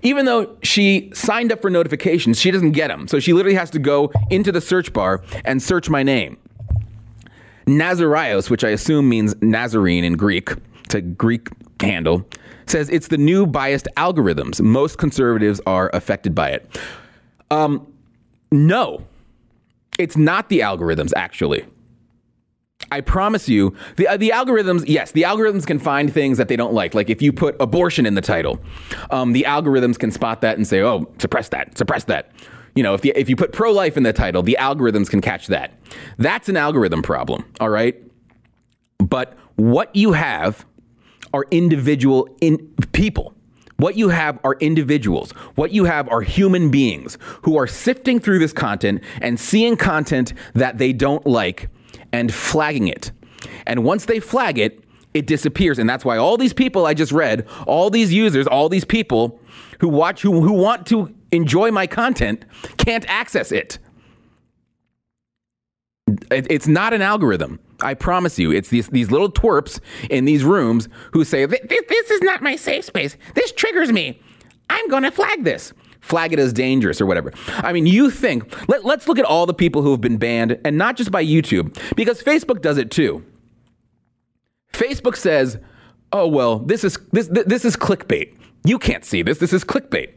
even 0.03 0.25
though 0.25 0.57
she 0.61 1.11
signed 1.13 1.51
up 1.51 1.61
for 1.61 1.69
notifications, 1.69 2.39
she 2.39 2.51
doesn't 2.51 2.71
get 2.71 2.89
them. 2.89 3.07
So 3.07 3.19
she 3.19 3.33
literally 3.33 3.55
has 3.55 3.69
to 3.71 3.79
go 3.79 4.11
into 4.29 4.51
the 4.51 4.61
search 4.61 4.93
bar 4.93 5.23
and 5.45 5.61
search 5.61 5.89
my 5.89 6.03
name. 6.03 6.37
Nazarios, 7.65 8.49
which 8.49 8.63
I 8.63 8.69
assume 8.69 9.07
means 9.07 9.33
Nazarene 9.41 10.03
in 10.03 10.17
Greek, 10.17 10.49
it's 10.83 10.95
a 10.95 11.01
Greek 11.01 11.47
handle, 11.79 12.27
says 12.65 12.89
it's 12.89 13.07
the 13.07 13.17
new 13.17 13.45
biased 13.45 13.87
algorithms. 13.95 14.61
Most 14.61 14.97
conservatives 14.97 15.61
are 15.65 15.89
affected 15.93 16.35
by 16.35 16.49
it. 16.49 16.79
Um, 17.49 17.87
no, 18.51 19.05
it's 19.97 20.17
not 20.17 20.49
the 20.49 20.59
algorithms, 20.59 21.13
actually. 21.15 21.65
I 22.91 23.01
promise 23.01 23.49
you, 23.49 23.75
the, 23.95 24.07
uh, 24.07 24.17
the 24.17 24.29
algorithms, 24.29 24.83
yes, 24.87 25.11
the 25.11 25.23
algorithms 25.23 25.65
can 25.65 25.79
find 25.79 26.13
things 26.13 26.37
that 26.37 26.47
they 26.47 26.55
don't 26.55 26.73
like. 26.73 26.93
Like 26.93 27.09
if 27.09 27.21
you 27.21 27.33
put 27.33 27.55
abortion 27.59 28.05
in 28.05 28.15
the 28.15 28.21
title, 28.21 28.59
um, 29.09 29.33
the 29.33 29.45
algorithms 29.47 29.97
can 29.97 30.11
spot 30.11 30.41
that 30.41 30.57
and 30.57 30.67
say, 30.67 30.81
oh, 30.81 31.11
suppress 31.17 31.49
that, 31.49 31.77
suppress 31.77 32.03
that. 32.05 32.31
You 32.75 32.83
know, 32.83 32.93
if, 32.93 33.01
the, 33.01 33.13
if 33.15 33.29
you 33.29 33.35
put 33.35 33.51
pro 33.51 33.71
life 33.71 33.97
in 33.97 34.03
the 34.03 34.13
title, 34.13 34.41
the 34.41 34.57
algorithms 34.59 35.09
can 35.09 35.21
catch 35.21 35.47
that. 35.47 35.73
That's 36.17 36.49
an 36.49 36.57
algorithm 36.57 37.01
problem, 37.01 37.45
all 37.59 37.69
right? 37.69 37.95
But 38.97 39.37
what 39.55 39.95
you 39.95 40.13
have 40.13 40.65
are 41.33 41.45
individual 41.51 42.27
in 42.41 42.57
people. 42.91 43.33
What 43.77 43.97
you 43.97 44.09
have 44.09 44.39
are 44.43 44.55
individuals. 44.59 45.31
What 45.55 45.71
you 45.71 45.85
have 45.85 46.07
are 46.09 46.21
human 46.21 46.69
beings 46.69 47.17
who 47.41 47.57
are 47.57 47.67
sifting 47.67 48.19
through 48.19 48.39
this 48.39 48.53
content 48.53 49.03
and 49.19 49.39
seeing 49.39 49.75
content 49.75 50.33
that 50.53 50.77
they 50.77 50.93
don't 50.93 51.25
like 51.25 51.69
and 52.13 52.33
flagging 52.33 52.87
it. 52.87 53.11
And 53.65 53.83
once 53.83 54.05
they 54.05 54.21
flag 54.21 54.57
it, 54.57 54.81
it 55.13 55.27
disappears. 55.27 55.79
And 55.79 55.89
that's 55.89 56.05
why 56.05 56.17
all 56.17 56.37
these 56.37 56.53
people 56.53 56.85
I 56.85 56.93
just 56.93 57.11
read, 57.11 57.45
all 57.67 57.89
these 57.89 58.13
users, 58.13 58.47
all 58.47 58.69
these 58.69 58.85
people 58.85 59.39
who 59.79 59.89
watch, 59.89 60.21
who, 60.21 60.41
who 60.41 60.53
want 60.53 60.87
to 60.87 61.13
enjoy 61.31 61.71
my 61.71 61.87
content 61.87 62.45
can't 62.77 63.05
access 63.09 63.51
it. 63.51 63.79
it 66.31 66.47
it's 66.49 66.67
not 66.67 66.93
an 66.93 67.01
algorithm. 67.01 67.59
I 67.81 67.95
promise 67.95 68.39
you, 68.39 68.51
it's 68.51 68.69
these, 68.69 68.87
these 68.87 69.11
little 69.11 69.31
twerps 69.31 69.79
in 70.09 70.25
these 70.25 70.43
rooms 70.43 70.87
who 71.11 71.25
say, 71.25 71.45
this, 71.45 71.59
this 71.67 72.11
is 72.11 72.21
not 72.21 72.41
my 72.41 72.55
safe 72.55 72.85
space. 72.85 73.17
This 73.35 73.51
triggers 73.51 73.91
me. 73.91 74.21
I'm 74.69 74.87
going 74.87 75.03
to 75.03 75.11
flag 75.11 75.43
this 75.43 75.73
flag 76.03 76.33
it 76.33 76.39
as 76.39 76.53
dangerous 76.53 76.99
or 76.99 77.05
whatever. 77.05 77.31
I 77.47 77.71
mean, 77.71 77.87
you 77.87 78.11
think, 78.11 78.53
let, 78.67 78.85
us 78.85 79.07
look 79.07 79.17
at 79.17 79.25
all 79.25 79.45
the 79.45 79.53
people 79.53 79.81
who 79.81 79.91
have 79.91 80.01
been 80.01 80.17
banned, 80.17 80.59
and 80.65 80.77
not 80.77 80.97
just 80.97 81.11
by 81.11 81.23
YouTube, 81.23 81.75
because 81.95 82.21
Facebook 82.21 82.61
does 82.61 82.77
it 82.77 82.91
too. 82.91 83.25
Facebook 84.73 85.15
says, 85.15 85.57
oh, 86.11 86.27
well, 86.27 86.59
this 86.59 86.83
is, 86.83 86.99
this, 87.13 87.27
this 87.29 87.63
is 87.63 87.77
clickbait. 87.77 88.35
You 88.65 88.77
can't 88.77 89.05
see 89.05 89.21
this. 89.21 89.39
This 89.39 89.53
is 89.53 89.63
clickbait. 89.63 90.11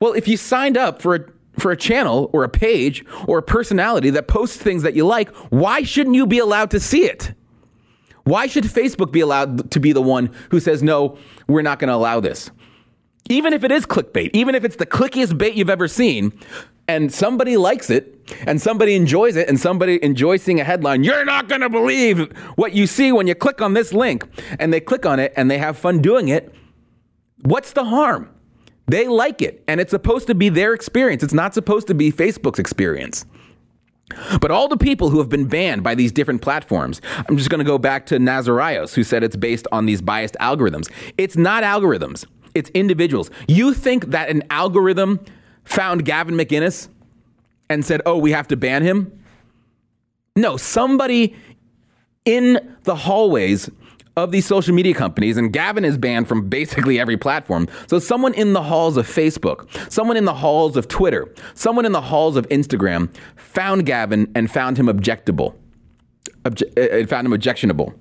Well, 0.00 0.14
if 0.14 0.26
you 0.26 0.38
signed 0.38 0.78
up 0.78 1.02
for 1.02 1.14
a, 1.14 1.60
for 1.60 1.70
a 1.70 1.76
channel 1.76 2.30
or 2.32 2.42
a 2.42 2.48
page 2.48 3.04
or 3.28 3.38
a 3.38 3.42
personality 3.42 4.10
that 4.10 4.26
posts 4.26 4.56
things 4.56 4.82
that 4.84 4.94
you 4.94 5.06
like, 5.06 5.28
why 5.50 5.82
shouldn't 5.82 6.16
you 6.16 6.26
be 6.26 6.38
allowed 6.38 6.70
to 6.70 6.80
see 6.80 7.04
it? 7.04 7.34
Why 8.24 8.46
should 8.46 8.64
Facebook 8.64 9.12
be 9.12 9.20
allowed 9.20 9.70
to 9.70 9.80
be 9.80 9.92
the 9.92 10.00
one 10.00 10.34
who 10.50 10.60
says, 10.60 10.82
no, 10.82 11.18
we're 11.46 11.62
not 11.62 11.78
going 11.78 11.88
to 11.88 11.94
allow 11.94 12.20
this? 12.20 12.50
Even 13.28 13.52
if 13.52 13.64
it 13.64 13.72
is 13.72 13.86
clickbait, 13.86 14.30
even 14.32 14.54
if 14.54 14.64
it's 14.64 14.76
the 14.76 14.86
clickiest 14.86 15.38
bait 15.38 15.54
you've 15.54 15.70
ever 15.70 15.88
seen, 15.88 16.32
and 16.86 17.12
somebody 17.12 17.56
likes 17.56 17.88
it, 17.88 18.30
and 18.46 18.60
somebody 18.60 18.94
enjoys 18.94 19.36
it, 19.36 19.48
and 19.48 19.58
somebody 19.58 20.02
enjoys 20.04 20.42
seeing 20.42 20.60
a 20.60 20.64
headline, 20.64 21.02
you're 21.04 21.24
not 21.24 21.48
to 21.48 21.70
believe 21.70 22.30
what 22.56 22.74
you 22.74 22.86
see 22.86 23.12
when 23.12 23.26
you 23.26 23.34
click 23.34 23.62
on 23.62 23.72
this 23.72 23.92
link, 23.92 24.24
and 24.58 24.72
they 24.72 24.80
click 24.80 25.06
on 25.06 25.18
it 25.18 25.32
and 25.36 25.50
they 25.50 25.58
have 25.58 25.78
fun 25.78 26.02
doing 26.02 26.28
it, 26.28 26.54
what's 27.42 27.72
the 27.72 27.84
harm? 27.84 28.28
They 28.86 29.08
like 29.08 29.40
it, 29.40 29.64
and 29.66 29.80
it's 29.80 29.90
supposed 29.90 30.26
to 30.26 30.34
be 30.34 30.50
their 30.50 30.74
experience. 30.74 31.22
It's 31.22 31.32
not 31.32 31.54
supposed 31.54 31.86
to 31.86 31.94
be 31.94 32.12
Facebook's 32.12 32.58
experience. 32.58 33.24
But 34.38 34.50
all 34.50 34.68
the 34.68 34.76
people 34.76 35.08
who 35.08 35.18
have 35.18 35.30
been 35.30 35.46
banned 35.46 35.82
by 35.82 35.94
these 35.94 36.12
different 36.12 36.42
platforms, 36.42 37.00
I'm 37.26 37.38
just 37.38 37.48
going 37.48 37.60
to 37.60 37.64
go 37.64 37.78
back 37.78 38.04
to 38.06 38.18
Nazarios, 38.18 38.94
who 38.94 39.02
said 39.02 39.24
it's 39.24 39.36
based 39.36 39.66
on 39.72 39.86
these 39.86 40.02
biased 40.02 40.36
algorithms. 40.40 40.90
It's 41.16 41.36
not 41.36 41.62
algorithms 41.62 42.26
it's 42.54 42.70
individuals. 42.70 43.30
You 43.48 43.74
think 43.74 44.06
that 44.06 44.28
an 44.28 44.42
algorithm 44.50 45.20
found 45.64 46.04
Gavin 46.04 46.34
McInnes 46.34 46.88
and 47.68 47.84
said, 47.84 48.00
oh, 48.06 48.18
we 48.18 48.32
have 48.32 48.48
to 48.48 48.56
ban 48.56 48.82
him? 48.82 49.20
No, 50.36 50.56
somebody 50.56 51.34
in 52.24 52.76
the 52.84 52.94
hallways 52.94 53.70
of 54.16 54.30
these 54.30 54.46
social 54.46 54.74
media 54.74 54.94
companies, 54.94 55.36
and 55.36 55.52
Gavin 55.52 55.84
is 55.84 55.98
banned 55.98 56.28
from 56.28 56.48
basically 56.48 57.00
every 57.00 57.16
platform. 57.16 57.68
So, 57.88 57.98
someone 57.98 58.32
in 58.34 58.52
the 58.52 58.62
halls 58.62 58.96
of 58.96 59.06
Facebook, 59.06 59.68
someone 59.90 60.16
in 60.16 60.24
the 60.24 60.34
halls 60.34 60.76
of 60.76 60.86
Twitter, 60.86 61.32
someone 61.54 61.84
in 61.84 61.92
the 61.92 62.00
halls 62.00 62.36
of 62.36 62.48
Instagram 62.48 63.12
found 63.36 63.86
Gavin 63.86 64.30
and 64.34 64.50
found 64.50 64.78
him 64.78 64.86
objectable, 64.86 65.54
obje- 66.44 67.02
uh, 67.02 67.06
found 67.06 67.26
him 67.26 67.32
objectionable. 67.32 67.94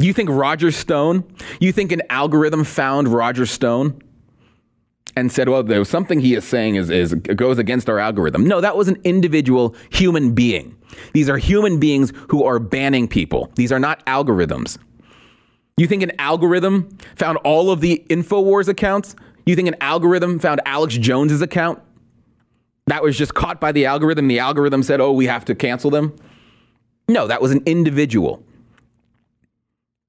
You 0.00 0.12
think 0.12 0.30
Roger 0.30 0.70
Stone? 0.70 1.24
You 1.58 1.72
think 1.72 1.90
an 1.90 2.02
algorithm 2.08 2.62
found 2.62 3.08
Roger 3.08 3.46
Stone 3.46 4.00
and 5.16 5.32
said, 5.32 5.48
well, 5.48 5.64
there's 5.64 5.88
something 5.88 6.20
he 6.20 6.34
is 6.34 6.44
saying 6.44 6.76
is, 6.76 6.88
is 6.88 7.14
goes 7.14 7.58
against 7.58 7.90
our 7.90 7.98
algorithm. 7.98 8.44
No, 8.44 8.60
that 8.60 8.76
was 8.76 8.86
an 8.86 8.96
individual 9.02 9.74
human 9.90 10.34
being. 10.34 10.76
These 11.14 11.28
are 11.28 11.36
human 11.36 11.80
beings 11.80 12.12
who 12.28 12.44
are 12.44 12.60
banning 12.60 13.08
people. 13.08 13.50
These 13.56 13.72
are 13.72 13.80
not 13.80 14.06
algorithms. 14.06 14.78
You 15.76 15.88
think 15.88 16.04
an 16.04 16.12
algorithm 16.20 16.96
found 17.16 17.38
all 17.38 17.72
of 17.72 17.80
the 17.80 18.00
InfoWars 18.08 18.68
accounts? 18.68 19.16
You 19.46 19.56
think 19.56 19.66
an 19.66 19.76
algorithm 19.80 20.38
found 20.38 20.60
Alex 20.64 20.96
Jones's 20.96 21.42
account? 21.42 21.80
That 22.86 23.02
was 23.02 23.18
just 23.18 23.34
caught 23.34 23.60
by 23.60 23.72
the 23.72 23.86
algorithm. 23.86 24.28
The 24.28 24.38
algorithm 24.38 24.84
said, 24.84 25.00
oh, 25.00 25.10
we 25.10 25.26
have 25.26 25.44
to 25.46 25.56
cancel 25.56 25.90
them. 25.90 26.14
No, 27.08 27.26
that 27.26 27.42
was 27.42 27.50
an 27.50 27.62
individual. 27.66 28.44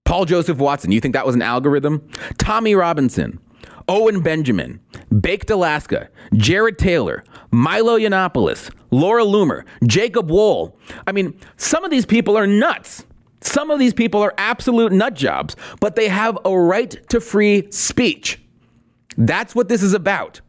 Paul 0.09 0.25
Joseph 0.25 0.57
Watson, 0.57 0.91
you 0.91 0.99
think 0.99 1.13
that 1.13 1.27
was 1.27 1.35
an 1.35 1.43
algorithm? 1.43 2.09
Tommy 2.39 2.73
Robinson, 2.73 3.39
Owen 3.87 4.21
Benjamin, 4.21 4.79
Baked 5.21 5.51
Alaska, 5.51 6.09
Jared 6.33 6.79
Taylor, 6.79 7.23
Milo 7.51 7.95
Yiannopoulos, 7.95 8.71
Laura 8.89 9.23
Loomer, 9.23 9.65
Jacob 9.85 10.31
Wohl. 10.31 10.75
I 11.05 11.11
mean, 11.11 11.39
some 11.57 11.85
of 11.85 11.91
these 11.91 12.07
people 12.07 12.35
are 12.35 12.47
nuts. 12.47 13.05
Some 13.41 13.69
of 13.69 13.77
these 13.77 13.93
people 13.93 14.19
are 14.23 14.33
absolute 14.39 14.91
nut 14.91 15.13
jobs, 15.13 15.55
but 15.79 15.95
they 15.95 16.07
have 16.07 16.39
a 16.43 16.57
right 16.57 16.97
to 17.09 17.21
free 17.21 17.71
speech. 17.71 18.41
That's 19.15 19.53
what 19.53 19.69
this 19.69 19.83
is 19.83 19.93
about. 19.93 20.41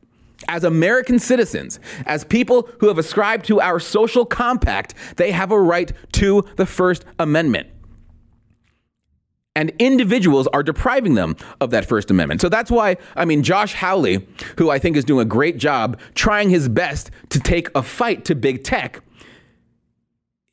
As 0.49 0.65
American 0.65 1.19
citizens, 1.19 1.81
as 2.07 2.25
people 2.25 2.71
who 2.79 2.89
have 2.89 2.97
ascribed 2.97 3.45
to 3.49 3.61
our 3.61 3.79
social 3.79 4.25
compact, 4.25 4.95
they 5.17 5.31
have 5.33 5.53
a 5.53 5.61
right 5.61 5.93
to 6.13 6.47
the 6.57 6.65
First 6.65 7.05
Amendment 7.19 7.69
and 9.57 9.73
individuals 9.79 10.47
are 10.49 10.63
depriving 10.63 11.15
them 11.15 11.37
of 11.61 11.71
that 11.71 11.85
First 11.85 12.11
Amendment. 12.11 12.41
So 12.41 12.49
that's 12.49 12.71
why, 12.71 12.97
I 13.17 13.25
mean, 13.25 13.43
Josh 13.43 13.75
Hawley, 13.75 14.27
who 14.59 14.71
I 14.71 14.79
think 14.79 14.97
is 14.97 15.05
doing 15.05 15.23
a 15.23 15.29
great 15.29 15.57
job 15.57 15.99
trying 16.15 16.51
his 16.51 16.69
best 16.69 17.11
to 17.31 17.41
take 17.41 17.69
a 17.75 17.83
fight 17.83 18.25
to 18.27 18.35
big 18.35 18.63
tech, 18.63 19.03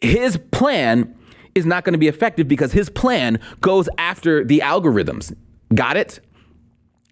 his 0.02 0.38
plan 0.52 1.16
is 1.54 1.66
not 1.66 1.84
going 1.84 1.94
to 1.94 2.00
be 2.00 2.08
effective 2.08 2.48
because 2.48 2.72
his 2.72 2.90
plan 2.90 3.40
goes 3.62 3.90
after 3.98 4.44
the 4.44 4.60
algorithms. 4.60 5.36
Got 5.74 5.98
it? 5.98 6.20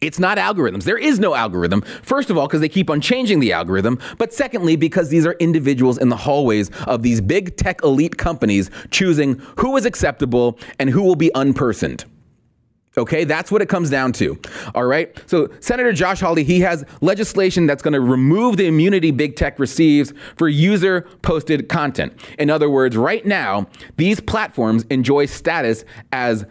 It's 0.05 0.19
not 0.19 0.37
algorithms. 0.37 0.83
There 0.83 0.97
is 0.97 1.19
no 1.19 1.35
algorithm. 1.35 1.81
First 2.03 2.29
of 2.29 2.37
all, 2.37 2.47
because 2.47 2.61
they 2.61 2.69
keep 2.69 2.89
on 2.89 3.01
changing 3.01 3.39
the 3.39 3.53
algorithm. 3.53 3.99
But 4.17 4.33
secondly, 4.33 4.75
because 4.75 5.09
these 5.09 5.25
are 5.25 5.33
individuals 5.33 5.97
in 5.97 6.09
the 6.09 6.17
hallways 6.17 6.69
of 6.87 7.03
these 7.03 7.21
big 7.21 7.57
tech 7.57 7.83
elite 7.83 8.17
companies 8.17 8.69
choosing 8.91 9.41
who 9.57 9.75
is 9.77 9.85
acceptable 9.85 10.59
and 10.79 10.89
who 10.89 11.01
will 11.03 11.15
be 11.15 11.31
unpersoned. 11.35 12.05
Okay, 12.97 13.25
that's 13.25 13.51
what 13.51 13.61
it 13.61 13.67
comes 13.67 13.89
down 13.89 14.13
to. 14.13 14.39
All 14.73 14.85
right. 14.85 15.21
So, 15.25 15.49
Senator 15.59 15.91
Josh 15.91 16.21
Hawley, 16.21 16.45
he 16.45 16.61
has 16.61 16.85
legislation 17.01 17.65
that's 17.65 17.83
going 17.83 17.93
to 17.93 17.99
remove 17.99 18.55
the 18.55 18.67
immunity 18.67 19.11
big 19.11 19.35
tech 19.35 19.59
receives 19.59 20.13
for 20.37 20.47
user 20.47 21.01
posted 21.21 21.67
content. 21.67 22.13
In 22.39 22.49
other 22.49 22.69
words, 22.69 22.95
right 22.95 23.25
now, 23.25 23.67
these 23.97 24.21
platforms 24.21 24.85
enjoy 24.89 25.25
status 25.25 25.83
as 26.13 26.45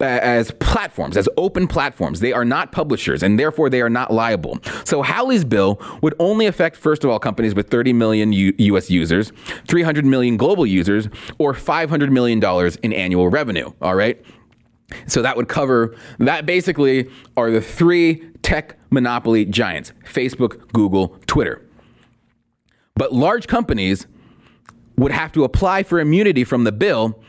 as 0.00 0.50
platforms, 0.52 1.16
as 1.16 1.28
open 1.36 1.66
platforms. 1.66 2.20
They 2.20 2.32
are 2.32 2.44
not 2.44 2.72
publishers, 2.72 3.22
and 3.22 3.38
therefore 3.38 3.70
they 3.70 3.80
are 3.80 3.88
not 3.90 4.12
liable. 4.12 4.58
So 4.84 5.02
Hawley's 5.02 5.44
bill 5.44 5.80
would 6.02 6.14
only 6.18 6.46
affect, 6.46 6.76
first 6.76 7.04
of 7.04 7.10
all, 7.10 7.18
companies 7.18 7.54
with 7.54 7.70
30 7.70 7.92
million 7.92 8.32
U- 8.32 8.54
U.S. 8.58 8.90
users, 8.90 9.32
300 9.68 10.04
million 10.04 10.36
global 10.36 10.66
users, 10.66 11.08
or 11.38 11.54
500 11.54 12.12
million 12.12 12.40
dollars 12.40 12.76
in 12.76 12.92
annual 12.92 13.28
revenue. 13.28 13.72
All 13.80 13.94
right. 13.94 14.22
So 15.06 15.22
that 15.22 15.36
would 15.36 15.48
cover 15.48 15.96
that. 16.18 16.46
Basically, 16.46 17.10
are 17.36 17.50
the 17.50 17.60
three 17.60 18.30
tech 18.42 18.78
monopoly 18.90 19.44
giants: 19.44 19.92
Facebook, 20.04 20.72
Google, 20.72 21.18
Twitter. 21.26 21.62
But 22.94 23.12
large 23.12 23.46
companies 23.48 24.06
would 24.96 25.12
have 25.12 25.32
to 25.32 25.44
apply 25.44 25.82
for 25.82 25.98
immunity 26.00 26.44
from 26.44 26.64
the 26.64 26.72
bill 26.72 27.20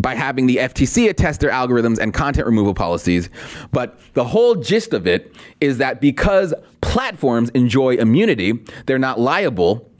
by 0.00 0.14
having 0.14 0.46
the 0.46 0.56
FTC 0.56 1.08
attest 1.08 1.40
their 1.40 1.50
algorithms 1.50 1.98
and 1.98 2.14
content 2.14 2.46
removal 2.46 2.74
policies. 2.74 3.28
But 3.72 3.98
the 4.14 4.24
whole 4.24 4.54
gist 4.54 4.92
of 4.92 5.06
it 5.06 5.34
is 5.60 5.78
that 5.78 6.00
because 6.00 6.54
platforms 6.80 7.50
enjoy 7.50 7.96
immunity, 7.96 8.64
they're 8.86 8.98
not 8.98 9.20
liable, 9.20 9.90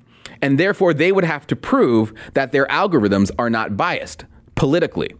and 0.42 0.58
therefore 0.58 0.94
they 0.94 1.12
would 1.12 1.24
have 1.24 1.46
to 1.48 1.56
prove 1.56 2.12
that 2.34 2.52
their 2.52 2.66
algorithms 2.66 3.30
are 3.38 3.50
not 3.50 3.76
biased 3.76 4.24
politically. 4.54 5.14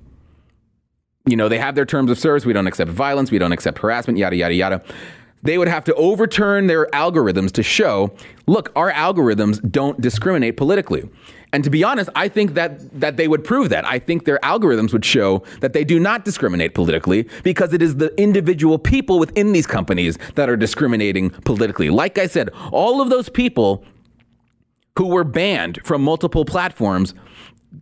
You 1.26 1.36
know, 1.36 1.48
they 1.48 1.58
have 1.58 1.74
their 1.74 1.84
terms 1.84 2.10
of 2.10 2.18
service. 2.18 2.46
We 2.46 2.52
don't 2.52 2.66
accept 2.66 2.90
violence. 2.90 3.30
We 3.30 3.38
don't 3.38 3.52
accept 3.52 3.78
harassment, 3.78 4.18
yada, 4.18 4.36
yada, 4.36 4.54
yada. 4.54 4.82
they 5.42 5.58
would 5.58 5.68
have 5.68 5.84
to 5.84 5.94
overturn 5.94 6.66
their 6.66 6.86
algorithms 6.86 7.52
to 7.52 7.62
show, 7.62 8.14
look, 8.46 8.72
our 8.74 8.90
algorithms 8.92 9.60
don't 9.70 10.00
discriminate 10.00 10.56
politically. 10.56 11.08
And 11.52 11.64
to 11.64 11.70
be 11.70 11.82
honest, 11.82 12.08
I 12.14 12.28
think 12.28 12.54
that, 12.54 13.00
that 13.00 13.16
they 13.16 13.26
would 13.26 13.42
prove 13.42 13.70
that. 13.70 13.84
I 13.84 13.98
think 13.98 14.24
their 14.24 14.38
algorithms 14.38 14.92
would 14.92 15.04
show 15.04 15.42
that 15.60 15.72
they 15.72 15.82
do 15.82 15.98
not 15.98 16.24
discriminate 16.24 16.74
politically 16.74 17.28
because 17.42 17.72
it 17.72 17.82
is 17.82 17.96
the 17.96 18.14
individual 18.20 18.78
people 18.78 19.18
within 19.18 19.52
these 19.52 19.66
companies 19.66 20.16
that 20.36 20.48
are 20.48 20.56
discriminating 20.56 21.30
politically. 21.30 21.90
Like 21.90 22.18
I 22.18 22.28
said, 22.28 22.50
all 22.70 23.00
of 23.00 23.10
those 23.10 23.28
people 23.28 23.84
who 24.96 25.08
were 25.08 25.24
banned 25.24 25.80
from 25.84 26.02
multiple 26.02 26.44
platforms, 26.44 27.14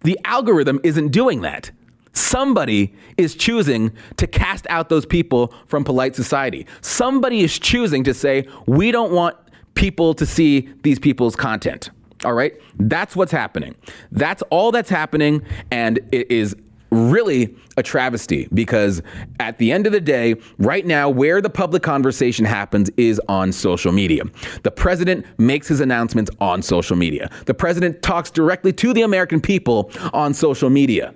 the 0.02 0.18
algorithm 0.24 0.80
isn't 0.82 1.08
doing 1.08 1.42
that. 1.42 1.70
Somebody 2.12 2.94
is 3.16 3.34
choosing 3.34 3.92
to 4.16 4.26
cast 4.26 4.66
out 4.70 4.88
those 4.88 5.04
people 5.04 5.52
from 5.66 5.84
polite 5.84 6.16
society. 6.16 6.66
Somebody 6.80 7.40
is 7.40 7.58
choosing 7.58 8.02
to 8.04 8.14
say, 8.14 8.46
we 8.66 8.90
don't 8.92 9.12
want 9.12 9.36
people 9.74 10.14
to 10.14 10.26
see 10.26 10.68
these 10.82 10.98
people's 10.98 11.36
content. 11.36 11.90
All 12.24 12.34
right? 12.34 12.54
That's 12.78 13.14
what's 13.14 13.32
happening. 13.32 13.74
That's 14.10 14.42
all 14.50 14.72
that's 14.72 14.90
happening. 14.90 15.42
And 15.70 16.00
it 16.12 16.30
is 16.30 16.56
really 16.90 17.54
a 17.76 17.82
travesty 17.82 18.48
because 18.54 19.02
at 19.40 19.58
the 19.58 19.70
end 19.72 19.86
of 19.86 19.92
the 19.92 20.00
day, 20.00 20.34
right 20.58 20.86
now, 20.86 21.08
where 21.08 21.40
the 21.40 21.50
public 21.50 21.82
conversation 21.82 22.44
happens 22.44 22.90
is 22.96 23.20
on 23.28 23.52
social 23.52 23.92
media. 23.92 24.24
The 24.62 24.70
president 24.70 25.26
makes 25.38 25.68
his 25.68 25.80
announcements 25.80 26.30
on 26.40 26.62
social 26.62 26.96
media. 26.96 27.30
The 27.46 27.54
president 27.54 28.02
talks 28.02 28.30
directly 28.30 28.72
to 28.74 28.92
the 28.92 29.02
American 29.02 29.40
people 29.40 29.90
on 30.12 30.34
social 30.34 30.70
media. 30.70 31.14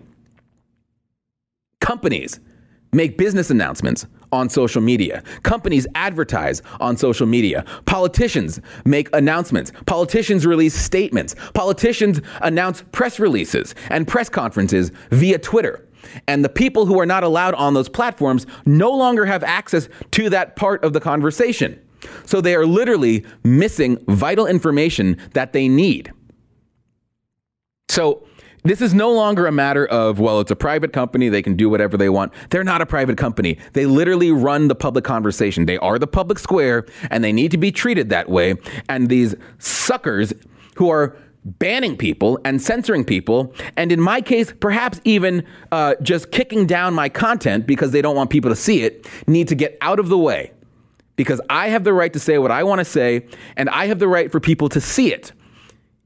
Companies 1.80 2.38
make 2.92 3.16
business 3.16 3.50
announcements 3.50 4.06
on 4.32 4.48
social 4.48 4.80
media. 4.80 5.22
Companies 5.42 5.86
advertise 5.94 6.62
on 6.80 6.96
social 6.96 7.26
media. 7.26 7.64
Politicians 7.84 8.60
make 8.84 9.14
announcements. 9.14 9.72
Politicians 9.86 10.46
release 10.46 10.74
statements. 10.74 11.36
Politicians 11.54 12.20
announce 12.40 12.82
press 12.92 13.20
releases 13.20 13.74
and 13.90 14.08
press 14.08 14.28
conferences 14.28 14.90
via 15.10 15.38
Twitter. 15.38 15.86
And 16.26 16.44
the 16.44 16.48
people 16.48 16.86
who 16.86 16.98
are 16.98 17.06
not 17.06 17.22
allowed 17.22 17.54
on 17.54 17.74
those 17.74 17.88
platforms 17.88 18.46
no 18.66 18.90
longer 18.90 19.24
have 19.24 19.44
access 19.44 19.88
to 20.12 20.30
that 20.30 20.56
part 20.56 20.82
of 20.84 20.92
the 20.92 21.00
conversation. 21.00 21.80
So 22.24 22.40
they 22.40 22.54
are 22.54 22.66
literally 22.66 23.24
missing 23.44 23.98
vital 24.08 24.46
information 24.46 25.18
that 25.34 25.52
they 25.52 25.68
need. 25.68 26.12
So 27.88 28.26
this 28.64 28.80
is 28.80 28.94
no 28.94 29.10
longer 29.10 29.46
a 29.46 29.52
matter 29.52 29.86
of, 29.86 30.20
well, 30.20 30.40
it's 30.40 30.50
a 30.50 30.56
private 30.56 30.92
company. 30.92 31.28
They 31.28 31.42
can 31.42 31.56
do 31.56 31.68
whatever 31.68 31.96
they 31.96 32.08
want. 32.08 32.32
They're 32.50 32.64
not 32.64 32.80
a 32.80 32.86
private 32.86 33.18
company. 33.18 33.58
They 33.72 33.86
literally 33.86 34.30
run 34.30 34.68
the 34.68 34.74
public 34.74 35.04
conversation. 35.04 35.66
They 35.66 35.78
are 35.78 35.98
the 35.98 36.06
public 36.06 36.38
square 36.38 36.86
and 37.10 37.24
they 37.24 37.32
need 37.32 37.50
to 37.50 37.58
be 37.58 37.72
treated 37.72 38.10
that 38.10 38.28
way. 38.28 38.54
And 38.88 39.08
these 39.08 39.34
suckers 39.58 40.32
who 40.76 40.90
are 40.90 41.16
banning 41.44 41.96
people 41.96 42.38
and 42.44 42.62
censoring 42.62 43.04
people, 43.04 43.52
and 43.76 43.90
in 43.90 44.00
my 44.00 44.20
case, 44.20 44.52
perhaps 44.60 45.00
even 45.04 45.44
uh, 45.72 45.96
just 46.00 46.30
kicking 46.30 46.66
down 46.66 46.94
my 46.94 47.08
content 47.08 47.66
because 47.66 47.90
they 47.90 48.00
don't 48.00 48.14
want 48.14 48.30
people 48.30 48.50
to 48.50 48.56
see 48.56 48.82
it, 48.82 49.08
need 49.26 49.48
to 49.48 49.56
get 49.56 49.76
out 49.80 49.98
of 49.98 50.08
the 50.08 50.18
way. 50.18 50.52
Because 51.16 51.40
I 51.50 51.68
have 51.68 51.82
the 51.82 51.92
right 51.92 52.12
to 52.12 52.20
say 52.20 52.38
what 52.38 52.52
I 52.52 52.62
want 52.62 52.78
to 52.78 52.84
say, 52.84 53.26
and 53.56 53.68
I 53.70 53.86
have 53.86 53.98
the 53.98 54.08
right 54.08 54.30
for 54.30 54.38
people 54.38 54.68
to 54.70 54.80
see 54.80 55.12
it 55.12 55.32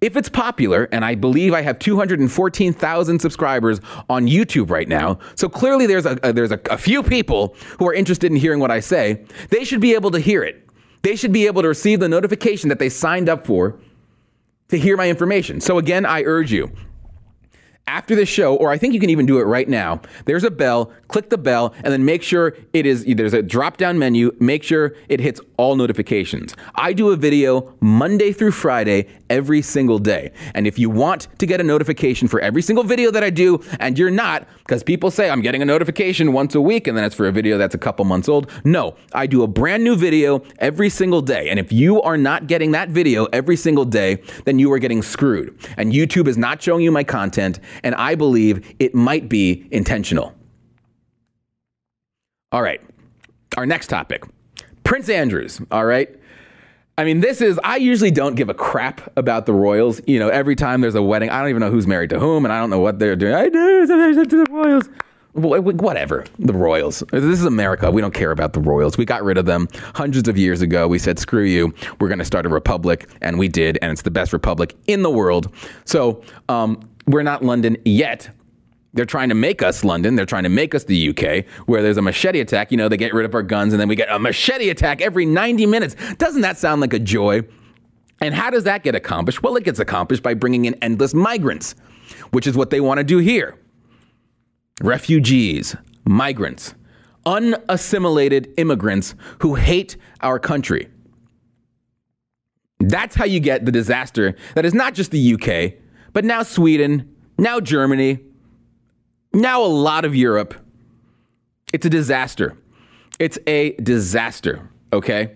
if 0.01 0.17
it's 0.17 0.29
popular, 0.29 0.89
and 0.93 1.05
I 1.05 1.15
believe 1.15 1.55
I 1.55 1.63
have 1.63 1.79
214,000 1.79 3.19
subscribers 3.19 3.81
on 4.11 4.27
YouTube 4.27 4.71
right 4.71 4.89
now, 4.89 5.19
so 5.35 5.49
clearly 5.49 5.87
there's 5.87 6.05
a, 6.05 6.19
a 6.23 6.33
there's 6.33 6.53
a, 6.53 6.61
a 6.71 6.77
few 6.77 7.03
people 7.03 7.57
who 7.79 7.89
are 7.89 7.95
interested 7.95 8.31
in 8.31 8.37
hearing 8.37 8.61
what 8.61 8.71
I 8.71 8.81
say. 8.81 9.25
They 9.49 9.65
should 9.65 9.81
be 9.81 9.95
able 9.95 10.11
to 10.11 10.21
hear 10.21 10.43
it. 10.43 10.69
They 11.03 11.17
should 11.17 11.33
be 11.33 11.47
able 11.47 11.63
to 11.63 11.69
receive 11.69 12.01
the 12.01 12.09
notification 12.09 12.69
that 12.69 12.79
they 12.79 12.89
signed 12.89 13.29
up 13.29 13.47
for 13.47 13.79
to 14.69 14.79
hear 14.79 14.97
my 14.97 15.09
information. 15.09 15.61
So 15.61 15.79
again, 15.79 16.05
I 16.05 16.25
urge 16.25 16.53
you 16.53 16.71
after 17.87 18.17
the 18.17 18.27
show, 18.27 18.57
or 18.57 18.71
I 18.71 18.79
think 18.79 18.95
you 18.95 19.01
can 19.01 19.11
even 19.11 19.27
do 19.27 19.39
it 19.39 19.45
right 19.45 19.69
now, 19.69 20.01
there's 20.25 20.45
a 20.45 20.51
bell, 20.51 20.93
click 21.09 21.31
the 21.31 21.39
bell, 21.39 21.73
and 21.85 21.93
then 21.93 22.05
make 22.05 22.23
sure 22.23 22.57
it 22.73 22.85
is, 22.85 23.05
there's 23.05 23.33
a 23.33 23.43
drop 23.43 23.77
down 23.77 23.99
menu, 23.99 24.35
make 24.41 24.63
sure 24.63 24.95
it 25.09 25.21
hits 25.21 25.41
all 25.57 25.77
notifications. 25.77 26.55
I 26.75 26.93
do 26.93 27.11
a 27.11 27.17
video 27.17 27.75
Monday 27.81 28.33
through 28.33 28.51
Friday 28.51 29.09
every 29.31 29.63
single 29.63 29.99
day. 29.99 30.33
And 30.55 30.67
if 30.67 30.79
you 30.79 30.91
want 30.91 31.29
to 31.39 31.47
get 31.47 31.61
a 31.61 31.65
notification 31.65 32.29
for 32.29 32.41
every 32.41 32.61
single 32.63 32.85
video 32.85 33.11
that 33.13 33.23
I 33.23 33.31
do, 33.31 33.63
and 33.79 33.99
you're 33.99 34.11
not, 34.11 34.49
because 34.59 34.83
people 34.83 35.11
say 35.11 35.31
I'm 35.31 35.41
getting 35.41 35.63
a 35.63 35.65
notification 35.65 36.33
once 36.33 36.55
a 36.55 36.61
week 36.61 36.89
and 36.89 36.97
then 36.97 37.05
it's 37.05 37.15
for 37.15 37.29
a 37.29 37.33
video 37.33 37.57
that's 37.57 37.75
a 37.75 37.79
couple 37.79 38.05
months 38.05 38.29
old. 38.29 38.51
No, 38.65 38.97
I 39.13 39.27
do 39.27 39.43
a 39.45 39.47
brand 39.47 39.85
new 39.85 39.97
video 39.97 40.43
every 40.59 40.91
single 40.91 41.23
day. 41.23 41.51
And 41.51 41.59
if 41.59 41.73
you 41.73 42.03
are 42.03 42.17
not 42.19 42.49
getting 42.49 42.73
that 42.73 42.89
video 42.89 43.27
every 43.27 43.57
single 43.57 43.85
day, 43.85 44.19
then 44.45 44.59
you 44.59 44.73
are 44.73 44.79
getting 44.79 45.03
screwed. 45.03 45.57
And 45.77 45.93
YouTube 45.93 46.27
is 46.27 46.37
not 46.37 46.61
showing 46.61 46.83
you 46.83 46.91
my 46.91 47.05
content 47.05 47.61
and 47.83 47.95
I 47.95 48.15
believe 48.15 48.75
it 48.79 48.95
might 48.95 49.29
be 49.29 49.67
intentional. 49.71 50.35
All 52.53 52.63
right, 52.63 52.81
our 53.57 53.67
next 53.67 53.89
topic 53.89 54.25
Prince 54.85 55.09
Andrews, 55.09 55.61
all 55.71 55.85
right? 55.85 56.09
I 56.99 57.05
mean, 57.05 57.21
this 57.21 57.43
is, 57.43 57.61
I 57.63 57.77
usually 57.77 58.11
don't 58.11 58.37
give 58.37 58.49
a 58.49 58.55
crap 58.55 59.13
about 59.19 59.45
the 59.45 59.53
royals. 59.53 60.01
You 60.07 60.19
know, 60.19 60.29
every 60.29 60.57
time 60.57 60.81
there's 60.81 60.95
a 60.95 61.03
wedding, 61.03 61.29
I 61.29 61.41
don't 61.41 61.51
even 61.51 61.61
know 61.61 61.71
who's 61.71 61.87
married 61.87 62.09
to 62.11 62.19
whom, 62.19 62.47
and 62.47 62.53
I 62.53 62.59
don't 62.59 62.71
know 62.71 62.79
what 62.79 62.99
they're 62.99 63.17
doing. 63.17 63.35
I 63.35 63.49
do 63.49 63.87
to 63.87 64.25
the 64.25 64.47
royals. 64.51 64.89
Whatever, 65.35 66.25
the 66.39 66.55
royals. 66.55 67.03
This 67.11 67.25
is 67.25 67.45
America. 67.45 67.91
We 67.91 68.01
don't 68.01 68.15
care 68.15 68.31
about 68.31 68.55
the 68.55 68.61
royals. 68.61 68.97
We 68.97 69.05
got 69.05 69.23
rid 69.23 69.37
of 69.37 69.45
them 69.45 69.69
hundreds 69.95 70.29
of 70.29 70.39
years 70.39 70.63
ago. 70.63 70.89
We 70.89 70.99
said, 70.99 71.19
screw 71.19 71.45
you. 71.45 71.75
We're 72.01 72.09
going 72.09 72.21
to 72.21 72.25
start 72.25 72.47
a 72.47 72.49
republic. 72.49 73.07
And 73.21 73.39
we 73.39 73.49
did. 73.49 73.79
And 73.83 73.93
it's 73.93 74.01
the 74.01 74.11
best 74.11 74.33
republic 74.33 74.75
in 74.87 75.03
the 75.03 75.11
world. 75.11 75.53
So, 75.85 76.23
um, 76.49 76.81
we're 77.07 77.23
not 77.23 77.45
London 77.45 77.77
yet. 77.85 78.31
They're 78.93 79.05
trying 79.05 79.29
to 79.29 79.35
make 79.35 79.63
us 79.63 79.85
London. 79.85 80.17
They're 80.17 80.25
trying 80.25 80.45
to 80.45 80.49
make 80.49 80.75
us 80.75 80.85
the 80.85 81.11
UK, 81.11 81.45
where 81.67 81.83
there's 81.83 81.99
a 81.99 82.03
machete 82.03 82.41
attack. 82.41 82.71
You 82.71 82.79
know, 82.79 82.89
they 82.89 82.97
get 82.97 83.13
rid 83.13 83.27
of 83.27 83.35
our 83.35 83.43
guns 83.43 83.75
and 83.75 83.81
then 83.81 83.89
we 83.89 83.95
get 83.95 84.09
a 84.11 84.19
machete 84.19 84.71
attack 84.71 85.03
every 85.03 85.27
90 85.27 85.67
minutes. 85.67 85.97
Doesn't 86.17 86.41
that 86.41 86.57
sound 86.57 86.81
like 86.81 86.95
a 86.95 86.99
joy? 86.99 87.43
And 88.21 88.35
how 88.35 88.49
does 88.49 88.65
that 88.65 88.83
get 88.83 88.95
accomplished? 88.95 89.43
Well, 89.43 89.57
it 89.57 89.65
gets 89.65 89.79
accomplished 89.79 90.23
by 90.23 90.35
bringing 90.35 90.65
in 90.65 90.75
endless 90.83 91.13
migrants, 91.13 91.75
which 92.31 92.47
is 92.47 92.57
what 92.57 92.71
they 92.71 92.81
want 92.81 92.99
to 92.99 93.05
do 93.05 93.19
here. 93.19 93.59
Refugees, 94.83 95.77
migrants, 96.07 96.75
unassimilated 97.27 98.55
immigrants 98.57 99.15
who 99.41 99.57
hate 99.57 99.97
our 100.23 100.39
country. 100.39 100.89
That's 102.81 103.15
how 103.15 103.25
you 103.25 103.41
get 103.41 103.65
the 103.67 103.73
disaster 103.73 104.37
that 104.55 104.65
is 104.65 104.75
not 104.75 104.95
just 104.95 105.11
the 105.11 105.35
UK, 105.35 105.75
but 106.17 106.25
now 106.25 106.43
Sweden, 106.43 107.15
now 107.37 107.61
Germany, 107.61 108.21
now 109.35 109.63
a 109.63 109.69
lot 109.69 110.07
of 110.07 110.17
Europe. 110.17 110.55
It's 111.75 111.85
a 111.85 111.91
disaster. 111.91 112.57
It's 113.19 113.39
a 113.47 113.73
disaster, 113.73 114.67
okay? 114.95 115.35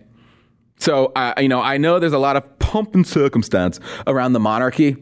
So, 0.78 1.12
uh, 1.14 1.34
you 1.36 1.50
know, 1.50 1.60
I 1.60 1.76
know 1.76 1.98
there's 1.98 2.14
a 2.14 2.18
lot 2.18 2.36
of 2.36 2.58
pomp 2.60 2.94
and 2.94 3.06
circumstance 3.06 3.78
around 4.06 4.32
the 4.32 4.40
monarchy, 4.40 4.96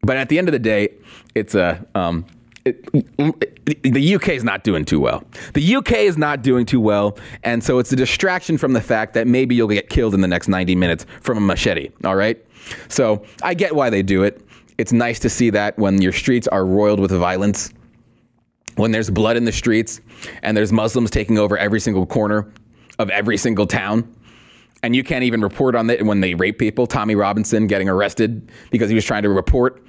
but 0.00 0.16
at 0.16 0.30
the 0.30 0.38
end 0.38 0.48
of 0.48 0.52
the 0.52 0.58
day, 0.58 0.88
it's 1.34 1.54
a. 1.54 1.86
Um, 1.94 2.24
it, 2.64 2.88
it, 2.94 3.82
the 3.82 4.14
UK 4.14 4.30
is 4.30 4.44
not 4.44 4.64
doing 4.64 4.86
too 4.86 5.00
well. 5.00 5.22
The 5.52 5.76
UK 5.76 5.92
is 5.92 6.16
not 6.16 6.40
doing 6.40 6.64
too 6.64 6.80
well, 6.80 7.18
and 7.44 7.62
so 7.62 7.78
it's 7.78 7.92
a 7.92 7.96
distraction 7.96 8.56
from 8.56 8.72
the 8.72 8.80
fact 8.80 9.12
that 9.12 9.26
maybe 9.26 9.54
you'll 9.54 9.68
get 9.68 9.90
killed 9.90 10.14
in 10.14 10.22
the 10.22 10.28
next 10.28 10.48
90 10.48 10.76
minutes 10.76 11.04
from 11.20 11.36
a 11.36 11.42
machete, 11.42 11.90
all 12.04 12.16
right? 12.16 12.42
So 12.88 13.22
I 13.42 13.52
get 13.52 13.74
why 13.74 13.90
they 13.90 14.02
do 14.02 14.22
it. 14.22 14.40
It's 14.78 14.92
nice 14.92 15.18
to 15.20 15.28
see 15.28 15.50
that 15.50 15.78
when 15.78 16.00
your 16.00 16.12
streets 16.12 16.48
are 16.48 16.64
roiled 16.64 17.00
with 17.00 17.10
violence, 17.10 17.72
when 18.76 18.90
there's 18.90 19.10
blood 19.10 19.36
in 19.36 19.44
the 19.44 19.52
streets, 19.52 20.00
and 20.42 20.56
there's 20.56 20.72
Muslims 20.72 21.10
taking 21.10 21.38
over 21.38 21.58
every 21.58 21.80
single 21.80 22.06
corner 22.06 22.50
of 22.98 23.10
every 23.10 23.36
single 23.36 23.66
town. 23.66 24.14
And 24.82 24.96
you 24.96 25.04
can't 25.04 25.22
even 25.22 25.40
report 25.42 25.74
on 25.74 25.88
it 25.90 26.04
when 26.04 26.20
they 26.20 26.34
rape 26.34 26.58
people. 26.58 26.86
Tommy 26.86 27.14
Robinson 27.14 27.66
getting 27.66 27.88
arrested 27.88 28.50
because 28.70 28.88
he 28.88 28.94
was 28.94 29.04
trying 29.04 29.22
to 29.22 29.28
report 29.28 29.84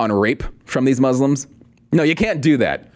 on 0.00 0.10
rape 0.12 0.42
from 0.64 0.84
these 0.84 1.00
Muslims. 1.00 1.46
No, 1.92 2.02
you 2.02 2.14
can't 2.14 2.40
do 2.40 2.56
that. 2.58 2.92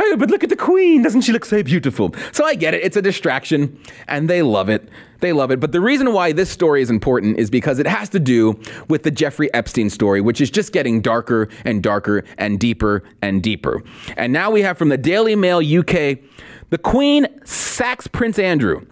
Oh, 0.00 0.16
but 0.16 0.30
look 0.30 0.42
at 0.42 0.50
the 0.50 0.56
queen. 0.56 1.02
Doesn't 1.02 1.20
she 1.20 1.32
look 1.32 1.44
so 1.44 1.62
beautiful? 1.62 2.14
So 2.32 2.44
I 2.44 2.54
get 2.54 2.74
it. 2.74 2.82
It's 2.82 2.96
a 2.96 3.02
distraction, 3.02 3.78
and 4.08 4.28
they 4.28 4.42
love 4.42 4.68
it. 4.68 4.88
They 5.20 5.32
love 5.32 5.50
it. 5.50 5.60
But 5.60 5.72
the 5.72 5.80
reason 5.80 6.12
why 6.12 6.32
this 6.32 6.50
story 6.50 6.82
is 6.82 6.90
important 6.90 7.38
is 7.38 7.48
because 7.48 7.78
it 7.78 7.86
has 7.86 8.08
to 8.10 8.20
do 8.20 8.60
with 8.88 9.04
the 9.04 9.10
Jeffrey 9.10 9.52
Epstein 9.54 9.88
story, 9.88 10.20
which 10.20 10.40
is 10.40 10.50
just 10.50 10.72
getting 10.72 11.00
darker 11.00 11.48
and 11.64 11.82
darker 11.82 12.24
and 12.38 12.58
deeper 12.58 13.04
and 13.22 13.42
deeper. 13.42 13.82
And 14.16 14.32
now 14.32 14.50
we 14.50 14.62
have 14.62 14.76
from 14.76 14.88
the 14.88 14.98
Daily 14.98 15.36
Mail 15.36 15.58
UK 15.58 16.18
the 16.70 16.78
Queen 16.78 17.26
sacks 17.44 18.06
Prince 18.06 18.38
Andrew. 18.38 18.84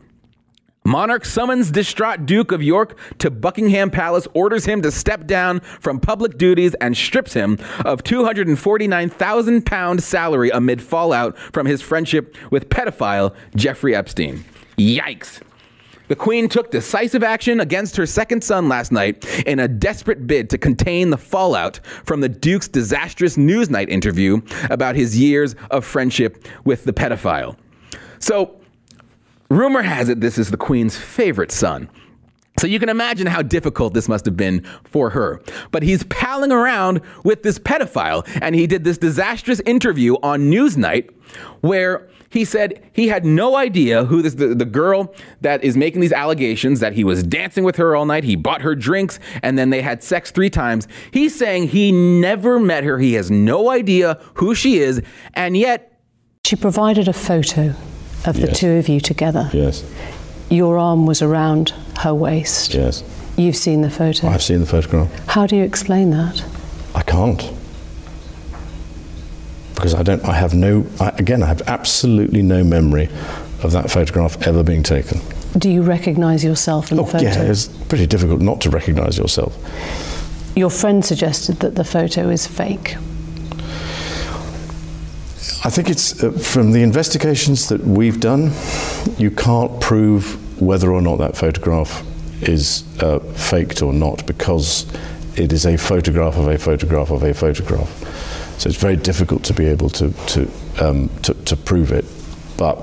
Monarch 0.85 1.25
summons 1.25 1.71
distraught 1.71 2.27
Duke 2.27 2.51
of 2.51 2.61
York 2.61 2.99
to 3.19 3.31
Buckingham 3.31 3.91
Palace, 3.91 4.27
orders 4.35 4.65
him 4.65 4.83
to 4.83 4.91
step 4.91 5.27
down 5.27 5.61
from 5.61 6.01
public 6.01 6.37
duties, 6.37 6.75
and 6.81 6.97
strips 6.97 7.35
him 7.35 7.57
of 7.85 8.03
£249,000 8.03 10.01
salary 10.01 10.51
amid 10.51 10.83
fallout 10.83 11.39
from 11.39 11.67
his 11.67 11.81
friendship 11.83 12.37
with 12.51 12.69
pedophile 12.69 13.33
Jeffrey 13.55 13.95
Epstein. 13.95 14.45
Yikes. 14.77 15.41
The 16.09 16.17
Queen 16.17 16.49
took 16.49 16.73
decisive 16.73 17.23
action 17.23 17.61
against 17.61 17.97
her 17.97 18.05
second 18.05 18.43
son 18.43 18.69
last 18.69 18.91
night 18.91 19.25
in 19.47 19.61
a 19.61 19.69
desperate 19.69 20.27
bid 20.27 20.51
to 20.51 20.59
contain 20.59 21.11
the 21.11 21.17
fallout 21.17 21.79
from 22.05 22.21
the 22.21 22.29
Duke's 22.29 22.67
disastrous 22.67 23.37
Newsnight 23.37 23.89
interview 23.89 24.41
about 24.69 24.97
his 24.97 25.17
years 25.17 25.55
of 25.71 25.85
friendship 25.85 26.45
with 26.65 26.85
the 26.85 26.93
pedophile. 26.93 27.57
So, 28.19 28.57
rumor 29.53 29.83
has 29.83 30.09
it 30.09 30.21
this 30.21 30.39
is 30.39 30.51
the 30.51 30.57
Queen's 30.57 30.97
favorite 30.97 31.53
son. 31.53 31.89
So 32.59 32.67
you 32.67 32.79
can 32.79 32.91
imagine 32.91 33.27
how 33.27 33.41
difficult 33.41 33.95
this 33.95 34.09
must 34.09 34.27
have 34.27 34.37
been 34.37 34.63
for 34.85 35.11
her. 35.11 35.41
But 35.71 35.83
he's 35.83 36.05
palling 36.05 36.53
around 36.53 37.01
with 37.25 37.43
this 37.43 37.59
pedophile, 37.59 38.29
and 38.43 38.55
he 38.55 38.67
did 38.67 38.85
this 38.85 38.99
disastrous 38.99 39.61
interview 39.61 40.15
on 40.23 40.51
Newsnight 40.51 41.11
where 41.63 42.09
he 42.29 42.45
said 42.45 42.83
he 42.93 43.09
had 43.09 43.25
no 43.25 43.57
idea 43.57 44.05
who 44.05 44.21
this 44.21 44.35
the, 44.35 44.55
the 44.55 44.67
girl 44.67 45.15
that 45.41 45.65
is 45.65 45.77
making 45.79 46.03
these 46.03 46.13
allegations 46.13 46.81
that 46.81 46.93
he 46.93 47.05
was 47.05 47.23
dancing 47.23 47.65
with 47.65 47.77
her 47.77 47.97
all 47.97 48.05
night, 48.05 48.25
he 48.25 48.37
bought 48.37 48.61
her 48.63 48.75
drinks, 48.75 49.19
and 49.43 49.59
then 49.59 49.71
they 49.71 49.81
had 49.81 50.03
sex 50.03 50.31
three 50.31 50.51
times. 50.51 50.87
He's 51.11 51.35
saying 51.35 51.69
he 51.69 51.91
never 51.91 52.59
met 52.59 52.85
her, 52.85 52.99
he 52.99 53.15
has 53.15 53.31
no 53.31 53.71
idea 53.71 54.19
who 54.35 54.55
she 54.55 54.79
is, 54.79 55.01
and 55.35 55.57
yet 55.57 56.01
She 56.45 56.57
provided 56.57 57.09
a 57.09 57.13
photo 57.15 57.75
of 58.27 58.41
the 58.41 58.49
two 58.49 58.73
of 58.73 58.89
you 58.89 59.01
together. 59.01 59.51
Yes, 59.53 59.83
Your 60.51 60.79
arm 60.79 61.07
was 61.07 61.23
around 61.23 61.73
her 62.01 62.15
waist. 62.15 62.75
yes. 62.75 63.03
You've 63.37 63.57
seen 63.57 63.81
the 63.81 63.91
photo. 63.91 64.29
I've 64.29 64.43
seen 64.43 64.61
the 64.61 64.67
photograph. 64.67 65.11
How 65.29 65.47
do 65.47 65.57
you 65.57 65.63
explain 65.65 66.11
that? 66.11 66.45
I 66.95 67.03
can't. 67.03 67.51
Because 69.75 69.95
I 69.95 70.03
don't, 70.03 70.23
I 70.25 70.35
have 70.35 70.55
no, 70.55 70.87
I, 71.01 71.09
again, 71.19 71.43
I 71.43 71.47
have 71.47 71.63
absolutely 71.67 72.43
no 72.43 72.63
memory 72.63 73.09
of 73.63 73.73
that 73.73 73.91
photograph 73.91 74.41
ever 74.47 74.63
being 74.63 74.83
taken. 74.83 75.21
Do 75.57 75.71
you 75.71 75.83
recognise 75.83 76.45
yourself 76.45 76.91
in 76.91 76.99
the 76.99 77.03
Oh, 77.03 77.07
photo? 77.07 77.25
yeah, 77.25 77.43
it's 77.43 77.67
pretty 77.69 78.07
difficult 78.07 78.41
not 78.41 78.61
to 78.63 78.71
recognise 78.71 79.17
yourself. 79.19 79.57
Your 80.55 80.71
friend 80.71 81.05
suggested 81.05 81.61
that 81.61 81.75
the 81.75 81.85
photo 81.85 82.29
is 82.29 82.47
fake. 82.47 82.97
I 85.65 85.71
think 85.71 85.91
it's 85.91 86.23
uh, 86.23 86.31
from 86.31 86.73
the 86.73 86.83
investigations 86.83 87.69
that 87.69 87.81
we've 87.81 88.21
done, 88.21 88.53
you 89.19 89.31
can't 89.31 89.81
prove 89.81 90.39
whether 90.61 90.93
or 90.93 91.03
not 91.03 91.17
that 91.19 91.37
photograph 91.37 92.05
is 92.43 92.85
uh, 93.03 93.19
faked 93.19 93.83
or 93.83 93.93
not 93.93 94.27
because 94.27 94.87
it 95.37 95.53
is 95.53 95.67
a 95.67 95.77
photograph 95.77 96.37
of 96.37 96.47
a 96.49 96.59
photograph 96.59 97.11
of 97.11 97.23
a 97.23 97.35
photograph. 97.35 97.91
So 98.59 98.69
it's 98.69 98.79
very 98.79 98.97
difficult 98.97 99.43
to 99.45 99.55
be 99.55 99.67
able 99.67 99.91
to 99.91 100.13
to 100.13 100.51
um, 100.81 101.09
to, 101.23 101.35
to 101.35 101.57
prove 101.57 101.91
it. 101.91 102.05
But 102.57 102.79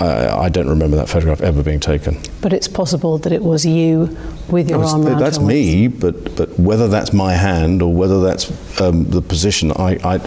I, 0.00 0.44
I 0.44 0.48
don't 0.48 0.68
remember 0.68 0.96
that 0.96 1.08
photograph 1.08 1.40
ever 1.40 1.62
being 1.62 1.80
taken. 1.80 2.18
But 2.40 2.52
it's 2.52 2.68
possible 2.68 3.18
that 3.18 3.32
it 3.32 3.42
was 3.42 3.66
you 3.66 4.16
with 4.48 4.70
your 4.70 4.78
was- 4.78 4.92
arm 4.92 5.06
around 5.06 5.18
that's 5.18 5.40
me, 5.40 5.88
but 5.88 6.36
but 6.36 6.58
whether 6.58 6.86
that's 6.88 7.12
my 7.12 7.32
hand 7.32 7.82
or 7.82 7.92
whether 7.92 8.20
that's 8.20 8.80
um, 8.80 9.04
the 9.04 9.22
position, 9.22 9.72
I, 9.72 9.98
I 10.04 10.18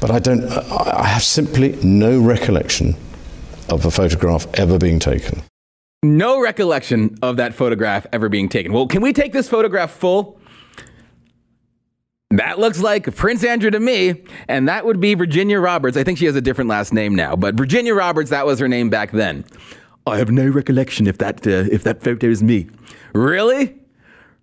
but 0.00 0.10
I 0.10 0.18
don't. 0.18 0.44
I 0.44 1.00
I 1.00 1.06
have 1.06 1.22
simply 1.22 1.78
no 1.82 2.20
recollection 2.20 2.94
of 3.68 3.84
a 3.84 3.90
photograph 3.90 4.46
ever 4.54 4.78
being 4.78 4.98
taken. 4.98 5.42
no 6.02 6.40
recollection 6.40 7.16
of 7.22 7.36
that 7.36 7.52
photograph 7.54 8.06
ever 8.12 8.28
being 8.28 8.48
taken. 8.48 8.72
Well, 8.72 8.86
can 8.86 9.02
we 9.02 9.12
take 9.12 9.32
this 9.32 9.48
photograph 9.48 9.90
full? 9.90 10.38
That 12.30 12.58
looks 12.58 12.80
like 12.80 13.14
Prince 13.14 13.44
Andrew 13.44 13.70
to 13.70 13.80
me, 13.80 14.22
and 14.48 14.68
that 14.68 14.84
would 14.84 15.00
be 15.00 15.14
Virginia 15.14 15.58
Roberts. 15.60 15.96
I 15.96 16.04
think 16.04 16.18
she 16.18 16.26
has 16.26 16.36
a 16.36 16.40
different 16.40 16.68
last 16.68 16.92
name 16.92 17.14
now, 17.14 17.36
but 17.36 17.54
Virginia 17.54 17.94
Roberts, 17.94 18.30
that 18.30 18.44
was 18.46 18.58
her 18.58 18.68
name 18.68 18.90
back 18.90 19.12
then. 19.12 19.44
I 20.06 20.18
have 20.18 20.30
no 20.30 20.46
recollection 20.48 21.06
if 21.06 21.18
that 21.18 21.46
uh, 21.46 21.64
if 21.70 21.82
that 21.84 22.02
photo 22.02 22.26
is 22.28 22.42
me. 22.42 22.68
Really? 23.14 23.74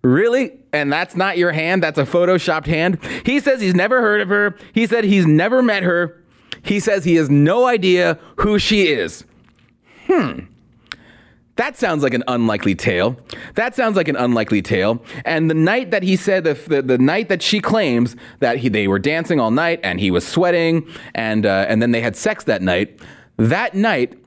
Really? 0.04 0.52
And 0.74 0.92
that's 0.92 1.16
not 1.16 1.38
your 1.38 1.50
hand? 1.50 1.82
That's 1.82 1.98
a 1.98 2.04
photoshopped 2.04 2.66
hand? 2.66 2.98
He 3.24 3.40
says 3.40 3.62
he's 3.62 3.74
never 3.74 4.02
heard 4.02 4.20
of 4.20 4.28
her. 4.28 4.54
He 4.74 4.86
said 4.86 5.04
he's 5.04 5.26
never 5.26 5.62
met 5.62 5.82
her. 5.82 6.22
He 6.62 6.78
says 6.78 7.04
he 7.04 7.14
has 7.14 7.30
no 7.30 7.64
idea 7.64 8.18
who 8.36 8.58
she 8.58 8.88
is. 8.88 9.24
Hmm. 10.06 10.40
That 11.56 11.78
sounds 11.78 12.02
like 12.02 12.12
an 12.12 12.22
unlikely 12.28 12.74
tale. 12.74 13.16
That 13.54 13.74
sounds 13.74 13.96
like 13.96 14.08
an 14.08 14.16
unlikely 14.16 14.60
tale. 14.60 15.02
And 15.24 15.48
the 15.48 15.54
night 15.54 15.90
that 15.92 16.02
he 16.02 16.16
said, 16.16 16.44
the, 16.44 16.52
the, 16.52 16.82
the 16.82 16.98
night 16.98 17.30
that 17.30 17.40
she 17.40 17.60
claims 17.60 18.14
that 18.40 18.58
he, 18.58 18.68
they 18.68 18.88
were 18.88 18.98
dancing 18.98 19.40
all 19.40 19.52
night 19.52 19.80
and 19.82 19.98
he 20.00 20.10
was 20.10 20.26
sweating 20.26 20.86
and, 21.14 21.46
uh, 21.46 21.64
and 21.66 21.80
then 21.80 21.92
they 21.92 22.02
had 22.02 22.14
sex 22.14 22.44
that 22.44 22.60
night, 22.60 23.00
that 23.38 23.74
night, 23.74 24.18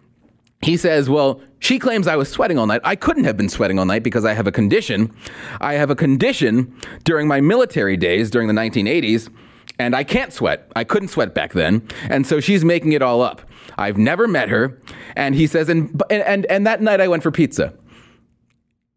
he 0.62 0.78
says, 0.78 1.10
Well, 1.10 1.41
she 1.60 1.80
claims 1.80 2.08
I 2.08 2.16
was 2.16 2.30
sweating 2.30 2.58
all 2.58 2.66
night. 2.66 2.82
I 2.84 2.95
couldn't 2.95 3.26
have 3.26 3.38
been 3.38 3.49
sweating 3.49 3.80
all 3.80 3.86
night 3.86 4.03
because 4.03 4.26
I 4.26 4.34
have 4.34 4.47
a 4.47 4.51
condition. 4.51 5.14
I 5.62 5.74
have 5.74 5.89
a 5.89 5.95
condition 5.95 6.74
during 7.03 7.28
my 7.28 7.41
military 7.41 7.97
days 7.97 8.32
during 8.32 8.47
the 8.47 8.53
1980s, 8.53 9.32
and 9.80 9.95
I 9.95 10.03
can't 10.03 10.34
sweat. 10.34 10.72
I 10.76 10.84
couldn't 10.84 11.10
sweat 11.10 11.34
back 11.34 11.53
then. 11.53 11.88
And 12.10 12.26
so 12.26 12.39
she's 12.39 12.66
making 12.66 12.93
it 12.93 13.01
all 13.01 13.22
up. 13.22 13.41
I've 13.78 13.97
never 13.97 14.28
met 14.28 14.49
her. 14.49 14.82
And 15.16 15.36
he 15.36 15.45
says, 15.45 15.70
And, 15.70 16.01
and, 16.10 16.45
and 16.47 16.66
that 16.66 16.82
night 16.82 17.01
I 17.01 17.08
went 17.08 17.24
for 17.24 17.32
pizza. 17.32 17.74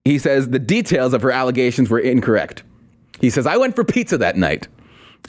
He 0.05 0.19
says 0.19 0.49
the 0.49 0.59
details 0.59 1.13
of 1.13 1.21
her 1.23 1.31
allegations 1.31 1.91
were 1.91 1.99
incorrect. 1.99 2.63
He 3.21 3.29
says, 3.29 3.47
I 3.47 3.59
went 3.59 3.77
for 3.77 3.85
pizza 3.85 4.17
that 4.19 4.37
night. 4.37 4.67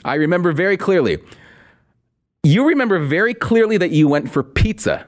I 0.02 0.14
remember 0.14 0.52
very 0.52 0.78
clearly. 0.78 1.18
You 2.42 2.66
remember 2.66 2.98
very 2.98 3.34
clearly 3.34 3.76
that 3.76 3.90
you 3.90 4.08
went 4.08 4.32
for 4.32 4.42
pizza 4.42 5.06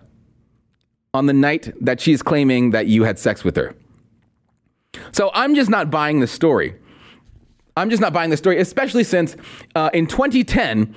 on 1.14 1.26
the 1.26 1.32
night 1.32 1.72
that 1.80 2.00
she's 2.00 2.22
claiming 2.22 2.70
that 2.72 2.86
you 2.88 3.04
had 3.04 3.18
sex 3.18 3.44
with 3.44 3.56
her. 3.56 3.74
So 5.12 5.30
I'm 5.32 5.54
just 5.54 5.70
not 5.70 5.90
buying 5.90 6.20
the 6.20 6.26
story. 6.26 6.74
I'm 7.76 7.88
just 7.90 8.02
not 8.02 8.12
buying 8.12 8.30
the 8.30 8.36
story, 8.36 8.60
especially 8.60 9.04
since 9.04 9.36
uh, 9.74 9.90
in 9.94 10.06
2010, 10.06 10.94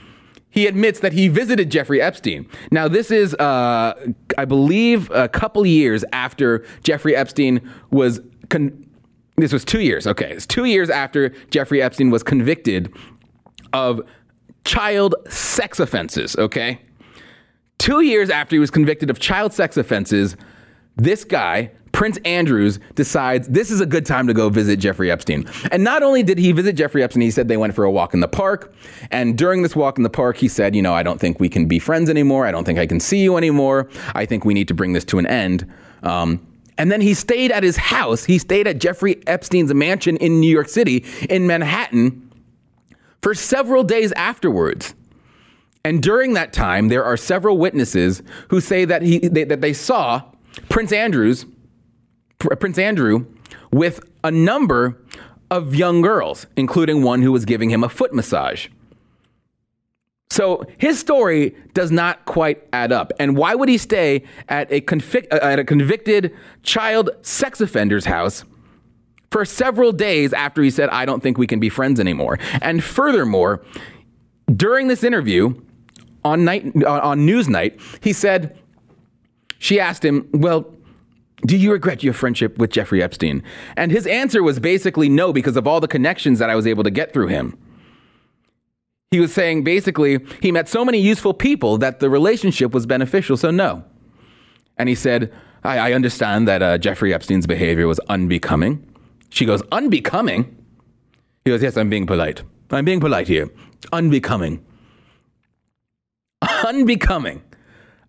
he 0.50 0.68
admits 0.68 1.00
that 1.02 1.14
he 1.14 1.28
visited 1.28 1.70
Jeffrey 1.70 2.02
Epstein. 2.02 2.48
Now, 2.72 2.88
this 2.88 3.12
is, 3.12 3.34
uh, 3.36 3.94
I 4.38 4.46
believe, 4.46 5.10
a 5.12 5.28
couple 5.28 5.66
years 5.66 6.04
after 6.14 6.66
Jeffrey 6.84 7.16
Epstein 7.16 7.62
was. 7.92 8.20
Con- 8.50 8.84
this 9.40 9.54
was 9.54 9.64
two 9.64 9.82
years. 9.82 10.08
Okay, 10.08 10.32
it's 10.32 10.48
two 10.48 10.66
years 10.66 10.90
after 10.90 11.30
Jeffrey 11.52 11.80
Epstein 11.80 12.10
was 12.10 12.24
convicted 12.24 12.92
of 13.72 14.02
child 14.66 15.14
sex 15.30 15.80
offenses. 15.80 16.36
Okay, 16.38 16.82
Two 17.78 18.02
years 18.02 18.30
after 18.30 18.56
he 18.56 18.60
was 18.60 18.72
convicted 18.72 19.10
of 19.10 19.20
child 19.20 19.54
sex 19.54 19.78
offenses, 19.78 20.36
this 20.96 21.24
guy, 21.24 21.72
Prince 21.92 22.18
Andrews, 22.26 22.80
decides 22.96 23.48
this 23.48 23.72
is 23.72 23.82
a 23.82 23.86
good 23.86 24.06
time 24.06 24.28
to 24.28 24.34
go 24.34 24.50
visit 24.50 24.78
Jeffrey 24.78 25.12
Epstein. 25.12 25.50
And 25.72 25.84
not 25.84 26.04
only 26.04 26.24
did 26.24 26.38
he 26.38 26.52
visit 26.52 26.74
Jeffrey 26.74 27.04
Epstein, 27.04 27.22
he 27.22 27.32
said 27.32 27.48
they 27.48 27.58
went 27.58 27.76
for 27.76 27.84
a 27.84 27.92
walk 27.92 28.14
in 28.14 28.20
the 28.20 28.28
park. 28.28 28.74
And 29.12 29.38
during 29.38 29.62
this 29.62 29.76
walk 29.76 29.98
in 29.98 30.04
the 30.04 30.10
park, 30.10 30.38
he 30.38 30.48
said, 30.48 30.76
You 30.76 30.82
know, 30.82 30.94
I 30.94 31.04
don't 31.04 31.20
think 31.20 31.40
we 31.40 31.50
can 31.50 31.68
be 31.68 31.80
friends 31.80 32.10
anymore. 32.10 32.46
I 32.46 32.52
don't 32.52 32.66
think 32.66 32.80
I 32.80 32.86
can 32.86 33.00
see 33.00 33.24
you 33.24 33.38
anymore. 33.38 33.90
I 34.14 34.26
think 34.26 34.44
we 34.44 34.54
need 34.54 34.68
to 34.68 34.74
bring 34.74 34.94
this 34.94 35.06
to 35.06 35.20
an 35.20 35.28
end. 35.28 35.72
Um, 36.04 36.46
and 36.78 36.92
then 36.92 37.02
he 37.02 37.14
stayed 37.14 37.52
at 37.52 37.64
his 37.64 37.78
house. 37.78 38.24
He 38.24 38.38
stayed 38.38 38.68
at 38.68 38.80
Jeffrey 38.80 39.22
Epstein's 39.26 39.74
mansion 39.74 40.18
in 40.18 40.40
New 40.40 40.52
York 40.52 40.70
City, 40.70 41.04
in 41.30 41.48
Manhattan, 41.48 42.32
for 43.22 43.34
several 43.34 43.84
days 43.84 44.12
afterwards. 44.14 44.94
And 45.88 46.04
during 46.04 46.34
that 46.34 46.52
time, 46.52 46.90
there 46.90 47.06
are 47.06 47.16
several 47.16 47.58
witnesses 47.58 48.22
who 48.50 48.60
say 48.60 48.84
that 48.84 49.04
he 49.04 49.20
they, 49.20 49.46
that 49.46 49.62
they 49.62 49.72
saw 49.72 50.22
Prince 50.68 50.92
Andrews, 50.92 51.46
Pr- 52.40 52.56
Prince 52.56 52.78
Andrew, 52.78 53.26
with 53.72 54.02
a 54.22 54.30
number 54.30 55.02
of 55.50 55.76
young 55.76 56.02
girls, 56.02 56.46
including 56.58 57.04
one 57.04 57.22
who 57.22 57.32
was 57.32 57.46
giving 57.46 57.70
him 57.70 57.86
a 57.86 57.90
foot 57.90 58.14
massage. 58.14 58.68
So 60.30 60.66
his 60.78 61.00
story 61.00 61.56
does 61.74 61.90
not 61.90 62.26
quite 62.26 62.68
add 62.74 62.92
up. 62.92 63.14
And 63.18 63.38
why 63.38 63.56
would 63.56 63.70
he 63.70 63.78
stay 63.78 64.26
at 64.50 64.70
a, 64.70 64.82
convic- 64.82 65.32
uh, 65.32 65.40
at 65.42 65.58
a 65.58 65.64
convicted 65.64 66.36
child 66.64 67.12
sex 67.22 67.62
offender's 67.62 68.04
house 68.04 68.44
for 69.32 69.46
several 69.46 69.94
days 69.94 70.34
after 70.34 70.62
he 70.62 70.70
said, 70.70 70.90
I 70.90 71.06
don't 71.06 71.24
think 71.24 71.38
we 71.38 71.48
can 71.48 71.62
be 71.62 71.70
friends 71.70 71.98
anymore? 71.98 72.40
And 72.62 72.84
furthermore, 72.84 73.64
during 74.54 74.90
this 74.90 75.06
interview 75.06 75.54
on 76.24 76.46
night 76.46 76.66
on 76.84 77.20
Newsnight, 77.28 77.80
he 78.04 78.14
said 78.14 78.58
she 79.60 79.80
asked 79.80 80.04
him, 80.04 80.28
"Well, 80.34 80.74
do 81.46 81.58
you 81.58 81.72
regret 81.72 82.04
your 82.04 82.14
friendship 82.14 82.58
with 82.58 82.72
Jeffrey 82.72 83.02
Epstein?" 83.02 83.44
And 83.76 83.92
his 83.92 84.08
answer 84.08 84.44
was 84.44 84.60
basically 84.60 85.10
no 85.10 85.34
because 85.34 85.58
of 85.58 85.68
all 85.68 85.80
the 85.80 85.88
connections 85.88 86.40
that 86.40 86.50
I 86.50 86.56
was 86.56 86.68
able 86.68 86.84
to 86.84 86.92
get 86.92 87.14
through 87.14 87.28
him. 87.28 87.58
He 89.12 89.20
was 89.20 89.34
saying 89.34 89.64
basically 89.64 90.20
he 90.42 90.52
met 90.52 90.68
so 90.68 90.84
many 90.84 91.00
useful 91.00 91.34
people 91.34 91.78
that 91.78 92.00
the 92.00 92.10
relationship 92.10 92.74
was 92.74 92.86
beneficial, 92.86 93.38
so 93.38 93.52
no. 93.52 93.86
And 94.78 94.90
he 94.90 94.96
said, 94.96 95.34
I, 95.64 95.78
I 95.90 95.94
understand 95.94 96.48
that 96.48 96.62
uh, 96.62 96.78
Jeffrey 96.78 97.14
Epstein's 97.14 97.48
behavior 97.48 97.88
was 97.88 98.00
unbecoming. 98.10 98.86
She 99.30 99.46
goes, 99.46 99.62
Unbecoming? 99.72 100.56
He 101.46 101.52
goes, 101.52 101.62
Yes, 101.62 101.78
I'm 101.78 101.90
being 101.90 102.06
polite. 102.06 102.44
I'm 102.72 102.86
being 102.86 103.00
polite 103.00 103.28
here. 103.28 103.50
Unbecoming. 103.92 104.64
Unbecoming. 106.42 107.42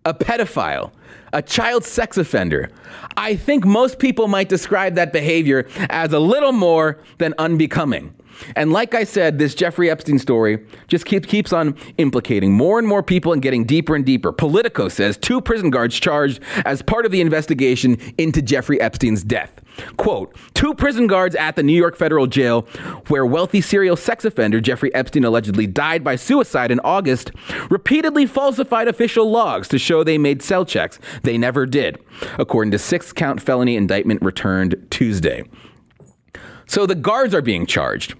a 0.05 0.13
pedophile, 0.13 0.91
a 1.33 1.41
child 1.41 1.83
sex 1.83 2.17
offender. 2.17 2.69
I 3.17 3.35
think 3.35 3.65
most 3.65 3.99
people 3.99 4.27
might 4.27 4.47
describe 4.49 4.95
that 4.95 5.11
behavior 5.11 5.67
as 5.89 6.13
a 6.13 6.19
little 6.19 6.53
more 6.53 6.99
than 7.17 7.33
unbecoming. 7.37 8.15
And 8.55 8.71
like 8.71 8.95
I 8.95 9.03
said, 9.03 9.37
this 9.37 9.53
Jeffrey 9.53 9.89
Epstein 9.91 10.17
story 10.17 10.65
just 10.87 11.05
keep, 11.05 11.27
keeps 11.27 11.51
on 11.51 11.75
implicating 11.97 12.53
more 12.53 12.79
and 12.79 12.87
more 12.87 13.03
people 13.03 13.33
and 13.33 13.41
getting 13.41 13.65
deeper 13.65 13.95
and 13.95 14.05
deeper. 14.05 14.31
Politico 14.31 14.87
says 14.87 15.17
two 15.17 15.41
prison 15.41 15.69
guards 15.69 15.99
charged 15.99 16.39
as 16.65 16.81
part 16.81 17.05
of 17.05 17.11
the 17.11 17.19
investigation 17.19 17.97
into 18.17 18.41
Jeffrey 18.41 18.79
Epstein's 18.79 19.23
death. 19.25 19.61
Quote, 19.97 20.35
two 20.53 20.73
prison 20.73 21.07
guards 21.07 21.35
at 21.35 21.55
the 21.55 21.63
New 21.63 21.73
York 21.73 21.95
federal 21.95 22.27
jail 22.27 22.61
where 23.07 23.25
wealthy 23.25 23.61
serial 23.61 23.95
sex 23.95 24.25
offender 24.25 24.61
Jeffrey 24.61 24.93
Epstein 24.93 25.25
allegedly 25.25 25.67
died 25.67 26.03
by 26.03 26.15
suicide 26.15 26.71
in 26.71 26.79
August 26.81 27.31
repeatedly 27.69 28.25
falsified 28.25 28.87
official 28.87 29.29
logs 29.29 29.67
to 29.67 29.77
show 29.79 30.03
they 30.03 30.17
made 30.17 30.41
cell 30.41 30.65
checks. 30.65 30.99
They 31.23 31.37
never 31.37 31.65
did, 31.65 31.97
according 32.37 32.71
to 32.71 32.79
six 32.79 33.13
count 33.13 33.41
felony 33.41 33.75
indictment 33.75 34.21
returned 34.21 34.75
Tuesday. 34.89 35.43
So 36.67 36.85
the 36.85 36.95
guards 36.95 37.33
are 37.33 37.41
being 37.41 37.65
charged 37.65 38.15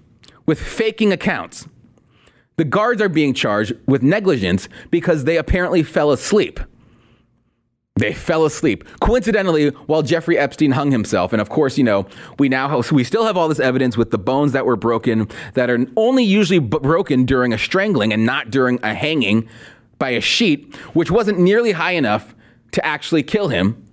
with 0.46 0.60
faking 0.60 1.12
accounts. 1.12 1.68
The 2.56 2.64
guards 2.64 3.00
are 3.00 3.08
being 3.08 3.32
charged 3.32 3.72
with 3.86 4.02
negligence 4.02 4.68
because 4.90 5.24
they 5.24 5.38
apparently 5.38 5.82
fell 5.82 6.10
asleep. 6.10 6.60
They 8.00 8.14
fell 8.14 8.46
asleep 8.46 8.84
coincidentally 9.00 9.68
while 9.68 10.02
Jeffrey 10.02 10.38
Epstein 10.38 10.70
hung 10.70 10.90
himself. 10.90 11.34
And 11.34 11.40
of 11.40 11.50
course, 11.50 11.76
you 11.76 11.84
know, 11.84 12.06
we 12.38 12.48
now 12.48 12.66
have, 12.66 12.90
we 12.90 13.04
still 13.04 13.26
have 13.26 13.36
all 13.36 13.46
this 13.46 13.60
evidence 13.60 13.94
with 13.94 14.10
the 14.10 14.16
bones 14.16 14.52
that 14.52 14.64
were 14.64 14.76
broken 14.76 15.28
that 15.52 15.68
are 15.68 15.86
only 15.96 16.24
usually 16.24 16.60
broken 16.60 17.26
during 17.26 17.52
a 17.52 17.58
strangling 17.58 18.10
and 18.10 18.24
not 18.24 18.50
during 18.50 18.78
a 18.82 18.94
hanging 18.94 19.46
by 19.98 20.10
a 20.10 20.20
sheet, 20.22 20.74
which 20.94 21.10
wasn't 21.10 21.38
nearly 21.38 21.72
high 21.72 21.92
enough 21.92 22.34
to 22.72 22.84
actually 22.84 23.22
kill 23.22 23.48
him. 23.48 23.86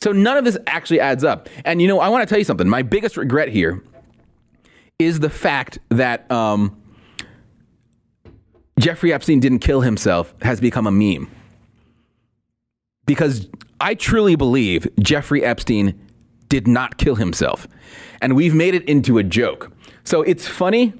So 0.00 0.12
none 0.12 0.36
of 0.36 0.44
this 0.44 0.56
actually 0.68 1.00
adds 1.00 1.24
up. 1.24 1.48
And 1.64 1.82
you 1.82 1.88
know, 1.88 1.98
I 1.98 2.08
want 2.08 2.22
to 2.22 2.26
tell 2.32 2.38
you 2.38 2.44
something. 2.44 2.68
My 2.68 2.82
biggest 2.82 3.16
regret 3.16 3.48
here 3.48 3.82
is 5.00 5.18
the 5.18 5.30
fact 5.30 5.80
that 5.88 6.30
um, 6.30 6.80
Jeffrey 8.78 9.12
Epstein 9.12 9.40
didn't 9.40 9.58
kill 9.58 9.80
himself 9.80 10.34
has 10.42 10.60
become 10.60 10.86
a 10.86 10.92
meme. 10.92 11.28
Because 13.06 13.48
I 13.80 13.94
truly 13.94 14.36
believe 14.36 14.86
Jeffrey 15.00 15.44
Epstein 15.44 15.98
did 16.48 16.68
not 16.68 16.98
kill 16.98 17.16
himself. 17.16 17.66
And 18.20 18.36
we've 18.36 18.54
made 18.54 18.74
it 18.74 18.84
into 18.88 19.18
a 19.18 19.22
joke. 19.22 19.72
So 20.04 20.22
it's 20.22 20.46
funny, 20.46 20.92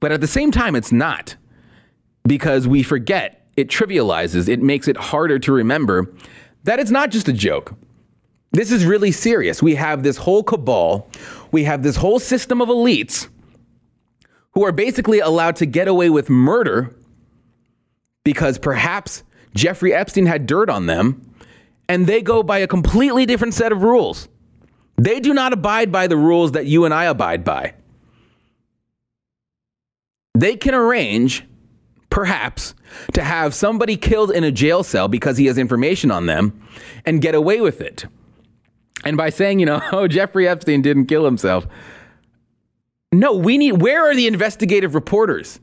but 0.00 0.12
at 0.12 0.20
the 0.20 0.26
same 0.26 0.50
time, 0.50 0.74
it's 0.74 0.92
not. 0.92 1.36
Because 2.26 2.66
we 2.66 2.82
forget, 2.82 3.46
it 3.56 3.68
trivializes, 3.68 4.48
it 4.48 4.60
makes 4.60 4.88
it 4.88 4.96
harder 4.96 5.38
to 5.38 5.52
remember 5.52 6.12
that 6.64 6.80
it's 6.80 6.90
not 6.90 7.10
just 7.10 7.28
a 7.28 7.32
joke. 7.32 7.74
This 8.52 8.72
is 8.72 8.84
really 8.84 9.12
serious. 9.12 9.62
We 9.62 9.74
have 9.74 10.02
this 10.02 10.16
whole 10.16 10.42
cabal, 10.42 11.08
we 11.52 11.64
have 11.64 11.82
this 11.82 11.96
whole 11.96 12.18
system 12.18 12.60
of 12.60 12.68
elites 12.68 13.28
who 14.52 14.64
are 14.64 14.72
basically 14.72 15.20
allowed 15.20 15.56
to 15.56 15.66
get 15.66 15.86
away 15.88 16.10
with 16.10 16.30
murder 16.30 16.96
because 18.24 18.58
perhaps 18.58 19.22
Jeffrey 19.56 19.92
Epstein 19.92 20.26
had 20.26 20.46
dirt 20.46 20.70
on 20.70 20.86
them, 20.86 21.34
and 21.88 22.06
they 22.06 22.22
go 22.22 22.42
by 22.42 22.58
a 22.58 22.66
completely 22.66 23.26
different 23.26 23.54
set 23.54 23.72
of 23.72 23.82
rules. 23.82 24.28
They 24.96 25.20
do 25.20 25.34
not 25.34 25.52
abide 25.52 25.92
by 25.92 26.06
the 26.06 26.16
rules 26.16 26.52
that 26.52 26.66
you 26.66 26.84
and 26.84 26.94
I 26.94 27.04
abide 27.04 27.44
by. 27.44 27.74
They 30.34 30.56
can 30.56 30.74
arrange, 30.74 31.44
perhaps, 32.10 32.74
to 33.14 33.22
have 33.22 33.54
somebody 33.54 33.96
killed 33.96 34.30
in 34.30 34.44
a 34.44 34.52
jail 34.52 34.82
cell 34.82 35.08
because 35.08 35.36
he 35.36 35.46
has 35.46 35.58
information 35.58 36.10
on 36.10 36.26
them 36.26 36.62
and 37.04 37.22
get 37.22 37.34
away 37.34 37.60
with 37.60 37.80
it. 37.80 38.06
And 39.04 39.16
by 39.16 39.30
saying, 39.30 39.60
you 39.60 39.66
know, 39.66 39.80
oh, 39.92 40.08
Jeffrey 40.08 40.48
Epstein 40.48 40.82
didn't 40.82 41.06
kill 41.06 41.24
himself. 41.24 41.66
No, 43.12 43.34
we 43.34 43.56
need, 43.56 43.80
where 43.80 44.10
are 44.10 44.14
the 44.14 44.26
investigative 44.26 44.94
reporters? 44.94 45.60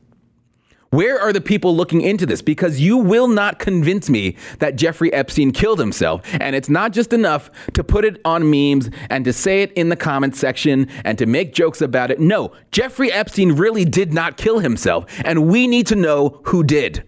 Where 0.94 1.20
are 1.20 1.32
the 1.32 1.40
people 1.40 1.74
looking 1.74 2.02
into 2.02 2.24
this? 2.24 2.40
Because 2.40 2.80
you 2.80 2.96
will 2.96 3.26
not 3.26 3.58
convince 3.58 4.08
me 4.08 4.36
that 4.60 4.76
Jeffrey 4.76 5.12
Epstein 5.12 5.50
killed 5.50 5.80
himself. 5.80 6.22
And 6.34 6.54
it's 6.54 6.68
not 6.68 6.92
just 6.92 7.12
enough 7.12 7.50
to 7.72 7.82
put 7.82 8.04
it 8.04 8.20
on 8.24 8.48
memes 8.48 8.90
and 9.10 9.24
to 9.24 9.32
say 9.32 9.62
it 9.62 9.72
in 9.72 9.88
the 9.88 9.96
comment 9.96 10.36
section 10.36 10.88
and 11.04 11.18
to 11.18 11.26
make 11.26 11.52
jokes 11.52 11.80
about 11.80 12.12
it. 12.12 12.20
No, 12.20 12.52
Jeffrey 12.70 13.10
Epstein 13.10 13.56
really 13.56 13.84
did 13.84 14.12
not 14.12 14.36
kill 14.36 14.60
himself. 14.60 15.06
And 15.24 15.48
we 15.48 15.66
need 15.66 15.88
to 15.88 15.96
know 15.96 16.40
who 16.44 16.62
did. 16.62 17.02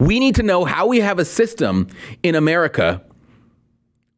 We 0.00 0.20
need 0.20 0.36
to 0.36 0.42
know 0.42 0.64
how 0.64 0.86
we 0.86 1.00
have 1.00 1.18
a 1.18 1.24
system 1.26 1.86
in 2.22 2.34
America 2.34 3.02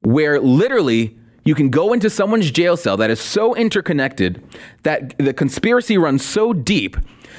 where 0.02 0.40
literally 0.40 1.18
you 1.44 1.56
can 1.56 1.68
go 1.68 1.92
into 1.92 2.08
someone's 2.08 2.52
jail 2.52 2.76
cell 2.76 2.96
that 2.98 3.10
is 3.10 3.20
so 3.20 3.56
interconnected 3.56 4.40
that 4.84 5.18
the 5.18 5.34
conspiracy 5.34 5.98
runs 5.98 6.24
so 6.24 6.52
deep 6.52 6.96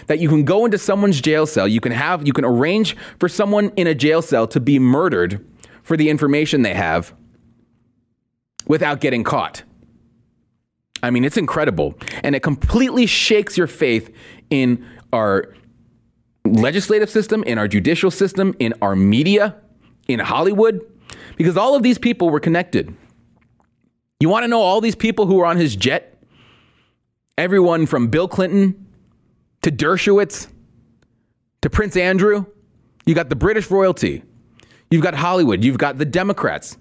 that 0.08 0.20
you 0.20 0.30
can 0.30 0.44
go 0.44 0.66
into 0.66 0.78
someone's 0.78 1.20
jail 1.22 1.46
cell 1.46 1.68
you 1.68 1.80
can 1.80 1.92
have 1.92 2.26
you 2.26 2.34
can 2.34 2.46
arrange 2.46 2.96
for 3.20 3.30
someone 3.30 3.72
in 3.76 3.88
a 3.88 3.96
jail 3.96 4.22
cell 4.22 4.48
to 4.48 4.60
be 4.60 4.80
murdered 4.80 5.46
for 5.84 5.98
the 5.98 6.10
information 6.10 6.62
they 6.62 6.74
have 6.74 7.14
without 8.68 9.00
getting 9.00 9.24
caught 9.24 9.64
i 11.04 11.10
mean 11.10 11.24
it's 11.24 11.38
incredible 11.38 11.96
and 12.24 12.36
it 12.36 12.42
completely 12.42 13.06
shakes 13.06 13.58
your 13.58 13.68
faith 13.68 14.14
in 14.50 14.86
our 15.14 15.54
legislative 16.46 17.10
system 17.10 17.44
in 17.44 17.58
our 17.58 17.68
judicial 17.68 18.12
system 18.12 18.56
in 18.60 18.74
our 18.82 18.96
media 18.96 19.56
in 20.08 20.20
hollywood 20.20 20.82
because 21.36 21.58
all 21.58 21.76
of 21.76 21.84
these 21.84 21.98
people 21.98 22.30
were 22.30 22.40
connected. 22.40 22.96
You 24.20 24.30
want 24.30 24.44
to 24.44 24.48
know 24.48 24.62
all 24.62 24.82
these 24.82 24.96
people 24.96 25.26
who 25.26 25.36
were 25.36 25.46
on 25.46 25.58
his 25.58 25.76
jet? 25.76 26.18
Everyone 27.38 27.86
from 27.86 28.08
Bill 28.08 28.28
Clinton 28.28 28.85
to 29.66 29.72
Dershowitz 29.72 30.48
to 31.64 31.72
Prince 31.72 31.98
Andrew. 31.98 32.46
You 33.08 33.16
got 33.16 33.30
the 33.30 33.36
British 33.36 33.72
royalty. 33.72 34.22
You've 34.92 35.02
got 35.02 35.16
Hollywood. 35.16 35.64
You've 35.64 35.80
got 35.80 35.98
the 35.98 36.06
Democrats. 36.06 36.78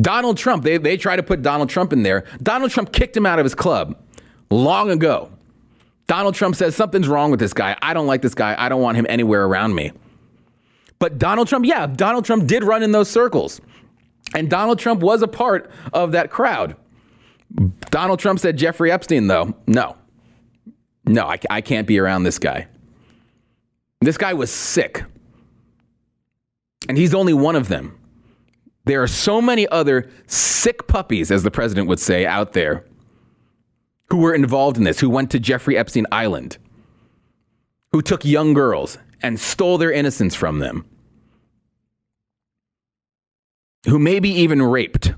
Donald 0.00 0.38
Trump, 0.38 0.62
they, 0.62 0.78
they 0.78 0.96
try 0.96 1.16
to 1.16 1.22
put 1.24 1.42
Donald 1.42 1.68
Trump 1.68 1.92
in 1.92 2.04
there. 2.04 2.26
Donald 2.40 2.70
Trump 2.70 2.92
kicked 2.92 3.16
him 3.16 3.26
out 3.26 3.40
of 3.40 3.44
his 3.44 3.56
club 3.56 4.00
long 4.50 4.92
ago. 4.92 5.32
Donald 6.06 6.36
Trump 6.36 6.54
says 6.54 6.76
something's 6.76 7.08
wrong 7.08 7.32
with 7.32 7.40
this 7.40 7.52
guy. 7.52 7.76
I 7.82 7.92
don't 7.92 8.06
like 8.06 8.22
this 8.22 8.36
guy. 8.36 8.54
I 8.56 8.68
don't 8.68 8.80
want 8.80 8.96
him 8.96 9.06
anywhere 9.08 9.44
around 9.44 9.74
me. 9.74 9.90
But 11.00 11.18
Donald 11.18 11.48
Trump, 11.48 11.66
yeah, 11.66 11.88
Donald 11.88 12.24
Trump 12.24 12.46
did 12.46 12.62
run 12.62 12.84
in 12.84 12.92
those 12.92 13.10
circles. 13.10 13.60
And 14.32 14.48
Donald 14.48 14.78
Trump 14.78 15.00
was 15.00 15.22
a 15.22 15.28
part 15.28 15.72
of 15.92 16.12
that 16.12 16.30
crowd. 16.30 16.76
Donald 17.90 18.20
Trump 18.20 18.38
said 18.38 18.56
Jeffrey 18.56 18.92
Epstein, 18.92 19.26
though, 19.26 19.56
no. 19.66 19.96
No, 21.06 21.26
I, 21.26 21.38
I 21.50 21.60
can't 21.60 21.86
be 21.86 21.98
around 21.98 22.22
this 22.22 22.38
guy. 22.38 22.66
This 24.00 24.16
guy 24.16 24.34
was 24.34 24.50
sick. 24.50 25.04
And 26.88 26.98
he's 26.98 27.14
only 27.14 27.34
one 27.34 27.56
of 27.56 27.68
them. 27.68 27.98
There 28.84 29.02
are 29.02 29.08
so 29.08 29.40
many 29.40 29.66
other 29.68 30.10
sick 30.26 30.86
puppies, 30.86 31.30
as 31.30 31.42
the 31.42 31.50
president 31.50 31.88
would 31.88 32.00
say, 32.00 32.26
out 32.26 32.52
there 32.52 32.84
who 34.10 34.18
were 34.18 34.34
involved 34.34 34.76
in 34.76 34.84
this, 34.84 35.00
who 35.00 35.08
went 35.08 35.30
to 35.30 35.38
Jeffrey 35.38 35.76
Epstein 35.76 36.06
Island, 36.12 36.58
who 37.92 38.02
took 38.02 38.24
young 38.24 38.52
girls 38.52 38.98
and 39.22 39.40
stole 39.40 39.78
their 39.78 39.90
innocence 39.90 40.34
from 40.34 40.58
them, 40.58 40.84
who 43.86 43.98
maybe 43.98 44.28
even 44.28 44.60
raped, 44.60 45.14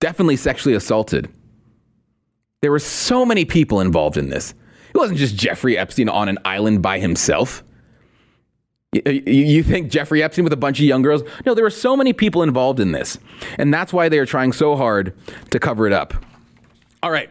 definitely 0.00 0.36
sexually 0.36 0.74
assaulted. 0.74 1.30
There 2.62 2.70
were 2.70 2.78
so 2.78 3.24
many 3.24 3.44
people 3.44 3.80
involved 3.80 4.16
in 4.16 4.28
this. 4.28 4.54
It 4.92 4.98
wasn't 4.98 5.18
just 5.18 5.36
Jeffrey 5.36 5.78
Epstein 5.78 6.08
on 6.08 6.28
an 6.28 6.38
island 6.44 6.82
by 6.82 6.98
himself. 6.98 7.64
Uh, 8.94 9.10
you 9.10 9.62
think 9.62 9.90
Jeffrey 9.90 10.22
Epstein 10.22 10.44
with 10.44 10.52
a 10.52 10.56
bunch 10.58 10.80
of 10.80 10.84
young 10.84 11.02
girls? 11.02 11.22
No, 11.46 11.54
there 11.54 11.64
were 11.64 11.70
so 11.70 11.96
many 11.96 12.12
people 12.12 12.42
involved 12.42 12.80
in 12.80 12.92
this. 12.92 13.18
And 13.56 13.72
that's 13.72 13.92
why 13.92 14.08
they 14.08 14.18
are 14.18 14.26
trying 14.26 14.52
so 14.52 14.76
hard 14.76 15.14
to 15.50 15.58
cover 15.60 15.86
it 15.86 15.92
up. 15.92 16.12
All 17.02 17.10
right 17.10 17.30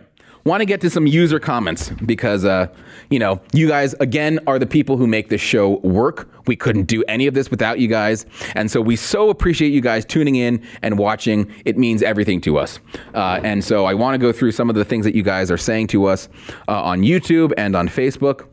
want 0.49 0.61
to 0.61 0.65
get 0.65 0.81
to 0.81 0.89
some 0.89 1.05
user 1.05 1.39
comments 1.39 1.89
because, 2.05 2.43
uh, 2.43 2.67
you 3.11 3.19
know, 3.19 3.39
you 3.53 3.67
guys, 3.67 3.93
again, 3.99 4.39
are 4.47 4.57
the 4.57 4.65
people 4.65 4.97
who 4.97 5.05
make 5.05 5.29
this 5.29 5.39
show 5.39 5.77
work. 5.77 6.27
We 6.47 6.55
couldn't 6.55 6.85
do 6.85 7.03
any 7.07 7.27
of 7.27 7.35
this 7.35 7.51
without 7.51 7.79
you 7.79 7.87
guys. 7.87 8.25
And 8.55 8.71
so 8.71 8.81
we 8.81 8.95
so 8.95 9.29
appreciate 9.29 9.71
you 9.71 9.81
guys 9.81 10.03
tuning 10.05 10.35
in 10.35 10.65
and 10.81 10.97
watching. 10.97 11.53
It 11.65 11.77
means 11.77 12.01
everything 12.01 12.41
to 12.41 12.57
us. 12.57 12.79
Uh, 13.13 13.39
and 13.43 13.63
so 13.63 13.85
I 13.85 13.93
want 13.93 14.15
to 14.15 14.17
go 14.17 14.31
through 14.31 14.51
some 14.51 14.69
of 14.69 14.75
the 14.75 14.83
things 14.83 15.05
that 15.05 15.13
you 15.13 15.21
guys 15.21 15.51
are 15.51 15.57
saying 15.57 15.87
to 15.87 16.05
us 16.05 16.27
uh, 16.67 16.81
on 16.81 17.01
YouTube 17.01 17.53
and 17.55 17.75
on 17.75 17.87
Facebook. 17.87 18.47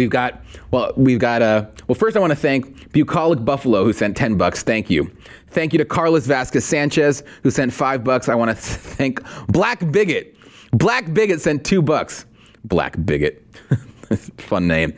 We've 0.00 0.08
got, 0.08 0.42
well, 0.70 0.94
we've 0.96 1.18
got, 1.18 1.42
uh, 1.42 1.66
well, 1.86 1.94
first 1.94 2.16
I 2.16 2.20
want 2.20 2.30
to 2.30 2.36
thank 2.36 2.90
Bucolic 2.90 3.44
Buffalo 3.44 3.84
who 3.84 3.92
sent 3.92 4.16
10 4.16 4.38
bucks. 4.38 4.62
Thank 4.62 4.88
you. 4.88 5.14
Thank 5.48 5.74
you 5.74 5.78
to 5.78 5.84
Carlos 5.84 6.24
Vasquez 6.24 6.64
Sanchez, 6.64 7.22
who 7.42 7.50
sent 7.50 7.70
five 7.70 8.02
bucks. 8.02 8.26
I 8.26 8.34
want 8.34 8.50
to 8.50 8.54
thank 8.56 9.20
Black 9.48 9.92
Bigot. 9.92 10.34
Black 10.72 11.12
Bigot 11.12 11.42
sent 11.42 11.66
two 11.66 11.82
bucks. 11.82 12.24
Black 12.64 12.96
bigot. 13.04 13.44
Fun 14.38 14.66
name. 14.66 14.94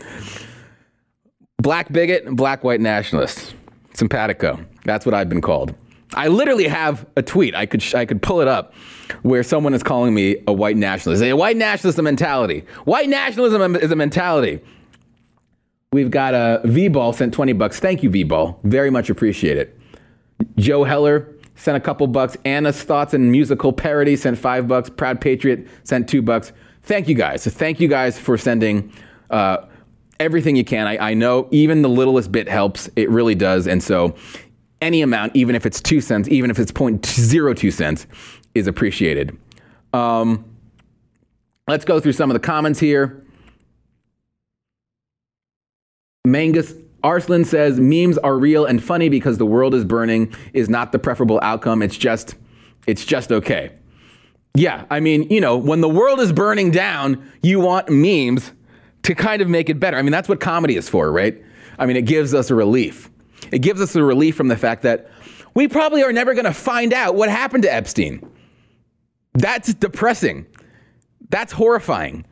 Black 1.58 1.92
bigot, 1.92 2.24
black 2.36 2.62
white 2.62 2.80
nationalist. 2.80 3.56
Simpatico. 3.94 4.64
That's 4.84 5.04
what 5.04 5.16
I've 5.16 5.28
been 5.28 5.40
called. 5.40 5.74
I 6.14 6.28
literally 6.28 6.68
have 6.68 7.06
a 7.16 7.22
tweet. 7.22 7.56
I 7.56 7.66
could 7.66 7.82
I 7.94 8.04
could 8.04 8.22
pull 8.22 8.40
it 8.40 8.48
up 8.48 8.74
where 9.22 9.42
someone 9.42 9.74
is 9.74 9.82
calling 9.82 10.14
me 10.14 10.36
a 10.46 10.52
white 10.52 10.76
nationalist. 10.76 11.22
A 11.22 11.32
white 11.32 11.56
nationalist 11.56 12.00
mentality. 12.00 12.64
White 12.84 13.08
nationalism 13.08 13.76
is 13.76 13.90
a 13.90 13.96
mentality. 13.96 14.60
We've 15.92 16.10
got 16.10 16.34
a 16.34 16.62
V-Ball 16.64 17.12
sent 17.12 17.34
20 17.34 17.52
bucks. 17.52 17.78
Thank 17.78 18.02
you, 18.02 18.08
V-Ball. 18.10 18.58
Very 18.64 18.90
much 18.90 19.10
appreciate 19.10 19.58
it. 19.58 19.78
Joe 20.56 20.84
Heller 20.84 21.34
sent 21.54 21.76
a 21.76 21.80
couple 21.80 22.06
bucks. 22.06 22.36
Anna's 22.44 22.82
Thoughts 22.82 23.12
and 23.12 23.30
Musical 23.30 23.72
Parody 23.72 24.16
sent 24.16 24.38
five 24.38 24.66
bucks. 24.66 24.88
Proud 24.88 25.20
Patriot 25.20 25.68
sent 25.84 26.08
two 26.08 26.22
bucks. 26.22 26.52
Thank 26.82 27.08
you 27.08 27.14
guys. 27.14 27.42
So 27.42 27.50
thank 27.50 27.78
you 27.78 27.88
guys 27.88 28.18
for 28.18 28.38
sending 28.38 28.92
uh, 29.30 29.66
everything 30.18 30.56
you 30.56 30.64
can. 30.64 30.86
I, 30.86 31.10
I 31.10 31.14
know 31.14 31.46
even 31.50 31.82
the 31.82 31.88
littlest 31.88 32.32
bit 32.32 32.48
helps. 32.48 32.88
It 32.96 33.10
really 33.10 33.34
does. 33.34 33.66
And 33.66 33.82
so 33.82 34.14
any 34.80 35.02
amount, 35.02 35.36
even 35.36 35.54
if 35.54 35.66
it's 35.66 35.80
two 35.80 36.00
cents, 36.00 36.28
even 36.28 36.50
if 36.50 36.58
it's 36.58 36.72
0.02 36.72 37.72
cents, 37.72 38.06
is 38.54 38.66
appreciated. 38.66 39.36
Um, 39.92 40.44
let's 41.68 41.84
go 41.84 42.00
through 42.00 42.12
some 42.12 42.30
of 42.30 42.34
the 42.34 42.40
comments 42.40 42.80
here. 42.80 43.21
Mangus 46.24 46.74
Arslan 47.02 47.44
says 47.44 47.80
memes 47.80 48.16
are 48.18 48.38
real 48.38 48.64
and 48.64 48.82
funny 48.82 49.08
because 49.08 49.38
the 49.38 49.46
world 49.46 49.74
is 49.74 49.84
burning 49.84 50.32
is 50.52 50.68
not 50.68 50.92
the 50.92 50.98
preferable 50.98 51.40
outcome. 51.42 51.82
It's 51.82 51.96
just, 51.96 52.36
it's 52.86 53.04
just 53.04 53.32
okay. 53.32 53.72
Yeah, 54.54 54.84
I 54.88 55.00
mean, 55.00 55.28
you 55.30 55.40
know, 55.40 55.56
when 55.56 55.80
the 55.80 55.88
world 55.88 56.20
is 56.20 56.32
burning 56.32 56.70
down, 56.70 57.28
you 57.42 57.58
want 57.58 57.88
memes 57.88 58.52
to 59.02 59.14
kind 59.16 59.42
of 59.42 59.48
make 59.48 59.68
it 59.68 59.80
better. 59.80 59.96
I 59.96 60.02
mean, 60.02 60.12
that's 60.12 60.28
what 60.28 60.38
comedy 60.38 60.76
is 60.76 60.88
for, 60.88 61.10
right? 61.10 61.42
I 61.78 61.86
mean, 61.86 61.96
it 61.96 62.04
gives 62.04 62.34
us 62.34 62.50
a 62.50 62.54
relief. 62.54 63.10
It 63.50 63.58
gives 63.60 63.80
us 63.80 63.96
a 63.96 64.04
relief 64.04 64.36
from 64.36 64.46
the 64.46 64.56
fact 64.56 64.82
that 64.82 65.10
we 65.54 65.66
probably 65.66 66.04
are 66.04 66.12
never 66.12 66.34
going 66.34 66.44
to 66.44 66.54
find 66.54 66.92
out 66.92 67.16
what 67.16 67.30
happened 67.30 67.64
to 67.64 67.74
Epstein. 67.74 68.24
That's 69.34 69.74
depressing. 69.74 70.46
That's 71.30 71.52
horrifying 71.52 72.26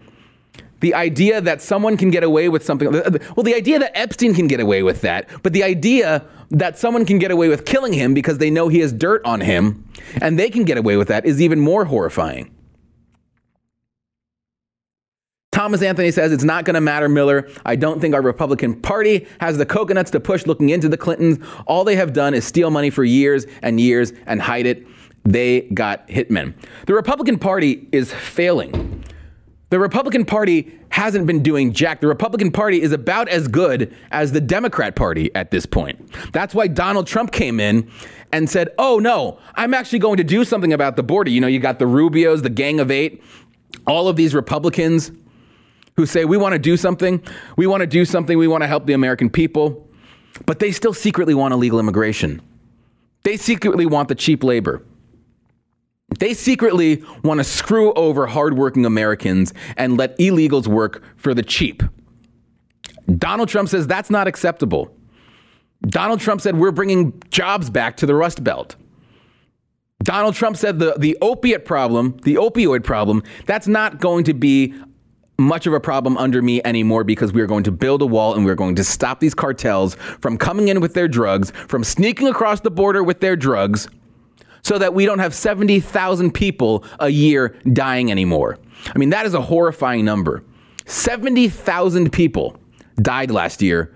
the 0.81 0.95
idea 0.95 1.41
that 1.41 1.63
someone 1.63 1.97
can 1.97 2.11
get 2.11 2.23
away 2.23 2.49
with 2.49 2.65
something 2.65 2.91
well 2.91 3.45
the 3.45 3.55
idea 3.55 3.79
that 3.79 3.97
epstein 3.97 4.35
can 4.35 4.47
get 4.47 4.61
away 4.61 4.83
with 4.83 5.01
that 5.03 5.29
but 5.43 5.53
the 5.53 5.63
idea 5.63 6.25
that 6.51 6.79
someone 6.79 7.05
can 7.05 7.19
get 7.19 7.31
away 7.31 7.49
with 7.49 7.65
killing 7.65 7.93
him 7.93 8.15
because 8.15 8.39
they 8.39 8.51
know 8.51 8.69
he 8.69 8.81
has 8.81 8.93
dirt 8.93 9.25
on 9.25 9.41
him 9.41 9.87
and 10.21 10.39
they 10.39 10.51
can 10.51 10.65
get 10.65 10.77
away 10.77 10.97
with 10.97 11.09
that 11.09 11.25
is 11.25 11.41
even 11.41 11.61
more 11.61 11.85
horrifying 11.85 12.51
Thomas 15.53 15.83
Anthony 15.83 16.11
says 16.11 16.33
it's 16.33 16.45
not 16.45 16.65
going 16.65 16.75
to 16.75 16.81
matter, 16.81 17.09
Miller. 17.09 17.47
I 17.67 17.77
don't 17.77 18.01
think 18.01 18.15
our 18.15 18.23
Republican 18.23 18.81
Party 18.81 19.27
has 19.41 19.59
the 19.59 19.67
coconuts 19.67 20.11
to 20.13 20.21
push 20.21 20.47
looking 20.47 20.71
into 20.71 20.89
the 20.89 20.97
Clintons. 20.97 21.39
All 21.67 21.85
they 21.85 21.97
have 21.97 22.13
done 22.13 22.35
is 22.35 22.47
steal 22.47 22.71
money 22.71 22.89
for 22.89 23.05
years 23.05 23.47
and 23.61 23.79
years 23.79 24.13
and 24.27 24.41
hide 24.41 24.65
it. 24.65 24.87
They 25.25 25.63
got 25.63 26.09
hitmen. 26.09 26.55
The 26.87 26.95
Republican 26.95 27.39
Party 27.39 27.89
is 27.93 28.11
failing. 28.11 29.00
The 29.71 29.79
Republican 29.79 30.25
Party 30.25 30.79
hasn't 30.89 31.27
been 31.27 31.43
doing 31.43 31.73
jack. 31.73 32.01
The 32.01 32.09
Republican 32.09 32.51
Party 32.51 32.83
is 32.83 32.91
about 32.93 33.29
as 33.29 33.47
good 33.47 33.95
as 34.11 34.33
the 34.33 34.41
Democrat 34.41 34.97
Party 34.97 35.33
at 35.37 35.53
this 35.53 35.65
point. 35.65 36.13
That's 36.33 36.55
why 36.55 36.67
Donald 36.67 37.07
Trump 37.07 37.31
came 37.31 37.61
in 37.61 37.89
and 38.33 38.51
said, 38.51 38.71
Oh, 38.79 38.99
no, 38.99 39.39
I'm 39.55 39.73
actually 39.73 40.01
going 40.01 40.17
to 40.17 40.25
do 40.25 40.45
something 40.45 40.73
about 40.73 40.97
the 40.97 41.05
border. 41.05 41.31
You 41.31 41.41
know, 41.41 41.47
you 41.47 41.61
got 41.61 41.79
the 41.79 41.85
Rubios, 41.85 42.43
the 42.43 42.51
Gang 42.51 42.81
of 42.81 42.91
Eight, 42.91 43.23
all 43.87 44.09
of 44.09 44.17
these 44.17 44.35
Republicans 44.35 45.13
who 45.97 46.05
say, 46.05 46.25
We 46.25 46.37
want 46.37 46.55
to 46.55 46.59
do 46.59 46.77
something. 46.77 47.23
We 47.57 47.69
want 47.69 47.83
to 47.83 47.87
do 47.87 48.05
something. 48.05 48.37
We 48.37 48.49
want 48.49 48.63
to 48.63 48.67
help 48.67 48.87
the 48.87 48.95
American 48.95 49.31
people. 49.31 49.89
But 50.47 50.59
they 50.59 50.73
still 50.73 50.95
secretly 50.95 51.35
want 51.35 51.55
illegal 51.55 51.79
immigration. 51.79 52.43
They 53.23 53.37
secretly 53.37 53.87
want 53.87 54.09
the 54.09 54.15
cheap 54.17 54.43
labor. 54.43 54.83
They 56.19 56.35
secretly 56.35 57.05
want 57.23 57.39
to 57.39 57.45
screw 57.45 57.93
over 57.95 58.27
hardworking 58.27 58.85
Americans 58.85 59.55
and 59.77 59.97
let 59.97 60.19
illegals 60.19 60.67
work 60.67 61.03
for 61.17 61.35
the 61.35 61.43
cheap. 61.43 61.83
Donald 63.17 63.49
Trump 63.49 63.69
says 63.69 63.87
that's 63.87 64.11
not 64.11 64.27
acceptable. 64.27 64.95
Donald 65.83 66.21
Trump 66.21 66.41
said 66.41 66.57
we're 66.57 66.73
bringing 66.73 67.21
jobs 67.31 67.71
back 67.71 67.97
to 67.99 68.07
the 68.07 68.15
Rust 68.15 68.45
Belt. 68.45 68.77
Donald 70.03 70.35
Trump 70.35 70.57
said 70.57 70.79
the, 70.79 70.95
the 70.99 71.17
opiate 71.21 71.65
problem, 71.65 72.17
the 72.23 72.35
opioid 72.35 72.85
problem, 72.85 73.23
that's 73.47 73.69
not 73.69 74.01
going 74.01 74.25
to 74.25 74.35
be 74.35 74.75
much 75.39 75.67
of 75.67 75.73
a 75.73 75.81
problem 75.81 76.17
under 76.19 76.43
me 76.43 76.61
anymore 76.65 77.03
because 77.03 77.33
we 77.33 77.41
are 77.41 77.47
going 77.47 77.65
to 77.65 77.73
build 77.73 78.03
a 78.03 78.07
wall 78.07 78.35
and 78.35 78.45
we're 78.45 78.55
going 78.55 78.75
to 78.75 78.85
stop 78.85 79.21
these 79.21 79.35
cartels 79.35 79.95
from 80.21 80.37
coming 80.37 80.69
in 80.69 80.81
with 80.81 80.95
their 80.95 81.09
drugs, 81.09 81.51
from 81.67 81.83
sneaking 81.83 82.29
across 82.29 82.61
the 82.61 82.71
border 82.71 83.03
with 83.03 83.21
their 83.21 83.37
drugs 83.37 83.89
so 84.63 84.79
that 84.79 84.95
we 84.95 85.07
don't 85.07 85.19
have 85.19 85.35
70,000 85.35 86.33
people 86.33 86.85
a 86.99 87.09
year 87.09 87.57
dying 87.73 88.11
anymore. 88.11 88.59
I 88.95 88.99
mean, 88.99 89.11
that 89.11 89.27
is 89.27 89.35
a 89.35 89.41
horrifying 89.41 90.05
number. 90.05 90.43
70,000 90.87 92.11
people 92.13 92.57
died 93.01 93.31
last 93.31 93.63
year 93.63 93.95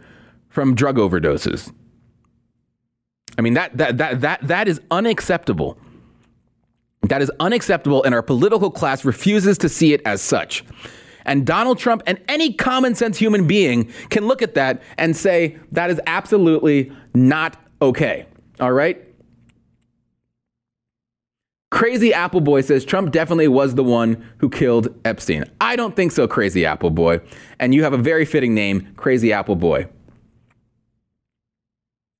from 0.48 0.74
drug 0.74 0.96
overdoses. 0.96 1.72
I 3.36 3.42
mean, 3.42 3.54
that, 3.54 3.76
that, 3.76 3.98
that, 3.98 4.20
that, 4.20 4.46
that 4.46 4.68
is 4.68 4.80
unacceptable. 4.90 5.78
That 7.02 7.20
is 7.20 7.30
unacceptable, 7.40 8.02
and 8.04 8.14
our 8.14 8.22
political 8.22 8.70
class 8.70 9.04
refuses 9.04 9.58
to 9.58 9.68
see 9.68 9.92
it 9.92 10.00
as 10.06 10.22
such. 10.22 10.64
And 11.26 11.46
Donald 11.46 11.78
Trump 11.78 12.02
and 12.06 12.20
any 12.28 12.52
common 12.52 12.94
sense 12.94 13.18
human 13.18 13.46
being 13.46 13.90
can 14.10 14.26
look 14.26 14.42
at 14.42 14.54
that 14.54 14.82
and 14.98 15.16
say, 15.16 15.58
that 15.72 15.90
is 15.90 16.00
absolutely 16.06 16.92
not 17.14 17.56
okay. 17.82 18.26
All 18.60 18.72
right? 18.72 19.03
Crazy 21.74 22.14
Apple 22.14 22.40
Boy 22.40 22.60
says 22.60 22.84
Trump 22.84 23.10
definitely 23.10 23.48
was 23.48 23.74
the 23.74 23.82
one 23.82 24.24
who 24.38 24.48
killed 24.48 24.94
Epstein. 25.04 25.44
I 25.60 25.74
don't 25.74 25.96
think 25.96 26.12
so, 26.12 26.28
Crazy 26.28 26.64
Apple 26.64 26.90
Boy. 26.90 27.20
And 27.58 27.74
you 27.74 27.82
have 27.82 27.92
a 27.92 27.98
very 27.98 28.24
fitting 28.24 28.54
name, 28.54 28.94
Crazy 28.94 29.32
Apple 29.32 29.56
Boy. 29.56 29.88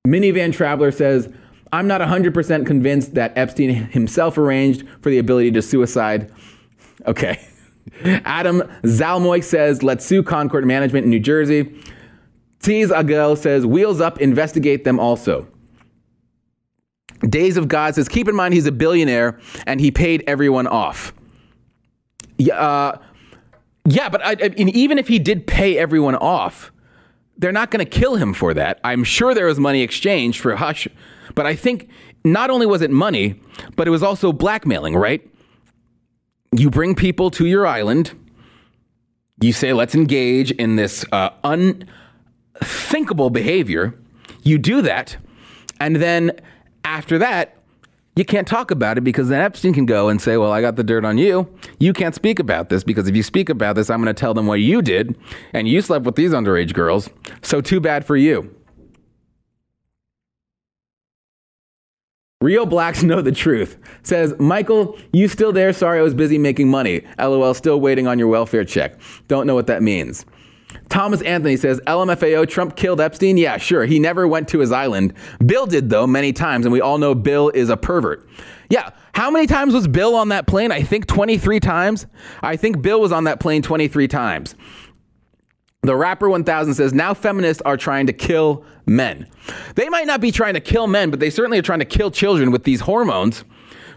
Minivan 0.05 0.51
Traveler 0.51 0.91
says, 0.91 1.29
I'm 1.71 1.87
not 1.87 2.01
100% 2.01 2.65
convinced 2.65 3.13
that 3.13 3.31
Epstein 3.37 3.69
himself 3.69 4.37
arranged 4.37 4.83
for 4.99 5.09
the 5.09 5.19
ability 5.19 5.51
to 5.51 5.61
suicide. 5.61 6.29
Okay. 7.07 7.39
Adam 8.25 8.61
Zalmoy 8.83 9.41
says, 9.41 9.81
let's 9.81 10.05
sue 10.05 10.21
Concord 10.21 10.65
Management 10.65 11.05
in 11.05 11.09
New 11.09 11.21
Jersey. 11.21 11.81
Tease 12.61 12.89
Agel 12.89 13.37
says, 13.37 13.65
wheels 13.65 14.01
up, 14.01 14.19
investigate 14.19 14.83
them 14.83 14.99
also. 14.99 15.47
Days 17.29 17.57
of 17.57 17.67
God 17.67 17.95
says, 17.95 18.07
keep 18.07 18.27
in 18.27 18.35
mind 18.35 18.53
he's 18.53 18.65
a 18.65 18.71
billionaire 18.71 19.39
and 19.65 19.79
he 19.79 19.91
paid 19.91 20.23
everyone 20.27 20.67
off. 20.67 21.13
Yeah, 22.37 22.55
uh, 22.55 22.99
yeah 23.87 24.09
but 24.09 24.25
I, 24.25 24.31
I 24.31 24.53
even 24.57 24.97
if 24.97 25.07
he 25.07 25.19
did 25.19 25.47
pay 25.47 25.77
everyone 25.77 26.15
off, 26.15 26.71
they're 27.37 27.51
not 27.51 27.71
going 27.71 27.83
to 27.85 27.89
kill 27.89 28.15
him 28.15 28.33
for 28.33 28.53
that. 28.53 28.79
I'm 28.83 29.03
sure 29.03 29.33
there 29.33 29.47
was 29.47 29.59
money 29.59 29.81
exchanged 29.81 30.39
for 30.39 30.55
hush, 30.55 30.87
but 31.33 31.45
I 31.45 31.55
think 31.55 31.89
not 32.23 32.49
only 32.49 32.65
was 32.65 32.81
it 32.81 32.91
money, 32.91 33.39
but 33.75 33.87
it 33.87 33.91
was 33.91 34.03
also 34.03 34.31
blackmailing, 34.31 34.95
right? 34.95 35.27
You 36.51 36.69
bring 36.69 36.95
people 36.95 37.29
to 37.31 37.45
your 37.45 37.67
island, 37.67 38.13
you 39.41 39.51
say, 39.51 39.73
let's 39.73 39.95
engage 39.95 40.51
in 40.51 40.77
this 40.77 41.05
uh, 41.11 41.29
unthinkable 41.43 43.29
behavior. 43.29 43.93
You 44.43 44.57
do 44.57 44.81
that, 44.81 45.17
and 45.79 45.97
then 45.97 46.31
after 46.85 47.17
that, 47.17 47.57
you 48.15 48.23
can't 48.23 48.47
talk 48.47 48.71
about 48.71 48.97
it 48.97 49.01
because 49.01 49.27
then 49.27 49.41
Epstein 49.41 49.73
can 49.73 49.85
go 49.85 50.07
and 50.07 50.21
say, 50.21 50.37
Well, 50.37 50.51
I 50.51 50.61
got 50.61 50.77
the 50.77 50.83
dirt 50.83 51.03
on 51.03 51.17
you. 51.17 51.49
You 51.79 51.91
can't 51.91 52.15
speak 52.15 52.39
about 52.39 52.69
this 52.69 52.83
because 52.83 53.07
if 53.09 53.15
you 53.15 53.23
speak 53.23 53.49
about 53.49 53.75
this, 53.75 53.89
I'm 53.89 54.01
going 54.01 54.13
to 54.13 54.17
tell 54.17 54.33
them 54.33 54.47
what 54.47 54.61
you 54.61 54.81
did 54.81 55.17
and 55.51 55.67
you 55.67 55.81
slept 55.81 56.05
with 56.05 56.15
these 56.15 56.31
underage 56.31 56.73
girls. 56.73 57.09
So, 57.41 57.59
too 57.59 57.81
bad 57.81 58.05
for 58.05 58.15
you. 58.15 58.55
Real 62.39 62.65
blacks 62.65 63.03
know 63.03 63.21
the 63.21 63.31
truth. 63.33 63.77
Says, 64.03 64.33
Michael, 64.39 64.97
you 65.11 65.27
still 65.27 65.51
there? 65.51 65.73
Sorry, 65.73 65.99
I 65.99 66.01
was 66.01 66.13
busy 66.13 66.37
making 66.37 66.69
money. 66.69 67.01
LOL, 67.19 67.53
still 67.53 67.81
waiting 67.81 68.07
on 68.07 68.17
your 68.17 68.29
welfare 68.29 68.63
check. 68.63 68.97
Don't 69.27 69.45
know 69.45 69.55
what 69.55 69.67
that 69.67 69.83
means. 69.83 70.25
Thomas 70.89 71.21
Anthony 71.21 71.57
says, 71.57 71.79
LMFAO, 71.87 72.47
Trump 72.47 72.75
killed 72.75 73.01
Epstein? 73.01 73.37
Yeah, 73.37 73.57
sure. 73.57 73.85
He 73.85 73.99
never 73.99 74.27
went 74.27 74.47
to 74.49 74.59
his 74.59 74.71
island. 74.71 75.13
Bill 75.45 75.65
did, 75.65 75.89
though, 75.89 76.07
many 76.07 76.33
times, 76.33 76.65
and 76.65 76.73
we 76.73 76.81
all 76.81 76.97
know 76.97 77.15
Bill 77.15 77.49
is 77.49 77.69
a 77.69 77.77
pervert. 77.77 78.27
Yeah, 78.69 78.89
how 79.13 79.29
many 79.29 79.47
times 79.47 79.73
was 79.73 79.87
Bill 79.87 80.15
on 80.15 80.29
that 80.29 80.47
plane? 80.47 80.71
I 80.71 80.81
think 80.81 81.07
23 81.07 81.59
times. 81.59 82.05
I 82.41 82.55
think 82.55 82.81
Bill 82.81 82.99
was 82.99 83.11
on 83.11 83.25
that 83.25 83.39
plane 83.39 83.61
23 83.61 84.07
times. 84.07 84.55
The 85.83 85.95
Rapper 85.95 86.29
1000 86.29 86.73
says, 86.73 86.93
now 86.93 87.13
feminists 87.13 87.61
are 87.63 87.77
trying 87.77 88.07
to 88.07 88.13
kill 88.13 88.65
men. 88.87 89.27
They 89.75 89.87
might 89.87 90.07
not 90.07 90.19
be 90.19 90.31
trying 90.31 90.55
to 90.55 90.59
kill 90.59 90.87
men, 90.87 91.11
but 91.11 91.19
they 91.19 91.29
certainly 91.29 91.59
are 91.59 91.63
trying 91.63 91.79
to 91.79 91.85
kill 91.85 92.09
children 92.09 92.51
with 92.51 92.63
these 92.63 92.81
hormones 92.81 93.45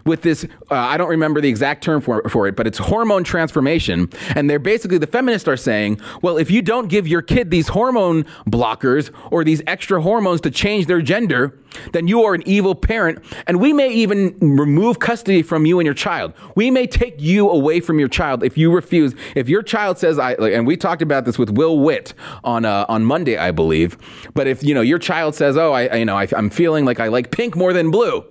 with 0.09 0.23
this. 0.23 0.43
Uh, 0.69 0.75
I 0.75 0.97
don't 0.97 1.09
remember 1.09 1.39
the 1.39 1.47
exact 1.47 1.83
term 1.83 2.01
for, 2.01 2.27
for 2.27 2.47
it, 2.47 2.55
but 2.57 2.67
it's 2.67 2.77
hormone 2.77 3.23
transformation. 3.23 4.09
And 4.35 4.49
they're 4.49 4.59
basically, 4.59 4.97
the 4.97 5.07
feminists 5.07 5.47
are 5.47 5.55
saying, 5.55 6.01
well, 6.21 6.37
if 6.37 6.51
you 6.51 6.61
don't 6.61 6.89
give 6.89 7.07
your 7.07 7.21
kid 7.21 7.51
these 7.51 7.69
hormone 7.69 8.25
blockers 8.47 9.11
or 9.31 9.43
these 9.43 9.61
extra 9.67 10.01
hormones 10.01 10.41
to 10.41 10.51
change 10.51 10.87
their 10.87 11.01
gender, 11.01 11.57
then 11.93 12.07
you 12.07 12.23
are 12.23 12.33
an 12.33 12.43
evil 12.45 12.75
parent. 12.75 13.23
And 13.47 13.61
we 13.61 13.71
may 13.71 13.89
even 13.89 14.35
remove 14.39 14.99
custody 14.99 15.43
from 15.43 15.65
you 15.65 15.79
and 15.79 15.85
your 15.85 15.93
child. 15.93 16.33
We 16.55 16.71
may 16.71 16.87
take 16.87 17.21
you 17.21 17.49
away 17.49 17.79
from 17.79 17.99
your 17.99 18.09
child 18.09 18.43
if 18.43 18.57
you 18.57 18.71
refuse. 18.71 19.13
If 19.35 19.47
your 19.47 19.61
child 19.61 19.97
says, 19.97 20.19
I, 20.19 20.33
and 20.33 20.65
we 20.65 20.75
talked 20.75 21.01
about 21.01 21.25
this 21.25 21.37
with 21.37 21.51
Will 21.51 21.79
Witt 21.79 22.13
on, 22.43 22.65
uh, 22.65 22.85
on 22.89 23.05
Monday, 23.05 23.37
I 23.37 23.51
believe. 23.51 23.97
But 24.33 24.47
if, 24.47 24.63
you 24.63 24.73
know, 24.73 24.81
your 24.81 24.99
child 24.99 25.35
says, 25.35 25.55
oh, 25.55 25.71
I, 25.71 25.85
I 25.85 25.95
you 25.97 26.05
know, 26.05 26.17
I, 26.17 26.27
I'm 26.35 26.49
feeling 26.49 26.85
like 26.85 26.99
I 26.99 27.07
like 27.07 27.31
pink 27.31 27.55
more 27.55 27.71
than 27.71 27.91
blue 27.91 28.25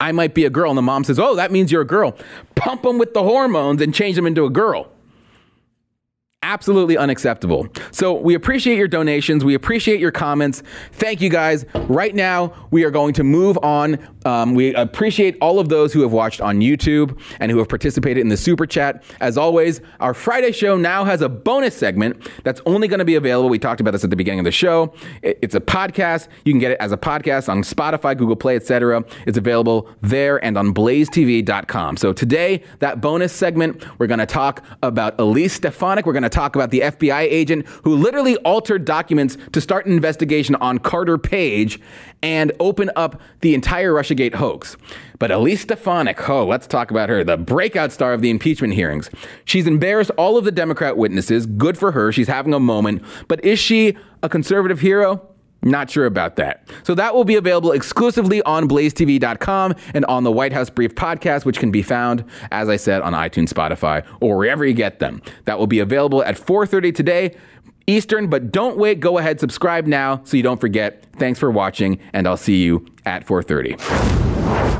I 0.00 0.12
might 0.12 0.34
be 0.34 0.44
a 0.44 0.50
girl. 0.50 0.70
And 0.70 0.78
the 0.78 0.82
mom 0.82 1.04
says, 1.04 1.18
Oh, 1.18 1.36
that 1.36 1.52
means 1.52 1.70
you're 1.70 1.82
a 1.82 1.86
girl. 1.86 2.16
Pump 2.54 2.82
them 2.82 2.98
with 2.98 3.14
the 3.14 3.22
hormones 3.22 3.82
and 3.82 3.94
change 3.94 4.16
them 4.16 4.26
into 4.26 4.44
a 4.44 4.50
girl 4.50 4.90
absolutely 6.42 6.96
unacceptable. 6.96 7.68
So 7.90 8.14
we 8.14 8.34
appreciate 8.34 8.76
your 8.76 8.88
donations. 8.88 9.44
We 9.44 9.54
appreciate 9.54 10.00
your 10.00 10.10
comments. 10.10 10.62
Thank 10.92 11.20
you 11.20 11.28
guys. 11.28 11.64
Right 11.86 12.14
now, 12.14 12.52
we 12.70 12.84
are 12.84 12.90
going 12.90 13.14
to 13.14 13.24
move 13.24 13.58
on. 13.62 13.98
Um, 14.24 14.54
we 14.54 14.74
appreciate 14.74 15.36
all 15.40 15.58
of 15.58 15.68
those 15.68 15.92
who 15.92 16.02
have 16.02 16.12
watched 16.12 16.40
on 16.40 16.60
YouTube 16.60 17.18
and 17.38 17.50
who 17.50 17.58
have 17.58 17.68
participated 17.68 18.20
in 18.20 18.28
the 18.28 18.36
super 18.36 18.66
chat. 18.66 19.02
As 19.20 19.38
always, 19.38 19.80
our 20.00 20.14
Friday 20.14 20.52
show 20.52 20.76
now 20.76 21.04
has 21.04 21.22
a 21.22 21.28
bonus 21.28 21.76
segment 21.76 22.28
that's 22.44 22.60
only 22.66 22.88
going 22.88 22.98
to 22.98 23.04
be 23.04 23.14
available. 23.14 23.48
We 23.48 23.58
talked 23.58 23.80
about 23.80 23.92
this 23.92 24.04
at 24.04 24.10
the 24.10 24.16
beginning 24.16 24.40
of 24.40 24.44
the 24.44 24.52
show. 24.52 24.92
It's 25.22 25.54
a 25.54 25.60
podcast. 25.60 26.28
You 26.44 26.52
can 26.52 26.60
get 26.60 26.72
it 26.72 26.78
as 26.80 26.92
a 26.92 26.96
podcast 26.96 27.48
on 27.48 27.62
Spotify, 27.62 28.16
Google 28.16 28.36
Play, 28.36 28.56
etc. 28.56 29.04
It's 29.26 29.38
available 29.38 29.88
there 30.00 30.42
and 30.44 30.56
on 30.58 30.74
blazetv.com. 30.74 31.96
So 31.96 32.12
today, 32.12 32.62
that 32.80 33.00
bonus 33.00 33.32
segment, 33.32 33.84
we're 33.98 34.06
going 34.06 34.20
to 34.20 34.26
talk 34.26 34.64
about 34.82 35.18
Elise 35.18 35.54
Stefanik. 35.54 36.06
We're 36.06 36.12
going 36.12 36.22
to 36.22 36.28
talk 36.28 36.54
about 36.54 36.70
the 36.70 36.80
FBI 36.80 37.22
agent 37.22 37.66
who 37.84 37.94
literally 37.96 38.36
altered 38.38 38.84
documents 38.84 39.36
to 39.52 39.60
start 39.60 39.86
an 39.86 39.92
investigation 39.92 40.54
on 40.56 40.78
Carter 40.78 41.18
Page 41.18 41.80
and 42.22 42.52
open 42.60 42.90
up 42.96 43.20
the 43.40 43.54
entire 43.54 43.92
Russiagate 43.92 44.34
hoax. 44.34 44.76
But 45.18 45.30
Elise 45.30 45.62
Stefanik, 45.62 46.28
oh, 46.28 46.46
let's 46.46 46.66
talk 46.66 46.90
about 46.90 47.08
her, 47.08 47.24
the 47.24 47.36
breakout 47.36 47.92
star 47.92 48.12
of 48.12 48.22
the 48.22 48.30
impeachment 48.30 48.74
hearings. 48.74 49.10
She's 49.44 49.66
embarrassed 49.66 50.10
all 50.16 50.36
of 50.36 50.44
the 50.44 50.52
Democrat 50.52 50.96
witnesses. 50.96 51.46
Good 51.46 51.78
for 51.78 51.92
her. 51.92 52.12
She's 52.12 52.28
having 52.28 52.54
a 52.54 52.60
moment. 52.60 53.02
But 53.28 53.44
is 53.44 53.58
she 53.58 53.96
a 54.22 54.28
conservative 54.28 54.80
hero? 54.80 55.26
Not 55.62 55.90
sure 55.90 56.06
about 56.06 56.36
that. 56.36 56.66
So 56.84 56.94
that 56.94 57.14
will 57.14 57.24
be 57.24 57.34
available 57.34 57.72
exclusively 57.72 58.40
on 58.42 58.66
blazetv.com 58.66 59.74
and 59.92 60.04
on 60.06 60.24
the 60.24 60.32
White 60.32 60.54
House 60.54 60.70
Brief 60.70 60.94
podcast, 60.94 61.44
which 61.44 61.58
can 61.58 61.70
be 61.70 61.82
found, 61.82 62.24
as 62.50 62.70
I 62.70 62.76
said, 62.76 63.02
on 63.02 63.12
iTunes, 63.12 63.52
Spotify, 63.52 64.06
or 64.20 64.38
wherever 64.38 64.64
you 64.64 64.72
get 64.72 65.00
them. 65.00 65.20
That 65.44 65.58
will 65.58 65.66
be 65.66 65.80
available 65.80 66.24
at 66.24 66.36
4:30 66.36 66.94
today. 66.94 67.36
Eastern, 67.90 68.28
but 68.28 68.52
don't 68.52 68.76
wait. 68.76 69.00
Go 69.00 69.18
ahead, 69.18 69.40
subscribe 69.40 69.86
now 69.86 70.22
so 70.24 70.36
you 70.36 70.42
don't 70.42 70.60
forget. 70.60 71.04
Thanks 71.18 71.38
for 71.38 71.50
watching, 71.50 71.98
and 72.12 72.26
I'll 72.26 72.36
see 72.36 72.62
you 72.62 72.86
at 73.04 73.26
4:30. 73.26 73.76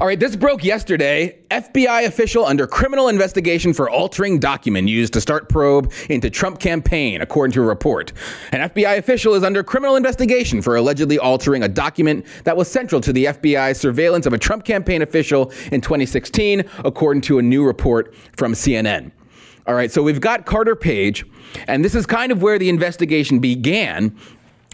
All 0.00 0.06
right, 0.06 0.18
this 0.18 0.34
broke 0.34 0.64
yesterday. 0.64 1.36
FBI 1.50 2.06
official 2.06 2.46
under 2.46 2.66
criminal 2.66 3.08
investigation 3.08 3.74
for 3.74 3.90
altering 3.90 4.38
document 4.38 4.88
used 4.88 5.12
to 5.12 5.20
start 5.20 5.50
probe 5.50 5.92
into 6.08 6.30
Trump 6.30 6.58
campaign, 6.58 7.20
according 7.20 7.52
to 7.52 7.60
a 7.60 7.66
report. 7.66 8.14
An 8.52 8.62
FBI 8.62 8.96
official 8.96 9.34
is 9.34 9.44
under 9.44 9.62
criminal 9.62 9.96
investigation 9.96 10.62
for 10.62 10.76
allegedly 10.76 11.18
altering 11.18 11.64
a 11.64 11.68
document 11.68 12.24
that 12.44 12.56
was 12.56 12.66
central 12.66 13.02
to 13.02 13.12
the 13.12 13.26
FBI 13.26 13.76
surveillance 13.76 14.24
of 14.24 14.32
a 14.32 14.38
Trump 14.38 14.64
campaign 14.64 15.02
official 15.02 15.52
in 15.70 15.82
2016, 15.82 16.64
according 16.78 17.20
to 17.20 17.38
a 17.38 17.42
new 17.42 17.62
report 17.62 18.14
from 18.36 18.54
CNN. 18.54 19.12
All 19.70 19.76
right, 19.76 19.92
so 19.92 20.02
we've 20.02 20.20
got 20.20 20.46
Carter 20.46 20.74
Page, 20.74 21.24
and 21.68 21.84
this 21.84 21.94
is 21.94 22.04
kind 22.04 22.32
of 22.32 22.42
where 22.42 22.58
the 22.58 22.68
investigation 22.68 23.38
began 23.38 24.16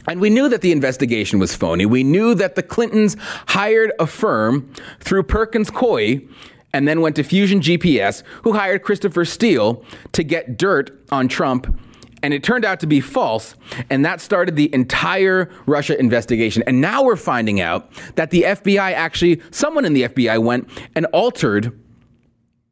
and 0.09 0.23
we 0.23 0.31
knew 0.31 0.49
that 0.49 0.63
the 0.63 0.73
investigation 0.73 1.39
was 1.39 1.55
phony. 1.55 1.85
We 1.85 2.03
knew 2.03 2.35
that 2.35 2.55
the 2.55 2.63
Clintons 2.63 3.15
hired 3.49 3.93
a 3.99 4.07
firm 4.07 4.73
through 5.01 5.25
Perkins 5.25 5.71
Coie 5.71 6.27
and 6.73 6.89
then 6.89 7.03
went 7.03 7.17
to 7.17 7.25
Fusion 7.25 7.61
GPS, 7.61 8.23
who 8.43 8.55
hired 8.55 8.83
Christopher 8.83 9.27
Steele 9.27 9.85
to 10.13 10.23
get 10.23 10.57
dirt 10.57 10.99
on 11.13 11.29
Trump. 11.29 11.79
And 12.23 12.33
it 12.33 12.43
turned 12.43 12.65
out 12.65 12.81
to 12.81 12.87
be 12.87 13.01
false. 13.01 13.55
And 13.91 14.03
that 14.07 14.23
started 14.23 14.57
the 14.57 14.73
entire 14.75 15.51
Russia 15.67 15.99
investigation. 16.01 16.63
And 16.67 16.81
now 16.81 17.03
we're 17.03 17.17
finding 17.17 17.61
out 17.61 17.93
that 18.15 18.31
the 18.31 18.45
FBI 18.45 18.93
actually, 18.93 19.43
someone 19.51 19.85
in 19.85 19.93
the 19.93 20.05
FBI 20.05 20.43
went 20.43 20.71
and 20.95 21.05
altered 21.07 21.79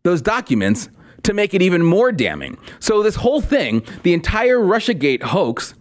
those 0.04 0.22
documents 0.22 0.88
to 1.24 1.34
make 1.34 1.54
it 1.54 1.62
even 1.62 1.82
more 1.82 2.12
damning. 2.12 2.56
So, 2.80 3.02
this 3.02 3.16
whole 3.16 3.40
thing, 3.40 3.82
the 4.02 4.14
entire 4.14 4.58
Russiagate 4.58 5.22
hoax, 5.22 5.74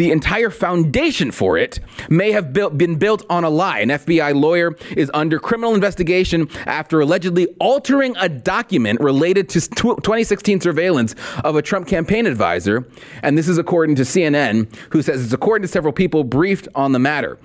the 0.00 0.10
entire 0.10 0.48
foundation 0.48 1.30
for 1.30 1.58
it 1.58 1.78
may 2.08 2.32
have 2.32 2.54
built, 2.54 2.78
been 2.78 2.96
built 2.96 3.22
on 3.28 3.44
a 3.44 3.50
lie. 3.50 3.80
An 3.80 3.90
FBI 3.90 4.34
lawyer 4.34 4.74
is 4.96 5.10
under 5.12 5.38
criminal 5.38 5.74
investigation 5.74 6.48
after 6.64 7.00
allegedly 7.00 7.48
altering 7.60 8.16
a 8.16 8.26
document 8.26 8.98
related 9.00 9.50
to 9.50 9.60
2016 9.60 10.62
surveillance 10.62 11.14
of 11.44 11.54
a 11.54 11.60
Trump 11.60 11.86
campaign 11.86 12.26
advisor. 12.26 12.88
And 13.22 13.36
this 13.36 13.46
is 13.46 13.58
according 13.58 13.96
to 13.96 14.02
CNN, 14.02 14.74
who 14.90 15.02
says 15.02 15.22
it's 15.22 15.34
according 15.34 15.62
to 15.62 15.68
several 15.68 15.92
people 15.92 16.24
briefed 16.24 16.66
on 16.74 16.92
the 16.92 16.98
matter. 16.98 17.38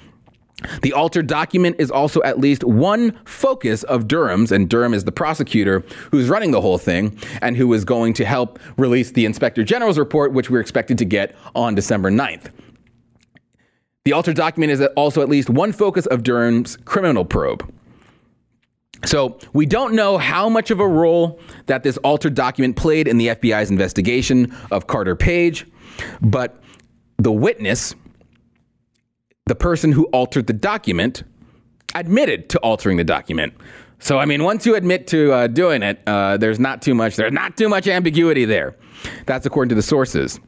The 0.81 0.93
altered 0.93 1.27
document 1.27 1.75
is 1.79 1.91
also 1.91 2.21
at 2.23 2.39
least 2.39 2.63
one 2.63 3.17
focus 3.25 3.83
of 3.83 4.07
Durham's, 4.07 4.51
and 4.51 4.69
Durham 4.69 4.93
is 4.93 5.03
the 5.03 5.11
prosecutor 5.11 5.83
who's 6.11 6.29
running 6.29 6.51
the 6.51 6.61
whole 6.61 6.77
thing 6.77 7.17
and 7.41 7.57
who 7.57 7.73
is 7.73 7.85
going 7.85 8.13
to 8.13 8.25
help 8.25 8.59
release 8.77 9.11
the 9.11 9.25
Inspector 9.25 9.63
General's 9.63 9.97
report, 9.97 10.33
which 10.33 10.49
we're 10.49 10.59
expected 10.59 10.97
to 10.97 11.05
get 11.05 11.35
on 11.55 11.75
December 11.75 12.11
9th. 12.11 12.51
The 14.05 14.13
altered 14.13 14.35
document 14.35 14.71
is 14.71 14.81
also 14.95 15.21
at 15.21 15.29
least 15.29 15.49
one 15.49 15.71
focus 15.71 16.05
of 16.05 16.21
Durham's 16.21 16.77
criminal 16.85 17.25
probe. 17.25 17.71
So 19.03 19.37
we 19.53 19.65
don't 19.65 19.93
know 19.93 20.17
how 20.17 20.47
much 20.47 20.71
of 20.71 20.79
a 20.79 20.87
role 20.87 21.39
that 21.65 21.83
this 21.83 21.97
altered 21.97 22.33
document 22.33 22.75
played 22.75 23.07
in 23.07 23.17
the 23.17 23.27
FBI's 23.27 23.69
investigation 23.69 24.55
of 24.71 24.87
Carter 24.87 25.15
Page, 25.15 25.67
but 26.21 26.61
the 27.17 27.31
witness 27.31 27.95
the 29.45 29.55
person 29.55 29.91
who 29.91 30.05
altered 30.05 30.47
the 30.47 30.53
document 30.53 31.23
admitted 31.93 32.49
to 32.49 32.59
altering 32.59 32.97
the 32.97 33.03
document. 33.03 33.53
So, 33.99 34.17
I 34.17 34.25
mean, 34.25 34.43
once 34.43 34.65
you 34.65 34.75
admit 34.75 35.07
to 35.07 35.31
uh, 35.31 35.47
doing 35.47 35.83
it, 35.83 36.01
uh, 36.07 36.37
there's 36.37 36.59
not 36.59 36.81
too 36.81 36.95
much. 36.95 37.15
There's 37.15 37.31
not 37.31 37.55
too 37.55 37.69
much 37.69 37.87
ambiguity 37.87 38.45
there. 38.45 38.75
That's 39.25 39.45
according 39.45 39.69
to 39.69 39.75
the 39.75 39.83
sources. 39.83 40.39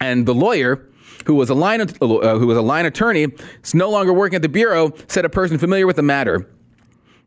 And 0.00 0.26
the 0.26 0.34
lawyer, 0.34 0.88
who 1.26 1.34
was 1.34 1.48
a 1.48 1.54
line 1.54 1.80
uh, 1.80 1.86
who 1.90 2.46
was 2.46 2.56
a 2.56 2.62
line 2.62 2.86
attorney, 2.86 3.28
is 3.62 3.74
no 3.74 3.88
longer 3.88 4.12
working 4.12 4.36
at 4.36 4.42
the 4.42 4.48
bureau. 4.48 4.92
Said 5.06 5.24
a 5.24 5.28
person 5.30 5.58
familiar 5.58 5.86
with 5.86 5.96
the 5.96 6.02
matter. 6.02 6.48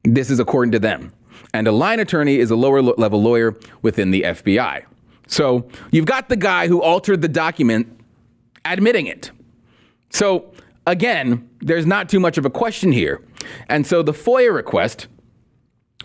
This 0.03 0.30
is 0.30 0.39
according 0.39 0.73
to 0.73 0.80
them. 0.80 1.13
And 1.53 1.67
a 1.67 1.71
line 1.71 2.01
attorney 2.01 2.38
is 2.38 2.51
a 2.51 2.55
lower 2.55 2.82
level 2.82 3.21
lawyer 3.21 3.55
within 3.82 4.11
the 4.11 4.23
FBI. 4.23 4.86
So 5.28 5.69
you've 5.91 6.05
got 6.05 6.28
the 6.28 6.36
guy 6.36 6.67
who 6.67 6.82
altered 6.82 7.21
the 7.21 7.30
document 7.30 7.88
admitting 8.65 9.07
it. 9.07 9.32
So 10.11 10.53
again, 10.88 11.49
there's 11.59 11.86
not 11.86 12.09
too 12.09 12.19
much 12.19 12.38
of 12.38 12.45
a 12.45 12.49
question 12.49 12.91
here. 12.91 13.21
And 13.69 13.86
so 13.86 14.01
the 14.01 14.13
FOIA 14.13 14.53
request 14.53 15.07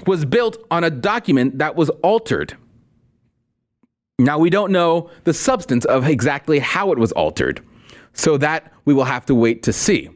was 0.06 0.24
built 0.24 0.56
on 0.70 0.84
a 0.84 0.90
document 0.90 1.58
that 1.58 1.76
was 1.76 1.90
altered. 2.02 2.56
Now, 4.18 4.38
we 4.38 4.50
don't 4.50 4.72
know 4.72 5.10
the 5.24 5.32
substance 5.34 5.84
of 5.86 6.06
exactly 6.06 6.58
how 6.58 6.92
it 6.92 6.98
was 6.98 7.12
altered. 7.12 7.64
So 8.12 8.36
that 8.38 8.72
we 8.84 8.92
will 8.92 9.04
have 9.04 9.24
to 9.26 9.34
wait 9.34 9.62
to 9.64 9.72
see. 9.72 10.10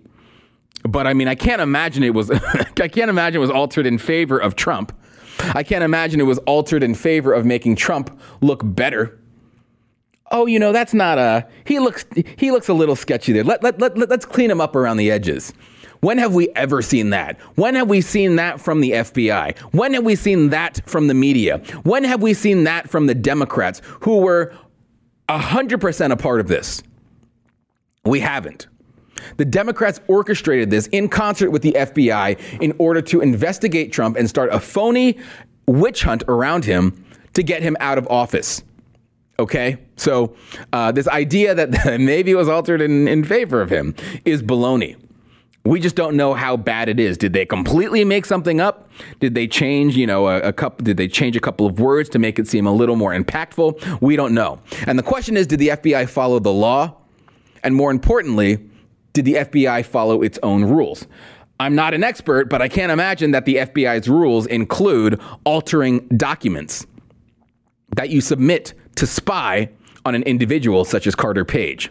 But 0.82 1.06
I 1.06 1.14
mean, 1.14 1.28
I 1.28 1.34
can't 1.34 1.62
imagine 1.62 2.02
it 2.02 2.12
was 2.14 2.30
I 2.80 2.88
can't 2.88 3.08
imagine 3.08 3.36
it 3.36 3.40
was 3.40 3.50
altered 3.50 3.86
in 3.86 3.98
favor 3.98 4.38
of 4.38 4.56
Trump. 4.56 4.92
I 5.54 5.62
can't 5.62 5.84
imagine 5.84 6.20
it 6.20 6.24
was 6.24 6.38
altered 6.38 6.82
in 6.82 6.94
favor 6.94 7.32
of 7.32 7.46
making 7.46 7.76
Trump 7.76 8.18
look 8.40 8.60
better 8.64 9.18
oh, 10.30 10.46
you 10.46 10.58
know, 10.58 10.72
that's 10.72 10.94
not 10.94 11.18
a, 11.18 11.46
he 11.64 11.78
looks, 11.78 12.04
he 12.36 12.50
looks 12.50 12.68
a 12.68 12.74
little 12.74 12.96
sketchy 12.96 13.32
there. 13.32 13.44
Let, 13.44 13.62
let, 13.62 13.78
let, 13.78 13.96
let's 13.96 14.26
clean 14.26 14.50
him 14.50 14.60
up 14.60 14.74
around 14.76 14.96
the 14.96 15.10
edges. 15.10 15.52
When 16.00 16.18
have 16.18 16.34
we 16.34 16.50
ever 16.50 16.82
seen 16.82 17.10
that? 17.10 17.40
When 17.56 17.74
have 17.76 17.88
we 17.88 18.02
seen 18.02 18.36
that 18.36 18.60
from 18.60 18.82
the 18.82 18.90
FBI? 18.90 19.58
When 19.72 19.94
have 19.94 20.04
we 20.04 20.16
seen 20.16 20.50
that 20.50 20.82
from 20.86 21.06
the 21.06 21.14
media? 21.14 21.58
When 21.84 22.04
have 22.04 22.20
we 22.20 22.34
seen 22.34 22.64
that 22.64 22.90
from 22.90 23.06
the 23.06 23.14
Democrats 23.14 23.80
who 24.00 24.18
were 24.18 24.54
100% 25.30 26.12
a 26.12 26.16
part 26.16 26.40
of 26.40 26.48
this? 26.48 26.82
We 28.04 28.20
haven't. 28.20 28.66
The 29.38 29.46
Democrats 29.46 30.00
orchestrated 30.06 30.68
this 30.68 30.88
in 30.88 31.08
concert 31.08 31.50
with 31.50 31.62
the 31.62 31.72
FBI 31.72 32.60
in 32.60 32.74
order 32.78 33.00
to 33.00 33.22
investigate 33.22 33.90
Trump 33.90 34.18
and 34.18 34.28
start 34.28 34.52
a 34.52 34.60
phony 34.60 35.18
witch 35.66 36.02
hunt 36.02 36.22
around 36.28 36.66
him 36.66 37.02
to 37.32 37.42
get 37.42 37.62
him 37.62 37.78
out 37.80 37.96
of 37.96 38.06
office. 38.08 38.62
Okay, 39.38 39.78
so 39.96 40.36
uh, 40.72 40.92
this 40.92 41.08
idea 41.08 41.54
that 41.54 41.70
maybe 42.00 42.30
it 42.30 42.36
was 42.36 42.48
altered 42.48 42.80
in, 42.80 43.08
in 43.08 43.24
favor 43.24 43.60
of 43.60 43.70
him 43.70 43.94
is 44.24 44.42
baloney. 44.42 44.96
We 45.64 45.80
just 45.80 45.96
don't 45.96 46.16
know 46.16 46.34
how 46.34 46.58
bad 46.58 46.90
it 46.90 47.00
is. 47.00 47.16
Did 47.16 47.32
they 47.32 47.46
completely 47.46 48.04
make 48.04 48.26
something 48.26 48.60
up? 48.60 48.90
Did 49.20 49.34
they 49.34 49.48
change, 49.48 49.96
you 49.96 50.06
know, 50.06 50.28
a, 50.28 50.40
a 50.40 50.52
couple? 50.52 50.84
Did 50.84 50.98
they 50.98 51.08
change 51.08 51.36
a 51.36 51.40
couple 51.40 51.66
of 51.66 51.80
words 51.80 52.10
to 52.10 52.18
make 52.18 52.38
it 52.38 52.46
seem 52.46 52.66
a 52.66 52.72
little 52.72 52.96
more 52.96 53.14
impactful? 53.14 54.02
We 54.02 54.14
don't 54.14 54.34
know. 54.34 54.60
And 54.86 54.98
the 54.98 55.02
question 55.02 55.38
is, 55.38 55.46
did 55.46 55.58
the 55.58 55.68
FBI 55.68 56.08
follow 56.08 56.38
the 56.38 56.52
law? 56.52 56.94
And 57.62 57.74
more 57.74 57.90
importantly, 57.90 58.58
did 59.14 59.24
the 59.24 59.34
FBI 59.36 59.86
follow 59.86 60.20
its 60.20 60.38
own 60.42 60.64
rules? 60.64 61.06
I'm 61.58 61.74
not 61.74 61.94
an 61.94 62.04
expert, 62.04 62.50
but 62.50 62.60
I 62.60 62.68
can't 62.68 62.92
imagine 62.92 63.30
that 63.30 63.46
the 63.46 63.56
FBI's 63.56 64.06
rules 64.06 64.44
include 64.46 65.18
altering 65.44 66.06
documents 66.08 66.86
that 67.96 68.10
you 68.10 68.20
submit 68.20 68.74
to 68.94 69.06
spy 69.06 69.68
on 70.04 70.14
an 70.14 70.22
individual 70.24 70.84
such 70.84 71.06
as 71.06 71.14
Carter 71.14 71.44
Page. 71.44 71.90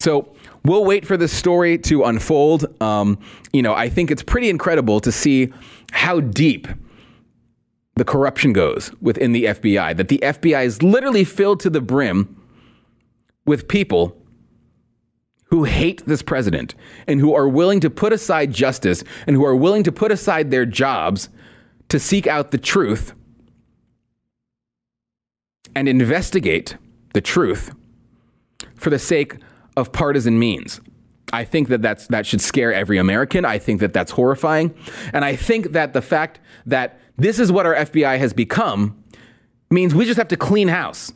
So 0.00 0.34
we'll 0.64 0.84
wait 0.84 1.06
for 1.06 1.16
this 1.16 1.32
story 1.32 1.78
to 1.78 2.04
unfold. 2.04 2.66
Um, 2.82 3.18
you 3.52 3.62
know, 3.62 3.74
I 3.74 3.88
think 3.88 4.10
it's 4.10 4.22
pretty 4.22 4.50
incredible 4.50 5.00
to 5.00 5.10
see 5.10 5.52
how 5.92 6.20
deep 6.20 6.68
the 7.96 8.04
corruption 8.04 8.52
goes 8.52 8.90
within 9.00 9.32
the 9.32 9.44
FBI, 9.44 9.96
that 9.96 10.08
the 10.08 10.18
FBI 10.18 10.64
is 10.64 10.82
literally 10.82 11.24
filled 11.24 11.60
to 11.60 11.70
the 11.70 11.80
brim 11.80 12.40
with 13.46 13.68
people 13.68 14.20
who 15.46 15.64
hate 15.64 16.04
this 16.06 16.22
president 16.22 16.74
and 17.06 17.20
who 17.20 17.34
are 17.34 17.48
willing 17.48 17.78
to 17.80 17.88
put 17.88 18.12
aside 18.12 18.52
justice 18.52 19.04
and 19.26 19.36
who 19.36 19.44
are 19.44 19.54
willing 19.54 19.84
to 19.84 19.92
put 19.92 20.10
aside 20.10 20.50
their 20.50 20.66
jobs 20.66 21.28
to 21.88 22.00
seek 22.00 22.26
out 22.26 22.50
the 22.50 22.58
truth 22.58 23.14
and 25.74 25.88
investigate 25.88 26.76
the 27.12 27.20
truth 27.20 27.74
for 28.76 28.90
the 28.90 28.98
sake 28.98 29.36
of 29.76 29.92
partisan 29.92 30.38
means. 30.38 30.80
I 31.32 31.44
think 31.44 31.68
that 31.68 31.82
that's, 31.82 32.06
that 32.08 32.26
should 32.26 32.40
scare 32.40 32.72
every 32.72 32.98
American. 32.98 33.44
I 33.44 33.58
think 33.58 33.80
that 33.80 33.92
that's 33.92 34.12
horrifying. 34.12 34.74
And 35.12 35.24
I 35.24 35.34
think 35.34 35.72
that 35.72 35.92
the 35.92 36.02
fact 36.02 36.38
that 36.66 37.00
this 37.16 37.38
is 37.38 37.50
what 37.50 37.66
our 37.66 37.74
FBI 37.74 38.18
has 38.18 38.32
become 38.32 39.02
means 39.70 39.94
we 39.94 40.04
just 40.04 40.18
have 40.18 40.28
to 40.28 40.36
clean 40.36 40.68
house. 40.68 41.12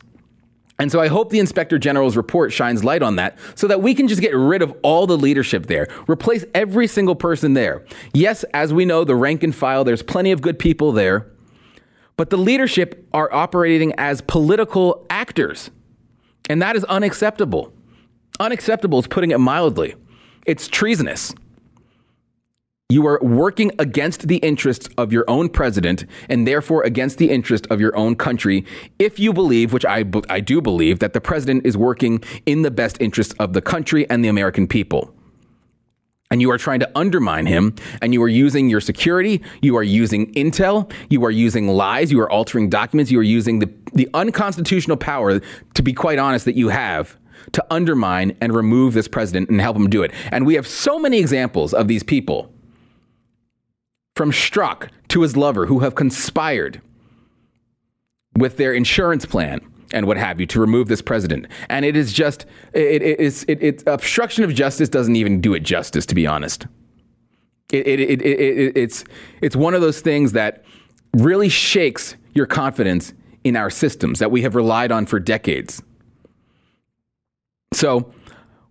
And 0.79 0.91
so 0.91 1.01
I 1.01 1.07
hope 1.07 1.29
the 1.29 1.39
Inspector 1.39 1.77
General's 1.79 2.15
report 2.15 2.53
shines 2.53 2.83
light 2.85 3.01
on 3.01 3.17
that 3.17 3.37
so 3.55 3.67
that 3.67 3.81
we 3.81 3.93
can 3.93 4.07
just 4.07 4.21
get 4.21 4.33
rid 4.33 4.61
of 4.61 4.75
all 4.81 5.07
the 5.07 5.17
leadership 5.17 5.67
there, 5.67 5.87
replace 6.09 6.45
every 6.53 6.87
single 6.87 7.15
person 7.15 7.53
there. 7.53 7.83
Yes, 8.13 8.43
as 8.53 8.73
we 8.73 8.85
know, 8.85 9.03
the 9.03 9.15
rank 9.15 9.43
and 9.43 9.53
file, 9.53 9.83
there's 9.83 10.01
plenty 10.01 10.31
of 10.31 10.41
good 10.41 10.57
people 10.57 10.93
there, 10.93 11.29
but 12.19 12.31
the 12.31 12.37
leadership 12.37 13.07
are 13.13 13.33
operating 13.33 13.93
as 13.97 14.19
political 14.19 15.05
actors. 15.09 15.71
And 16.49 16.61
that 16.61 16.75
is 16.75 16.83
unacceptable. 16.83 17.71
Unacceptable 18.41 18.99
is 18.99 19.07
putting 19.07 19.31
it 19.31 19.37
mildly. 19.37 19.95
It's 20.45 20.67
treasonous. 20.67 21.33
You 22.89 23.07
are 23.07 23.19
working 23.21 23.71
against 23.79 24.27
the 24.27 24.35
interests 24.39 24.89
of 24.97 25.13
your 25.13 25.23
own 25.29 25.47
president 25.47 26.03
and 26.27 26.45
therefore 26.45 26.83
against 26.83 27.19
the 27.19 27.29
interest 27.29 27.65
of 27.69 27.79
your 27.79 27.95
own 27.95 28.17
country 28.17 28.65
if 28.99 29.17
you 29.17 29.31
believe, 29.31 29.71
which 29.71 29.85
I, 29.85 30.03
I 30.29 30.41
do 30.41 30.59
believe, 30.59 30.99
that 30.99 31.13
the 31.13 31.21
president 31.21 31.65
is 31.65 31.77
working 31.77 32.21
in 32.45 32.63
the 32.63 32.71
best 32.71 32.97
interests 32.99 33.33
of 33.39 33.53
the 33.53 33.61
country 33.61 34.05
and 34.09 34.25
the 34.25 34.27
American 34.27 34.67
people. 34.67 35.15
And 36.31 36.41
you 36.41 36.51
are 36.51 36.59
trying 36.59 36.79
to 36.81 36.91
undermine 36.95 37.47
him, 37.47 37.75
and 38.01 38.13
you 38.13 38.21
are 38.21 38.27
using 38.27 38.69
your 38.69 38.81
security, 38.81 39.41
you 39.61 39.75
are 39.75 39.83
using 39.83 40.31
intel, 40.33 40.91
you 41.09 41.25
are 41.25 41.31
using 41.31 41.67
lies, 41.67 42.11
you 42.11 42.19
are 42.21 42.29
altering 42.29 42.69
documents, 42.69 43.09
you 43.09 43.19
are 43.19 43.23
using 43.23 43.59
the, 43.59 43.73
the 43.93 44.07
unconstitutional 44.13 44.95
power, 44.95 45.39
to 45.73 45.81
be 45.81 45.91
quite 45.91 46.19
honest, 46.19 46.45
that 46.45 46.55
you 46.55 46.69
have 46.69 47.17
to 47.53 47.65
undermine 47.71 48.37
and 48.41 48.53
remove 48.53 48.93
this 48.93 49.07
president 49.07 49.49
and 49.49 49.59
help 49.59 49.75
him 49.75 49.89
do 49.89 50.03
it. 50.03 50.11
And 50.31 50.45
we 50.45 50.53
have 50.53 50.67
so 50.67 50.99
many 50.99 51.17
examples 51.17 51.73
of 51.73 51.87
these 51.87 52.03
people 52.03 52.53
from 54.15 54.31
Strzok 54.31 54.89
to 55.07 55.21
his 55.21 55.35
lover 55.35 55.65
who 55.65 55.79
have 55.79 55.95
conspired 55.95 56.81
with 58.37 58.57
their 58.57 58.73
insurance 58.73 59.25
plan 59.25 59.61
and 59.93 60.05
what 60.05 60.17
have 60.17 60.39
you 60.39 60.45
to 60.47 60.59
remove 60.59 60.87
this 60.87 61.01
president. 61.01 61.47
And 61.69 61.85
it 61.85 61.95
is 61.95 62.13
just, 62.13 62.45
it, 62.73 63.01
it 63.01 63.19
is, 63.19 63.45
it, 63.47 63.83
obstruction 63.87 64.43
of 64.43 64.53
justice 64.53 64.89
doesn't 64.89 65.15
even 65.15 65.41
do 65.41 65.53
it 65.53 65.61
justice, 65.61 66.05
to 66.07 66.15
be 66.15 66.27
honest. 66.27 66.67
It, 67.71 67.87
it, 67.87 67.99
it, 67.99 68.21
it, 68.21 68.77
it's, 68.77 69.03
it's 69.41 69.55
one 69.55 69.73
of 69.73 69.81
those 69.81 70.01
things 70.01 70.31
that 70.33 70.63
really 71.13 71.49
shakes 71.49 72.15
your 72.33 72.45
confidence 72.45 73.13
in 73.43 73.55
our 73.55 73.69
systems 73.69 74.19
that 74.19 74.31
we 74.31 74.41
have 74.41 74.55
relied 74.55 74.91
on 74.91 75.05
for 75.05 75.19
decades. 75.19 75.81
So 77.73 78.13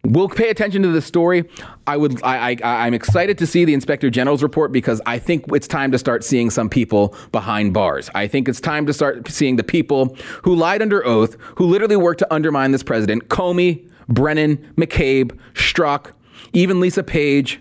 We'll 0.04 0.28
pay 0.28 0.48
attention 0.48 0.82
to 0.82 0.88
the 0.88 1.02
story. 1.02 1.44
I 1.86 1.96
would. 1.96 2.22
I, 2.22 2.56
I. 2.62 2.86
I'm 2.86 2.94
excited 2.94 3.36
to 3.38 3.46
see 3.46 3.64
the 3.64 3.74
inspector 3.74 4.08
general's 4.10 4.42
report 4.42 4.70
because 4.70 5.00
I 5.06 5.18
think 5.18 5.46
it's 5.52 5.66
time 5.66 5.90
to 5.90 5.98
start 5.98 6.24
seeing 6.24 6.50
some 6.50 6.68
people 6.68 7.16
behind 7.32 7.74
bars. 7.74 8.08
I 8.14 8.28
think 8.28 8.48
it's 8.48 8.60
time 8.60 8.86
to 8.86 8.92
start 8.92 9.28
seeing 9.28 9.56
the 9.56 9.64
people 9.64 10.16
who 10.44 10.54
lied 10.54 10.82
under 10.82 11.04
oath, 11.04 11.36
who 11.56 11.66
literally 11.66 11.96
worked 11.96 12.20
to 12.20 12.32
undermine 12.32 12.70
this 12.70 12.84
president: 12.84 13.28
Comey, 13.28 13.90
Brennan, 14.08 14.56
McCabe, 14.76 15.36
Strzok, 15.54 16.12
even 16.52 16.78
Lisa 16.80 17.02
Page. 17.02 17.60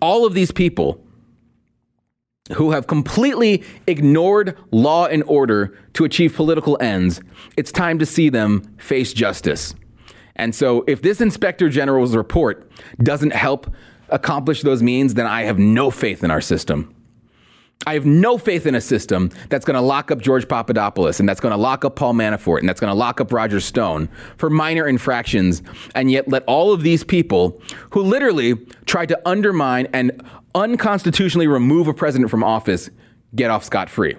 All 0.00 0.24
of 0.24 0.32
these 0.32 0.50
people 0.50 1.04
who 2.54 2.70
have 2.70 2.86
completely 2.86 3.62
ignored 3.86 4.56
law 4.70 5.06
and 5.06 5.22
order 5.24 5.78
to 5.92 6.04
achieve 6.04 6.34
political 6.34 6.78
ends. 6.80 7.20
It's 7.56 7.70
time 7.70 7.98
to 7.98 8.06
see 8.06 8.28
them 8.28 8.62
face 8.78 9.12
justice. 9.12 9.74
And 10.36 10.54
so 10.54 10.84
if 10.86 11.02
this 11.02 11.20
inspector 11.20 11.68
general's 11.68 12.16
report 12.16 12.70
doesn't 13.02 13.32
help 13.32 13.72
accomplish 14.08 14.62
those 14.62 14.82
means, 14.82 15.14
then 15.14 15.26
I 15.26 15.42
have 15.42 15.58
no 15.58 15.90
faith 15.90 16.24
in 16.24 16.30
our 16.30 16.40
system. 16.40 16.94
I 17.86 17.94
have 17.94 18.04
no 18.04 18.36
faith 18.36 18.66
in 18.66 18.74
a 18.74 18.80
system 18.80 19.30
that's 19.48 19.64
going 19.64 19.74
to 19.74 19.80
lock 19.80 20.10
up 20.10 20.20
George 20.20 20.46
Papadopoulos 20.46 21.18
and 21.18 21.26
that's 21.26 21.40
going 21.40 21.52
to 21.52 21.56
lock 21.56 21.82
up 21.82 21.96
Paul 21.96 22.12
Manafort 22.12 22.58
and 22.58 22.68
that's 22.68 22.78
going 22.78 22.90
to 22.90 22.94
lock 22.94 23.22
up 23.22 23.32
Roger 23.32 23.58
Stone 23.58 24.10
for 24.36 24.50
minor 24.50 24.86
infractions 24.86 25.62
and 25.94 26.10
yet 26.10 26.28
let 26.28 26.44
all 26.44 26.74
of 26.74 26.82
these 26.82 27.02
people 27.02 27.60
who 27.90 28.02
literally 28.02 28.56
tried 28.84 29.08
to 29.08 29.20
undermine 29.26 29.88
and 29.94 30.22
unconstitutionally 30.54 31.46
remove 31.46 31.88
a 31.88 31.94
president 31.94 32.30
from 32.30 32.44
office 32.44 32.90
get 33.34 33.50
off 33.50 33.64
scot 33.64 33.88
free. 33.88 34.14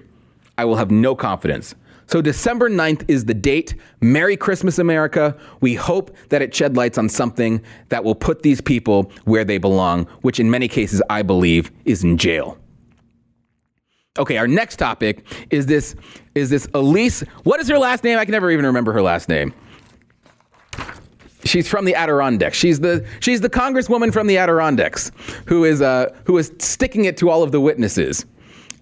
I 0.57 0.66
will 0.66 0.78
have 0.78 0.89
no 0.89 1.16
confidence. 1.16 1.76
So 2.12 2.22
December 2.22 2.70
9th 2.70 3.05
is 3.07 3.24
the 3.24 3.34
date. 3.34 3.74
Merry 4.01 4.36
Christmas, 4.36 4.80
America. 4.80 5.38
We 5.62 5.76
hope 5.76 6.14
that 6.28 6.41
it 6.41 6.53
shed 6.53 6.76
lights 6.76 6.97
on 6.97 7.07
something 7.07 7.64
that 7.88 8.03
will 8.03 8.16
put 8.16 8.41
these 8.41 8.59
people 8.59 9.09
where 9.24 9.45
they 9.45 9.57
belong, 9.57 10.05
which 10.22 10.38
in 10.38 10.51
many 10.51 10.68
cases 10.68 11.01
I 11.09 11.22
believe 11.22 11.72
is 11.86 12.03
in 12.03 12.18
jail. 12.18 12.57
Okay, 14.20 14.36
our 14.36 14.47
next 14.47 14.76
topic 14.76 15.26
is 15.51 15.68
this 15.68 15.95
is 16.36 16.49
this 16.49 16.68
Elise. 16.74 17.22
What 17.43 17.62
is 17.62 17.70
her 17.70 17.80
last 17.80 18.03
name? 18.03 18.18
I 18.18 18.26
can 18.26 18.34
never 18.34 18.51
even 18.51 18.66
remember 18.66 18.91
her 18.91 19.01
last 19.01 19.30
name. 19.30 19.53
She's 21.45 21.70
from 21.70 21.86
the 21.86 21.95
Adirondacks. 21.95 22.57
She's 22.57 22.82
the 22.82 23.07
she's 23.22 23.39
the 23.39 23.49
congresswoman 23.49 24.12
from 24.12 24.28
the 24.28 24.38
Adirondacks 24.38 25.14
who 25.45 25.64
is 25.64 25.82
uh, 25.82 26.14
who 26.26 26.38
is 26.38 26.51
sticking 26.59 27.05
it 27.05 27.16
to 27.18 27.30
all 27.30 27.41
of 27.41 27.53
the 27.53 27.62
witnesses 27.62 28.26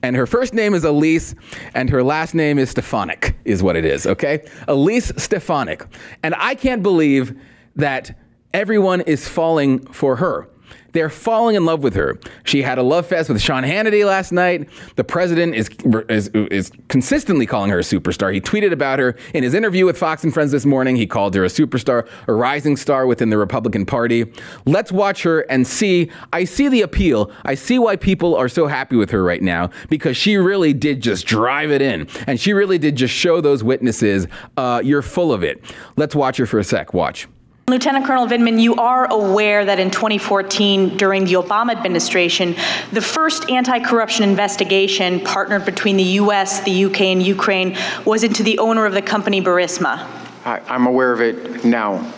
and 0.04 0.16
her 0.16 0.26
first 0.26 0.54
name 0.54 0.74
is 0.74 0.84
Elise, 0.84 1.36
and 1.74 1.90
her 1.90 2.04
last 2.04 2.34
name 2.34 2.58
is 2.58 2.70
Stefanik, 2.70 3.36
is 3.46 3.62
what 3.62 3.76
it 3.76 3.86
is, 3.86 4.08
okay? 4.08 4.48
Elise 4.68 5.12
Stefanik. 5.18 5.84
And 6.24 6.36
I 6.38 6.56
can't 6.56 6.84
believe 6.84 7.38
that 7.76 8.18
everyone 8.54 9.02
is 9.02 9.28
falling 9.28 9.80
for 9.92 10.16
her. 10.18 10.50
They're 10.92 11.10
falling 11.10 11.56
in 11.56 11.66
love 11.66 11.84
with 11.84 11.96
her. 11.96 12.20
She 12.44 12.62
had 12.62 12.78
a 12.78 12.84
love 12.84 13.06
fest 13.06 13.30
with 13.30 13.42
Sean 13.42 13.64
Hannity 13.64 14.06
last 14.06 14.32
night. 14.32 14.70
The 14.96 15.04
president 15.04 15.56
is, 15.56 15.70
is, 16.10 16.30
is 16.30 16.72
consistently 16.88 17.46
calling 17.46 17.70
her 17.70 17.80
a 17.80 17.84
superstar. 17.84 18.34
He 18.34 18.42
tweeted 18.42 18.72
about 18.72 19.00
her 19.00 19.16
in 19.34 19.44
his 19.44 19.54
interview 19.54 19.86
with 19.86 19.98
Fox 19.98 20.24
and 20.24 20.34
Friends 20.34 20.52
this 20.52 20.66
morning. 20.66 20.96
He 20.96 21.08
called 21.08 21.36
her 21.36 21.44
a 21.44 21.48
superstar, 21.50 22.08
a 22.28 22.34
rising 22.34 22.78
star 22.78 23.06
within 23.08 23.30
the 23.30 23.38
Republican 23.38 23.86
Party. 23.86 24.26
Let's 24.66 24.92
watch 24.92 25.24
her 25.24 25.42
and 25.42 25.66
see. 25.66 26.12
I 26.34 26.44
see 26.44 26.68
the 26.68 26.82
appeal. 26.82 27.32
I 27.46 27.56
see 27.56 27.80
why 27.80 27.96
people 27.96 28.36
are 28.36 28.50
so 28.50 28.68
happy 28.68 28.96
with 28.96 29.12
her 29.12 29.24
right 29.24 29.42
now 29.42 29.70
because 29.90 30.18
she 30.18 30.38
really 30.38 30.74
did 30.74 31.02
just 31.02 31.26
drive 31.26 31.72
it 31.72 31.82
in. 31.82 32.08
And 32.28 32.40
she 32.40 32.54
really 32.54 32.78
did 32.78 32.96
just 32.96 33.14
show 33.14 33.42
those 33.42 33.64
witnesses, 33.64 34.28
uh, 34.58 34.82
you're 34.84 35.02
full 35.02 35.32
of 35.32 35.44
it. 35.44 35.64
Let's 35.96 36.16
watch 36.16 36.38
her 36.38 36.46
for 36.46 36.60
a 36.60 36.64
sec. 36.64 36.94
Watch. 36.94 37.28
Lieutenant 37.70 38.06
Colonel 38.06 38.28
Vindman, 38.28 38.60
you 38.60 38.76
are 38.76 39.06
aware 39.12 39.64
that 39.64 39.80
in 39.80 39.92
2014, 39.92 40.98
during 40.98 41.26
the 41.26 41.34
Obama 41.34 41.72
administration, 41.72 42.56
the 42.92 43.02
first 43.02 43.50
anti 43.50 43.80
corruption 43.80 44.28
investigation 44.28 45.20
partnered 45.20 45.66
between 45.66 45.98
the 45.98 46.04
U.S., 46.04 46.62
the 46.62 46.86
UK, 46.86 47.02
and 47.02 47.22
Ukraine 47.22 47.78
was 48.06 48.24
into 48.24 48.44
the 48.44 48.58
owner 48.60 48.86
of 48.86 48.94
the 48.94 49.02
company 49.02 49.42
Burisma. 49.42 50.08
I, 50.46 50.62
am 50.68 50.88
aware 50.88 51.12
of 51.12 51.22
it 51.22 51.64
now. 51.64 52.14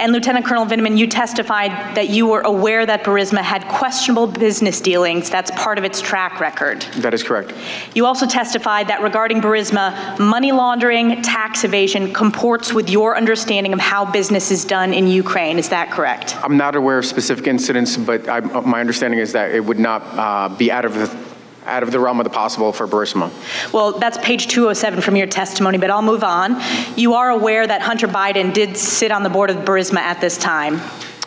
And 0.00 0.12
Lieutenant 0.12 0.46
Colonel 0.46 0.64
Vindman, 0.64 0.96
you 0.96 1.08
testified 1.08 1.70
that 1.96 2.08
you 2.08 2.26
were 2.26 2.42
aware 2.42 2.86
that 2.86 3.02
Burisma 3.02 3.40
had 3.40 3.66
questionable 3.68 4.28
business 4.28 4.80
dealings. 4.80 5.28
That's 5.28 5.50
part 5.52 5.76
of 5.76 5.84
its 5.84 6.00
track 6.00 6.38
record. 6.38 6.82
That 6.98 7.14
is 7.14 7.22
correct. 7.22 7.52
You 7.94 8.06
also 8.06 8.26
testified 8.26 8.88
that 8.88 9.02
regarding 9.02 9.40
Burisma, 9.40 10.18
money 10.20 10.52
laundering, 10.52 11.20
tax 11.22 11.64
evasion 11.64 12.12
comports 12.12 12.72
with 12.72 12.88
your 12.88 13.16
understanding 13.16 13.72
of 13.72 13.80
how 13.80 14.04
business 14.04 14.50
is 14.52 14.64
done 14.64 14.94
in 14.94 15.08
Ukraine. 15.08 15.58
Is 15.58 15.68
that 15.70 15.90
correct? 15.90 16.36
I'm 16.44 16.56
not 16.56 16.76
aware 16.76 16.98
of 16.98 17.06
specific 17.06 17.48
incidents, 17.48 17.96
but 17.96 18.28
I, 18.28 18.40
my 18.40 18.80
understanding 18.80 19.18
is 19.18 19.32
that 19.32 19.50
it 19.50 19.64
would 19.64 19.80
not 19.80 20.02
uh, 20.12 20.48
be 20.48 20.70
out 20.70 20.84
of 20.84 20.94
the 20.94 21.27
out 21.68 21.82
of 21.82 21.92
the 21.92 22.00
realm 22.00 22.18
of 22.18 22.24
the 22.24 22.30
possible 22.30 22.72
for 22.72 22.88
Burisma. 22.88 23.30
Well, 23.72 23.92
that's 23.92 24.18
page 24.18 24.48
207 24.48 25.00
from 25.02 25.16
your 25.16 25.26
testimony, 25.26 25.78
but 25.78 25.90
I'll 25.90 26.02
move 26.02 26.24
on. 26.24 26.60
You 26.96 27.14
are 27.14 27.30
aware 27.30 27.66
that 27.66 27.82
Hunter 27.82 28.08
Biden 28.08 28.52
did 28.52 28.76
sit 28.76 29.12
on 29.12 29.22
the 29.22 29.30
board 29.30 29.50
of 29.50 29.58
Burisma 29.58 29.98
at 29.98 30.20
this 30.20 30.38
time. 30.38 30.80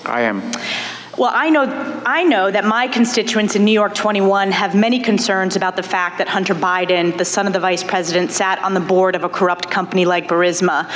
I 0.06 0.22
am. 0.22 0.42
Well, 1.18 1.32
I 1.34 1.50
know, 1.50 2.02
I 2.06 2.24
know 2.24 2.50
that 2.50 2.66
my 2.66 2.88
constituents 2.88 3.56
in 3.56 3.66
New 3.66 3.74
York 3.74 3.94
21 3.94 4.52
have 4.52 4.74
many 4.74 5.00
concerns 5.00 5.56
about 5.56 5.76
the 5.76 5.84
fact 5.84 6.18
that 6.18 6.30
Hunter 6.30 6.56
Biden, 6.56 7.18
the 7.18 7.26
son 7.26 7.48
of 7.48 7.54
the 7.54 7.60
vice 7.60 7.84
president, 7.84 8.32
sat 8.32 8.60
on 8.64 8.74
the 8.74 8.80
board 8.80 9.16
of 9.16 9.24
a 9.24 9.30
corrupt 9.30 9.70
company 9.70 10.06
like 10.06 10.28
Burisma. 10.28 10.90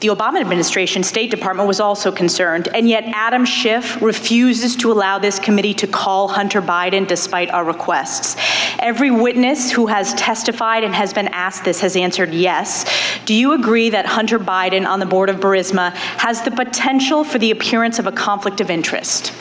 The 0.00 0.08
Obama 0.08 0.40
administration 0.40 1.02
State 1.02 1.30
Department 1.30 1.66
was 1.66 1.80
also 1.80 2.12
concerned, 2.12 2.68
and 2.74 2.86
yet 2.86 3.04
Adam 3.06 3.46
Schiff 3.46 4.00
refuses 4.02 4.76
to 4.76 4.92
allow 4.92 5.18
this 5.18 5.38
committee 5.38 5.72
to 5.74 5.86
call 5.86 6.28
Hunter 6.28 6.60
Biden 6.60 7.06
despite 7.06 7.50
our 7.50 7.64
requests. 7.64 8.36
Every 8.78 9.10
witness 9.10 9.70
who 9.70 9.86
has 9.86 10.12
testified 10.14 10.84
and 10.84 10.94
has 10.94 11.14
been 11.14 11.28
asked 11.28 11.64
this 11.64 11.80
has 11.80 11.96
answered 11.96 12.34
yes. 12.34 12.84
Do 13.24 13.32
you 13.32 13.54
agree 13.54 13.88
that 13.88 14.04
Hunter 14.04 14.38
Biden 14.38 14.86
on 14.86 15.00
the 15.00 15.06
board 15.06 15.30
of 15.30 15.36
Burisma 15.36 15.94
has 15.94 16.42
the 16.42 16.50
potential 16.50 17.24
for 17.24 17.38
the 17.38 17.50
appearance 17.50 17.98
of 17.98 18.06
a 18.06 18.12
conflict 18.12 18.60
of 18.60 18.70
interest? 18.70 19.32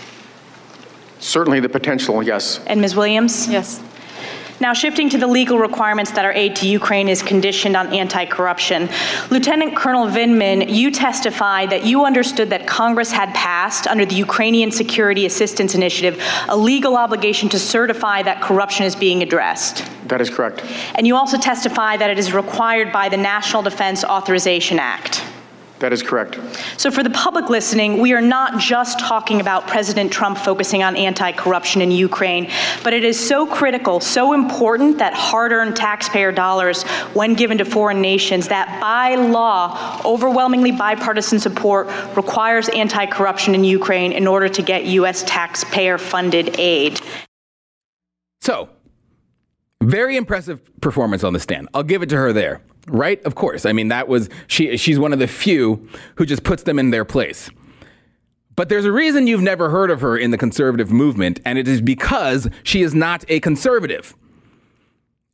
Certainly 1.19 1.59
the 1.61 1.69
potential, 1.69 2.23
yes. 2.23 2.61
And 2.65 2.79
Ms. 2.79 2.95
Williams? 2.95 3.49
Yes. 3.49 3.81
Now, 4.61 4.73
shifting 4.73 5.09
to 5.09 5.17
the 5.17 5.27
legal 5.27 5.59
requirements 5.59 6.11
that 6.11 6.23
our 6.23 6.31
aid 6.31 6.55
to 6.57 6.67
Ukraine 6.67 7.09
is 7.09 7.21
conditioned 7.21 7.75
on 7.75 7.93
anti 7.93 8.25
corruption. 8.25 8.89
Lieutenant 9.29 9.75
Colonel 9.75 10.07
Vindman, 10.07 10.69
you 10.73 10.91
testified 10.91 11.69
that 11.71 11.85
you 11.85 12.05
understood 12.05 12.49
that 12.51 12.65
Congress 12.65 13.11
had 13.11 13.33
passed, 13.33 13.85
under 13.85 14.05
the 14.05 14.15
Ukrainian 14.15 14.71
Security 14.71 15.25
Assistance 15.25 15.75
Initiative, 15.75 16.21
a 16.47 16.55
legal 16.55 16.95
obligation 16.95 17.49
to 17.49 17.59
certify 17.59 18.23
that 18.23 18.41
corruption 18.41 18.85
is 18.85 18.95
being 18.95 19.21
addressed. 19.21 19.83
That 20.07 20.21
is 20.21 20.29
correct. 20.29 20.63
And 20.95 21.05
you 21.05 21.17
also 21.17 21.37
testified 21.37 21.99
that 21.99 22.09
it 22.09 22.17
is 22.17 22.33
required 22.33 22.93
by 22.93 23.09
the 23.09 23.17
National 23.17 23.61
Defense 23.61 24.05
Authorization 24.05 24.79
Act. 24.79 25.21
That 25.85 25.93
is 25.93 26.01
correct. 26.01 26.39
So, 26.77 26.89
for 26.89 27.03
the 27.03 27.11
public 27.11 27.47
listening, 27.47 28.01
we 28.01 28.13
are 28.13 28.21
not 28.21 28.59
just 28.59 28.97
talking 28.99 29.39
about 29.39 29.67
President 29.67 30.11
Trump 30.11 30.35
focusing 30.39 30.81
on 30.81 30.95
anti 30.95 31.31
corruption 31.31 31.79
in 31.79 31.91
Ukraine, 31.91 32.49
but 32.83 32.91
it 32.91 33.03
is 33.03 33.19
so 33.19 33.45
critical, 33.45 33.99
so 33.99 34.33
important 34.33 34.97
that 34.97 35.13
hard 35.13 35.51
earned 35.51 35.75
taxpayer 35.75 36.31
dollars, 36.31 36.81
when 37.13 37.35
given 37.35 37.59
to 37.59 37.65
foreign 37.65 38.01
nations, 38.01 38.47
that 38.47 38.81
by 38.81 39.13
law, 39.13 40.01
overwhelmingly 40.03 40.71
bipartisan 40.71 41.39
support 41.39 41.85
requires 42.17 42.67
anti 42.69 43.05
corruption 43.05 43.53
in 43.53 43.63
Ukraine 43.63 44.11
in 44.11 44.25
order 44.25 44.49
to 44.49 44.63
get 44.63 44.85
U.S. 44.85 45.23
taxpayer 45.27 45.99
funded 45.99 46.59
aid. 46.59 46.99
So, 48.41 48.69
very 49.83 50.17
impressive 50.17 50.63
performance 50.81 51.23
on 51.23 51.33
the 51.33 51.39
stand. 51.39 51.69
I'll 51.75 51.83
give 51.83 52.01
it 52.01 52.09
to 52.09 52.17
her 52.17 52.33
there 52.33 52.63
right? 52.87 53.23
Of 53.23 53.35
course. 53.35 53.65
I 53.65 53.73
mean, 53.73 53.89
that 53.89 54.07
was 54.07 54.29
she. 54.47 54.77
She's 54.77 54.99
one 54.99 55.13
of 55.13 55.19
the 55.19 55.27
few 55.27 55.87
who 56.15 56.25
just 56.25 56.43
puts 56.43 56.63
them 56.63 56.79
in 56.79 56.91
their 56.91 57.05
place. 57.05 57.49
But 58.55 58.69
there's 58.69 58.85
a 58.85 58.91
reason 58.91 59.27
you've 59.27 59.41
never 59.41 59.69
heard 59.69 59.91
of 59.91 60.01
her 60.01 60.17
in 60.17 60.31
the 60.31 60.37
conservative 60.37 60.91
movement, 60.91 61.41
and 61.43 61.57
it 61.59 61.67
is 61.67 61.81
because 61.81 62.47
she 62.63 62.81
is 62.81 62.95
not 62.95 63.25
a 63.27 63.39
conservative. 63.41 64.15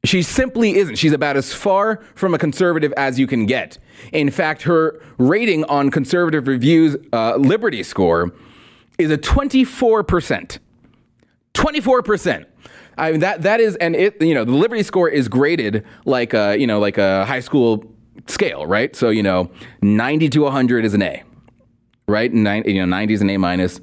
She 0.03 0.23
simply 0.23 0.77
isn't. 0.77 0.95
She's 0.95 1.13
about 1.13 1.37
as 1.37 1.53
far 1.53 2.01
from 2.15 2.33
a 2.33 2.39
conservative 2.39 2.91
as 2.93 3.19
you 3.19 3.27
can 3.27 3.45
get. 3.45 3.77
In 4.11 4.31
fact, 4.31 4.63
her 4.63 4.99
rating 5.19 5.63
on 5.65 5.91
Conservative 5.91 6.47
Review's 6.47 6.97
uh, 7.13 7.35
Liberty 7.35 7.83
score 7.83 8.31
is 8.97 9.11
a 9.11 9.17
24%. 9.17 10.57
24%. 11.53 12.45
I 13.01 13.11
mean, 13.11 13.21
that 13.21 13.41
that 13.41 13.59
is, 13.59 13.75
and 13.77 13.95
it 13.95 14.21
you 14.21 14.35
know 14.35 14.45
the 14.45 14.51
Liberty 14.51 14.83
score 14.83 15.09
is 15.09 15.27
graded 15.27 15.83
like 16.05 16.35
a 16.35 16.55
you 16.57 16.67
know 16.67 16.79
like 16.79 16.99
a 16.99 17.25
high 17.25 17.39
school 17.39 17.83
scale, 18.27 18.67
right? 18.67 18.95
So 18.95 19.09
you 19.09 19.23
know, 19.23 19.49
ninety 19.81 20.29
to 20.29 20.47
hundred 20.51 20.85
is 20.85 20.93
an 20.93 21.01
A, 21.01 21.23
right? 22.07 22.31
Nine, 22.31 22.63
you 22.67 22.75
know, 22.75 22.85
ninety 22.85 23.15
is 23.15 23.21
an 23.21 23.29
A 23.31 23.37
minus. 23.37 23.81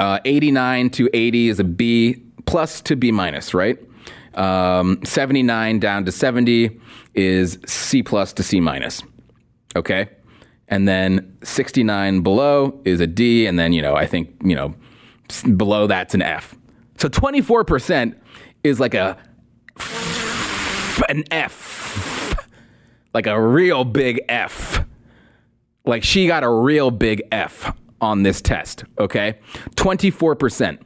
Uh, 0.00 0.18
eighty 0.24 0.50
nine 0.50 0.90
to 0.90 1.08
eighty 1.14 1.48
is 1.48 1.60
a 1.60 1.64
B 1.64 2.16
plus 2.44 2.80
to 2.82 2.96
B 2.96 3.12
minus, 3.12 3.54
right? 3.54 3.78
Um, 4.34 4.98
seventy 5.04 5.44
nine 5.44 5.78
down 5.78 6.04
to 6.04 6.10
seventy 6.10 6.80
is 7.14 7.56
C 7.66 8.02
plus 8.02 8.32
to 8.32 8.42
C 8.42 8.58
minus. 8.58 9.00
Okay, 9.76 10.08
and 10.66 10.88
then 10.88 11.36
sixty 11.44 11.84
nine 11.84 12.22
below 12.22 12.80
is 12.84 12.98
a 13.00 13.06
D, 13.06 13.46
and 13.46 13.56
then 13.60 13.72
you 13.72 13.80
know 13.80 13.94
I 13.94 14.06
think 14.06 14.34
you 14.42 14.56
know 14.56 14.74
below 15.56 15.86
that's 15.86 16.14
an 16.14 16.22
F. 16.22 16.57
So 16.98 17.08
24% 17.08 18.16
is 18.64 18.80
like 18.80 18.94
a 18.94 19.16
an 21.08 21.24
F. 21.30 22.48
Like 23.14 23.26
a 23.26 23.40
real 23.40 23.84
big 23.84 24.20
F. 24.28 24.84
Like 25.86 26.02
she 26.02 26.26
got 26.26 26.44
a 26.44 26.50
real 26.50 26.90
big 26.90 27.22
F 27.32 27.72
on 28.00 28.22
this 28.22 28.40
test, 28.42 28.84
okay? 28.98 29.38
24%. 29.76 30.78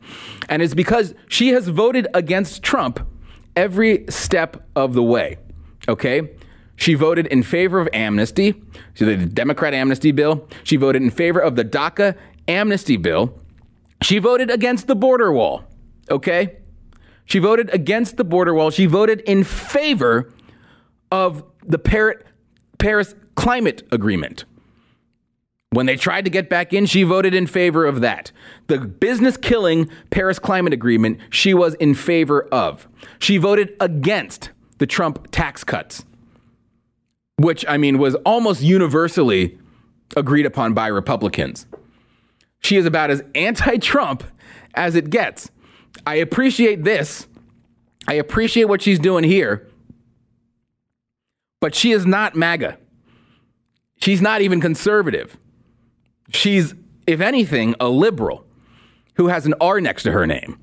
And 0.48 0.62
it's 0.62 0.74
because 0.74 1.14
she 1.28 1.48
has 1.48 1.68
voted 1.68 2.06
against 2.14 2.62
Trump 2.62 3.00
every 3.56 4.04
step 4.08 4.66
of 4.76 4.94
the 4.94 5.02
way, 5.02 5.38
okay? 5.88 6.30
She 6.76 6.94
voted 6.94 7.26
in 7.26 7.42
favor 7.42 7.80
of 7.80 7.88
amnesty, 7.92 8.62
so 8.94 9.04
the 9.04 9.16
Democrat 9.16 9.74
amnesty 9.74 10.12
bill. 10.12 10.48
She 10.62 10.76
voted 10.76 11.02
in 11.02 11.10
favor 11.10 11.40
of 11.40 11.56
the 11.56 11.64
DACA 11.64 12.16
amnesty 12.48 12.96
bill. 12.96 13.38
She 14.02 14.18
voted 14.18 14.50
against 14.50 14.86
the 14.86 14.96
border 14.96 15.32
wall 15.32 15.64
okay? 16.10 16.56
She 17.24 17.38
voted 17.38 17.70
against 17.70 18.16
the 18.16 18.24
border 18.24 18.54
wall. 18.54 18.70
She 18.70 18.86
voted 18.86 19.20
in 19.20 19.44
favor 19.44 20.32
of 21.10 21.44
the 21.64 21.78
Paris 22.78 23.14
Climate 23.36 23.82
Agreement. 23.92 24.44
When 25.70 25.86
they 25.86 25.96
tried 25.96 26.26
to 26.26 26.30
get 26.30 26.50
back 26.50 26.74
in, 26.74 26.84
she 26.84 27.02
voted 27.02 27.32
in 27.32 27.46
favor 27.46 27.86
of 27.86 28.02
that. 28.02 28.30
The 28.66 28.78
business 28.78 29.38
killing 29.38 29.88
Paris 30.10 30.38
Climate 30.38 30.74
Agreement, 30.74 31.18
she 31.30 31.54
was 31.54 31.74
in 31.74 31.94
favor 31.94 32.42
of. 32.52 32.86
She 33.18 33.38
voted 33.38 33.74
against 33.80 34.50
the 34.78 34.86
Trump 34.86 35.28
tax 35.30 35.64
cuts, 35.64 36.04
which, 37.38 37.64
I 37.66 37.78
mean, 37.78 37.96
was 37.96 38.16
almost 38.26 38.60
universally 38.60 39.58
agreed 40.14 40.44
upon 40.44 40.74
by 40.74 40.88
Republicans. 40.88 41.66
She 42.60 42.76
is 42.76 42.84
about 42.84 43.10
as 43.10 43.22
anti 43.34 43.78
Trump 43.78 44.24
as 44.74 44.94
it 44.94 45.08
gets. 45.08 45.50
I 46.06 46.16
appreciate 46.16 46.84
this. 46.84 47.26
I 48.08 48.14
appreciate 48.14 48.64
what 48.64 48.82
she's 48.82 48.98
doing 48.98 49.24
here. 49.24 49.68
But 51.60 51.74
she 51.74 51.92
is 51.92 52.04
not 52.04 52.34
MAGA. 52.34 52.78
She's 54.00 54.20
not 54.20 54.40
even 54.40 54.60
conservative. 54.60 55.36
She's, 56.30 56.74
if 57.06 57.20
anything, 57.20 57.76
a 57.78 57.88
liberal 57.88 58.44
who 59.14 59.28
has 59.28 59.46
an 59.46 59.54
R 59.60 59.80
next 59.80 60.02
to 60.04 60.12
her 60.12 60.26
name. 60.26 60.58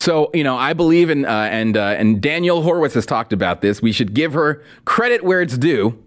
So, 0.00 0.30
you 0.32 0.44
know, 0.44 0.56
I 0.56 0.74
believe 0.74 1.10
in, 1.10 1.24
uh, 1.24 1.48
and, 1.50 1.76
uh, 1.76 1.96
and 1.98 2.20
Daniel 2.20 2.62
Horowitz 2.62 2.94
has 2.94 3.04
talked 3.04 3.32
about 3.32 3.60
this. 3.60 3.82
We 3.82 3.90
should 3.90 4.14
give 4.14 4.32
her 4.32 4.62
credit 4.84 5.24
where 5.24 5.42
it's 5.42 5.58
due. 5.58 6.02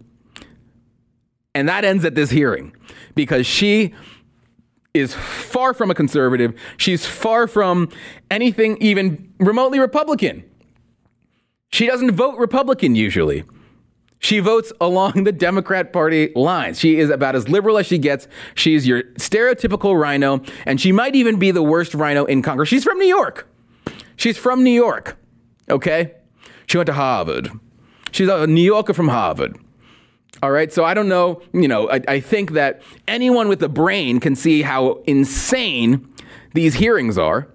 And 1.53 1.67
that 1.67 1.83
ends 1.83 2.05
at 2.05 2.15
this 2.15 2.29
hearing 2.29 2.73
because 3.15 3.45
she 3.45 3.93
is 4.93 5.13
far 5.13 5.73
from 5.73 5.89
a 5.89 5.95
conservative. 5.95 6.53
She's 6.77 7.05
far 7.05 7.47
from 7.47 7.89
anything 8.30 8.77
even 8.81 9.34
remotely 9.39 9.80
Republican. 9.80 10.43
She 11.72 11.88
doesn't 11.88 12.11
vote 12.11 12.38
Republican 12.38 12.95
usually. 12.95 13.43
She 14.19 14.39
votes 14.39 14.72
along 14.80 15.23
the 15.23 15.31
Democrat 15.31 15.91
Party 15.91 16.31
lines. 16.35 16.80
She 16.80 16.99
is 16.99 17.09
about 17.09 17.35
as 17.35 17.49
liberal 17.49 17.77
as 17.77 17.88
she 17.88 17.97
gets. 17.97 18.27
She's 18.53 18.85
your 18.85 19.03
stereotypical 19.13 19.99
RINO, 19.99 20.43
and 20.65 20.80
she 20.80 20.91
might 20.91 21.15
even 21.15 21.39
be 21.39 21.49
the 21.51 21.63
worst 21.63 21.95
RINO 21.95 22.26
in 22.26 22.43
Congress. 22.43 22.69
She's 22.69 22.84
from 22.84 22.99
New 22.99 23.07
York. 23.07 23.47
She's 24.18 24.38
from 24.38 24.63
New 24.63 24.72
York, 24.72 25.18
okay? 25.69 26.13
She 26.68 26.77
went 26.77 26.85
to 26.88 26.93
Harvard. 26.93 27.49
She's 28.11 28.27
a 28.27 28.45
New 28.45 28.61
Yorker 28.61 28.93
from 28.93 29.07
Harvard. 29.07 29.57
All 30.43 30.51
right. 30.51 30.72
So 30.72 30.84
I 30.84 30.93
don't 30.93 31.07
know. 31.07 31.41
You 31.53 31.68
know, 31.68 31.89
I, 31.89 32.01
I, 32.07 32.19
think 32.19 32.51
that 32.51 32.81
anyone 33.07 33.47
with 33.47 33.61
a 33.61 33.69
brain 33.69 34.19
can 34.19 34.35
see 34.35 34.63
how 34.63 35.03
insane 35.05 36.07
these 36.53 36.73
hearings 36.73 37.18
are. 37.18 37.47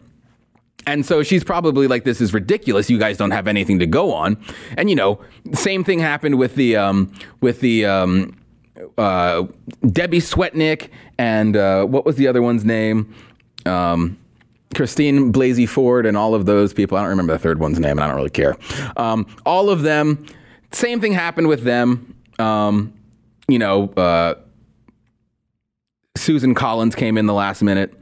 And 0.86 1.04
so 1.04 1.24
she's 1.24 1.42
probably 1.42 1.88
like, 1.88 2.04
this 2.04 2.20
is 2.20 2.32
ridiculous. 2.32 2.88
You 2.88 2.98
guys 2.98 3.16
don't 3.16 3.32
have 3.32 3.48
anything 3.48 3.80
to 3.80 3.86
go 3.86 4.12
on. 4.12 4.36
And, 4.76 4.88
you 4.88 4.94
know, 4.94 5.20
same 5.52 5.82
thing 5.82 5.98
happened 5.98 6.38
with 6.38 6.54
the, 6.54 6.76
um, 6.76 7.12
with 7.40 7.60
the, 7.60 7.86
um, 7.86 8.36
uh, 8.96 9.46
Debbie 9.90 10.20
Swetnick 10.20 10.90
and 11.18 11.56
uh, 11.56 11.84
what 11.86 12.04
was 12.04 12.16
the 12.16 12.28
other 12.28 12.40
one's 12.42 12.64
name? 12.64 13.12
Um, 13.64 14.18
Christine 14.74 15.32
Blasey 15.32 15.68
Ford 15.68 16.06
and 16.06 16.16
all 16.16 16.34
of 16.34 16.46
those 16.46 16.72
people. 16.72 16.98
I 16.98 17.00
don't 17.00 17.10
remember 17.10 17.32
the 17.32 17.38
third 17.38 17.58
one's 17.58 17.80
name, 17.80 17.92
and 17.92 18.00
I 18.00 18.06
don't 18.06 18.16
really 18.16 18.30
care. 18.30 18.56
Um, 18.96 19.26
all 19.44 19.70
of 19.70 19.82
them. 19.82 20.26
Same 20.72 21.00
thing 21.00 21.12
happened 21.12 21.48
with 21.48 21.62
them. 21.62 22.15
Um, 22.38 22.92
you 23.48 23.58
know, 23.58 23.88
uh, 23.90 24.34
Susan 26.16 26.54
Collins 26.54 26.94
came 26.94 27.18
in 27.18 27.26
the 27.26 27.34
last 27.34 27.62
minute, 27.62 27.94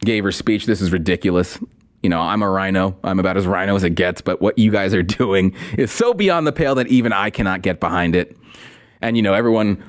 gave 0.00 0.24
her 0.24 0.32
speech. 0.32 0.66
This 0.66 0.80
is 0.80 0.92
ridiculous. 0.92 1.58
You 2.02 2.10
know, 2.10 2.20
I'm 2.20 2.42
a 2.42 2.50
RINO. 2.50 2.96
I'm 3.02 3.18
about 3.18 3.36
as 3.36 3.46
RINO 3.46 3.74
as 3.74 3.84
it 3.84 3.90
gets, 3.90 4.20
but 4.20 4.40
what 4.40 4.58
you 4.58 4.70
guys 4.70 4.94
are 4.94 5.02
doing 5.22 5.54
is 5.76 5.90
so 5.90 6.14
beyond 6.14 6.46
the 6.46 6.52
pale 6.52 6.74
that 6.76 6.86
even 6.88 7.12
I 7.12 7.30
cannot 7.30 7.62
get 7.62 7.80
behind 7.80 8.14
it. 8.14 8.36
And, 9.02 9.16
you 9.16 9.22
know, 9.22 9.34
everyone, 9.34 9.82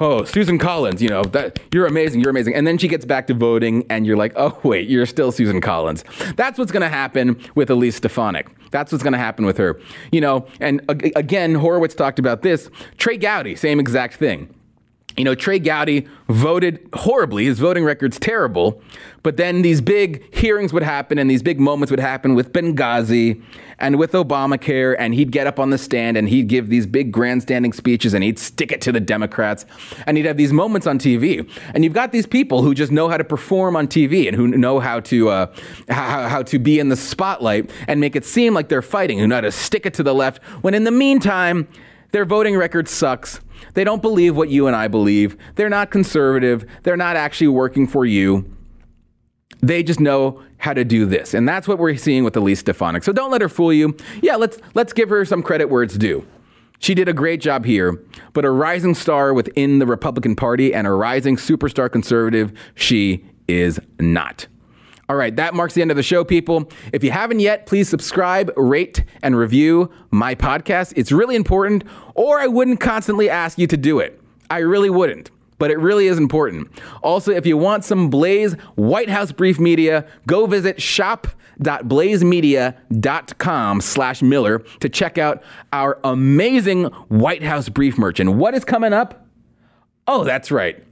oh, 0.00 0.24
Susan 0.24 0.58
Collins, 0.58 1.02
you 1.02 1.08
know, 1.08 1.22
that 1.24 1.58
you're 1.72 1.86
amazing, 1.86 2.20
you're 2.20 2.30
amazing. 2.30 2.54
And 2.54 2.66
then 2.66 2.78
she 2.78 2.88
gets 2.88 3.04
back 3.04 3.26
to 3.28 3.34
voting, 3.34 3.84
and 3.90 4.06
you're 4.06 4.16
like, 4.16 4.32
oh, 4.36 4.58
wait, 4.62 4.88
you're 4.88 5.06
still 5.06 5.32
Susan 5.32 5.60
Collins. 5.60 6.04
That's 6.36 6.58
what's 6.58 6.72
going 6.72 6.82
to 6.82 6.88
happen 6.88 7.40
with 7.54 7.70
Elise 7.70 7.96
Stefanik. 7.96 8.48
That's 8.70 8.92
what's 8.92 9.02
going 9.02 9.12
to 9.12 9.18
happen 9.18 9.46
with 9.46 9.56
her. 9.58 9.80
You 10.12 10.20
know, 10.20 10.46
and 10.60 10.82
again, 10.88 11.54
Horowitz 11.54 11.94
talked 11.94 12.18
about 12.18 12.42
this. 12.42 12.70
Trey 12.96 13.16
Gowdy, 13.16 13.56
same 13.56 13.80
exact 13.80 14.14
thing 14.14 14.54
you 15.18 15.24
know, 15.24 15.34
Trey 15.34 15.58
Gowdy 15.58 16.06
voted 16.28 16.88
horribly. 16.94 17.46
His 17.46 17.58
voting 17.58 17.84
record's 17.84 18.20
terrible. 18.20 18.80
But 19.24 19.36
then 19.36 19.62
these 19.62 19.80
big 19.80 20.32
hearings 20.32 20.72
would 20.72 20.84
happen 20.84 21.18
and 21.18 21.28
these 21.28 21.42
big 21.42 21.58
moments 21.58 21.90
would 21.90 21.98
happen 21.98 22.36
with 22.36 22.52
Benghazi 22.52 23.42
and 23.80 23.98
with 23.98 24.12
Obamacare. 24.12 24.94
And 24.96 25.14
he'd 25.14 25.32
get 25.32 25.48
up 25.48 25.58
on 25.58 25.70
the 25.70 25.78
stand 25.78 26.16
and 26.16 26.28
he'd 26.28 26.46
give 26.46 26.68
these 26.68 26.86
big 26.86 27.10
grandstanding 27.10 27.72
speeches 27.72 28.14
and 28.14 28.22
he'd 28.22 28.38
stick 28.38 28.70
it 28.70 28.80
to 28.82 28.92
the 28.92 29.00
Democrats. 29.00 29.66
And 30.06 30.16
he'd 30.16 30.26
have 30.26 30.36
these 30.36 30.52
moments 30.52 30.86
on 30.86 31.00
TV. 31.00 31.50
And 31.74 31.82
you've 31.82 31.94
got 31.94 32.12
these 32.12 32.26
people 32.26 32.62
who 32.62 32.72
just 32.72 32.92
know 32.92 33.08
how 33.08 33.16
to 33.16 33.24
perform 33.24 33.74
on 33.74 33.88
TV 33.88 34.28
and 34.28 34.36
who 34.36 34.46
know 34.46 34.78
how 34.78 35.00
to, 35.00 35.30
uh, 35.30 35.54
how, 35.88 36.28
how 36.28 36.42
to 36.44 36.58
be 36.60 36.78
in 36.78 36.90
the 36.90 36.96
spotlight 36.96 37.70
and 37.88 38.00
make 38.00 38.14
it 38.14 38.24
seem 38.24 38.54
like 38.54 38.68
they're 38.68 38.82
fighting, 38.82 39.18
who 39.18 39.26
know 39.26 39.34
how 39.36 39.40
to 39.40 39.50
stick 39.50 39.84
it 39.84 39.94
to 39.94 40.04
the 40.04 40.14
left. 40.14 40.40
When 40.62 40.74
in 40.74 40.84
the 40.84 40.92
meantime, 40.92 41.66
their 42.12 42.24
voting 42.24 42.56
record 42.56 42.88
sucks 42.88 43.40
they 43.78 43.84
don't 43.84 44.02
believe 44.02 44.34
what 44.34 44.48
you 44.48 44.66
and 44.66 44.74
I 44.74 44.88
believe. 44.88 45.36
They're 45.54 45.68
not 45.68 45.92
conservative. 45.92 46.68
They're 46.82 46.96
not 46.96 47.14
actually 47.14 47.46
working 47.46 47.86
for 47.86 48.04
you. 48.04 48.52
They 49.60 49.84
just 49.84 50.00
know 50.00 50.42
how 50.56 50.74
to 50.74 50.84
do 50.84 51.06
this. 51.06 51.32
And 51.32 51.48
that's 51.48 51.68
what 51.68 51.78
we're 51.78 51.96
seeing 51.96 52.24
with 52.24 52.36
Elise 52.36 52.58
Stefanik. 52.58 53.04
So 53.04 53.12
don't 53.12 53.30
let 53.30 53.40
her 53.40 53.48
fool 53.48 53.72
you. 53.72 53.96
Yeah, 54.20 54.34
let's 54.34 54.58
let's 54.74 54.92
give 54.92 55.08
her 55.10 55.24
some 55.24 55.44
credit 55.44 55.66
where 55.66 55.84
it's 55.84 55.96
due. 55.96 56.26
She 56.80 56.92
did 56.92 57.08
a 57.08 57.12
great 57.12 57.40
job 57.40 57.64
here, 57.64 58.02
but 58.32 58.44
a 58.44 58.50
rising 58.50 58.96
star 58.96 59.32
within 59.32 59.78
the 59.78 59.86
Republican 59.86 60.34
Party 60.34 60.74
and 60.74 60.84
a 60.84 60.90
rising 60.90 61.36
superstar 61.36 61.88
conservative, 61.88 62.52
she 62.74 63.24
is 63.46 63.78
not. 64.00 64.48
All 65.08 65.16
right, 65.16 65.34
that 65.36 65.54
marks 65.54 65.74
the 65.74 65.80
end 65.80 65.90
of 65.90 65.96
the 65.96 66.02
show, 66.02 66.22
people. 66.22 66.70
If 66.92 67.02
you 67.02 67.10
haven't 67.10 67.40
yet, 67.40 67.66
please 67.66 67.88
subscribe, 67.88 68.50
rate, 68.56 69.04
and 69.22 69.38
review 69.38 69.90
my 70.10 70.34
podcast. 70.34 70.92
It's 70.96 71.10
really 71.10 71.34
important, 71.34 71.84
or 72.14 72.40
I 72.40 72.46
wouldn't 72.46 72.80
constantly 72.80 73.30
ask 73.30 73.58
you 73.58 73.66
to 73.68 73.76
do 73.76 74.00
it. 74.00 74.20
I 74.50 74.58
really 74.58 74.90
wouldn't 74.90 75.30
but 75.58 75.70
it 75.70 75.78
really 75.78 76.06
is 76.06 76.16
important. 76.18 76.68
Also, 77.02 77.32
if 77.32 77.44
you 77.44 77.56
want 77.56 77.84
some 77.84 78.10
Blaze 78.10 78.52
White 78.76 79.10
House 79.10 79.32
Brief 79.32 79.58
Media, 79.58 80.06
go 80.26 80.46
visit 80.46 80.80
shop.blazemedia.com 80.80 83.80
slash 83.80 84.22
Miller 84.22 84.60
to 84.80 84.88
check 84.88 85.18
out 85.18 85.42
our 85.72 85.98
amazing 86.04 86.84
White 87.08 87.42
House 87.42 87.68
Brief 87.68 87.98
merch. 87.98 88.20
And 88.20 88.38
what 88.38 88.54
is 88.54 88.64
coming 88.64 88.92
up? 88.92 89.26
Oh, 90.06 90.22
that's 90.24 90.52
right. 90.52 90.84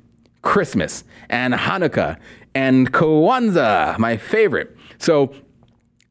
Christmas 0.43 1.05
and 1.29 1.55
Hanukkah 1.55 2.19
and 2.57 2.91
Kwanzaa, 2.91 3.99
my 3.99 4.17
favorite. 4.17 4.75
So 4.97 5.35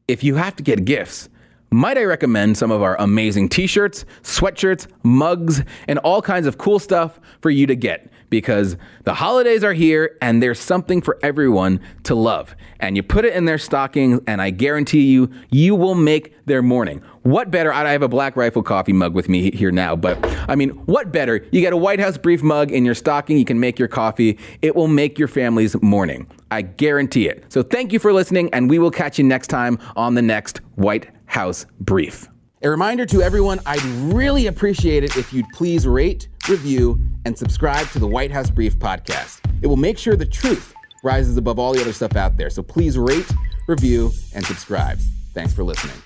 if 0.06 0.22
you 0.22 0.36
have 0.36 0.54
to 0.54 0.62
get 0.62 0.84
gifts, 0.84 1.28
might 1.72 1.98
I 1.98 2.04
recommend 2.04 2.56
some 2.56 2.70
of 2.70 2.82
our 2.82 2.94
amazing 3.00 3.48
t 3.48 3.66
shirts, 3.66 4.04
sweatshirts, 4.22 4.86
mugs, 5.02 5.64
and 5.88 5.98
all 5.98 6.22
kinds 6.22 6.46
of 6.46 6.56
cool 6.56 6.78
stuff 6.78 7.18
for 7.40 7.50
you 7.50 7.66
to 7.66 7.74
get 7.74 8.12
because 8.30 8.76
the 9.02 9.14
holidays 9.14 9.64
are 9.64 9.72
here 9.72 10.16
and 10.22 10.40
there's 10.40 10.60
something 10.60 11.00
for 11.02 11.18
everyone 11.22 11.80
to 12.04 12.14
love. 12.14 12.54
And 12.78 12.96
you 12.96 13.02
put 13.02 13.24
it 13.24 13.34
in 13.34 13.44
their 13.44 13.58
stockings, 13.58 14.20
and 14.28 14.40
I 14.40 14.50
guarantee 14.50 15.02
you, 15.02 15.30
you 15.50 15.74
will 15.74 15.94
make 15.96 16.32
their 16.46 16.62
morning. 16.62 17.02
What 17.22 17.50
better? 17.50 17.72
I 17.72 17.90
have 17.90 18.02
a 18.02 18.08
Black 18.08 18.36
Rifle 18.36 18.62
coffee 18.62 18.92
mug 18.92 19.14
with 19.14 19.28
me 19.28 19.50
here 19.50 19.72
now, 19.72 19.96
but 19.96 20.18
I 20.48 20.54
mean, 20.54 20.70
what 20.86 21.10
better? 21.10 21.44
You 21.50 21.60
get 21.60 21.72
a 21.72 21.76
White 21.76 21.98
House 21.98 22.16
brief 22.16 22.42
mug 22.42 22.70
in 22.70 22.84
your 22.84 22.94
stocking, 22.94 23.36
you 23.36 23.44
can 23.44 23.58
make 23.58 23.80
your 23.80 23.88
coffee. 23.88 24.38
It 24.62 24.76
will 24.76 24.88
make 24.88 25.18
your 25.18 25.28
family's 25.28 25.80
morning. 25.82 26.28
I 26.50 26.62
guarantee 26.62 27.28
it. 27.28 27.44
So 27.48 27.62
thank 27.62 27.92
you 27.92 27.98
for 27.98 28.12
listening, 28.12 28.50
and 28.52 28.70
we 28.70 28.78
will 28.78 28.90
catch 28.90 29.18
you 29.18 29.24
next 29.24 29.48
time 29.48 29.78
on 29.96 30.14
the 30.14 30.22
next 30.22 30.58
White 30.76 31.08
House 31.26 31.66
Brief. 31.80 32.28
A 32.62 32.70
reminder 32.70 33.04
to 33.06 33.22
everyone 33.22 33.60
I'd 33.66 33.82
really 34.12 34.46
appreciate 34.46 35.04
it 35.04 35.16
if 35.16 35.32
you'd 35.32 35.48
please 35.52 35.86
rate, 35.86 36.28
review, 36.48 36.98
and 37.24 37.36
subscribe 37.36 37.88
to 37.88 37.98
the 37.98 38.06
White 38.06 38.30
House 38.30 38.50
Brief 38.50 38.78
podcast. 38.78 39.40
It 39.62 39.66
will 39.66 39.76
make 39.76 39.98
sure 39.98 40.16
the 40.16 40.26
truth 40.26 40.72
rises 41.04 41.36
above 41.36 41.58
all 41.58 41.74
the 41.74 41.80
other 41.80 41.92
stuff 41.92 42.16
out 42.16 42.36
there. 42.36 42.50
So 42.50 42.62
please 42.62 42.96
rate, 42.96 43.30
review, 43.68 44.10
and 44.34 44.44
subscribe. 44.44 44.98
Thanks 45.34 45.52
for 45.52 45.64
listening. 45.64 46.05